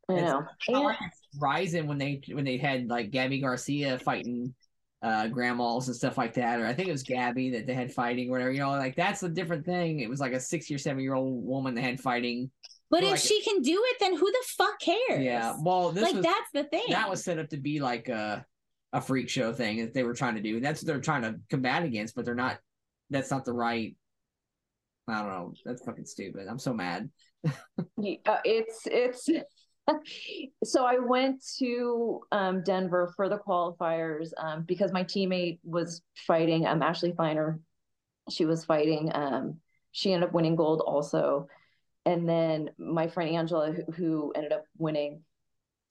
I 0.09 0.13
It's 0.13 0.21
know. 0.23 0.39
not 0.39 0.47
And- 0.69 0.83
like 0.85 0.97
Rizin 1.39 1.85
when 1.87 1.97
they 1.97 2.21
when 2.31 2.45
they 2.45 2.57
had 2.57 2.87
like 2.87 3.11
Gabi 3.11 3.41
Garcia 3.41 3.99
fighting 3.99 4.55
uh 5.03 5.27
grandmas 5.27 5.87
and 5.87 5.95
stuff 5.97 6.17
like 6.17 6.33
that, 6.35 6.59
or 6.61 6.65
I 6.65 6.73
think 6.73 6.87
it 6.87 6.93
was 6.93 7.03
Gabi 7.03 7.51
that 7.51 7.67
they 7.67 7.73
had 7.73 7.93
fighting, 7.93 8.29
or 8.29 8.31
whatever. 8.31 8.51
You 8.51 8.61
know, 8.61 8.69
like 8.69 8.95
that's 8.95 9.21
a 9.23 9.29
different 9.29 9.65
thing. 9.65 9.99
It 9.99 10.09
was 10.09 10.21
like 10.21 10.31
a 10.31 10.39
sixty 10.39 10.73
or 10.73 10.77
seven 10.77 11.01
year 11.03 11.13
old 11.13 11.45
woman 11.45 11.75
that 11.75 11.81
had 11.81 11.99
fighting. 11.99 12.49
But 12.89 13.03
if 13.03 13.11
like- 13.11 13.19
she 13.19 13.41
can 13.43 13.61
do 13.61 13.83
it, 13.85 13.97
then 13.99 14.15
who 14.15 14.25
the 14.31 14.43
fuck 14.57 14.79
cares? 14.79 15.21
Yeah, 15.25 15.55
well, 15.61 15.91
this 15.91 16.03
like 16.03 16.15
was 16.15 16.23
that's 16.23 16.51
the 16.53 16.63
thing. 16.63 16.85
that 16.89 17.09
was 17.09 17.21
set 17.25 17.37
up 17.37 17.49
to 17.49 17.57
be 17.57 17.81
like 17.81 18.07
a 18.07 18.45
a 18.93 19.01
freak 19.01 19.27
show 19.29 19.51
thing 19.51 19.79
that 19.79 19.93
they 19.93 20.03
were 20.03 20.13
trying 20.13 20.35
to 20.35 20.41
do. 20.41 20.61
That's 20.61 20.81
what 20.81 20.87
they're 20.87 21.01
trying 21.01 21.23
to 21.23 21.35
combat 21.49 21.83
against, 21.83 22.15
but 22.15 22.23
they're 22.23 22.33
not. 22.33 22.57
That's 23.09 23.31
not 23.31 23.45
the 23.45 23.53
right. 23.53 23.95
I 25.07 25.21
don't 25.21 25.29
know. 25.29 25.53
That's 25.65 25.83
fucking 25.83 26.05
stupid. 26.05 26.47
I'm 26.49 26.59
so 26.59 26.73
mad. 26.73 27.09
Yeah, 27.99 28.17
uh, 28.25 28.37
it's 28.43 28.81
it's 28.85 29.27
so 30.63 30.85
I 30.85 30.99
went 30.99 31.43
to 31.59 32.21
um, 32.31 32.63
Denver 32.63 33.13
for 33.15 33.29
the 33.29 33.37
qualifiers 33.37 34.29
um, 34.37 34.63
because 34.67 34.91
my 34.91 35.03
teammate 35.03 35.59
was 35.63 36.01
fighting. 36.27 36.65
Um, 36.67 36.81
Ashley 36.81 37.13
Feiner, 37.15 37.59
she 38.29 38.45
was 38.45 38.65
fighting. 38.65 39.11
Um, 39.13 39.59
she 39.91 40.13
ended 40.13 40.29
up 40.29 40.33
winning 40.33 40.55
gold 40.55 40.81
also, 40.85 41.47
and 42.05 42.27
then 42.27 42.69
my 42.77 43.07
friend 43.07 43.35
Angela, 43.35 43.71
who, 43.71 43.91
who 43.93 44.31
ended 44.35 44.51
up 44.51 44.65
winning. 44.77 45.21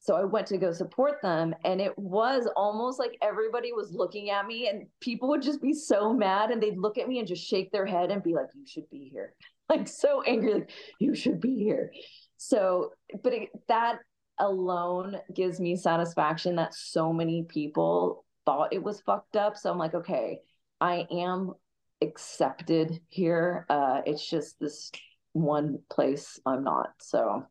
So 0.07 0.15
I 0.15 0.23
went 0.23 0.47
to 0.49 0.57
go 0.57 0.71
support 0.71 1.21
them, 1.21 1.53
and 1.65 1.81
it 1.81 1.99
was 1.99 2.49
almost 2.55 3.01
like 3.01 3.19
everybody 3.21 3.73
was 3.73 3.91
looking 3.93 4.31
at 4.31 4.47
me, 4.47 4.69
and 4.69 4.87
people 5.01 5.29
would 5.31 5.43
just 5.43 5.61
be 5.61 5.73
so 5.73 6.15
mad, 6.15 6.53
and 6.53 6.63
they'd 6.63 6.79
look 6.79 6.97
at 6.97 7.09
me 7.09 7.19
and 7.19 7.27
just 7.27 7.45
shake 7.45 7.73
their 7.73 7.85
head 7.85 8.13
and 8.13 8.23
be 8.23 8.33
like, 8.33 8.47
"You 8.55 8.65
should 8.65 8.89
be 8.89 9.09
here," 9.13 9.35
like 9.69 9.89
so 9.89 10.23
angry, 10.23 10.55
like 10.55 10.71
you 11.01 11.17
should 11.17 11.41
be 11.41 11.57
here. 11.57 11.91
So, 12.37 12.93
but 13.25 13.33
it, 13.33 13.49
that 13.67 13.99
alone 14.39 15.17
gives 15.35 15.59
me 15.59 15.75
satisfaction 15.75 16.55
that 16.55 16.73
so 16.73 17.13
many 17.13 17.43
people 17.43 18.25
thought 18.45 18.73
it 18.73 18.85
was 18.85 19.01
fucked 19.01 19.37
up. 19.37 19.57
So 19.57 19.73
I'm 19.73 19.79
like, 19.79 19.95
okay, 19.95 20.39
I 20.81 21.09
am 21.11 21.53
accepted 22.01 23.01
here. 23.09 23.67
Uh, 23.69 24.03
it's 24.07 24.31
just 24.31 24.61
this 24.61 24.93
one 25.33 25.81
place 25.91 26.39
I'm 26.47 26.63
not. 26.63 26.91
So 27.01 27.45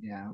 Yeah, 0.00 0.30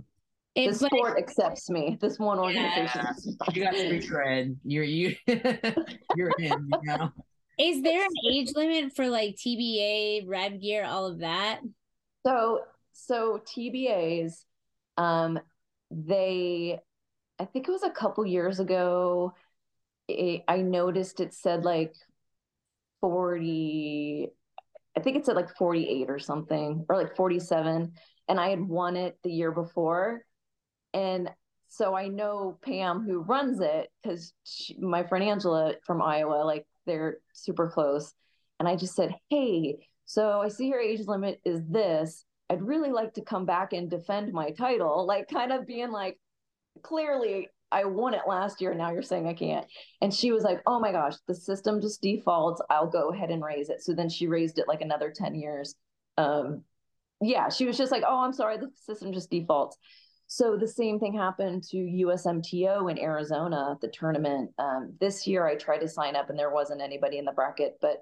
It's 0.55 0.81
but 0.81 0.89
sport 0.89 1.19
accepts 1.19 1.71
me. 1.71 1.97
This 2.01 2.19
one 2.19 2.39
organization. 2.39 3.07
Yeah. 3.25 3.35
you 3.55 3.65
got 3.65 3.75
street 3.75 4.05
cred. 4.05 4.57
You're 4.65 4.85
you. 4.85 5.17
you're 5.27 6.33
in. 6.39 6.71
You 6.71 6.79
know. 6.85 7.11
is 7.59 7.83
there 7.83 8.03
an 8.05 8.13
age 8.31 8.53
limit 8.55 8.95
for 8.95 9.09
like 9.09 9.37
TBA, 9.37 10.25
Rev 10.27 10.61
Gear, 10.61 10.85
all 10.85 11.07
of 11.07 11.21
that? 11.21 11.61
So 12.27 12.61
so 12.93 13.41
TBAs, 13.45 14.45
um, 14.97 15.41
they, 15.91 16.79
I 17.39 17.45
think 17.45 17.69
it 17.69 17.73
was 17.73 17.83
a 17.83 17.91
couple 17.91 18.24
years 18.27 18.61
ago. 18.61 19.35
It, 20.09 20.43
I 20.47 20.59
noticed 20.59 21.20
it 21.20 21.35
said 21.35 21.65
like 21.65 21.95
forty. 23.01 24.29
I 24.97 25.01
think 25.01 25.16
it 25.16 25.24
said 25.24 25.37
like 25.37 25.57
forty 25.57 25.89
eight 25.89 26.11
or 26.11 26.19
something, 26.19 26.85
or 26.89 26.97
like 26.97 27.16
forty 27.16 27.41
seven, 27.41 27.93
and 28.29 28.39
I 28.39 28.51
had 28.51 28.61
won 28.61 28.97
it 28.97 29.19
the 29.23 29.33
year 29.33 29.51
before, 29.51 30.24
and 30.94 31.31
so 31.69 31.94
I 31.94 32.09
know 32.09 32.59
Pam 32.62 33.02
who 33.02 33.20
runs 33.20 33.60
it 33.60 33.90
because 34.02 34.35
my 34.78 35.02
friend 35.05 35.24
Angela 35.24 35.74
from 35.85 36.02
Iowa, 36.02 36.44
like 36.44 36.66
they're 36.86 37.19
super 37.32 37.69
close, 37.70 38.12
and 38.60 38.69
I 38.69 38.77
just 38.77 38.94
said, 38.94 39.14
hey. 39.31 39.86
So 40.05 40.40
I 40.40 40.48
see 40.48 40.66
your 40.66 40.81
age 40.81 41.01
limit 41.06 41.40
is 41.44 41.60
this. 41.69 42.24
I'd 42.51 42.60
really 42.60 42.90
like 42.90 43.14
to 43.14 43.23
come 43.23 43.47
back 43.47 43.73
and 43.73 43.89
defend 43.89 44.32
my 44.32 44.51
title, 44.51 45.06
like 45.06 45.28
kind 45.28 45.52
of 45.52 45.66
being 45.66 45.90
like, 45.90 46.19
clearly 46.82 47.48
I 47.73 47.85
won 47.85 48.12
it 48.12 48.23
last 48.27 48.60
year. 48.60 48.74
Now 48.74 48.93
you're 48.93 49.02
saying 49.02 49.27
I 49.27 49.32
can't. 49.32 49.66
And 50.02 50.12
she 50.12 50.31
was 50.31 50.44
like, 50.44 50.60
oh 50.66 50.78
my 50.78 50.93
gosh, 50.93 51.14
the 51.27 51.35
system 51.35 51.81
just 51.81 52.02
defaults. 52.02 52.60
I'll 52.69 52.90
go 52.90 53.10
ahead 53.10 53.31
and 53.31 53.43
raise 53.43 53.70
it. 53.70 53.82
So 53.82 53.94
then 53.94 54.10
she 54.10 54.27
raised 54.27 54.59
it 54.59 54.69
like 54.69 54.82
another 54.82 55.10
10 55.10 55.35
years. 55.35 55.74
Um, 56.19 56.62
yeah, 57.23 57.48
she 57.48 57.64
was 57.64 57.78
just 57.78 57.90
like, 57.90 58.02
oh, 58.06 58.23
I'm 58.23 58.32
sorry, 58.32 58.59
the 58.59 58.70
system 58.74 59.12
just 59.12 59.31
defaults. 59.31 59.78
So 60.35 60.57
the 60.57 60.67
same 60.67 60.99
thing 60.99 61.13
happened 61.13 61.63
to 61.65 61.77
USMTO 61.77 62.91
in 62.91 62.99
Arizona, 62.99 63.77
the 63.83 63.89
tournament. 63.89 64.51
Um, 64.59 64.95
this 64.99 65.27
year 65.27 65.47
I 65.47 65.57
tried 65.57 65.81
to 65.81 65.89
sign 65.89 66.17
up 66.17 66.31
and 66.31 66.39
there 66.39 66.49
wasn't 66.49 66.81
anybody 66.81 67.19
in 67.19 67.27
the 67.27 67.33
bracket, 67.33 67.77
but 67.83 67.99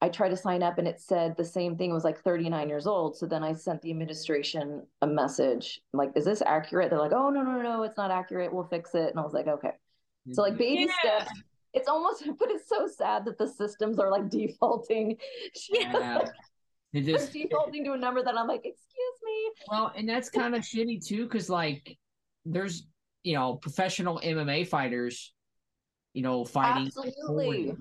I 0.00 0.08
tried 0.08 0.30
to 0.30 0.36
sign 0.38 0.62
up 0.62 0.78
and 0.78 0.88
it 0.88 0.98
said 0.98 1.36
the 1.36 1.44
same 1.44 1.76
thing 1.76 1.90
it 1.90 1.92
was 1.92 2.04
like 2.04 2.22
39 2.22 2.70
years 2.70 2.86
old. 2.86 3.18
So 3.18 3.26
then 3.26 3.44
I 3.44 3.52
sent 3.52 3.82
the 3.82 3.90
administration 3.90 4.86
a 5.02 5.06
message 5.06 5.82
like, 5.92 6.12
is 6.16 6.24
this 6.24 6.40
accurate? 6.40 6.88
They're 6.88 6.98
like, 6.98 7.12
oh, 7.12 7.28
no, 7.28 7.42
no, 7.42 7.60
no, 7.60 7.82
it's 7.82 7.98
not 7.98 8.10
accurate. 8.10 8.50
We'll 8.50 8.64
fix 8.64 8.94
it. 8.94 9.10
And 9.10 9.18
I 9.18 9.22
was 9.22 9.34
like, 9.34 9.46
okay. 9.46 9.72
So 10.32 10.40
like 10.40 10.56
baby 10.56 10.86
Yeah. 10.86 11.18
steps. 11.18 11.32
It's 11.74 11.86
almost, 11.86 12.24
but 12.38 12.50
it's 12.50 12.66
so 12.66 12.86
sad 12.86 13.26
that 13.26 13.36
the 13.36 13.46
systems 13.46 13.98
are 13.98 14.10
like 14.10 14.30
defaulting. 14.30 15.18
Yeah. 15.68 16.24
It 16.94 17.04
They're 17.04 17.18
just 17.18 17.34
defaulting 17.34 17.84
to 17.84 17.92
a 17.92 17.98
number 17.98 18.22
that 18.22 18.38
I'm 18.38 18.46
like, 18.46 18.64
excuse 18.64 18.78
me. 18.96 18.97
Well, 19.70 19.92
and 19.96 20.08
that's 20.08 20.30
kind 20.30 20.54
of 20.54 20.62
shitty 20.62 21.04
too, 21.04 21.24
because 21.24 21.48
like 21.50 21.98
there's 22.44 22.86
you 23.22 23.34
know, 23.34 23.56
professional 23.56 24.20
MMA 24.24 24.66
fighters, 24.66 25.34
you 26.12 26.22
know, 26.22 26.44
fighting. 26.44 26.86
Absolutely. 26.86 27.74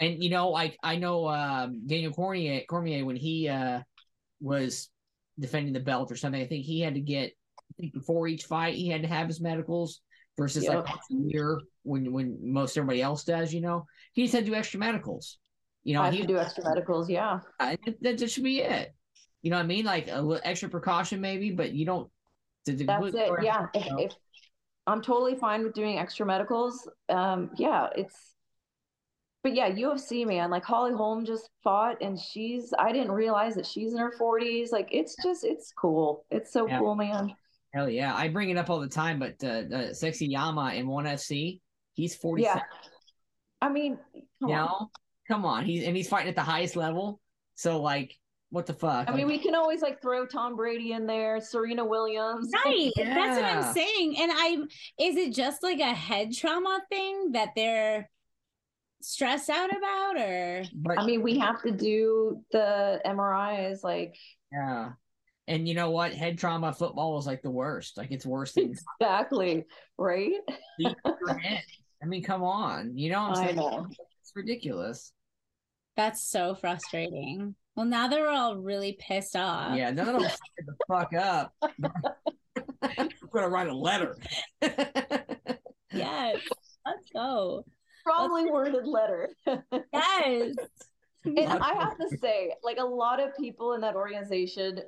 And 0.00 0.22
you 0.22 0.30
know, 0.30 0.50
like 0.50 0.76
I 0.82 0.96
know 0.96 1.28
um, 1.28 1.86
Daniel 1.86 2.12
Cormier, 2.12 2.62
Cormier 2.68 3.04
when 3.04 3.16
he 3.16 3.48
uh, 3.48 3.80
was 4.40 4.88
defending 5.38 5.72
the 5.72 5.80
belt 5.80 6.10
or 6.10 6.16
something. 6.16 6.40
I 6.40 6.46
think 6.46 6.64
he 6.64 6.80
had 6.80 6.94
to 6.94 7.00
get, 7.00 7.32
I 7.58 7.74
think 7.80 7.92
before 7.92 8.28
each 8.28 8.44
fight, 8.44 8.74
he 8.74 8.88
had 8.88 9.02
to 9.02 9.08
have 9.08 9.28
his 9.28 9.40
medicals 9.40 10.00
versus 10.36 10.64
Yep. 10.64 10.86
like 10.86 10.94
a 10.94 10.98
year 11.10 11.60
when 11.82 12.12
when 12.12 12.38
most 12.40 12.76
everybody 12.76 13.02
else 13.02 13.24
does. 13.24 13.52
You 13.52 13.60
know, 13.60 13.86
he 14.14 14.22
just 14.22 14.34
had 14.34 14.44
to 14.46 14.50
do 14.50 14.56
extra 14.56 14.80
medicals. 14.80 15.38
You 15.84 15.94
know, 15.94 16.02
I 16.02 16.06
have 16.06 16.14
he 16.14 16.20
to 16.22 16.26
do 16.26 16.38
extra 16.38 16.64
medicals. 16.64 17.08
Yeah. 17.08 17.40
uh, 17.60 17.76
that, 18.02 18.18
that 18.18 18.30
should 18.30 18.44
be 18.44 18.60
it. 18.60 18.94
You 19.42 19.50
know 19.50 19.56
what 19.56 19.64
I 19.64 19.66
mean? 19.66 19.84
Like 19.84 20.08
a 20.10 20.20
little 20.20 20.42
extra 20.44 20.68
precaution, 20.68 21.20
maybe, 21.20 21.50
but 21.50 21.72
you 21.72 21.86
don't. 21.86 22.10
That's 22.66 22.80
it. 23.14 23.30
Yeah. 23.42 23.66
If, 23.72 23.86
if 23.98 24.12
I'm 24.86 25.00
totally 25.00 25.36
fine 25.36 25.62
with 25.62 25.74
doing 25.74 25.98
extra 25.98 26.26
medicals, 26.26 26.88
um, 27.08 27.50
yeah, 27.56 27.88
it's. 27.96 28.34
But 29.44 29.54
yeah, 29.54 29.70
UFC 29.70 30.26
man, 30.26 30.50
like 30.50 30.64
Holly 30.64 30.92
Holm 30.92 31.24
just 31.24 31.48
fought, 31.62 32.02
and 32.02 32.18
she's. 32.18 32.74
I 32.78 32.92
didn't 32.92 33.12
realize 33.12 33.54
that 33.54 33.64
she's 33.64 33.92
in 33.92 33.98
her 33.98 34.12
40s. 34.20 34.72
Like 34.72 34.88
it's 34.92 35.16
just, 35.22 35.44
it's 35.44 35.72
cool. 35.72 36.24
It's 36.30 36.52
so 36.52 36.66
Yeah. 36.66 36.80
cool, 36.80 36.94
man. 36.96 37.34
Hell 37.72 37.88
yeah, 37.88 38.14
I 38.14 38.28
bring 38.28 38.50
it 38.50 38.56
up 38.56 38.70
all 38.70 38.80
the 38.80 38.88
time. 38.88 39.18
But 39.18 39.36
uh, 39.44 39.46
uh, 39.46 39.90
Sexyama 39.92 40.74
in 40.74 40.88
One 40.88 41.04
FC, 41.04 41.60
he's 41.94 42.16
forty. 42.16 42.42
Yeah. 42.42 42.62
I 43.60 43.68
mean, 43.68 43.98
come 44.40 44.50
you 44.50 44.54
on. 44.54 44.66
know, 44.66 44.90
come 45.28 45.44
on, 45.44 45.64
he's 45.64 45.84
and 45.84 45.96
he's 45.96 46.08
fighting 46.08 46.28
at 46.28 46.34
the 46.36 46.42
highest 46.42 46.76
level. 46.76 47.20
So 47.54 47.80
like, 47.80 48.18
what 48.50 48.66
the 48.66 48.72
fuck? 48.72 49.10
I 49.10 49.14
mean, 49.14 49.26
we 49.26 49.38
can 49.38 49.54
always 49.54 49.82
like 49.82 50.00
throw 50.00 50.24
Tom 50.24 50.56
Brady 50.56 50.92
in 50.92 51.06
there, 51.06 51.40
Serena 51.40 51.84
Williams. 51.84 52.50
Right. 52.64 52.90
That's 52.96 53.40
what 53.40 53.44
I'm 53.44 53.74
saying. 53.74 54.16
And 54.18 54.32
I'm 54.34 54.62
is 54.98 55.16
it 55.16 55.34
just 55.34 55.62
like 55.62 55.80
a 55.80 55.92
head 55.92 56.32
trauma 56.32 56.80
thing 56.90 57.32
that 57.32 57.50
they're 57.54 58.08
stressed 59.02 59.50
out 59.50 59.70
about 59.70 60.16
or 60.16 60.64
but 60.74 60.98
I 60.98 61.04
mean, 61.04 61.22
we 61.22 61.38
have 61.38 61.62
to 61.62 61.70
do 61.70 62.42
the 62.50 63.00
MRIs. 63.04 63.84
Like, 63.84 64.16
yeah, 64.50 64.92
and 65.46 65.68
you 65.68 65.74
know 65.74 65.90
what? 65.90 66.14
Head 66.14 66.38
trauma 66.38 66.72
football 66.72 67.18
is 67.18 67.26
like 67.26 67.42
the 67.42 67.50
worst. 67.50 67.98
Like 67.98 68.10
it's 68.12 68.24
worse 68.26 68.54
than 68.54 68.74
exactly, 69.00 69.66
right? 69.98 70.32
beat 70.78 70.96
your 71.04 71.38
head. 71.38 71.62
I 72.02 72.06
mean, 72.06 72.22
come 72.22 72.42
on, 72.42 72.96
you 72.96 73.10
know 73.10 73.28
what 73.28 73.36
I'm 73.36 73.42
I 73.42 73.46
saying? 73.48 73.56
know. 73.56 73.86
It's 74.22 74.32
ridiculous. 74.34 75.12
that's 75.96 76.22
so 76.30 76.54
frustrating. 76.54 77.54
Well, 77.78 77.86
now 77.86 78.08
they're 78.08 78.28
all 78.28 78.56
really 78.56 78.98
pissed 78.98 79.36
off. 79.36 79.76
Yeah, 79.76 79.92
none 79.92 80.08
of 80.08 80.14
them 80.20 80.22
shut 80.28 80.66
the 80.66 80.74
fuck 80.88 81.14
up. 81.14 81.54
I'm 82.82 83.08
gonna 83.32 83.48
write 83.48 83.68
a 83.68 83.76
letter. 83.76 84.16
Yes. 85.92 86.38
Let's 86.84 87.08
go. 87.14 87.64
Strongly 88.00 88.50
worded 88.50 88.84
letter. 88.84 89.30
Yes. 89.46 90.56
And 91.24 91.38
I 91.38 91.74
have 91.78 91.96
to 91.98 92.18
say, 92.20 92.52
like 92.64 92.78
a 92.78 92.84
lot 92.84 93.20
of 93.20 93.28
people 93.36 93.74
in 93.74 93.80
that 93.82 93.94
organization 93.94 94.80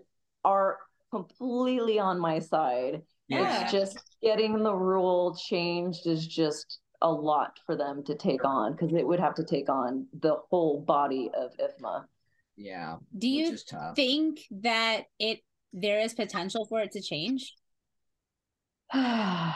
are 0.45 0.79
completely 1.13 2.01
on 2.01 2.19
my 2.19 2.41
side. 2.41 3.03
Yeah. 3.29 3.63
It's 3.63 3.71
just 3.71 4.01
getting 4.21 4.65
the 4.65 4.75
rule 4.75 5.37
changed 5.37 6.09
is 6.09 6.27
just 6.27 6.81
a 7.03 7.13
lot 7.13 7.57
for 7.67 7.77
them 7.77 8.03
to 8.07 8.17
take 8.17 8.45
on 8.45 8.73
because 8.73 8.93
it 8.95 9.07
would 9.07 9.21
have 9.21 9.37
to 9.37 9.45
take 9.45 9.69
on 9.69 10.09
the 10.21 10.39
whole 10.51 10.81
body 10.81 11.31
of 11.39 11.53
IFMA. 11.57 12.03
Yeah, 12.61 12.97
Do 13.17 13.27
you 13.27 13.57
think 13.97 14.41
that 14.51 15.05
it 15.19 15.41
there 15.73 16.01
is 16.01 16.13
potential 16.13 16.67
for 16.67 16.81
it 16.83 16.93
to 16.93 17.01
change? 17.01 17.55
I 18.93 19.55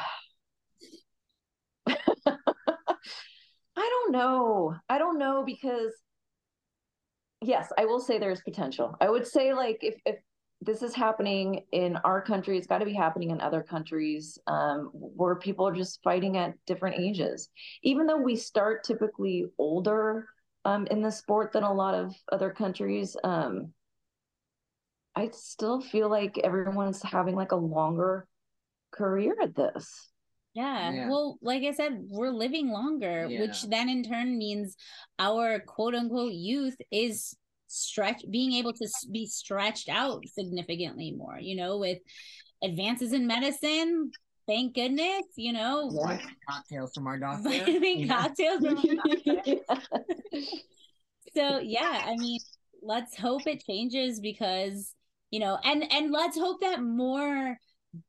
don't 3.76 4.12
know. 4.12 4.74
I 4.88 4.96
don't 4.96 5.18
know 5.18 5.42
because 5.44 5.92
yes, 7.42 7.70
I 7.76 7.84
will 7.84 8.00
say 8.00 8.18
there's 8.18 8.40
potential. 8.40 8.96
I 9.00 9.10
would 9.10 9.26
say 9.26 9.52
like 9.52 9.78
if 9.82 9.96
if 10.06 10.16
this 10.62 10.82
is 10.82 10.94
happening 10.94 11.64
in 11.72 11.96
our 12.04 12.22
country, 12.22 12.56
it's 12.56 12.66
got 12.66 12.78
to 12.78 12.86
be 12.86 12.94
happening 12.94 13.30
in 13.30 13.40
other 13.42 13.62
countries 13.62 14.38
um, 14.46 14.90
where 14.94 15.36
people 15.36 15.68
are 15.68 15.74
just 15.74 16.02
fighting 16.02 16.38
at 16.38 16.54
different 16.66 16.98
ages. 16.98 17.50
Even 17.82 18.06
though 18.06 18.22
we 18.22 18.34
start 18.34 18.82
typically 18.82 19.44
older 19.58 20.26
um, 20.64 20.86
in 20.90 21.02
the 21.02 21.10
sport 21.10 21.52
than 21.52 21.62
a 21.62 21.72
lot 21.72 21.94
of 21.94 22.14
other 22.30 22.50
countries, 22.50 23.16
um, 23.22 23.72
I 25.16 25.30
still 25.32 25.80
feel 25.80 26.08
like 26.08 26.38
everyone's 26.38 27.02
having 27.02 27.34
like 27.34 27.52
a 27.52 27.56
longer 27.56 28.26
career 28.92 29.36
at 29.42 29.54
this. 29.54 30.10
Yeah. 30.54 30.92
Yeah. 30.92 31.08
Well, 31.08 31.38
like 31.42 31.62
I 31.64 31.72
said, 31.72 31.98
we're 32.08 32.30
living 32.30 32.68
longer, 32.68 33.28
which 33.28 33.62
then 33.64 33.88
in 33.88 34.04
turn 34.04 34.38
means 34.38 34.76
our 35.18 35.60
quote 35.60 35.94
unquote 35.94 36.32
youth 36.32 36.76
is 36.92 37.36
stretch 37.66 38.24
being 38.30 38.52
able 38.52 38.72
to 38.72 38.88
be 39.10 39.26
stretched 39.26 39.88
out 39.88 40.24
significantly 40.28 41.12
more, 41.12 41.38
you 41.40 41.56
know, 41.56 41.78
with 41.78 41.98
advances 42.62 43.12
in 43.12 43.26
medicine. 43.26 44.12
Thank 44.46 44.74
goodness, 44.74 45.24
you 45.36 45.52
know, 45.52 45.90
Yeah. 45.92 46.18
Cocktails 46.48 46.92
from 46.94 47.06
our 47.06 47.18
doctor. 47.18 47.48
vitamin 47.48 47.98
Yeah. 48.00 48.06
cocktails. 48.22 48.60
from 48.60 48.76
our 48.78 48.94
doctor. 49.34 49.56
so 51.34 51.58
yeah, 51.58 52.02
I 52.06 52.16
mean, 52.16 52.38
let's 52.82 53.16
hope 53.16 53.46
it 53.46 53.64
changes 53.64 54.20
because 54.20 54.94
you 55.30 55.40
know, 55.40 55.58
and 55.64 55.90
and 55.92 56.12
let's 56.12 56.38
hope 56.38 56.60
that 56.60 56.80
more 56.82 57.58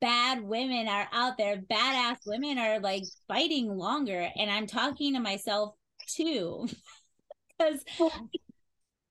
bad 0.02 0.42
women 0.44 0.88
are 0.88 1.08
out 1.14 1.38
there, 1.38 1.58
badass 1.58 2.18
women 2.26 2.58
are 2.60 2.80
like 2.80 3.04
fighting 3.28 3.70
longer. 3.70 4.30
And 4.36 4.52
I'm 4.52 4.68
talking 4.68 5.14
to 5.14 5.20
myself 5.20 5.76
too. 6.08 6.68
Because 7.58 7.80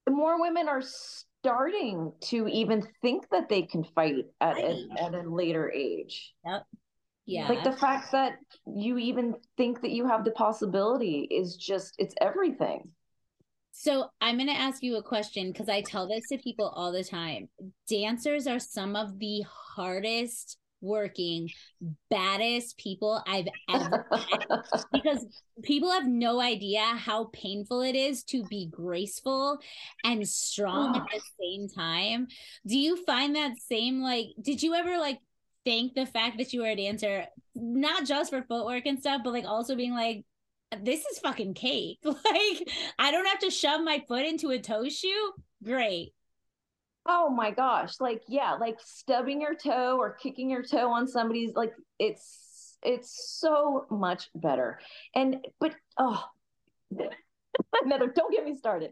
more 0.07 0.39
women 0.39 0.69
are 0.69 0.83
starting 0.83 2.13
to 2.25 2.47
even 2.47 2.87
think 3.01 3.25
that 3.31 3.49
they 3.49 3.63
can 3.63 3.85
fight 3.95 4.17
at, 4.39 4.59
at, 4.59 4.65
Right. 4.65 4.87
at 5.01 5.15
a 5.15 5.23
later 5.29 5.73
age. 5.73 6.35
Yeah. 7.27 7.49
Like 7.49 7.65
the 7.65 7.73
fact 7.73 8.13
that 8.13 8.39
you 8.67 8.99
even 8.99 9.35
think 9.57 9.81
that 9.83 9.91
you 9.91 10.07
have 10.07 10.25
the 10.25 10.33
possibility 10.33 11.27
is 11.31 11.57
just, 11.57 11.95
it's 11.99 12.15
everything. 12.21 12.91
So 13.73 14.11
I'm 14.21 14.37
going 14.37 14.49
to 14.49 14.55
ask 14.55 14.83
you 14.83 14.97
a 14.97 15.03
question 15.03 15.51
because 15.51 15.69
I 15.69 15.81
tell 15.81 16.07
this 16.07 16.29
to 16.29 16.39
people 16.39 16.73
all 16.77 16.93
the 16.93 17.03
time. 17.03 17.49
Dancers 17.89 18.47
are 18.47 18.61
some 18.61 18.95
of 18.95 19.19
the 19.19 19.45
hardest 19.49 20.59
working, 20.85 21.49
baddest 22.11 22.77
people 22.79 23.23
I've 23.27 23.49
ever 23.69 24.07
met 24.11 24.65
because 24.93 25.27
people 25.63 25.91
have 25.91 26.07
no 26.07 26.41
idea 26.41 26.83
how 26.83 27.31
painful 27.33 27.81
it 27.81 27.97
is 27.97 28.23
to 28.25 28.45
be 28.45 28.69
graceful 28.71 29.59
and 30.05 30.29
strong 30.29 30.97
at 30.97 31.07
the 31.13 31.21
same 31.41 31.69
time. 31.69 32.29
Do 32.67 32.79
you 32.79 33.03
find 33.05 33.35
that 33.35 33.53
same 33.59 34.03
like 34.03 34.27
did 34.41 34.63
you 34.63 34.75
ever 34.75 34.99
like 34.99 35.19
thank 35.65 35.95
the 35.95 36.07
fact 36.07 36.39
that 36.39 36.53
you 36.53 36.61
were 36.62 36.69
a 36.69 36.77
dancer 36.77 37.27
not 37.55 38.05
just 38.05 38.31
for 38.31 38.43
footwork 38.43 38.86
and 38.86 38.99
stuff 38.99 39.20
but 39.24 39.32
like 39.32 39.45
also 39.47 39.74
being 39.77 39.95
like 39.95 40.24
this 40.82 41.05
is 41.07 41.20
fucking 41.20 41.55
cake. 41.55 42.01
Like, 42.05 42.69
I 42.99 43.12
don't 43.12 43.27
have 43.27 43.39
to 43.41 43.51
shove 43.51 43.82
my 43.82 44.03
foot 44.09 44.27
into 44.27 44.51
a 44.51 44.59
toe 44.59 44.89
shoe. 44.89 45.32
Great. 45.62 46.12
oh 47.07 47.31
my 47.31 47.53
gosh. 47.53 48.01
Like, 48.01 48.23
yeah, 48.27 48.55
like 48.55 48.78
stubbing 48.85 49.41
your 49.41 49.55
toe 49.55 49.97
or 49.99 50.15
kicking 50.15 50.51
your 50.51 50.62
toe 50.65 50.91
on 50.91 51.07
somebody's, 51.07 51.55
like, 51.55 51.73
it's, 52.01 52.77
it's 52.82 53.39
so 53.39 53.86
much 53.91 54.31
better. 54.35 54.81
And, 55.15 55.47
but, 55.61 55.74
oh, 55.97 56.24
another, 57.85 58.09
don't 58.09 58.32
get 58.32 58.45
me 58.45 58.57
started. 58.57 58.91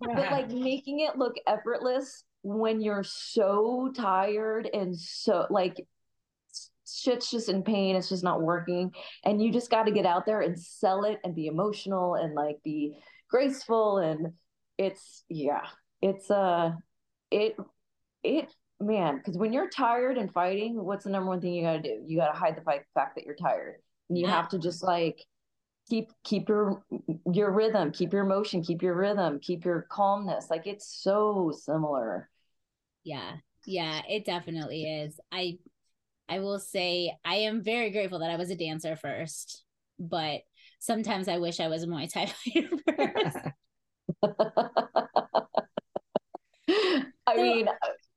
but 0.00 0.16
like 0.30 0.50
making 0.52 1.00
it 1.00 1.16
look 1.18 1.34
effortless 1.46 2.24
when 2.42 2.80
you're 2.80 3.04
so 3.04 3.90
tired 3.96 4.68
and 4.72 4.96
so 4.96 5.46
like 5.50 5.80
s- 5.80 5.86
shit's 7.00 7.30
just 7.30 7.48
in 7.48 7.62
pain 7.62 7.96
it's 7.96 8.08
just 8.08 8.24
not 8.24 8.42
working 8.42 8.92
and 9.24 9.42
you 9.42 9.52
just 9.52 9.70
got 9.70 9.84
to 9.84 9.92
get 9.92 10.06
out 10.06 10.26
there 10.26 10.40
and 10.40 10.58
sell 10.58 11.04
it 11.04 11.20
and 11.24 11.34
be 11.34 11.46
emotional 11.46 12.14
and 12.14 12.34
like 12.34 12.56
be 12.64 12.94
graceful 13.30 13.98
and 13.98 14.32
it's 14.78 15.24
yeah 15.28 15.62
it's 16.02 16.30
uh 16.30 16.72
it 17.30 17.56
it 18.22 18.48
man 18.80 19.18
because 19.18 19.36
when 19.38 19.52
you're 19.52 19.70
tired 19.70 20.18
and 20.18 20.32
fighting 20.32 20.82
what's 20.82 21.04
the 21.04 21.10
number 21.10 21.28
one 21.28 21.40
thing 21.40 21.54
you 21.54 21.62
got 21.62 21.74
to 21.74 21.82
do 21.82 22.02
you 22.06 22.18
got 22.18 22.32
to 22.32 22.38
hide 22.38 22.56
the 22.56 22.60
fact 22.62 23.14
that 23.14 23.24
you're 23.24 23.36
tired 23.36 23.76
and 24.08 24.18
you 24.18 24.26
Yeah. 24.26 24.32
have 24.34 24.48
to 24.48 24.58
just 24.58 24.82
like 24.82 25.24
keep 25.88 26.10
keep 26.24 26.48
your 26.48 26.82
your 27.32 27.50
rhythm 27.52 27.92
keep 27.92 28.12
your 28.12 28.24
motion 28.24 28.62
keep 28.62 28.82
your 28.82 28.94
rhythm 28.94 29.38
keep 29.40 29.64
your 29.64 29.86
calmness 29.90 30.48
like 30.50 30.66
it's 30.66 30.86
so 31.02 31.52
similar 31.54 32.28
Yeah. 33.04 33.36
Yeah, 33.66 34.02
it 34.08 34.24
definitely 34.26 34.84
is. 34.84 35.18
I 35.32 35.58
I 36.28 36.40
will 36.40 36.58
say 36.58 37.16
I 37.24 37.36
am 37.36 37.62
very 37.62 37.90
grateful 37.90 38.20
that 38.20 38.30
I 38.30 38.36
was 38.36 38.50
a 38.50 38.56
dancer 38.56 38.96
first, 38.96 39.62
but 39.98 40.40
sometimes 40.78 41.28
I 41.28 41.38
wish 41.38 41.60
I 41.60 41.68
was 41.68 41.82
a 41.82 41.86
Muay 41.86 42.10
Thai 42.12 42.26
fighter 42.44 42.68
first. 42.96 43.38
i 47.26 47.34
So- 47.36 47.42
mean 47.42 47.68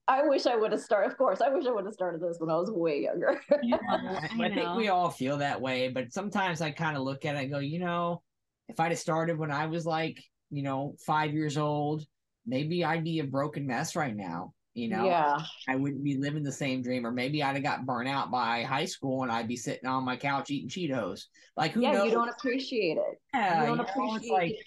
I 0.10 0.26
wish 0.26 0.46
I 0.46 0.56
would 0.56 0.72
have 0.72 0.82
started. 0.82 1.12
Of 1.12 1.18
course, 1.18 1.42
I 1.42 1.50
wish 1.50 1.66
I 1.66 1.72
would 1.72 1.84
have 1.84 1.94
started 1.94 2.22
this 2.22 2.38
when 2.40 2.50
I 2.50 2.56
was 2.56 2.72
way 2.72 3.04
younger. 3.04 3.42
I, 3.52 4.30
I 4.40 4.50
think 4.50 4.76
we 4.78 4.88
all 4.88 5.10
feel 5.10 5.38
that 5.38 5.60
way, 5.60 5.90
but 5.90 6.14
sometimes 6.14 6.62
I 6.62 6.72
kind 6.72 6.96
of 6.96 7.04
look 7.04 7.26
at 7.26 7.36
it 7.36 7.40
and 7.40 7.52
go, 7.52 7.60
you 7.60 7.80
know, 7.80 8.22
if 8.70 8.80
I'd 8.80 8.92
have 8.92 9.00
started 9.00 9.38
when 9.38 9.52
I 9.52 9.66
was 9.66 9.86
like, 9.86 10.24
you 10.50 10.64
know, 10.64 10.96
five 11.06 11.34
years 11.34 11.58
old, 11.58 12.06
maybe 12.46 12.86
I'd 12.86 13.04
be 13.04 13.20
a 13.20 13.26
broken 13.26 13.68
mess 13.68 13.98
right 13.98 14.16
now. 14.16 14.54
You 14.78 14.90
know, 14.90 15.06
yeah, 15.06 15.40
I 15.68 15.76
wouldn't 15.76 16.04
be 16.04 16.18
living 16.18 16.44
the 16.44 16.52
same 16.52 16.84
dream, 16.84 17.04
or 17.04 17.12
maybe 17.12 17.42
I'd 17.42 17.56
have 17.56 17.64
got 17.64 17.88
burnt 17.88 18.08
out 18.08 18.30
by 18.30 18.62
high 18.62 18.86
school 18.86 19.24
and 19.24 19.32
I'd 19.32 19.48
be 19.48 19.56
sitting 19.56 19.90
on 19.90 20.06
my 20.06 20.16
couch 20.16 20.52
eating 20.52 20.70
Cheetos. 20.70 21.24
Like, 21.56 21.72
who 21.72 21.82
yeah, 21.82 21.94
knows? 21.94 22.06
you 22.06 22.12
don't 22.12 22.30
appreciate 22.30 22.98
it. 22.98 23.20
Yeah, 23.34 23.62
you 23.62 23.76
don't 23.76 23.90
you 23.96 24.30
know, 24.30 24.36
like, 24.36 24.52
it. 24.52 24.58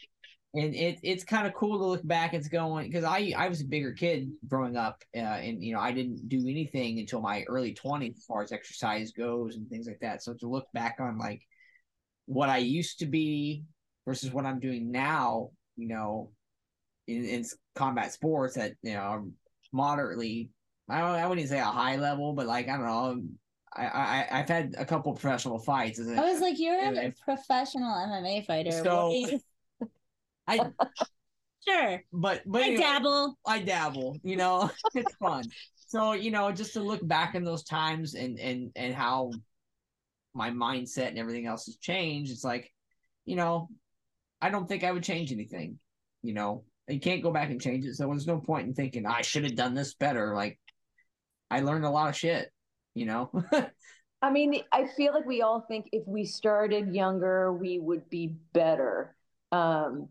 and 0.54 0.74
it 0.74 0.98
it's 1.04 1.22
kind 1.22 1.46
of 1.46 1.54
cool 1.54 1.78
to 1.78 1.84
look 1.84 2.04
back. 2.04 2.34
It's 2.34 2.48
going 2.48 2.88
because 2.90 3.04
I 3.04 3.32
I 3.38 3.46
was 3.46 3.60
a 3.60 3.66
bigger 3.66 3.92
kid 3.92 4.32
growing 4.48 4.76
up, 4.76 5.00
uh, 5.14 5.20
and 5.20 5.62
you 5.62 5.74
know 5.74 5.80
I 5.80 5.92
didn't 5.92 6.28
do 6.28 6.40
anything 6.40 6.98
until 6.98 7.20
my 7.20 7.44
early 7.44 7.72
twenties 7.72 8.16
as 8.18 8.24
far 8.24 8.42
as 8.42 8.50
exercise 8.50 9.12
goes 9.12 9.54
and 9.54 9.68
things 9.68 9.86
like 9.86 10.00
that. 10.00 10.24
So 10.24 10.34
to 10.40 10.48
look 10.48 10.66
back 10.74 10.96
on 10.98 11.18
like 11.18 11.42
what 12.26 12.48
I 12.48 12.58
used 12.58 12.98
to 12.98 13.06
be 13.06 13.62
versus 14.08 14.32
what 14.32 14.44
I'm 14.44 14.58
doing 14.58 14.90
now, 14.90 15.50
you 15.76 15.86
know, 15.86 16.32
in, 17.06 17.24
in 17.26 17.44
combat 17.76 18.12
sports 18.12 18.56
at 18.56 18.72
you 18.82 18.94
know 18.94 19.30
moderately, 19.72 20.50
I 20.88 21.00
don't 21.00 21.10
I 21.10 21.26
wouldn't 21.26 21.48
say 21.48 21.58
a 21.60 21.64
high 21.64 21.96
level, 21.96 22.32
but 22.32 22.46
like 22.46 22.68
I 22.68 22.76
don't 22.76 22.86
know. 22.86 23.04
Um, 23.10 23.30
I, 23.72 23.86
I 23.86 24.28
I've 24.40 24.48
had 24.48 24.74
a 24.78 24.84
couple 24.84 25.12
professional 25.12 25.58
fights. 25.60 26.00
I 26.00 26.20
was 26.32 26.40
like, 26.40 26.58
you're 26.58 26.78
and 26.80 26.98
a 26.98 27.04
I've- 27.06 27.14
professional 27.24 27.90
MMA 27.94 28.44
fighter. 28.46 28.72
So- 28.72 29.08
What 29.10 29.26
do 29.30 29.32
you- 29.32 29.40
I 30.48 30.58
sure. 31.68 32.02
but 32.12 32.42
but 32.46 32.62
I 32.62 32.66
anyway, 32.66 32.80
dabble. 32.82 33.38
I 33.46 33.60
dabble, 33.60 34.18
you 34.24 34.36
know, 34.36 34.70
it's 34.94 35.14
fun. 35.16 35.44
So, 35.86 36.12
you 36.12 36.30
know, 36.32 36.50
just 36.52 36.72
to 36.74 36.80
look 36.80 37.06
back 37.06 37.34
in 37.36 37.44
those 37.44 37.62
times 37.62 38.14
and 38.14 38.38
and 38.40 38.72
and 38.74 38.94
how 38.94 39.30
my 40.34 40.50
mindset 40.50 41.08
and 41.08 41.18
everything 41.18 41.46
else 41.46 41.66
has 41.66 41.76
changed, 41.76 42.32
it's 42.32 42.44
like, 42.44 42.72
you 43.24 43.36
know, 43.36 43.68
I 44.40 44.50
don't 44.50 44.68
think 44.68 44.82
I 44.84 44.90
would 44.92 45.02
change 45.04 45.30
anything. 45.32 45.78
You 46.22 46.34
know, 46.34 46.64
you 46.90 47.00
can't 47.00 47.22
go 47.22 47.32
back 47.32 47.50
and 47.50 47.60
change 47.60 47.84
it. 47.84 47.94
So 47.94 48.06
there's 48.06 48.26
no 48.26 48.38
point 48.38 48.68
in 48.68 48.74
thinking 48.74 49.06
I 49.06 49.22
should 49.22 49.44
have 49.44 49.54
done 49.54 49.74
this 49.74 49.94
better. 49.94 50.34
Like 50.34 50.58
I 51.50 51.60
learned 51.60 51.84
a 51.84 51.90
lot 51.90 52.08
of 52.08 52.16
shit, 52.16 52.50
you 52.94 53.06
know. 53.06 53.30
I 54.22 54.30
mean, 54.30 54.62
I 54.72 54.86
feel 54.86 55.14
like 55.14 55.24
we 55.24 55.42
all 55.42 55.64
think 55.66 55.88
if 55.92 56.06
we 56.06 56.24
started 56.26 56.94
younger, 56.94 57.52
we 57.52 57.78
would 57.78 58.10
be 58.10 58.34
better, 58.52 59.16
um, 59.50 60.08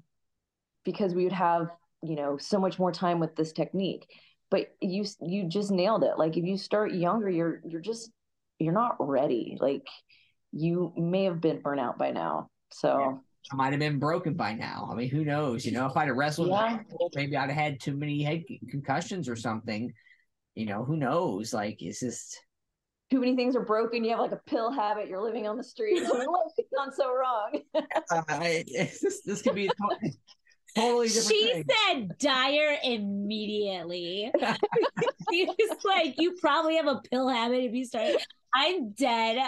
because 0.83 1.13
we 1.13 1.23
would 1.25 1.33
have, 1.33 1.69
you 2.01 2.15
know, 2.15 2.37
so 2.37 2.59
much 2.59 2.79
more 2.79 2.91
time 2.91 3.19
with 3.19 3.35
this 3.35 3.51
technique. 3.51 4.07
But 4.49 4.73
you 4.81 5.05
you 5.21 5.47
just 5.47 5.69
nailed 5.69 6.03
it. 6.03 6.17
Like 6.17 6.37
if 6.37 6.43
you 6.43 6.57
start 6.57 6.93
younger, 6.93 7.29
you're 7.29 7.61
you're 7.67 7.81
just 7.81 8.09
you're 8.57 8.73
not 8.73 8.95
ready. 8.99 9.57
Like 9.59 9.87
you 10.51 10.91
may 10.97 11.25
have 11.25 11.39
been 11.39 11.61
burnt 11.61 11.79
out 11.79 11.99
by 11.99 12.09
now. 12.09 12.49
So 12.71 13.21
I 13.51 13.55
might 13.55 13.71
have 13.73 13.79
been 13.79 13.99
broken 13.99 14.35
by 14.35 14.53
now. 14.53 14.87
I 14.91 14.95
mean, 14.95 15.09
who 15.09 15.25
knows? 15.25 15.65
You 15.65 15.71
know, 15.71 15.87
if 15.87 15.97
I'd 15.97 16.07
have 16.07 16.17
wrestled, 16.17 16.49
Yeah. 16.49 16.79
maybe 17.15 17.35
I'd 17.35 17.49
have 17.49 17.57
had 17.57 17.79
too 17.79 17.95
many 17.95 18.21
head 18.21 18.43
concussions 18.69 19.27
or 19.27 19.35
something. 19.35 19.91
You 20.55 20.65
know, 20.67 20.83
who 20.83 20.97
knows? 20.97 21.53
Like, 21.53 21.81
it's 21.81 21.99
just 21.99 22.39
too 23.09 23.19
many 23.19 23.35
things 23.35 23.55
are 23.55 23.65
broken. 23.65 24.03
You 24.03 24.11
have 24.11 24.19
like 24.19 24.33
a 24.33 24.41
pill 24.45 24.71
habit. 24.71 25.07
You're 25.07 25.21
living 25.23 25.47
on 25.47 25.57
the 25.57 25.63
street. 25.63 26.01
Life 26.03 26.11
has 26.13 26.65
gone 26.75 26.93
so 26.93 27.11
wrong. 27.13 27.61
uh, 27.75 28.21
I, 28.29 28.63
it's 28.67 29.21
this 29.23 29.41
could 29.41 29.55
be 29.55 29.65
a 29.67 29.69
totally 30.75 31.07
different 31.07 31.27
She 31.27 31.51
thing. 31.53 31.65
said 31.87 32.17
dire 32.19 32.77
immediately. 32.83 34.31
she 35.31 35.45
was 35.45 35.77
like, 35.85 36.15
you 36.19 36.37
probably 36.39 36.75
have 36.75 36.85
a 36.87 37.01
pill 37.09 37.27
habit 37.29 37.63
if 37.63 37.73
you 37.73 37.85
start. 37.85 38.15
I'm 38.53 38.91
dead. 38.91 39.39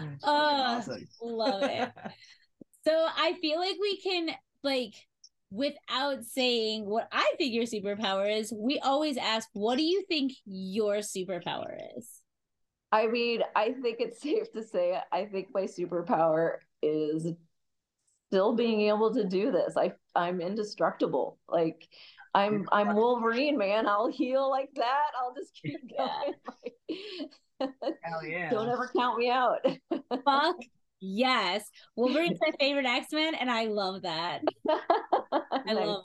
It's 0.00 0.24
Oh, 0.24 0.30
awesome. 0.30 1.08
Love 1.20 1.62
it. 1.64 1.90
So 2.84 3.06
I 3.18 3.34
feel 3.42 3.58
like 3.58 3.76
we 3.78 3.98
can 3.98 4.30
like 4.62 4.94
without 5.50 6.24
saying 6.24 6.86
what 6.86 7.06
I 7.12 7.34
think 7.36 7.52
your 7.52 7.64
superpower 7.64 8.34
is, 8.34 8.50
we 8.56 8.78
always 8.78 9.18
ask, 9.18 9.48
what 9.52 9.76
do 9.76 9.82
you 9.82 10.04
think 10.08 10.32
your 10.46 10.98
superpower 10.98 11.76
is? 11.98 12.22
I 12.90 13.06
mean, 13.08 13.42
I 13.54 13.72
think 13.82 13.98
it's 14.00 14.22
safe 14.22 14.50
to 14.52 14.62
say 14.62 14.98
I 15.12 15.26
think 15.26 15.48
my 15.52 15.64
superpower 15.64 16.56
is 16.82 17.26
still 18.28 18.54
being 18.54 18.82
able 18.82 19.12
to 19.14 19.24
do 19.24 19.50
this. 19.50 19.76
I 19.76 19.92
I'm 20.14 20.40
indestructible. 20.40 21.38
Like 21.48 21.86
I'm 22.34 22.66
I'm 22.72 22.94
Wolverine, 22.94 23.58
man. 23.58 23.86
I'll 23.86 24.10
heal 24.10 24.48
like 24.48 24.70
that. 24.76 25.08
I'll 25.20 25.34
just 25.34 25.54
keep 25.54 25.80
going. 25.96 26.34
Hell 27.60 28.24
yeah. 28.26 28.50
Don't 28.50 28.68
ever 28.68 28.90
count 28.96 29.18
me 29.18 29.30
out. 29.30 29.58
Fuck 30.24 30.56
yes. 31.00 31.68
Wolverine's 31.96 32.38
my 32.40 32.52
favorite 32.58 32.86
X-Men, 32.86 33.34
and 33.34 33.50
I 33.50 33.64
love 33.66 34.02
that. 34.02 34.42
I 35.30 35.72
love 35.72 36.04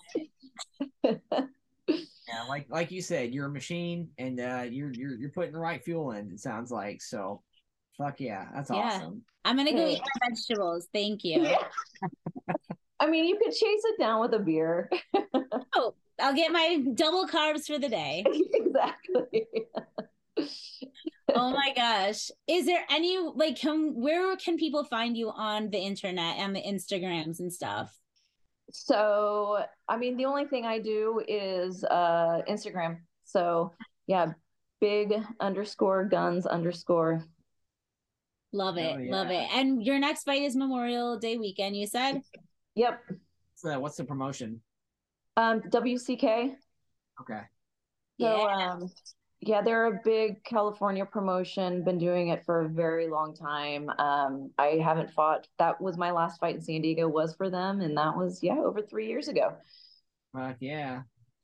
it. 1.04 1.20
Yeah, 1.88 2.44
like 2.48 2.66
like 2.70 2.92
you 2.92 3.02
said, 3.02 3.34
you're 3.34 3.48
a 3.48 3.52
machine, 3.52 4.10
and 4.18 4.40
uh, 4.40 4.64
you're 4.70 4.92
you're 4.94 5.16
you're 5.16 5.30
putting 5.32 5.52
the 5.52 5.60
right 5.60 5.84
fuel 5.84 6.12
in. 6.12 6.32
It 6.32 6.40
sounds 6.40 6.72
like 6.72 7.02
so. 7.02 7.42
Fuck 7.98 8.20
yeah, 8.22 8.48
that's 8.56 8.70
Yeah. 8.72 8.78
awesome. 8.78 9.22
I'm 9.46 9.58
gonna 9.58 9.74
go 9.74 9.86
Yeah. 9.86 9.98
eat 9.98 10.02
my 10.02 10.30
vegetables. 10.30 10.88
Thank 10.94 11.24
you. 11.26 11.44
Yeah. 11.44 11.58
I 13.00 13.10
mean, 13.10 13.26
you 13.26 13.38
could 13.38 13.52
chase 13.52 13.60
it 13.84 14.00
down 14.00 14.22
with 14.22 14.34
a 14.34 14.40
beer. 14.40 14.90
Oh, 15.76 15.96
I'll 16.22 16.36
get 16.36 16.52
my 16.52 16.84
double 16.94 17.28
carbs 17.28 17.66
for 17.66 17.80
the 17.80 17.90
day. 17.90 18.24
exactly. 18.54 19.48
Oh 21.30 21.52
my 21.52 21.74
gosh 21.76 22.30
is 22.48 22.66
there 22.66 22.84
any 22.90 23.18
like 23.36 23.56
can 23.58 23.94
where 23.96 24.36
can 24.36 24.58
people 24.58 24.84
find 24.84 25.16
you 25.18 25.30
on 25.32 25.70
the 25.70 25.78
internet 25.78 26.38
and 26.38 26.56
the 26.56 26.62
instagrams 26.62 27.40
and 27.40 27.52
stuff 27.52 27.98
So, 28.72 29.60
I 29.88 29.98
mean, 29.98 30.18
the 30.18 30.26
only 30.26 30.46
thing 30.46 30.66
I 30.66 30.80
do 30.80 31.22
is 31.28 31.84
uh 31.84 32.42
Instagram. 32.50 33.04
So, 33.26 33.74
yeah, 34.08 34.34
big 34.80 35.14
underscore 35.40 36.06
guns 36.06 36.46
underscore. 36.48 37.24
love 38.52 38.78
it 38.78 38.96
Oh, 38.98 39.12
love 39.12 39.30
it 39.30 39.50
and 39.54 39.84
your 39.84 40.00
next 40.00 40.24
fight 40.24 40.42
is 40.44 40.56
memorial 40.56 41.18
day 41.18 41.38
weekend 41.38 41.76
you 41.76 41.88
said 41.88 42.22
Yep. 42.76 43.02
So 43.56 43.80
what's 43.80 43.98
the 43.98 44.04
promotion? 44.06 44.62
Um, 45.38 45.62
WCK. 45.70 46.56
Okay. 47.22 47.42
So, 48.20 48.28
yeah 48.28 48.72
um, 48.72 48.90
yeah, 49.48 49.62
they're 49.62 49.88
a 49.88 50.00
big 50.04 50.44
California 50.44 51.06
promotion, 51.06 51.84
been 51.84 51.98
doing 51.98 52.30
it 52.30 52.44
for 52.46 52.62
a 52.62 52.70
very 52.70 53.08
long 53.10 53.36
time. 53.36 53.90
Um, 53.98 54.52
I 54.58 54.80
haven't 54.84 55.12
fought. 55.12 55.48
That 55.60 55.80
was 55.82 55.98
my 55.98 56.12
last 56.12 56.40
fight 56.40 56.56
in 56.56 56.62
San 56.62 56.82
Diego 56.82 57.08
was 57.08 57.36
for 57.36 57.50
them, 57.50 57.82
and 57.82 57.98
that 57.98 58.16
was, 58.16 58.42
yeah, 58.42 58.58
over 58.58 58.82
three 58.82 59.08
years 59.08 59.28
ago. 59.28 59.54
Fuck 60.34 60.58
yeah. 60.60 61.02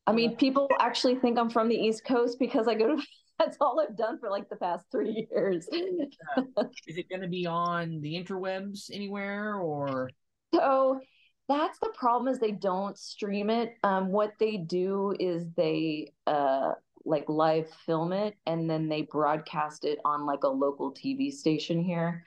I 0.08 0.12
mean, 0.12 0.36
people 0.36 0.70
actually 0.80 1.16
think 1.16 1.38
I'm 1.38 1.50
from 1.50 1.70
the 1.70 1.76
East 1.76 2.04
Coast 2.04 2.40
because 2.40 2.68
I 2.68 2.74
go 2.74 2.96
to, 2.96 3.04
that's 3.40 3.58
all 3.62 3.80
I've 3.80 3.96
done 3.96 4.20
for 4.20 4.30
like 4.30 4.50
the 4.50 4.56
past 4.56 4.86
three 4.92 5.28
years. 5.32 5.68
Is 5.68 6.98
it 6.98 7.10
going 7.10 7.22
to 7.22 7.28
be 7.28 7.46
on 7.46 8.02
the 8.02 8.16
interwebs 8.16 8.90
anywhere 8.92 9.56
or? 9.56 10.10
So 10.56 11.00
that's 11.48 11.80
the 11.80 11.92
problem 11.96 12.32
is 12.32 12.40
they 12.40 12.52
don't 12.52 12.98
stream 12.98 13.50
it. 13.50 13.74
Um, 13.84 14.12
what 14.12 14.34
they 14.40 14.58
do 14.58 15.16
is 15.20 15.46
they 15.58 16.14
uh 16.28 16.72
like 17.06 17.28
live 17.30 17.70
film 17.86 18.12
it 18.14 18.36
and 18.46 18.70
then 18.70 18.90
they 18.90 19.04
broadcast 19.04 19.86
it 19.86 20.00
on 20.06 20.26
like 20.26 20.44
a 20.44 20.48
local 20.50 20.94
TV 20.94 21.32
station 21.32 21.82
here, 21.84 22.24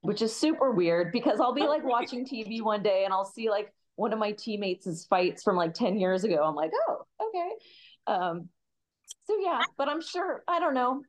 which 0.00 0.22
is 0.22 0.34
super 0.34 0.72
weird 0.72 1.12
because 1.12 1.40
I'll 1.40 1.54
be 1.54 1.66
like 1.66 1.84
watching 1.84 2.24
TV 2.26 2.62
one 2.62 2.82
day 2.82 3.04
and 3.04 3.12
I'll 3.14 3.24
see 3.24 3.48
like 3.50 3.72
one 3.94 4.12
of 4.12 4.18
my 4.18 4.32
teammates' 4.32 5.06
fights 5.06 5.42
from 5.42 5.56
like 5.56 5.72
10 5.74 5.98
years 5.98 6.24
ago. 6.24 6.42
I'm 6.44 6.54
like, 6.54 6.72
oh, 6.88 7.06
okay. 7.22 7.48
Um, 8.06 8.48
so 9.24 9.36
yeah, 9.40 9.62
but 9.78 9.88
I'm 9.88 10.02
sure, 10.02 10.42
I 10.46 10.60
don't 10.60 10.74
know. 10.74 11.02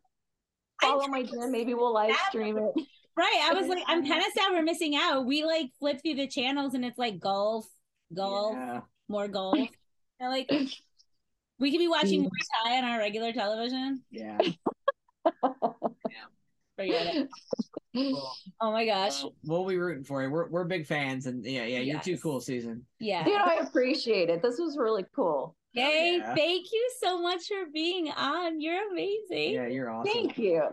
Follow 0.82 1.08
my 1.08 1.24
gym, 1.24 1.52
maybe 1.52 1.74
we'll 1.74 1.94
live 1.94 2.16
stream 2.30 2.58
it. 2.58 2.72
right 3.18 3.50
i 3.50 3.54
was 3.56 3.68
like 3.68 3.84
i'm 3.88 4.06
kind 4.08 4.20
of 4.20 4.32
sad 4.38 4.52
we're 4.52 4.62
missing 4.62 4.96
out 4.96 5.26
we 5.26 5.44
like 5.44 5.72
flip 5.80 6.00
through 6.04 6.14
the 6.14 6.28
channels 6.28 6.76
and 6.76 6.86
it's 6.86 7.00
like 7.00 7.20
golf 7.20 7.66
golf 8.14 8.54
Yeah. 8.54 8.82
more 9.10 9.28
golf 9.28 9.58
and 10.20 10.30
like 10.30 10.48
we 11.60 11.72
could 11.72 11.80
be 11.80 11.88
watching 11.88 12.24
mm. 12.24 12.28
Muay 12.28 12.66
Thai 12.66 12.78
on 12.78 12.84
our 12.84 13.00
regular 13.00 13.32
television 13.34 14.04
Yeah. 14.12 14.38
forget 16.76 17.16
it 17.16 17.30
Cool. 17.96 18.32
oh 18.62 18.72
my 18.72 18.86
gosh 18.86 19.24
Well, 19.24 19.34
we'll 19.44 19.66
be 19.66 19.78
rooting 19.78 20.04
for 20.04 20.22
you. 20.22 20.30
We're 20.30 20.48
we're 20.50 20.66
big 20.66 20.86
fans, 20.86 21.26
and 21.26 21.44
yeah, 21.44 21.64
yeah, 21.66 21.80
you're 21.80 22.00
too 22.00 22.18
cool, 22.20 22.40
Susan. 22.42 22.86
yeah 23.00 23.24
Dude, 23.24 23.34
I 23.36 23.56
appreciate 23.56 24.30
it. 24.30 24.44
This 24.44 24.60
was 24.60 24.78
really 24.78 25.04
cool. 25.16 25.56
Yay, 25.74 26.18
yeah. 26.20 26.36
thank 26.36 26.68
you 26.72 26.90
so 27.02 27.20
much 27.22 27.48
for 27.48 27.66
being 27.74 28.10
on. 28.12 28.62
You're 28.62 28.92
amazing. 28.92 29.54
Yeah, 29.54 29.68
you're 29.68 29.90
awesome. 29.90 30.12
Thank 30.12 30.38
you. 30.38 30.64